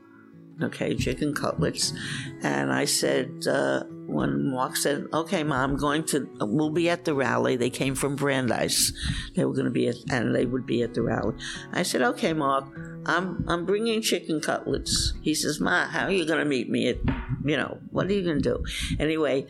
okay, 0.62 0.96
chicken 0.96 1.34
cutlets. 1.34 1.94
And 2.42 2.72
I 2.72 2.86
said, 2.86 3.46
uh, 3.48 3.84
when 4.08 4.52
Mark 4.52 4.76
said, 4.76 5.06
okay, 5.14 5.44
mom, 5.44 5.72
I'm 5.72 5.78
going 5.78 6.04
to, 6.06 6.30
we'll 6.40 6.70
be 6.70 6.90
at 6.90 7.06
the 7.06 7.14
rally. 7.14 7.56
They 7.56 7.70
came 7.70 7.96
from 7.96 8.16
Brandeis. 8.16 8.92
They 9.36 9.46
were 9.46 9.54
going 9.54 9.66
to 9.66 9.72
be 9.72 9.88
at, 9.88 9.96
and 10.10 10.36
they 10.36 10.46
would 10.46 10.66
be 10.66 10.82
at 10.84 10.94
the 10.94 11.02
rally. 11.02 11.36
I 11.72 11.84
said, 11.84 12.02
okay, 12.02 12.34
Mark, 12.34 12.66
I'm, 13.06 13.44
I'm 13.48 13.66
bringing 13.66 14.02
chicken 14.02 14.42
cutlets. 14.42 15.14
He 15.22 15.34
says, 15.34 15.60
Ma, 15.60 15.88
how 15.88 16.06
are 16.06 16.12
you 16.12 16.26
going 16.26 16.40
to 16.40 16.46
meet 16.46 16.70
me 16.70 16.90
at, 16.90 16.98
you 17.44 17.58
know, 17.58 17.80
what 17.92 18.08
are 18.08 18.14
you 18.14 18.24
going 18.24 18.42
to 18.42 18.50
do? 18.58 18.64
Anyway, 19.00 19.48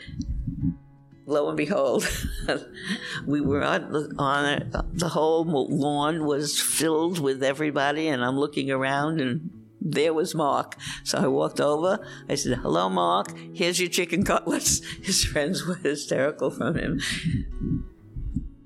lo 1.25 1.47
and 1.47 1.57
behold, 1.57 2.07
we 3.25 3.41
were 3.41 3.63
on 3.63 3.91
the, 3.91 4.15
on. 4.17 4.89
The 4.93 5.09
whole 5.09 5.45
lawn 5.45 6.25
was 6.25 6.59
filled 6.59 7.19
with 7.19 7.43
everybody, 7.43 8.07
and 8.07 8.23
I'm 8.23 8.37
looking 8.37 8.71
around 8.71 9.19
and 9.19 9.49
there 9.85 10.13
was 10.13 10.33
Mark. 10.33 10.75
So 11.03 11.19
I 11.19 11.27
walked 11.27 11.61
over. 11.61 11.99
I 12.27 12.35
said, 12.35 12.57
Hello, 12.57 12.89
Mark. 12.89 13.27
Here's 13.53 13.79
your 13.79 13.89
chicken 13.89 14.23
cutlets. 14.23 14.83
His 15.03 15.23
friends 15.23 15.65
were 15.65 15.75
hysterical 15.75 16.49
from 16.49 16.75
him. 16.75 16.99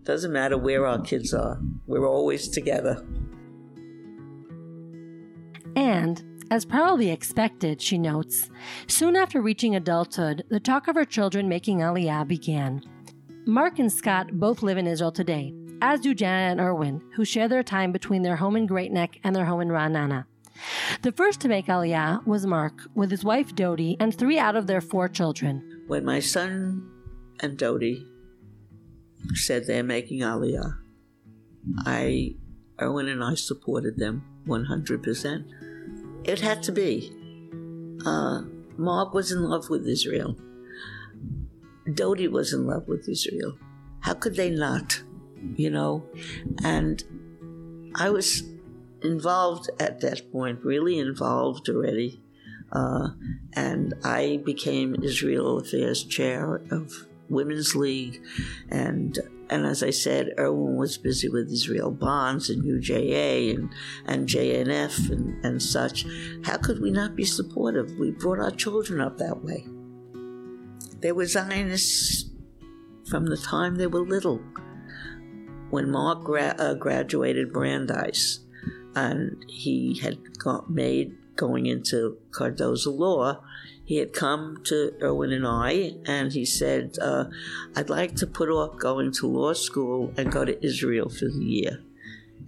Doesn't 0.04 0.32
matter 0.32 0.58
where 0.58 0.88
our 0.88 1.02
kids 1.02 1.34
are, 1.34 1.60
we're 1.86 2.08
always 2.08 2.48
together. 2.48 3.06
And, 5.76 6.24
as 6.52 6.66
probably 6.66 7.12
expected, 7.12 7.82
she 7.82 7.98
notes, 7.98 8.50
soon 8.88 9.16
after 9.16 9.42
reaching 9.42 9.76
adulthood, 9.76 10.44
the 10.50 10.60
talk 10.60 10.88
of 10.88 10.96
her 10.96 11.06
children 11.06 11.48
making 11.48 11.80
Aliyah 11.80 12.28
began. 12.28 12.82
Mark 13.46 13.80
and 13.80 13.92
Scott 13.92 14.32
both 14.34 14.64
live 14.64 14.78
in 14.78 14.88
Israel 14.88 15.12
today, 15.12 15.54
as 15.82 16.02
do 16.02 16.14
Janet 16.14 16.52
and 16.52 16.62
Erwin, 16.62 17.02
who 17.16 17.26
share 17.26 17.48
their 17.48 17.64
time 17.64 17.92
between 17.92 18.22
their 18.22 18.36
home 18.36 18.56
in 18.56 18.66
Great 18.66 18.92
Neck 18.92 19.20
and 19.24 19.36
their 19.36 19.46
home 19.46 19.62
in 19.62 19.70
Ra'anana. 19.70 20.26
The 21.04 21.12
first 21.12 21.40
to 21.42 21.48
make 21.48 21.68
Aliyah 21.68 22.26
was 22.26 22.46
Mark, 22.46 22.82
with 22.94 23.12
his 23.12 23.24
wife 23.24 23.56
Dodi 23.56 23.96
and 24.00 24.14
three 24.14 24.38
out 24.38 24.56
of 24.56 24.68
their 24.68 24.82
four 24.82 25.08
children. 25.08 25.84
When 25.88 26.04
my 26.04 26.20
son 26.20 26.92
and 27.40 27.58
Dodi 27.58 28.06
said 29.36 29.68
they're 29.68 29.84
making 29.84 30.20
Aliyah, 30.20 30.78
I, 31.86 32.36
Erwin 32.82 33.08
and 33.08 33.24
I 33.24 33.36
supported 33.36 33.98
them 33.98 34.24
100%. 34.48 35.46
It 36.24 36.40
had 36.40 36.64
to 36.64 36.72
be. 36.72 37.14
Uh, 38.06 38.44
Mark 38.78 39.14
was 39.14 39.32
in 39.32 39.44
love 39.44 39.70
with 39.70 39.88
Israel. 39.88 40.38
Dodi 41.88 42.28
was 42.30 42.54
in 42.54 42.68
love 42.68 42.88
with 42.88 43.08
Israel. 43.10 43.58
How 44.02 44.14
could 44.14 44.36
they 44.36 44.50
not? 44.50 45.02
You 45.56 45.70
know? 45.70 46.06
And 46.64 47.04
I 47.96 48.10
was 48.10 48.44
involved 49.02 49.70
at 49.80 50.02
that 50.02 50.32
point, 50.32 50.64
really 50.64 51.00
involved 51.00 51.70
already. 51.70 52.22
Uh, 52.72 53.10
and 53.54 53.96
I 54.04 54.42
became 54.46 54.96
Israel 55.04 55.60
Affairs 55.60 56.04
Chair 56.04 56.62
of 56.70 57.08
Women's 57.30 57.76
League, 57.76 58.22
and 58.70 59.18
and 59.50 59.66
as 59.66 59.82
I 59.82 59.90
said, 59.90 60.34
Erwin 60.38 60.78
was 60.78 60.98
busy 60.98 61.30
with 61.30 61.52
Israel 61.52 61.92
Bonds 61.92 62.50
and 62.50 62.64
UJA 62.64 63.56
and 63.56 63.70
and 64.06 64.28
JNF 64.28 65.12
and, 65.12 65.44
and 65.46 65.62
such. 65.62 66.06
How 66.44 66.58
could 66.58 66.82
we 66.82 66.92
not 66.92 67.16
be 67.16 67.26
supportive? 67.26 67.92
We 68.00 68.12
brought 68.12 68.40
our 68.40 68.52
children 68.52 69.02
up 69.02 69.18
that 69.18 69.44
way. 69.44 69.66
They 71.00 71.12
were 71.12 71.26
Zionists 71.26 72.30
from 73.10 73.26
the 73.26 73.38
time 73.38 73.76
they 73.76 73.88
were 73.88 74.02
little. 74.02 74.42
When 75.70 75.92
Mark 75.92 76.24
gra- 76.24 76.56
uh, 76.58 76.74
graduated 76.74 77.54
Brandeis, 77.54 78.40
and 78.96 79.46
he 79.48 80.00
had 80.00 80.18
got 80.38 80.70
made 80.70 81.16
going 81.40 81.68
into 81.68 82.18
Cardozo 82.32 82.92
law. 82.92 83.42
He 83.90 83.98
had 83.98 84.14
come 84.14 84.62
to 84.66 84.94
Erwin 85.02 85.32
and 85.32 85.48
I, 85.48 85.96
and 86.06 86.32
he 86.32 86.46
said, 86.46 87.00
uh, 87.02 87.24
I'd 87.76 87.90
like 87.90 88.16
to 88.18 88.28
put 88.28 88.48
off 88.48 88.78
going 88.78 89.12
to 89.14 89.26
law 89.26 89.54
school 89.54 90.14
and 90.16 90.32
go 90.32 90.46
to 90.46 90.64
Israel 90.64 91.10
for 91.10 91.26
the 91.26 91.44
year. 91.44 91.82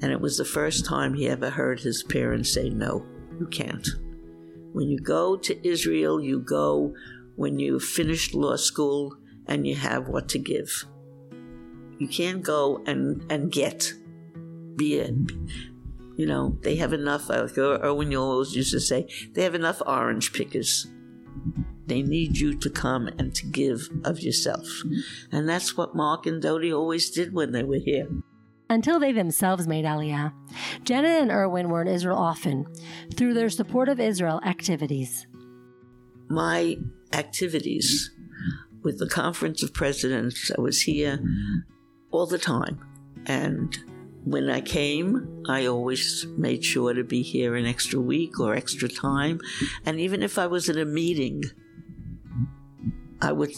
And 0.03 0.11
it 0.11 0.21
was 0.21 0.37
the 0.37 0.45
first 0.45 0.85
time 0.85 1.15
he 1.15 1.27
ever 1.27 1.49
heard 1.49 1.79
his 1.79 2.03
parents 2.03 2.53
say, 2.53 2.69
No, 2.69 3.03
you 3.39 3.47
can't. 3.47 3.87
When 4.73 4.87
you 4.87 4.99
go 4.99 5.35
to 5.35 5.67
Israel, 5.67 6.21
you 6.21 6.41
go 6.41 6.93
when 7.37 7.57
you've 7.57 7.85
finished 7.85 8.35
law 8.35 8.55
school 8.55 9.17
and 9.47 9.65
you 9.65 9.73
have 9.73 10.07
what 10.07 10.29
to 10.29 10.37
give. 10.37 10.85
You 11.97 12.07
can't 12.07 12.43
go 12.43 12.83
and, 12.85 13.25
and 13.31 13.51
get, 13.51 13.91
be 14.75 14.99
a, 14.99 15.07
you 16.17 16.27
know, 16.27 16.59
they 16.61 16.75
have 16.75 16.93
enough, 16.93 17.29
like 17.29 17.57
Erwin 17.57 18.15
always 18.15 18.55
used 18.55 18.73
to 18.73 18.79
say, 18.79 19.07
they 19.33 19.41
have 19.41 19.55
enough 19.55 19.81
orange 19.87 20.33
pickers. 20.33 20.85
They 21.87 22.01
need 22.01 22.37
you 22.37 22.57
to 22.57 22.69
come 22.69 23.07
and 23.07 23.35
to 23.35 23.45
give 23.45 23.89
of 24.03 24.19
yourself. 24.21 24.67
And 25.31 25.47
that's 25.49 25.75
what 25.75 25.95
Mark 25.95 26.25
and 26.25 26.41
Dodi 26.41 26.71
always 26.73 27.09
did 27.09 27.33
when 27.33 27.51
they 27.51 27.63
were 27.63 27.79
here. 27.83 28.07
Until 28.69 28.99
they 28.99 29.11
themselves 29.11 29.67
made 29.67 29.83
Aliyah, 29.83 30.31
Janet 30.85 31.21
and 31.21 31.31
Erwin 31.31 31.69
were 31.69 31.81
in 31.81 31.89
Israel 31.89 32.17
often 32.17 32.65
through 33.15 33.33
their 33.33 33.49
support 33.49 33.89
of 33.89 33.99
Israel 33.99 34.39
activities. 34.45 35.27
My 36.29 36.77
activities 37.11 38.11
with 38.81 38.97
the 38.97 39.09
Conference 39.09 39.61
of 39.61 39.73
Presidents, 39.73 40.49
I 40.57 40.61
was 40.61 40.83
here 40.83 41.19
all 42.11 42.25
the 42.25 42.37
time. 42.37 42.79
And 43.25 43.77
when 44.23 44.49
I 44.49 44.61
came, 44.61 45.43
I 45.47 45.65
always 45.65 46.27
made 46.37 46.63
sure 46.63 46.93
to 46.93 47.03
be 47.03 47.21
here 47.21 47.55
an 47.55 47.65
extra 47.65 47.99
week 47.99 48.39
or 48.39 48.53
extra 48.53 48.87
time. 48.87 49.39
And 49.85 49.99
even 49.99 50.21
if 50.21 50.37
I 50.37 50.47
was 50.47 50.69
at 50.69 50.77
a 50.77 50.85
meeting, 50.85 51.43
I 53.19 53.31
would, 53.31 53.51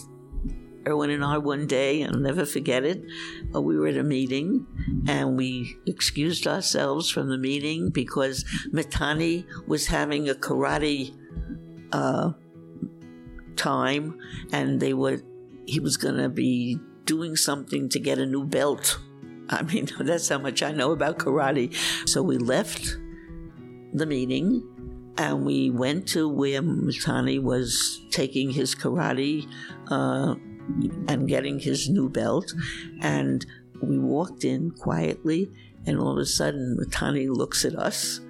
Erwin 0.88 1.10
and 1.10 1.24
I 1.24 1.38
one 1.38 1.68
day, 1.68 2.06
I'll 2.06 2.14
never 2.14 2.46
forget 2.46 2.86
it, 2.86 3.04
uh, 3.54 3.62
we 3.62 3.78
were 3.78 3.88
at 3.88 3.98
a 3.98 4.04
meeting 4.04 4.66
and 5.08 5.36
we 5.36 5.76
excused 5.86 6.48
ourselves 6.48 7.10
from 7.10 7.30
the 7.30 7.38
meeting 7.38 7.90
because 7.90 8.46
Matani 8.72 9.46
was 9.68 9.88
having 9.88 10.30
a 10.30 10.34
karate 10.34 11.14
uh, 11.92 12.32
time 13.58 14.18
and 14.54 14.80
they 14.80 14.94
were, 14.94 15.22
he 15.66 15.82
was 15.82 15.98
going 15.98 16.18
to 16.18 16.30
be 16.30 16.80
doing 17.06 17.36
something 17.36 17.90
to 17.90 18.00
get 18.00 18.18
a 18.18 18.26
new 18.26 18.46
belt. 18.46 18.98
I 19.60 19.64
mean, 19.64 19.88
that's 20.00 20.30
how 20.30 20.40
much 20.40 20.64
I 20.64 20.72
know 20.72 20.92
about 20.92 21.20
karate. 21.20 21.74
So 22.08 22.22
we 22.22 22.38
left 22.38 22.98
the 23.94 24.06
meeting 24.06 24.64
and 25.18 25.46
we 25.46 25.70
went 25.70 26.08
to 26.10 26.28
where 26.28 26.62
Mitani 26.62 27.42
was 27.42 28.02
taking 28.10 28.50
his 28.50 28.74
karate 28.74 29.48
uh, 29.92 30.36
and 31.08 31.28
getting 31.28 31.60
his 31.60 31.90
new 31.90 32.10
belt. 32.10 32.52
And 33.02 33.46
we 33.82 34.00
walked 34.00 34.44
in 34.44 34.72
quietly, 34.72 35.52
and 35.86 36.00
all 36.00 36.14
of 36.14 36.18
a 36.18 36.26
sudden, 36.26 36.78
Mitani 36.80 37.28
looks 37.30 37.66
at 37.66 37.76
us 37.76 38.22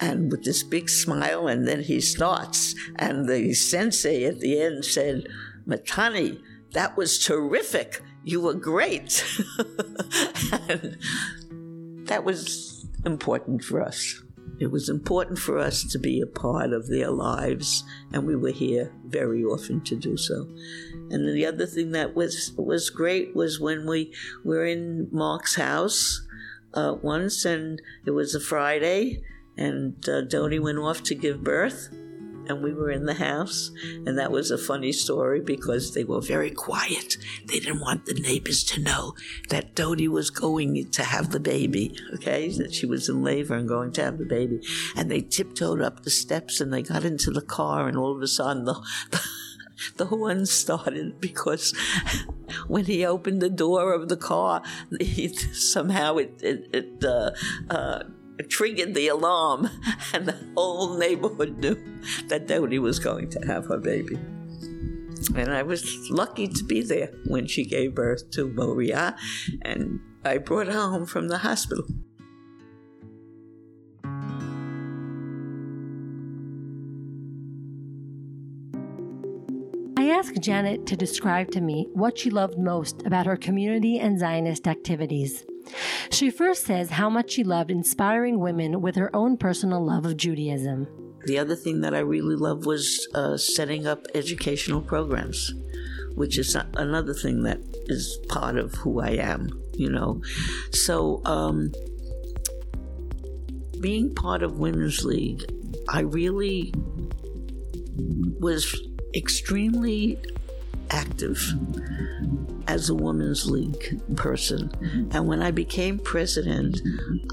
and 0.00 0.32
with 0.32 0.42
this 0.42 0.64
big 0.64 0.88
smile, 0.88 1.46
and 1.46 1.68
then 1.68 1.82
he 1.82 2.00
starts. 2.00 2.74
And 2.96 3.28
the 3.28 3.54
sensei 3.54 4.24
at 4.24 4.40
the 4.40 4.60
end 4.60 4.84
said, 4.84 5.28
Mitani, 5.68 6.40
that 6.72 6.96
was 6.96 7.18
terrific. 7.18 8.02
You 8.24 8.40
were 8.40 8.54
great. 8.54 9.24
that 12.06 12.22
was 12.24 12.86
important 13.04 13.64
for 13.64 13.82
us. 13.82 14.22
It 14.58 14.70
was 14.70 14.88
important 14.88 15.38
for 15.38 15.58
us 15.58 15.82
to 15.84 15.98
be 15.98 16.20
a 16.20 16.26
part 16.26 16.72
of 16.72 16.86
their 16.88 17.10
lives, 17.10 17.82
and 18.12 18.26
we 18.26 18.36
were 18.36 18.52
here 18.52 18.92
very 19.06 19.42
often 19.42 19.80
to 19.82 19.96
do 19.96 20.16
so. 20.16 20.46
And 21.10 21.26
the 21.34 21.46
other 21.46 21.66
thing 21.66 21.90
that 21.92 22.14
was 22.14 22.52
was 22.56 22.88
great 22.90 23.34
was 23.34 23.58
when 23.58 23.86
we 23.86 24.14
were 24.44 24.64
in 24.64 25.08
Mark's 25.10 25.56
house 25.56 26.24
uh, 26.74 26.94
once, 27.02 27.44
and 27.44 27.82
it 28.06 28.12
was 28.12 28.34
a 28.34 28.40
Friday, 28.40 29.22
and 29.56 30.08
uh, 30.08 30.22
went 30.30 30.78
off 30.78 31.02
to 31.04 31.14
give 31.14 31.42
birth, 31.42 31.88
and 32.52 32.62
we 32.62 32.72
were 32.72 32.90
in 32.90 33.06
the 33.06 33.14
house. 33.14 33.70
And 34.06 34.18
that 34.18 34.30
was 34.30 34.50
a 34.50 34.58
funny 34.58 34.92
story 34.92 35.40
because 35.40 35.94
they 35.94 36.04
were 36.04 36.20
very 36.20 36.50
quiet. 36.50 37.16
They 37.46 37.58
didn't 37.58 37.80
want 37.80 38.04
the 38.04 38.14
neighbors 38.14 38.62
to 38.64 38.80
know 38.80 39.14
that 39.48 39.74
Dodie 39.74 40.08
was 40.08 40.30
going 40.30 40.90
to 40.90 41.02
have 41.02 41.30
the 41.30 41.40
baby, 41.40 41.96
okay? 42.14 42.48
That 42.50 42.74
she 42.74 42.86
was 42.86 43.08
in 43.08 43.22
labor 43.22 43.54
and 43.54 43.66
going 43.66 43.92
to 43.92 44.04
have 44.04 44.18
the 44.18 44.26
baby. 44.26 44.60
And 44.94 45.10
they 45.10 45.22
tiptoed 45.22 45.80
up 45.80 46.02
the 46.02 46.10
steps 46.10 46.60
and 46.60 46.72
they 46.72 46.82
got 46.82 47.04
into 47.04 47.30
the 47.30 47.42
car, 47.42 47.88
and 47.88 47.96
all 47.96 48.14
of 48.14 48.22
a 48.22 48.28
sudden, 48.28 48.64
the, 48.64 48.74
the 49.10 49.26
the 49.96 50.06
horn 50.06 50.46
started 50.46 51.20
because 51.20 51.74
when 52.68 52.84
he 52.84 53.04
opened 53.04 53.40
the 53.40 53.50
door 53.50 53.92
of 53.92 54.08
the 54.08 54.16
car, 54.16 54.62
he, 55.00 55.28
somehow 55.28 56.16
it, 56.16 56.40
it, 56.42 56.68
it 56.72 57.04
uh, 57.04 57.30
uh, 57.70 58.02
triggered 58.48 58.94
the 58.94 59.08
alarm, 59.08 59.68
and 60.12 60.26
the 60.26 60.36
whole 60.54 60.96
neighborhood 60.96 61.58
knew 61.58 61.76
that 62.28 62.46
Dodie 62.46 62.78
was 62.78 62.98
going 62.98 63.30
to 63.30 63.46
have 63.46 63.66
her 63.66 63.78
baby. 63.78 64.18
And 65.36 65.52
I 65.52 65.62
was 65.62 66.10
lucky 66.10 66.48
to 66.48 66.64
be 66.64 66.82
there 66.82 67.10
when 67.26 67.46
she 67.46 67.64
gave 67.64 67.94
birth 67.94 68.30
to 68.32 68.48
Moria, 68.48 69.16
and 69.62 70.00
I 70.24 70.38
brought 70.38 70.66
her 70.66 70.72
home 70.72 71.06
from 71.06 71.28
the 71.28 71.38
hospital. 71.38 71.84
I 79.96 80.08
asked 80.08 80.40
Janet 80.40 80.86
to 80.86 80.96
describe 80.96 81.50
to 81.52 81.60
me 81.60 81.86
what 81.92 82.18
she 82.18 82.30
loved 82.30 82.58
most 82.58 83.06
about 83.06 83.26
her 83.26 83.36
community 83.36 83.98
and 83.98 84.18
Zionist 84.18 84.66
activities. 84.66 85.44
She 86.10 86.30
first 86.30 86.64
says 86.64 86.90
how 86.90 87.08
much 87.08 87.32
she 87.32 87.44
loved 87.44 87.70
inspiring 87.70 88.38
women 88.38 88.80
with 88.80 88.96
her 88.96 89.14
own 89.14 89.36
personal 89.36 89.84
love 89.84 90.04
of 90.04 90.16
Judaism. 90.16 90.86
The 91.26 91.38
other 91.38 91.54
thing 91.54 91.80
that 91.82 91.94
I 91.94 92.00
really 92.00 92.34
loved 92.34 92.66
was 92.66 93.08
uh, 93.14 93.36
setting 93.36 93.86
up 93.86 94.06
educational 94.14 94.80
programs, 94.80 95.54
which 96.14 96.36
is 96.36 96.56
another 96.74 97.14
thing 97.14 97.44
that 97.44 97.60
is 97.86 98.18
part 98.28 98.56
of 98.56 98.74
who 98.74 99.00
I 99.00 99.10
am, 99.10 99.48
you 99.74 99.90
know. 99.90 100.20
So, 100.72 101.22
um, 101.24 101.72
being 103.80 104.14
part 104.14 104.42
of 104.42 104.58
Women's 104.58 105.04
League, 105.04 105.44
I 105.88 106.00
really 106.00 106.72
was 108.40 108.80
extremely 109.14 110.18
active 110.92 111.38
as 112.68 112.90
a 112.90 112.94
Women's 112.94 113.50
League 113.50 114.00
person. 114.16 114.70
And 115.12 115.26
when 115.26 115.42
I 115.42 115.50
became 115.50 115.98
president, 115.98 116.80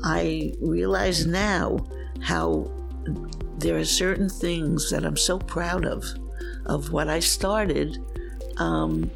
I 0.03 0.53
realize 0.59 1.25
now 1.25 1.85
how 2.21 2.71
there 3.57 3.77
are 3.77 3.85
certain 3.85 4.29
things 4.29 4.89
that 4.89 5.05
I'm 5.05 5.17
so 5.17 5.37
proud 5.37 5.85
of, 5.85 6.05
of 6.65 6.91
what 6.91 7.09
I 7.09 7.19
started, 7.19 7.97
um, 8.57 9.09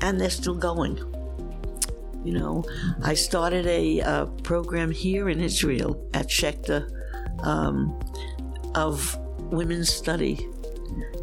and 0.00 0.20
they're 0.20 0.30
still 0.30 0.54
going. 0.54 0.98
You 2.24 2.38
know, 2.38 2.64
I 3.02 3.14
started 3.14 3.66
a, 3.66 4.00
a 4.00 4.26
program 4.42 4.90
here 4.92 5.28
in 5.28 5.40
Israel 5.40 6.08
at 6.14 6.28
Schechter 6.28 6.88
um, 7.44 7.98
of 8.74 9.18
women's 9.50 9.92
study 9.92 10.46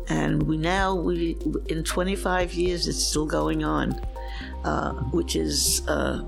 and 0.09 0.43
we 0.43 0.57
now 0.57 0.93
we 0.93 1.37
in 1.67 1.83
25 1.83 2.53
years 2.53 2.87
it's 2.87 3.03
still 3.03 3.25
going 3.25 3.63
on 3.63 3.93
uh, 4.63 4.93
which 5.11 5.35
is 5.35 5.87
uh, 5.87 6.21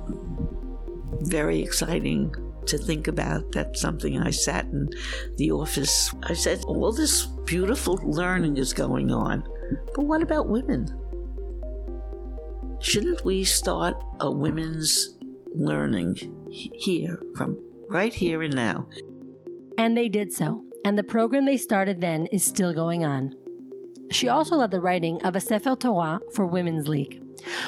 very 1.22 1.62
exciting 1.62 2.34
to 2.66 2.78
think 2.78 3.08
about. 3.08 3.52
That's 3.52 3.82
something 3.82 4.20
i 4.20 4.30
sat 4.30 4.66
in 4.66 4.90
the 5.38 5.52
office. 5.52 6.14
I 6.24 6.34
said 6.34 6.64
all 6.66 6.92
this 6.92 7.26
beautiful 7.26 7.96
learning 8.04 8.58
is 8.58 8.72
going 8.72 9.12
on 9.12 9.44
but 9.96 10.06
what 10.06 10.22
about 10.22 10.48
women? 10.48 10.88
Shouldn't 12.80 13.24
we 13.24 13.44
start 13.44 13.96
a 14.20 14.32
women's 14.32 15.18
learning 15.54 16.18
here 16.50 17.22
from 17.36 17.58
right 17.90 18.14
here 18.14 18.42
and 18.42 18.56
now? 18.56 18.88
And 19.78 19.96
they 19.96 20.10
did 20.10 20.34
so. 20.34 20.64
And 20.84 20.98
the 20.98 21.04
program 21.04 21.46
they 21.46 21.58
started 21.58 22.02
then 22.02 22.26
is 22.28 22.44
still 22.44 22.74
going 22.74 23.06
on 23.06 23.36
she 24.12 24.28
also 24.28 24.58
led 24.58 24.72
the 24.72 24.80
writing 24.80 25.22
of 25.24 25.36
a 25.36 25.40
Sefer 25.40 25.76
Torah 25.76 26.20
for 26.34 26.46
Women's 26.46 26.88
League. 26.88 27.22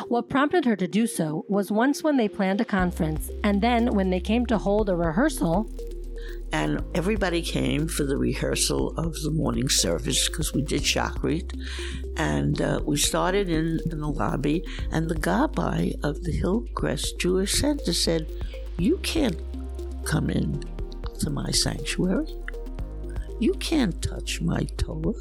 What 0.07 0.29
prompted 0.29 0.65
her 0.65 0.75
to 0.75 0.87
do 0.87 1.07
so 1.07 1.45
was 1.47 1.71
once 1.71 2.03
when 2.03 2.17
they 2.17 2.27
planned 2.27 2.61
a 2.61 2.65
conference, 2.65 3.31
and 3.43 3.61
then 3.61 3.93
when 3.93 4.09
they 4.09 4.19
came 4.19 4.45
to 4.47 4.57
hold 4.57 4.89
a 4.89 4.95
rehearsal. 4.95 5.69
And 6.51 6.83
everybody 6.93 7.41
came 7.41 7.87
for 7.87 8.03
the 8.03 8.17
rehearsal 8.17 8.95
of 8.97 9.19
the 9.21 9.31
morning 9.31 9.69
service 9.69 10.29
because 10.29 10.53
we 10.53 10.61
did 10.61 10.83
Shachrit. 10.83 11.59
And 12.15 12.61
uh, 12.61 12.81
we 12.85 12.97
started 12.97 13.49
in, 13.49 13.79
in 13.89 13.99
the 13.99 14.07
lobby, 14.07 14.63
and 14.91 15.09
the 15.09 15.15
gabbai 15.15 15.95
of 16.03 16.23
the 16.23 16.31
Hillcrest 16.31 17.17
Jewish 17.19 17.53
Center 17.53 17.93
said, 17.93 18.31
You 18.77 18.97
can't 18.97 19.41
come 20.05 20.29
in 20.29 20.63
to 21.19 21.31
my 21.31 21.49
sanctuary. 21.49 22.27
You 23.39 23.53
can't 23.55 23.99
touch 24.01 24.41
my 24.41 24.67
Torah 24.77 25.13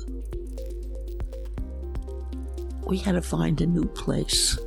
we 2.87 2.99
had 2.99 3.13
to 3.13 3.23
find 3.23 3.61
a 3.61 3.67
new 3.67 3.87
place 3.87 4.59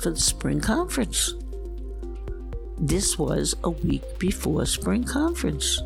for 0.00 0.10
the 0.10 0.20
spring 0.20 0.60
conference. 0.60 1.34
This 2.78 3.18
was 3.18 3.54
a 3.62 3.70
week 3.70 4.18
before 4.18 4.66
spring 4.66 5.04
conference 5.04 5.80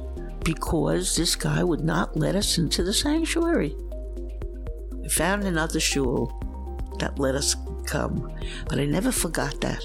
because 0.44 1.16
this 1.16 1.34
guy 1.34 1.62
would 1.62 1.84
not 1.84 2.16
let 2.16 2.34
us 2.34 2.56
into 2.56 2.82
the 2.82 2.94
sanctuary. 2.94 3.76
We 4.92 5.08
found 5.08 5.44
another 5.44 5.80
shul 5.80 6.32
that 6.98 7.18
let 7.18 7.34
us 7.34 7.56
come, 7.84 8.32
but 8.68 8.78
I 8.78 8.86
never 8.86 9.12
forgot 9.12 9.60
that. 9.60 9.82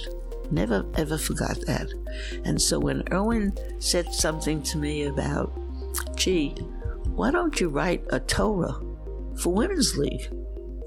Never 0.51 0.85
ever 0.95 1.17
forgot 1.17 1.59
that. 1.65 1.91
And 2.45 2.61
so 2.61 2.79
when 2.79 3.03
Erwin 3.11 3.53
said 3.79 4.13
something 4.13 4.61
to 4.63 4.77
me 4.77 5.03
about, 5.03 5.51
gee, 6.15 6.49
why 7.15 7.31
don't 7.31 7.59
you 7.59 7.69
write 7.69 8.03
a 8.09 8.19
Torah 8.19 8.79
for 9.37 9.53
Women's 9.53 9.97
League? 9.97 10.29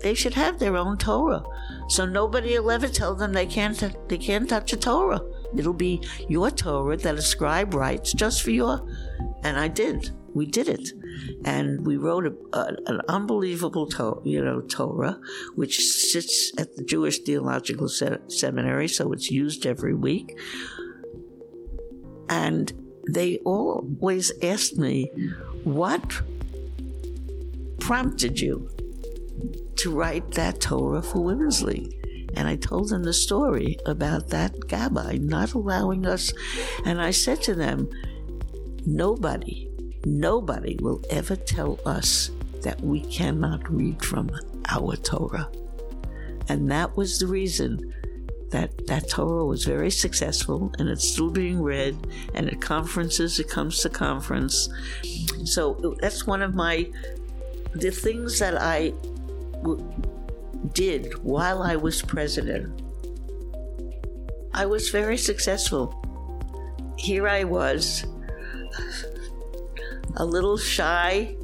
They 0.04 0.14
should 0.14 0.34
have 0.34 0.58
their 0.58 0.76
own 0.76 0.98
Torah. 0.98 1.42
So 1.88 2.04
nobody 2.04 2.58
will 2.58 2.70
ever 2.70 2.88
tell 2.88 3.14
them 3.14 3.32
they 3.32 3.46
can't 3.46 3.78
they 4.08 4.18
can't 4.18 4.48
touch 4.48 4.74
a 4.74 4.76
Torah. 4.76 5.22
It'll 5.56 5.72
be 5.72 6.02
your 6.28 6.50
Torah 6.50 6.98
that 6.98 7.14
a 7.14 7.22
scribe 7.22 7.72
writes 7.72 8.12
just 8.12 8.42
for 8.42 8.50
your. 8.50 8.86
And 9.42 9.58
I 9.58 9.68
did. 9.68 10.10
We 10.34 10.46
did 10.46 10.68
it, 10.68 10.88
and 11.44 11.86
we 11.86 11.96
wrote 11.96 12.26
a, 12.26 12.34
a, 12.58 12.76
an 12.86 13.00
unbelievable 13.08 13.86
to, 13.90 14.20
you 14.24 14.44
know 14.44 14.62
Torah, 14.62 15.16
which 15.54 15.78
sits 15.78 16.52
at 16.58 16.74
the 16.76 16.82
Jewish 16.82 17.20
Theological 17.20 17.88
Se- 17.88 18.24
Seminary, 18.26 18.88
so 18.88 19.12
it's 19.12 19.30
used 19.30 19.64
every 19.64 19.94
week. 19.94 20.36
And 22.28 22.72
they 23.08 23.38
always 23.44 24.32
asked 24.42 24.76
me, 24.76 25.12
"What 25.62 26.20
prompted 27.78 28.40
you 28.40 28.73
to 29.76 29.94
write 29.94 30.30
that 30.32 30.60
Torah 30.60 31.02
for 31.02 31.22
Women's 31.22 31.62
League. 31.62 32.00
And 32.36 32.48
I 32.48 32.56
told 32.56 32.88
them 32.88 33.04
the 33.04 33.12
story 33.12 33.78
about 33.86 34.28
that 34.30 34.52
gabbai 34.66 35.20
not 35.20 35.54
allowing 35.54 36.06
us. 36.06 36.32
And 36.84 37.00
I 37.00 37.10
said 37.10 37.42
to 37.42 37.54
them, 37.54 37.88
nobody, 38.84 39.68
nobody 40.04 40.76
will 40.80 41.02
ever 41.10 41.36
tell 41.36 41.78
us 41.86 42.30
that 42.62 42.80
we 42.80 43.00
cannot 43.02 43.70
read 43.70 44.04
from 44.04 44.30
our 44.68 44.96
Torah. 44.96 45.48
And 46.48 46.70
that 46.70 46.96
was 46.96 47.18
the 47.18 47.26
reason 47.26 47.92
that 48.50 48.86
that 48.86 49.08
Torah 49.08 49.44
was 49.44 49.64
very 49.64 49.90
successful 49.90 50.72
and 50.78 50.88
it's 50.88 51.08
still 51.08 51.30
being 51.30 51.60
read 51.60 51.96
and 52.34 52.48
at 52.48 52.60
conferences 52.60 53.40
it 53.40 53.48
comes 53.48 53.80
to 53.80 53.88
conference 53.88 54.68
so 55.44 55.96
that's 56.00 56.24
one 56.24 56.40
of 56.40 56.54
my 56.54 56.88
the 57.74 57.90
things 57.90 58.38
that 58.38 58.54
I 58.60 58.92
w- 59.64 59.84
did 60.72 61.12
while 61.24 61.62
I 61.62 61.76
was 61.76 62.02
president. 62.02 62.82
I 64.52 64.66
was 64.66 64.90
very 64.90 65.16
successful. 65.16 65.92
Here 66.96 67.26
I 67.26 67.44
was 67.44 68.04
a 70.16 70.24
little 70.24 70.56
shy 70.56 71.34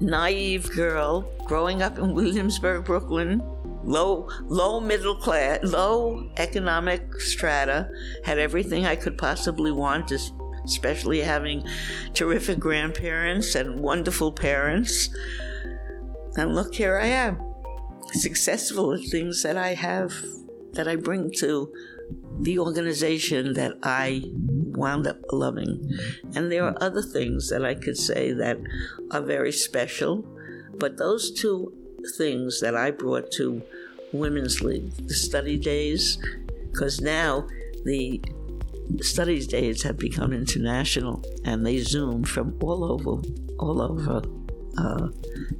naive 0.00 0.70
girl 0.74 1.30
growing 1.44 1.82
up 1.82 1.98
in 1.98 2.14
Williamsburg 2.14 2.84
Brooklyn. 2.84 3.42
Low 3.82 4.28
low 4.42 4.78
middle 4.78 5.16
class 5.16 5.60
low 5.62 6.30
economic 6.36 7.14
strata 7.18 7.88
had 8.24 8.38
everything 8.38 8.84
i 8.84 8.94
could 8.94 9.16
possibly 9.16 9.72
want 9.72 10.12
especially 10.66 11.20
having 11.20 11.64
terrific 12.12 12.58
grandparents 12.58 13.54
and 13.54 13.80
wonderful 13.80 14.32
parents 14.32 15.08
and 16.36 16.54
look 16.54 16.74
here 16.74 16.98
i 16.98 17.06
am. 17.06 17.38
Successful 18.12 18.94
at 18.94 19.00
things 19.10 19.42
that 19.42 19.56
i 19.56 19.74
have 19.74 20.12
that 20.72 20.88
i 20.88 20.96
bring 20.96 21.30
to 21.38 21.72
the 22.40 22.58
organization 22.58 23.52
that 23.54 23.76
i 23.82 24.22
wound 24.72 25.06
up 25.06 25.18
loving. 25.30 25.88
And 26.34 26.50
there 26.50 26.64
are 26.64 26.76
other 26.80 27.02
things 27.02 27.48
that 27.50 27.64
i 27.64 27.74
could 27.74 27.96
say 27.96 28.32
that 28.32 28.58
are 29.10 29.22
very 29.22 29.52
special 29.52 30.24
but 30.80 30.96
those 30.96 31.30
two 31.30 31.72
things 32.16 32.60
that 32.60 32.74
I 32.74 32.90
brought 32.90 33.30
to 33.32 33.62
Women's 34.12 34.62
League, 34.62 34.92
the 35.06 35.14
study 35.14 35.58
days, 35.58 36.18
because 36.72 37.00
now 37.00 37.46
the 37.84 38.20
studies 39.02 39.46
days 39.46 39.82
have 39.82 39.98
become 39.98 40.32
international 40.32 41.22
and 41.44 41.64
they 41.64 41.78
zoom 41.78 42.24
from 42.24 42.58
all 42.62 42.82
over, 42.82 43.22
all 43.58 43.82
over, 43.82 44.22
uh, 44.78 45.08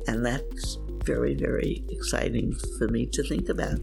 and 0.06 0.24
that's 0.24 0.78
very, 1.04 1.34
very 1.34 1.82
exciting 1.88 2.54
for 2.78 2.88
me 2.88 3.06
to 3.06 3.22
think 3.22 3.48
about. 3.48 3.80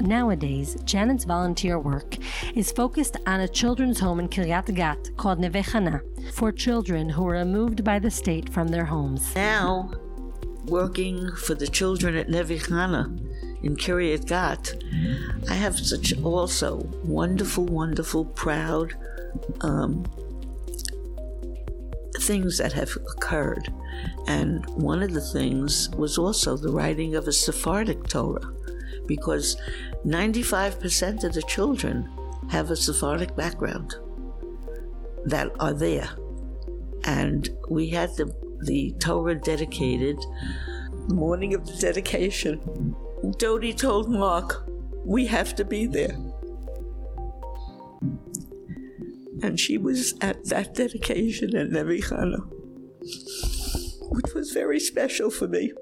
Nowadays, 0.00 0.76
Janet's 0.84 1.24
volunteer 1.24 1.78
work 1.78 2.16
is 2.56 2.72
focused 2.72 3.16
on 3.26 3.40
a 3.40 3.48
children's 3.48 4.00
home 4.00 4.18
in 4.18 4.28
Kiryat 4.28 4.74
Gat 4.74 5.10
called 5.16 5.38
Neve 5.38 5.64
Chana 5.64 6.00
for 6.32 6.50
children 6.50 7.08
who 7.08 7.22
were 7.22 7.34
removed 7.34 7.84
by 7.84 7.98
the 7.98 8.10
state 8.10 8.52
from 8.52 8.68
their 8.68 8.84
homes. 8.84 9.34
Now, 9.36 9.92
working 10.66 11.30
for 11.36 11.54
the 11.54 11.68
children 11.68 12.16
at 12.16 12.28
Neve 12.28 12.60
Chana 12.62 13.04
in 13.62 13.76
Kiryat 13.76 14.26
Gat, 14.26 14.74
I 15.48 15.54
have 15.54 15.78
such 15.78 16.12
also 16.22 16.88
wonderful, 17.04 17.64
wonderful, 17.64 18.24
proud 18.24 18.94
um, 19.60 20.04
things 22.26 22.58
that 22.58 22.72
have 22.72 22.90
occurred. 22.96 23.72
And 24.26 24.64
one 24.70 25.02
of 25.02 25.12
the 25.12 25.20
things 25.20 25.90
was 25.96 26.18
also 26.18 26.56
the 26.56 26.72
writing 26.72 27.14
of 27.14 27.28
a 27.28 27.32
Sephardic 27.32 28.06
Torah, 28.06 28.52
because 29.06 29.56
95% 30.04 31.24
of 31.24 31.32
the 31.32 31.42
children 31.42 32.08
have 32.50 32.70
a 32.70 32.76
Sephardic 32.76 33.34
background 33.36 33.94
that 35.24 35.50
are 35.60 35.72
there. 35.72 36.10
And 37.04 37.48
we 37.68 37.88
had 37.88 38.10
the 38.16 38.34
the 38.64 38.94
Torah 38.98 39.34
dedicated. 39.34 40.18
The 41.08 41.14
morning 41.14 41.54
of 41.54 41.66
the 41.66 41.76
dedication, 41.76 42.96
Dodie 43.38 43.74
told 43.74 44.08
Mark, 44.08 44.66
We 45.04 45.26
have 45.26 45.54
to 45.56 45.64
be 45.64 45.86
there. 45.86 46.16
And 49.42 49.58
she 49.58 49.78
was 49.78 50.14
at 50.20 50.44
that 50.46 50.74
dedication 50.74 51.56
at 51.56 51.70
Neve 51.70 52.04
Chana, 52.04 52.40
which 54.10 54.34
was 54.34 54.52
very 54.52 54.78
special 54.80 55.30
for 55.30 55.48
me. 55.48 55.72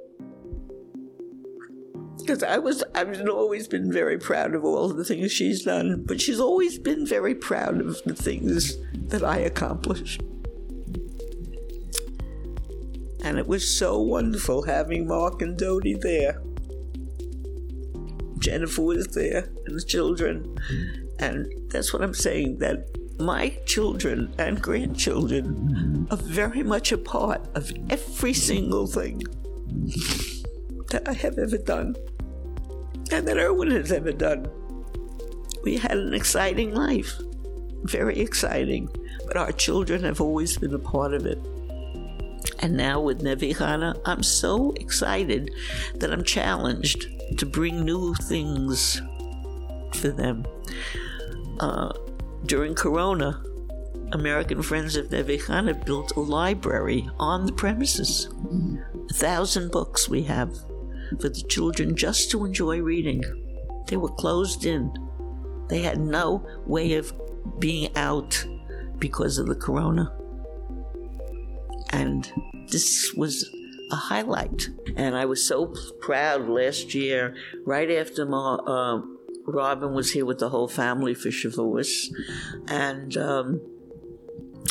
Because 2.19 2.43
I 2.43 2.59
was, 2.59 2.85
I've 2.95 3.29
always 3.29 3.67
been 3.67 3.93
very 3.93 4.17
proud 4.17 4.55
of 4.55 4.65
all 4.65 4.89
the 4.89 5.05
things 5.05 5.33
she's 5.33 5.65
done, 5.65 6.05
but 6.07 6.21
she's 6.21 6.39
always 6.39 6.79
been 6.79 7.05
very 7.05 7.35
proud 7.35 7.81
of 7.81 8.01
the 8.05 8.15
things 8.15 8.77
that 9.09 9.25
I 9.25 9.39
accomplished. 9.39 10.23
And 13.25 13.39
it 13.39 13.47
was 13.47 13.69
so 13.69 14.01
wonderful 14.01 14.63
having 14.63 15.07
Mark 15.07 15.43
and 15.43 15.57
Dodie 15.57 15.95
there. 15.95 16.41
Jennifer 18.39 18.83
was 18.83 19.09
there 19.09 19.49
and 19.67 19.77
the 19.77 19.85
children. 19.85 20.59
And 21.19 21.47
that's 21.71 21.93
what 21.93 22.03
I'm 22.03 22.15
saying 22.15 22.59
that 22.59 22.85
my 23.19 23.51
children 23.67 24.33
and 24.39 24.61
grandchildren 24.61 26.07
are 26.11 26.17
very 26.17 26.63
much 26.63 26.93
a 26.93 26.99
part 26.99 27.41
of 27.55 27.73
every 27.91 28.35
single 28.35 28.87
thing 28.87 29.23
that 30.91 31.03
I 31.07 31.13
have 31.13 31.39
ever 31.39 31.59
done 31.59 31.97
and 33.11 33.27
that 33.29 33.37
Erwin 33.37 33.71
has 33.71 33.93
ever 33.93 34.13
done. 34.13 34.49
We 35.65 35.77
had 35.77 35.93
an 35.93 36.15
exciting 36.15 36.75
life, 36.75 37.21
very 37.85 38.19
exciting, 38.19 38.89
but 39.27 39.37
our 39.37 39.53
children 39.53 40.03
have 40.03 40.21
always 40.21 40.57
been 40.57 40.75
a 40.75 40.79
part 40.79 41.15
of 41.15 41.27
it. 41.27 41.39
And 42.61 42.77
now 42.77 43.01
with 43.01 43.23
Neve 43.23 43.57
Chana, 43.57 44.01
I'm 44.05 44.23
so 44.23 44.73
excited 44.73 45.51
that 45.97 46.13
I'm 46.13 46.25
challenged 46.25 47.09
to 47.39 47.47
bring 47.47 47.85
new 47.85 48.15
things 48.15 49.01
for 49.95 50.09
them. 50.09 50.47
Uh, 51.61 51.93
during 52.47 52.75
Corona, 52.75 53.43
American 54.13 54.63
Friends 54.63 54.97
of 54.97 55.11
Neve 55.11 55.41
Chana 55.41 55.85
built 55.85 56.17
a 56.17 56.21
library 56.21 57.09
on 57.19 57.47
the 57.47 57.53
premises. 57.53 58.29
A 59.11 59.15
thousand 59.15 59.71
books 59.71 60.09
we 60.09 60.23
have 60.25 60.55
for 61.21 61.29
the 61.29 61.45
children 61.49 61.97
just 61.97 62.31
to 62.31 62.45
enjoy 62.45 62.81
reading. 62.81 63.23
They 63.87 63.97
were 63.97 64.11
closed 64.11 64.67
in. 64.67 64.93
They 65.69 65.83
had 65.83 66.01
no 66.01 66.47
way 66.67 66.95
of 66.95 67.13
being 67.59 67.95
out 67.97 68.45
because 68.99 69.39
of 69.39 69.47
the 69.47 69.55
corona. 69.55 70.13
And 71.91 72.31
this 72.69 73.13
was 73.15 73.49
a 73.91 73.97
highlight. 73.97 74.69
And 74.97 75.17
I 75.17 75.27
was 75.27 75.47
so 75.47 75.75
proud 76.01 76.49
last 76.49 76.95
year, 76.95 77.35
right 77.67 77.91
after 77.91 78.25
my, 78.27 78.55
uh, 78.55 79.01
Robin 79.47 79.95
was 79.95 80.13
here 80.13 80.25
with 80.25 80.39
the 80.39 80.49
whole 80.49 80.69
family 80.69 81.15
for 81.15 81.29
Shavuos. 81.29 82.09
And 82.69 83.17
um, 83.17 83.61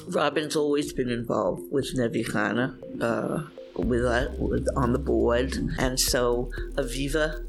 Robin's 0.08 0.56
always 0.56 0.94
been 0.94 1.10
involved 1.10 1.72
with 1.72 1.90
Neve 1.94 2.26
Chana, 2.28 2.78
uh, 3.02 3.48
with, 3.76 4.06
uh, 4.06 4.30
with, 4.38 4.68
on 4.76 4.94
the 4.94 5.00
board. 5.00 5.58
And 5.78 6.00
so 6.00 6.52
Aviva 6.76 7.46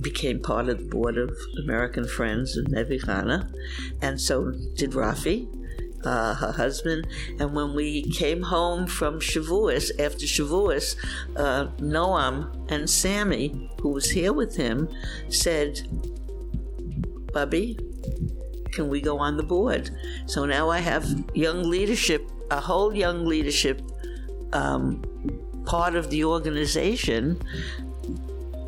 became 0.00 0.40
part 0.40 0.68
of 0.68 0.78
the 0.78 0.84
board 0.84 1.16
of 1.16 1.36
American 1.62 2.06
Friends 2.06 2.56
of 2.56 2.68
Neve 2.68 3.00
Chana. 3.02 3.52
And 4.00 4.20
so 4.20 4.52
did 4.74 4.92
Rafi 4.92 5.46
uh, 6.04 6.34
her 6.34 6.52
husband. 6.52 7.06
And 7.38 7.54
when 7.54 7.74
we 7.74 8.02
came 8.10 8.42
home 8.42 8.86
from 8.86 9.20
Shavuos, 9.20 9.90
after 10.00 10.26
Shavuos, 10.26 10.96
uh, 11.36 11.66
Noam 11.78 12.70
and 12.70 12.88
Sammy, 12.88 13.70
who 13.80 13.90
was 13.90 14.10
here 14.10 14.32
with 14.32 14.56
him, 14.56 14.88
said, 15.28 15.80
Bubby, 17.32 17.78
can 18.72 18.88
we 18.88 19.00
go 19.00 19.18
on 19.18 19.36
the 19.36 19.42
board? 19.42 19.90
So 20.26 20.44
now 20.44 20.70
I 20.70 20.78
have 20.78 21.06
young 21.34 21.68
leadership, 21.68 22.28
a 22.50 22.60
whole 22.60 22.94
young 22.94 23.26
leadership 23.26 23.82
um, 24.52 25.02
part 25.64 25.94
of 25.94 26.10
the 26.10 26.24
organization 26.24 27.40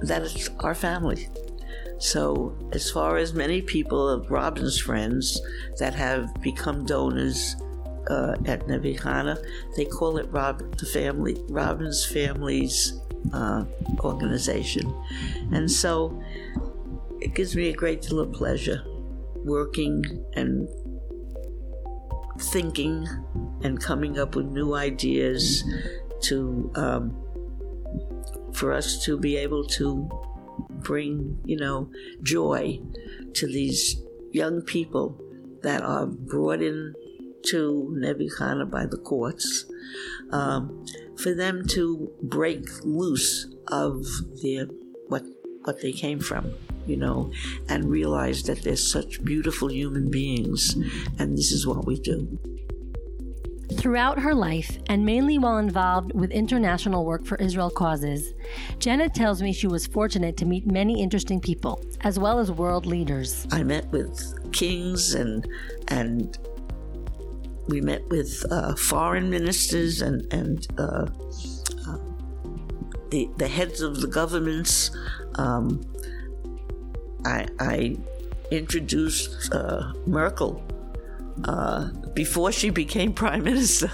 that 0.02 0.23
is 0.23 0.51
our 0.61 0.74
family. 0.74 1.28
So, 1.98 2.56
as 2.72 2.90
far 2.90 3.16
as 3.16 3.32
many 3.32 3.62
people 3.62 4.08
of 4.08 4.30
Robin's 4.30 4.78
friends 4.78 5.40
that 5.78 5.94
have 5.94 6.34
become 6.42 6.84
donors 6.84 7.56
uh, 8.08 8.36
at 8.44 8.66
Neve 8.68 9.00
they 9.76 9.84
call 9.84 10.18
it 10.18 10.26
Rob 10.30 10.76
the 10.76 10.86
family 10.86 11.36
Robin's 11.48 12.04
family's 12.04 13.00
uh, 13.32 13.64
organization, 14.00 14.92
and 15.52 15.70
so 15.70 16.22
it 17.20 17.34
gives 17.34 17.56
me 17.56 17.70
a 17.70 17.72
great 17.72 18.02
deal 18.02 18.20
of 18.20 18.32
pleasure 18.32 18.82
working 19.44 20.04
and 20.34 20.68
thinking 22.38 23.06
and 23.62 23.80
coming 23.80 24.18
up 24.18 24.36
with 24.36 24.46
new 24.46 24.74
ideas 24.74 25.64
to 26.20 26.70
um, 26.74 27.16
for 28.52 28.72
us 28.72 29.02
to 29.04 29.18
be 29.18 29.36
able 29.36 29.64
to 29.64 30.08
bring, 30.85 31.40
you 31.44 31.56
know, 31.56 31.90
joy 32.23 32.78
to 33.35 33.47
these 33.47 34.01
young 34.32 34.62
people 34.62 35.20
that 35.62 35.82
are 35.82 36.06
brought 36.06 36.62
in 36.62 36.94
to 37.47 37.94
Neve 37.98 38.31
Chana 38.39 38.70
by 38.70 38.86
the 38.86 38.97
courts, 38.97 39.66
um, 40.31 40.85
for 41.16 41.35
them 41.35 41.66
to 41.69 42.11
break 42.23 42.65
loose 42.85 43.48
of 43.69 44.05
their 44.43 44.66
what 45.09 45.24
what 45.65 45.81
they 45.81 45.93
came 45.93 46.20
from, 46.20 46.52
you 46.86 46.97
know, 46.97 47.32
and 47.69 47.90
realize 47.90 48.43
that 48.44 48.62
they're 48.62 48.77
such 48.77 49.24
beautiful 49.24 49.70
human 49.70 50.11
beings, 50.11 50.74
and 51.19 51.36
this 51.36 51.52
is 51.52 51.66
what 51.66 51.86
we 51.86 51.98
do. 51.98 52.39
Throughout 53.76 54.18
her 54.18 54.34
life, 54.34 54.78
and 54.88 55.05
mainly 55.05 55.38
while 55.38 55.59
involved 55.59 56.12
with 56.14 56.30
international 56.30 57.05
work 57.05 57.24
for 57.24 57.36
Israel 57.36 57.70
causes, 57.70 58.34
Janet 58.78 59.14
tells 59.14 59.42
me 59.42 59.52
she 59.52 59.66
was 59.66 59.86
fortunate 59.86 60.36
to 60.38 60.44
meet 60.44 60.66
many 60.66 61.02
interesting 61.02 61.40
people, 61.40 61.82
as 62.01 62.18
well 62.18 62.38
as 62.38 62.51
world 62.51 62.86
leaders. 62.86 63.46
I 63.51 63.62
met 63.62 63.86
with 63.90 64.52
kings 64.52 65.14
and 65.14 65.46
and 65.88 66.38
we 67.68 67.80
met 67.80 68.06
with 68.09 68.44
uh, 68.51 68.74
foreign 68.76 69.30
ministers 69.30 70.02
and 70.02 70.32
and 70.32 70.66
uh, 70.78 71.06
uh, 71.86 71.98
the 73.10 73.28
the 73.36 73.48
heads 73.48 73.80
of 73.80 74.01
the 74.01 74.09
governments. 74.09 74.90
Um, 75.36 75.82
I, 77.26 77.46
I, 77.59 77.96
introduced 78.51 79.52
uh, 79.55 79.92
Merkel 80.06 80.62
uh, 81.44 81.88
before 82.14 82.52
she 82.52 82.70
became 82.70 83.12
prime 83.12 83.44
minister. 83.44 83.90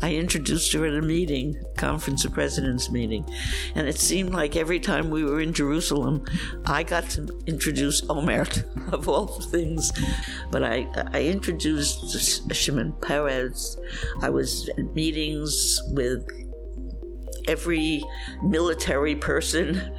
I 0.00 0.14
introduced 0.14 0.72
her 0.72 0.84
at 0.84 0.94
a 0.94 1.02
meeting, 1.02 1.62
conference 1.76 2.24
of 2.24 2.32
presidents 2.32 2.90
meeting, 2.90 3.24
and 3.74 3.86
it 3.86 3.98
seemed 3.98 4.30
like 4.30 4.56
every 4.56 4.80
time 4.80 5.10
we 5.10 5.22
were 5.22 5.40
in 5.40 5.52
Jerusalem, 5.52 6.24
I 6.66 6.82
got 6.82 7.08
to 7.10 7.28
introduce 7.46 8.00
Olmert 8.02 8.64
of 8.92 9.08
all 9.08 9.26
things. 9.26 9.92
But 10.50 10.64
I, 10.64 10.88
I 11.12 11.22
introduced 11.22 12.52
Shimon 12.52 12.94
Peres. 13.00 13.76
I 14.20 14.30
was 14.30 14.68
at 14.70 14.94
meetings 14.94 15.80
with 15.92 16.26
every 17.46 18.02
military 18.42 19.14
person 19.14 19.92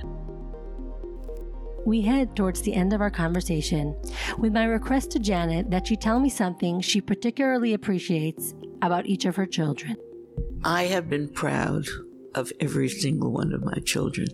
we 1.85 2.01
head 2.01 2.35
towards 2.35 2.61
the 2.61 2.73
end 2.73 2.93
of 2.93 3.01
our 3.01 3.09
conversation 3.09 3.95
with 4.37 4.53
my 4.53 4.65
request 4.65 5.11
to 5.11 5.19
Janet 5.19 5.69
that 5.71 5.87
she 5.87 5.95
tell 5.95 6.19
me 6.19 6.29
something 6.29 6.81
she 6.81 7.01
particularly 7.01 7.73
appreciates 7.73 8.53
about 8.81 9.05
each 9.05 9.25
of 9.25 9.35
her 9.35 9.45
children. 9.45 9.97
I 10.63 10.83
have 10.83 11.09
been 11.09 11.27
proud 11.27 11.87
of 12.35 12.51
every 12.59 12.89
single 12.89 13.31
one 13.31 13.53
of 13.53 13.63
my 13.63 13.79
children 13.85 14.27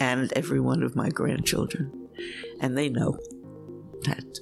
and 0.00 0.32
every 0.34 0.60
one 0.60 0.82
of 0.82 0.96
my 0.96 1.08
grandchildren, 1.08 2.08
and 2.60 2.76
they 2.76 2.88
know 2.88 3.18
that. 4.02 4.40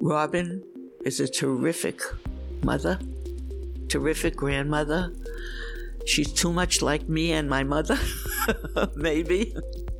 Robin 0.00 0.62
is 1.04 1.20
a 1.20 1.28
terrific 1.28 2.02
mother, 2.62 2.98
terrific 3.88 4.36
grandmother. 4.36 5.12
She's 6.04 6.32
too 6.32 6.52
much 6.52 6.82
like 6.82 7.08
me 7.08 7.32
and 7.32 7.48
my 7.48 7.64
mother, 7.64 7.98
maybe. 8.96 9.54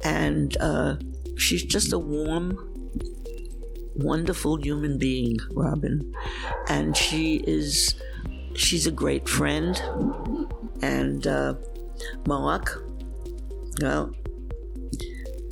And 0.04 0.56
uh, 0.60 0.96
she's 1.36 1.64
just 1.64 1.92
a 1.92 1.98
warm, 1.98 2.58
wonderful 3.94 4.56
human 4.56 4.98
being, 4.98 5.36
Robin. 5.52 6.12
And 6.68 6.96
she 6.96 7.36
is, 7.46 7.94
she's 8.54 8.86
a 8.86 8.90
great 8.92 9.28
friend. 9.28 9.80
And 10.82 11.26
uh, 11.26 11.54
Mark, 12.26 12.82
well, 13.80 14.12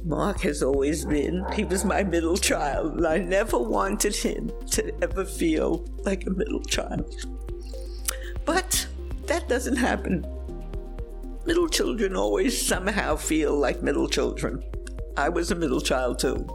Mark 0.05 0.41
has 0.41 0.63
always 0.63 1.05
been, 1.07 1.47
he 1.55 1.65
was 1.65 1.85
my 1.85 2.03
middle 2.03 2.37
child, 2.37 2.97
and 2.97 3.07
I 3.07 3.19
never 3.19 3.59
wanted 3.59 4.15
him 4.15 4.51
to 4.73 4.95
ever 5.03 5.25
feel 5.25 5.87
like 6.05 6.27
a 6.27 6.31
middle 6.31 6.63
child. 6.63 7.15
But 8.45 8.87
that 9.27 9.49
doesn't 9.49 9.77
happen. 9.77 10.27
Middle 11.47 11.69
children 11.69 12.17
always 12.17 12.67
somehow 12.67 13.17
feel 13.17 13.57
like 13.57 13.83
middle 13.83 14.09
children. 14.09 14.63
I 15.17 15.29
was 15.29 15.51
a 15.51 15.55
middle 15.55 15.81
child 15.81 16.19
too. 16.19 16.47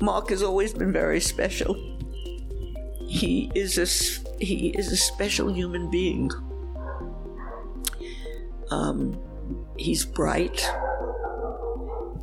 Mark 0.00 0.30
has 0.30 0.42
always 0.42 0.72
been 0.72 0.92
very 0.92 1.20
special. 1.20 1.74
He 3.08 3.50
is 3.54 3.78
a 3.78 3.86
he 4.42 4.68
is 4.70 4.92
a 4.92 4.96
special 4.96 5.52
human 5.52 5.90
being. 5.90 6.30
Um, 8.70 9.18
he's 9.76 10.04
bright. 10.04 10.68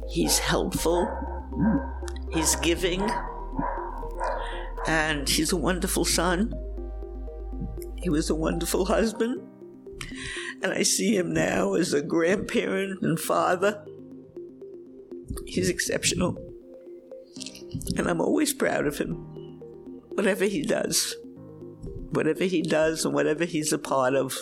He's 0.09 0.37
helpful. 0.39 1.09
He's 2.31 2.55
giving. 2.57 3.09
And 4.85 5.27
he's 5.27 5.51
a 5.51 5.57
wonderful 5.57 6.05
son. 6.05 6.53
He 7.97 8.09
was 8.09 8.29
a 8.29 8.35
wonderful 8.35 8.85
husband 8.85 9.32
and 10.63 10.71
I 10.71 10.83
see 10.83 11.15
him 11.15 11.33
now 11.33 11.73
as 11.73 11.93
a 11.93 12.01
grandparent 12.01 13.01
and 13.01 13.19
father. 13.19 13.85
He's 15.45 15.69
exceptional. 15.69 16.37
And 17.97 18.07
I'm 18.07 18.21
always 18.21 18.53
proud 18.53 18.87
of 18.87 18.97
him. 18.97 19.15
Whatever 20.13 20.45
he 20.45 20.61
does, 20.61 21.15
whatever 22.11 22.45
he 22.45 22.61
does 22.61 23.03
and 23.03 23.13
whatever 23.13 23.43
he's 23.43 23.73
a 23.73 23.77
part 23.77 24.15
of, 24.15 24.37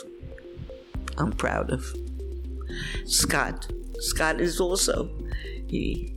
I'm 1.18 1.32
proud 1.32 1.72
of. 1.72 1.92
Scott. 3.06 3.72
Scott 4.00 4.40
is 4.40 4.60
also 4.60 5.10
he 5.68 6.16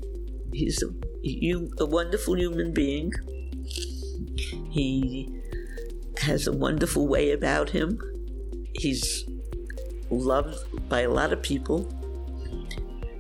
he's 0.53 0.83
a, 0.83 1.83
a 1.83 1.87
wonderful 1.87 2.37
human 2.37 2.75
being. 2.75 3.13
He 4.71 5.41
has 6.19 6.47
a 6.47 6.53
wonderful 6.53 7.09
way 7.09 7.31
about 7.31 7.71
him. 7.71 7.99
He's 8.75 9.25
loved 10.11 10.89
by 10.89 11.01
a 11.01 11.11
lot 11.11 11.33
of 11.33 11.43
people. 11.43 11.89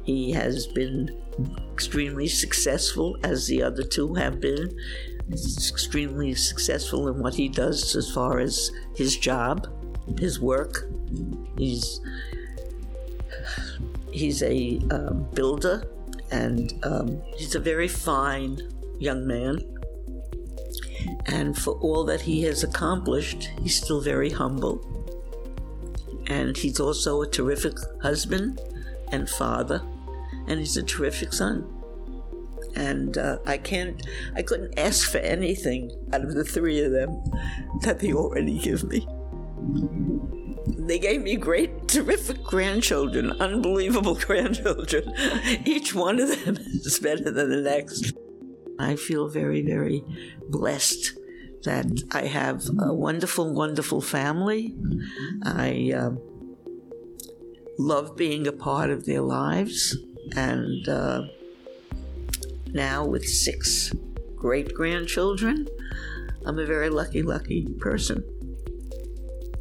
He 0.04 0.32
has 0.32 0.66
been 0.66 1.20
extremely 1.72 2.28
successful, 2.28 3.16
as 3.24 3.46
the 3.46 3.62
other 3.62 3.82
two 3.82 4.14
have 4.14 4.40
been. 4.40 4.76
He's 5.28 5.70
extremely 5.70 6.34
successful 6.34 7.08
in 7.08 7.18
what 7.20 7.34
he 7.34 7.48
does 7.48 7.96
as 7.96 8.10
far 8.10 8.38
as 8.38 8.70
his 8.94 9.16
job, 9.16 9.66
his 10.18 10.38
work. 10.38 10.86
He's 11.56 12.00
he's 14.12 14.42
a 14.42 14.80
um, 14.90 15.26
builder, 15.34 15.84
and 16.30 16.72
um, 16.84 17.22
he's 17.36 17.54
a 17.54 17.60
very 17.60 17.88
fine 17.88 18.60
young 18.98 19.26
man. 19.26 19.58
And 21.26 21.56
for 21.56 21.74
all 21.80 22.04
that 22.04 22.20
he 22.20 22.42
has 22.42 22.62
accomplished, 22.62 23.50
he's 23.62 23.82
still 23.82 24.00
very 24.00 24.30
humble 24.30 24.93
and 26.26 26.56
he's 26.56 26.80
also 26.80 27.22
a 27.22 27.26
terrific 27.26 27.74
husband 28.02 28.60
and 29.12 29.28
father, 29.28 29.82
and 30.46 30.58
he's 30.58 30.76
a 30.76 30.82
terrific 30.82 31.32
son. 31.32 31.68
And 32.76 33.16
uh, 33.18 33.38
I 33.46 33.58
can't, 33.58 34.04
I 34.34 34.42
couldn't 34.42 34.78
ask 34.78 35.10
for 35.10 35.18
anything 35.18 35.90
out 36.12 36.22
of 36.22 36.34
the 36.34 36.44
three 36.44 36.82
of 36.82 36.92
them 36.92 37.22
that 37.82 38.00
they 38.00 38.12
already 38.12 38.58
give 38.58 38.84
me. 38.84 39.06
They 40.66 40.98
gave 40.98 41.22
me 41.22 41.36
great, 41.36 41.88
terrific 41.88 42.42
grandchildren, 42.42 43.32
unbelievable 43.40 44.14
grandchildren. 44.26 45.12
Each 45.64 45.94
one 45.94 46.18
of 46.20 46.44
them 46.44 46.56
is 46.66 46.98
better 46.98 47.30
than 47.30 47.50
the 47.50 47.62
next. 47.62 48.12
I 48.78 48.96
feel 48.96 49.28
very, 49.28 49.62
very 49.62 50.04
blessed 50.48 51.12
that 51.64 52.02
I 52.12 52.26
have 52.26 52.64
a 52.80 52.92
wonderful, 52.92 53.52
wonderful 53.52 54.00
family. 54.00 54.74
I 55.42 55.92
uh, 55.96 56.10
love 57.78 58.16
being 58.16 58.46
a 58.46 58.52
part 58.52 58.90
of 58.90 59.04
their 59.04 59.22
lives. 59.22 59.96
And 60.36 60.88
uh, 60.88 61.22
now, 62.72 63.04
with 63.04 63.28
six 63.28 63.92
great 64.36 64.74
grandchildren, 64.74 65.66
I'm 66.46 66.58
a 66.58 66.66
very 66.66 66.90
lucky, 66.90 67.22
lucky 67.22 67.66
person. 67.78 68.24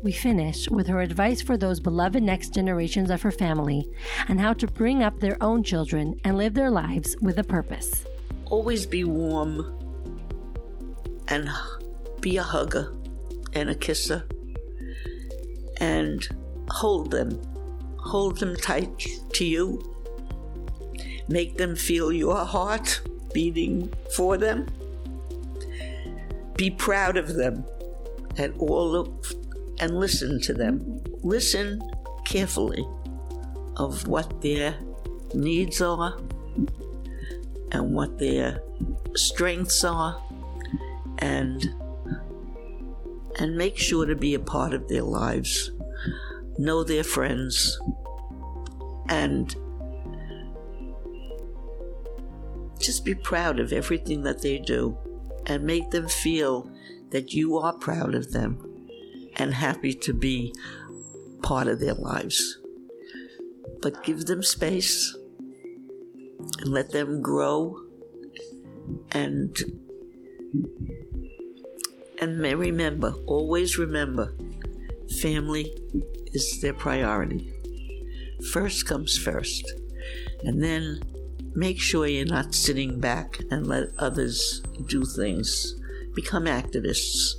We 0.04 0.12
finish 0.12 0.70
with 0.70 0.88
her 0.88 1.00
advice 1.00 1.42
for 1.42 1.56
those 1.56 1.80
beloved 1.80 2.22
next 2.22 2.54
generations 2.54 3.10
of 3.10 3.22
her 3.22 3.32
family 3.32 3.88
and 4.28 4.40
how 4.40 4.52
to 4.54 4.68
bring 4.68 5.02
up 5.02 5.20
their 5.22 5.42
own 5.42 5.64
children 5.64 6.20
and 6.26 6.38
live 6.38 6.54
their 6.54 6.70
lives 6.70 7.16
with 7.22 7.40
a 7.40 7.44
purpose. 7.44 8.04
Always 8.48 8.86
be 8.86 9.06
warm 9.06 9.80
and 11.30 11.50
be 12.24 12.38
a 12.38 12.44
hugger 12.44 12.96
and 13.52 13.70
a 13.70 13.76
kisser 13.76 14.24
and 15.82 16.26
hold 16.70 17.12
them. 17.12 17.40
Hold 17.98 18.38
them 18.38 18.56
tight 18.56 19.06
to 19.34 19.46
you. 19.46 19.94
Make 21.28 21.58
them 21.58 21.76
feel 21.76 22.14
your 22.14 22.46
heart 22.46 23.02
beating 23.34 23.92
for 24.16 24.38
them. 24.38 24.68
Be 26.56 26.72
proud 26.72 27.18
of 27.18 27.34
them 27.34 27.66
and 28.38 28.54
all 28.58 28.96
of, 28.96 29.34
and 29.80 30.00
listen 30.00 30.40
to 30.42 30.54
them. 30.54 31.02
Listen 31.24 31.82
carefully 32.26 32.88
of 33.76 34.08
what 34.08 34.42
their 34.42 34.76
needs 35.34 35.82
are 35.82 36.18
and 37.74 37.94
what 37.94 38.18
their 38.18 38.62
strengths 39.14 39.84
are 39.84 40.22
and 41.20 41.74
and 43.40 43.58
make 43.58 43.78
sure 43.78 44.06
to 44.06 44.16
be 44.16 44.34
a 44.34 44.40
part 44.40 44.74
of 44.74 44.88
their 44.88 45.04
lives, 45.04 45.72
know 46.58 46.84
their 46.84 47.04
friends, 47.04 47.80
and 49.10 49.56
just 52.80 53.06
be 53.06 53.16
proud 53.16 53.60
of 53.60 53.72
everything 53.72 54.24
that 54.24 54.42
they 54.42 54.60
do 54.60 54.98
and 55.46 55.64
make 55.64 55.90
them 55.92 56.08
feel 56.08 56.70
that 57.12 57.34
you 57.34 57.58
are 57.58 57.74
proud 57.74 58.16
of 58.16 58.32
them 58.32 58.58
and 59.38 59.54
happy 59.54 59.94
to 59.94 60.14
be 60.14 60.54
part 61.42 61.68
of 61.68 61.80
their 61.80 61.94
lives. 61.94 62.60
But 63.82 64.04
give 64.04 64.26
them 64.26 64.44
space 64.44 65.16
and 66.60 66.70
let 66.70 66.92
them 66.92 67.22
grow 67.22 67.80
and 69.12 69.58
and 72.24 72.42
remember, 72.42 73.14
always 73.28 73.78
remember, 73.78 74.34
family 75.22 75.74
is 76.28 76.62
their 76.62 76.74
priority. 76.74 77.52
First 78.54 78.88
comes 78.88 79.18
first. 79.18 79.74
And 80.44 80.64
then 80.64 81.02
make 81.54 81.80
sure 81.82 82.08
you're 82.08 82.26
not 82.26 82.56
sitting 82.56 83.00
back 83.00 83.40
and 83.52 83.68
let 83.68 83.90
others 84.00 84.62
do 84.88 85.04
things. 85.04 85.76
Become 86.16 86.46
activists. 86.46 87.34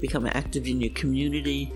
Become 0.00 0.26
active 0.26 0.66
in 0.66 0.82
your 0.82 0.92
community. 0.92 1.72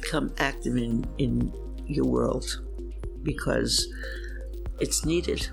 Become 0.00 0.32
active 0.38 0.76
in, 0.76 1.04
in 1.18 1.52
your 1.86 2.06
world 2.06 2.60
because 3.24 3.88
it's 4.78 5.04
needed. 5.04 5.48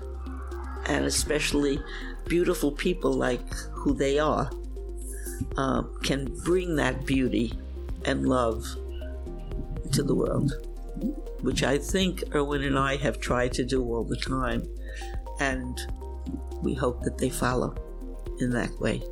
And 0.86 1.04
especially 1.04 1.80
beautiful 2.26 2.70
people 2.70 3.12
like 3.12 3.52
who 3.72 3.92
they 3.92 4.20
are 4.20 4.48
uh, 5.56 5.82
can 6.02 6.26
bring 6.44 6.76
that 6.76 7.06
beauty 7.06 7.52
and 8.04 8.28
love 8.28 8.64
to 9.92 10.02
the 10.02 10.14
world, 10.14 10.52
which 11.40 11.62
I 11.62 11.78
think 11.78 12.22
Erwin 12.34 12.62
and 12.64 12.78
I 12.78 12.96
have 12.96 13.20
tried 13.20 13.52
to 13.54 13.64
do 13.64 13.82
all 13.82 14.04
the 14.04 14.16
time. 14.16 14.66
And 15.40 15.78
we 16.62 16.74
hope 16.74 17.02
that 17.02 17.18
they 17.18 17.30
follow 17.30 17.74
in 18.40 18.50
that 18.50 18.78
way. 18.80 19.02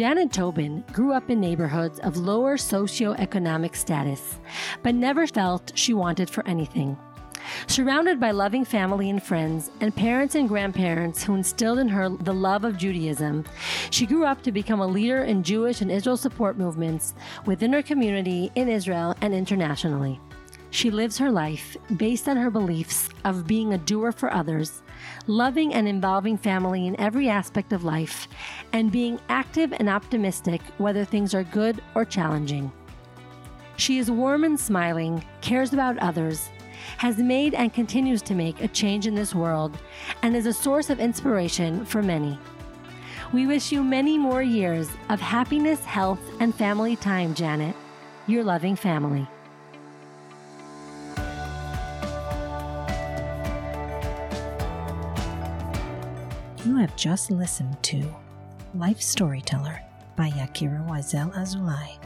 Janet 0.00 0.32
Tobin 0.32 0.82
grew 0.94 1.12
up 1.12 1.28
in 1.28 1.40
neighborhoods 1.40 1.98
of 1.98 2.16
lower 2.16 2.56
socioeconomic 2.56 3.76
status, 3.76 4.40
but 4.82 4.94
never 4.94 5.26
felt 5.26 5.72
she 5.74 5.92
wanted 5.92 6.30
for 6.30 6.42
anything. 6.46 6.96
Surrounded 7.66 8.18
by 8.18 8.30
loving 8.30 8.64
family 8.64 9.10
and 9.10 9.22
friends, 9.22 9.70
and 9.82 9.94
parents 9.94 10.36
and 10.36 10.48
grandparents 10.48 11.22
who 11.22 11.34
instilled 11.34 11.78
in 11.78 11.86
her 11.86 12.08
the 12.08 12.32
love 12.32 12.64
of 12.64 12.78
Judaism, 12.78 13.44
she 13.90 14.06
grew 14.06 14.24
up 14.24 14.40
to 14.40 14.52
become 14.52 14.80
a 14.80 14.86
leader 14.86 15.24
in 15.24 15.42
Jewish 15.42 15.82
and 15.82 15.92
Israel 15.92 16.16
support 16.16 16.56
movements 16.56 17.12
within 17.44 17.74
her 17.74 17.82
community 17.82 18.50
in 18.54 18.70
Israel 18.70 19.14
and 19.20 19.34
internationally. 19.34 20.18
She 20.70 20.90
lives 20.90 21.18
her 21.18 21.30
life 21.30 21.76
based 21.98 22.26
on 22.26 22.38
her 22.38 22.50
beliefs 22.50 23.10
of 23.26 23.46
being 23.46 23.74
a 23.74 23.78
doer 23.78 24.12
for 24.12 24.32
others, 24.32 24.80
loving 25.26 25.74
and 25.74 25.86
involving 25.86 26.36
family 26.36 26.86
in 26.86 26.98
every 27.00 27.28
aspect 27.28 27.72
of 27.72 27.84
life, 27.84 28.28
and 28.72 28.92
being 28.92 29.20
active 29.28 29.72
and 29.72 29.88
optimistic 29.88 30.60
whether 30.78 31.04
things 31.04 31.34
are 31.34 31.44
good 31.44 31.82
or 31.94 32.04
challenging. 32.04 32.72
She 33.76 33.98
is 33.98 34.10
warm 34.10 34.44
and 34.44 34.58
smiling, 34.58 35.24
cares 35.40 35.72
about 35.72 35.98
others, 35.98 36.50
has 36.98 37.18
made 37.18 37.54
and 37.54 37.72
continues 37.72 38.22
to 38.22 38.34
make 38.34 38.60
a 38.60 38.68
change 38.68 39.06
in 39.06 39.14
this 39.14 39.34
world, 39.34 39.78
and 40.22 40.36
is 40.36 40.46
a 40.46 40.52
source 40.52 40.90
of 40.90 41.00
inspiration 41.00 41.84
for 41.84 42.02
many. 42.02 42.38
We 43.32 43.46
wish 43.46 43.70
you 43.70 43.84
many 43.84 44.18
more 44.18 44.42
years 44.42 44.90
of 45.08 45.20
happiness, 45.20 45.84
health, 45.84 46.20
and 46.40 46.54
family 46.54 46.96
time, 46.96 47.32
Janet. 47.34 47.76
Your 48.26 48.44
loving 48.44 48.76
family. 48.76 49.26
You 56.66 56.76
have 56.76 56.94
just 56.94 57.30
listened 57.30 57.82
to 57.84 58.04
Life 58.74 59.00
Storyteller 59.00 59.80
by 60.14 60.28
Yakira 60.28 60.86
Wiesel 60.86 61.32
Azulay. 61.34 61.99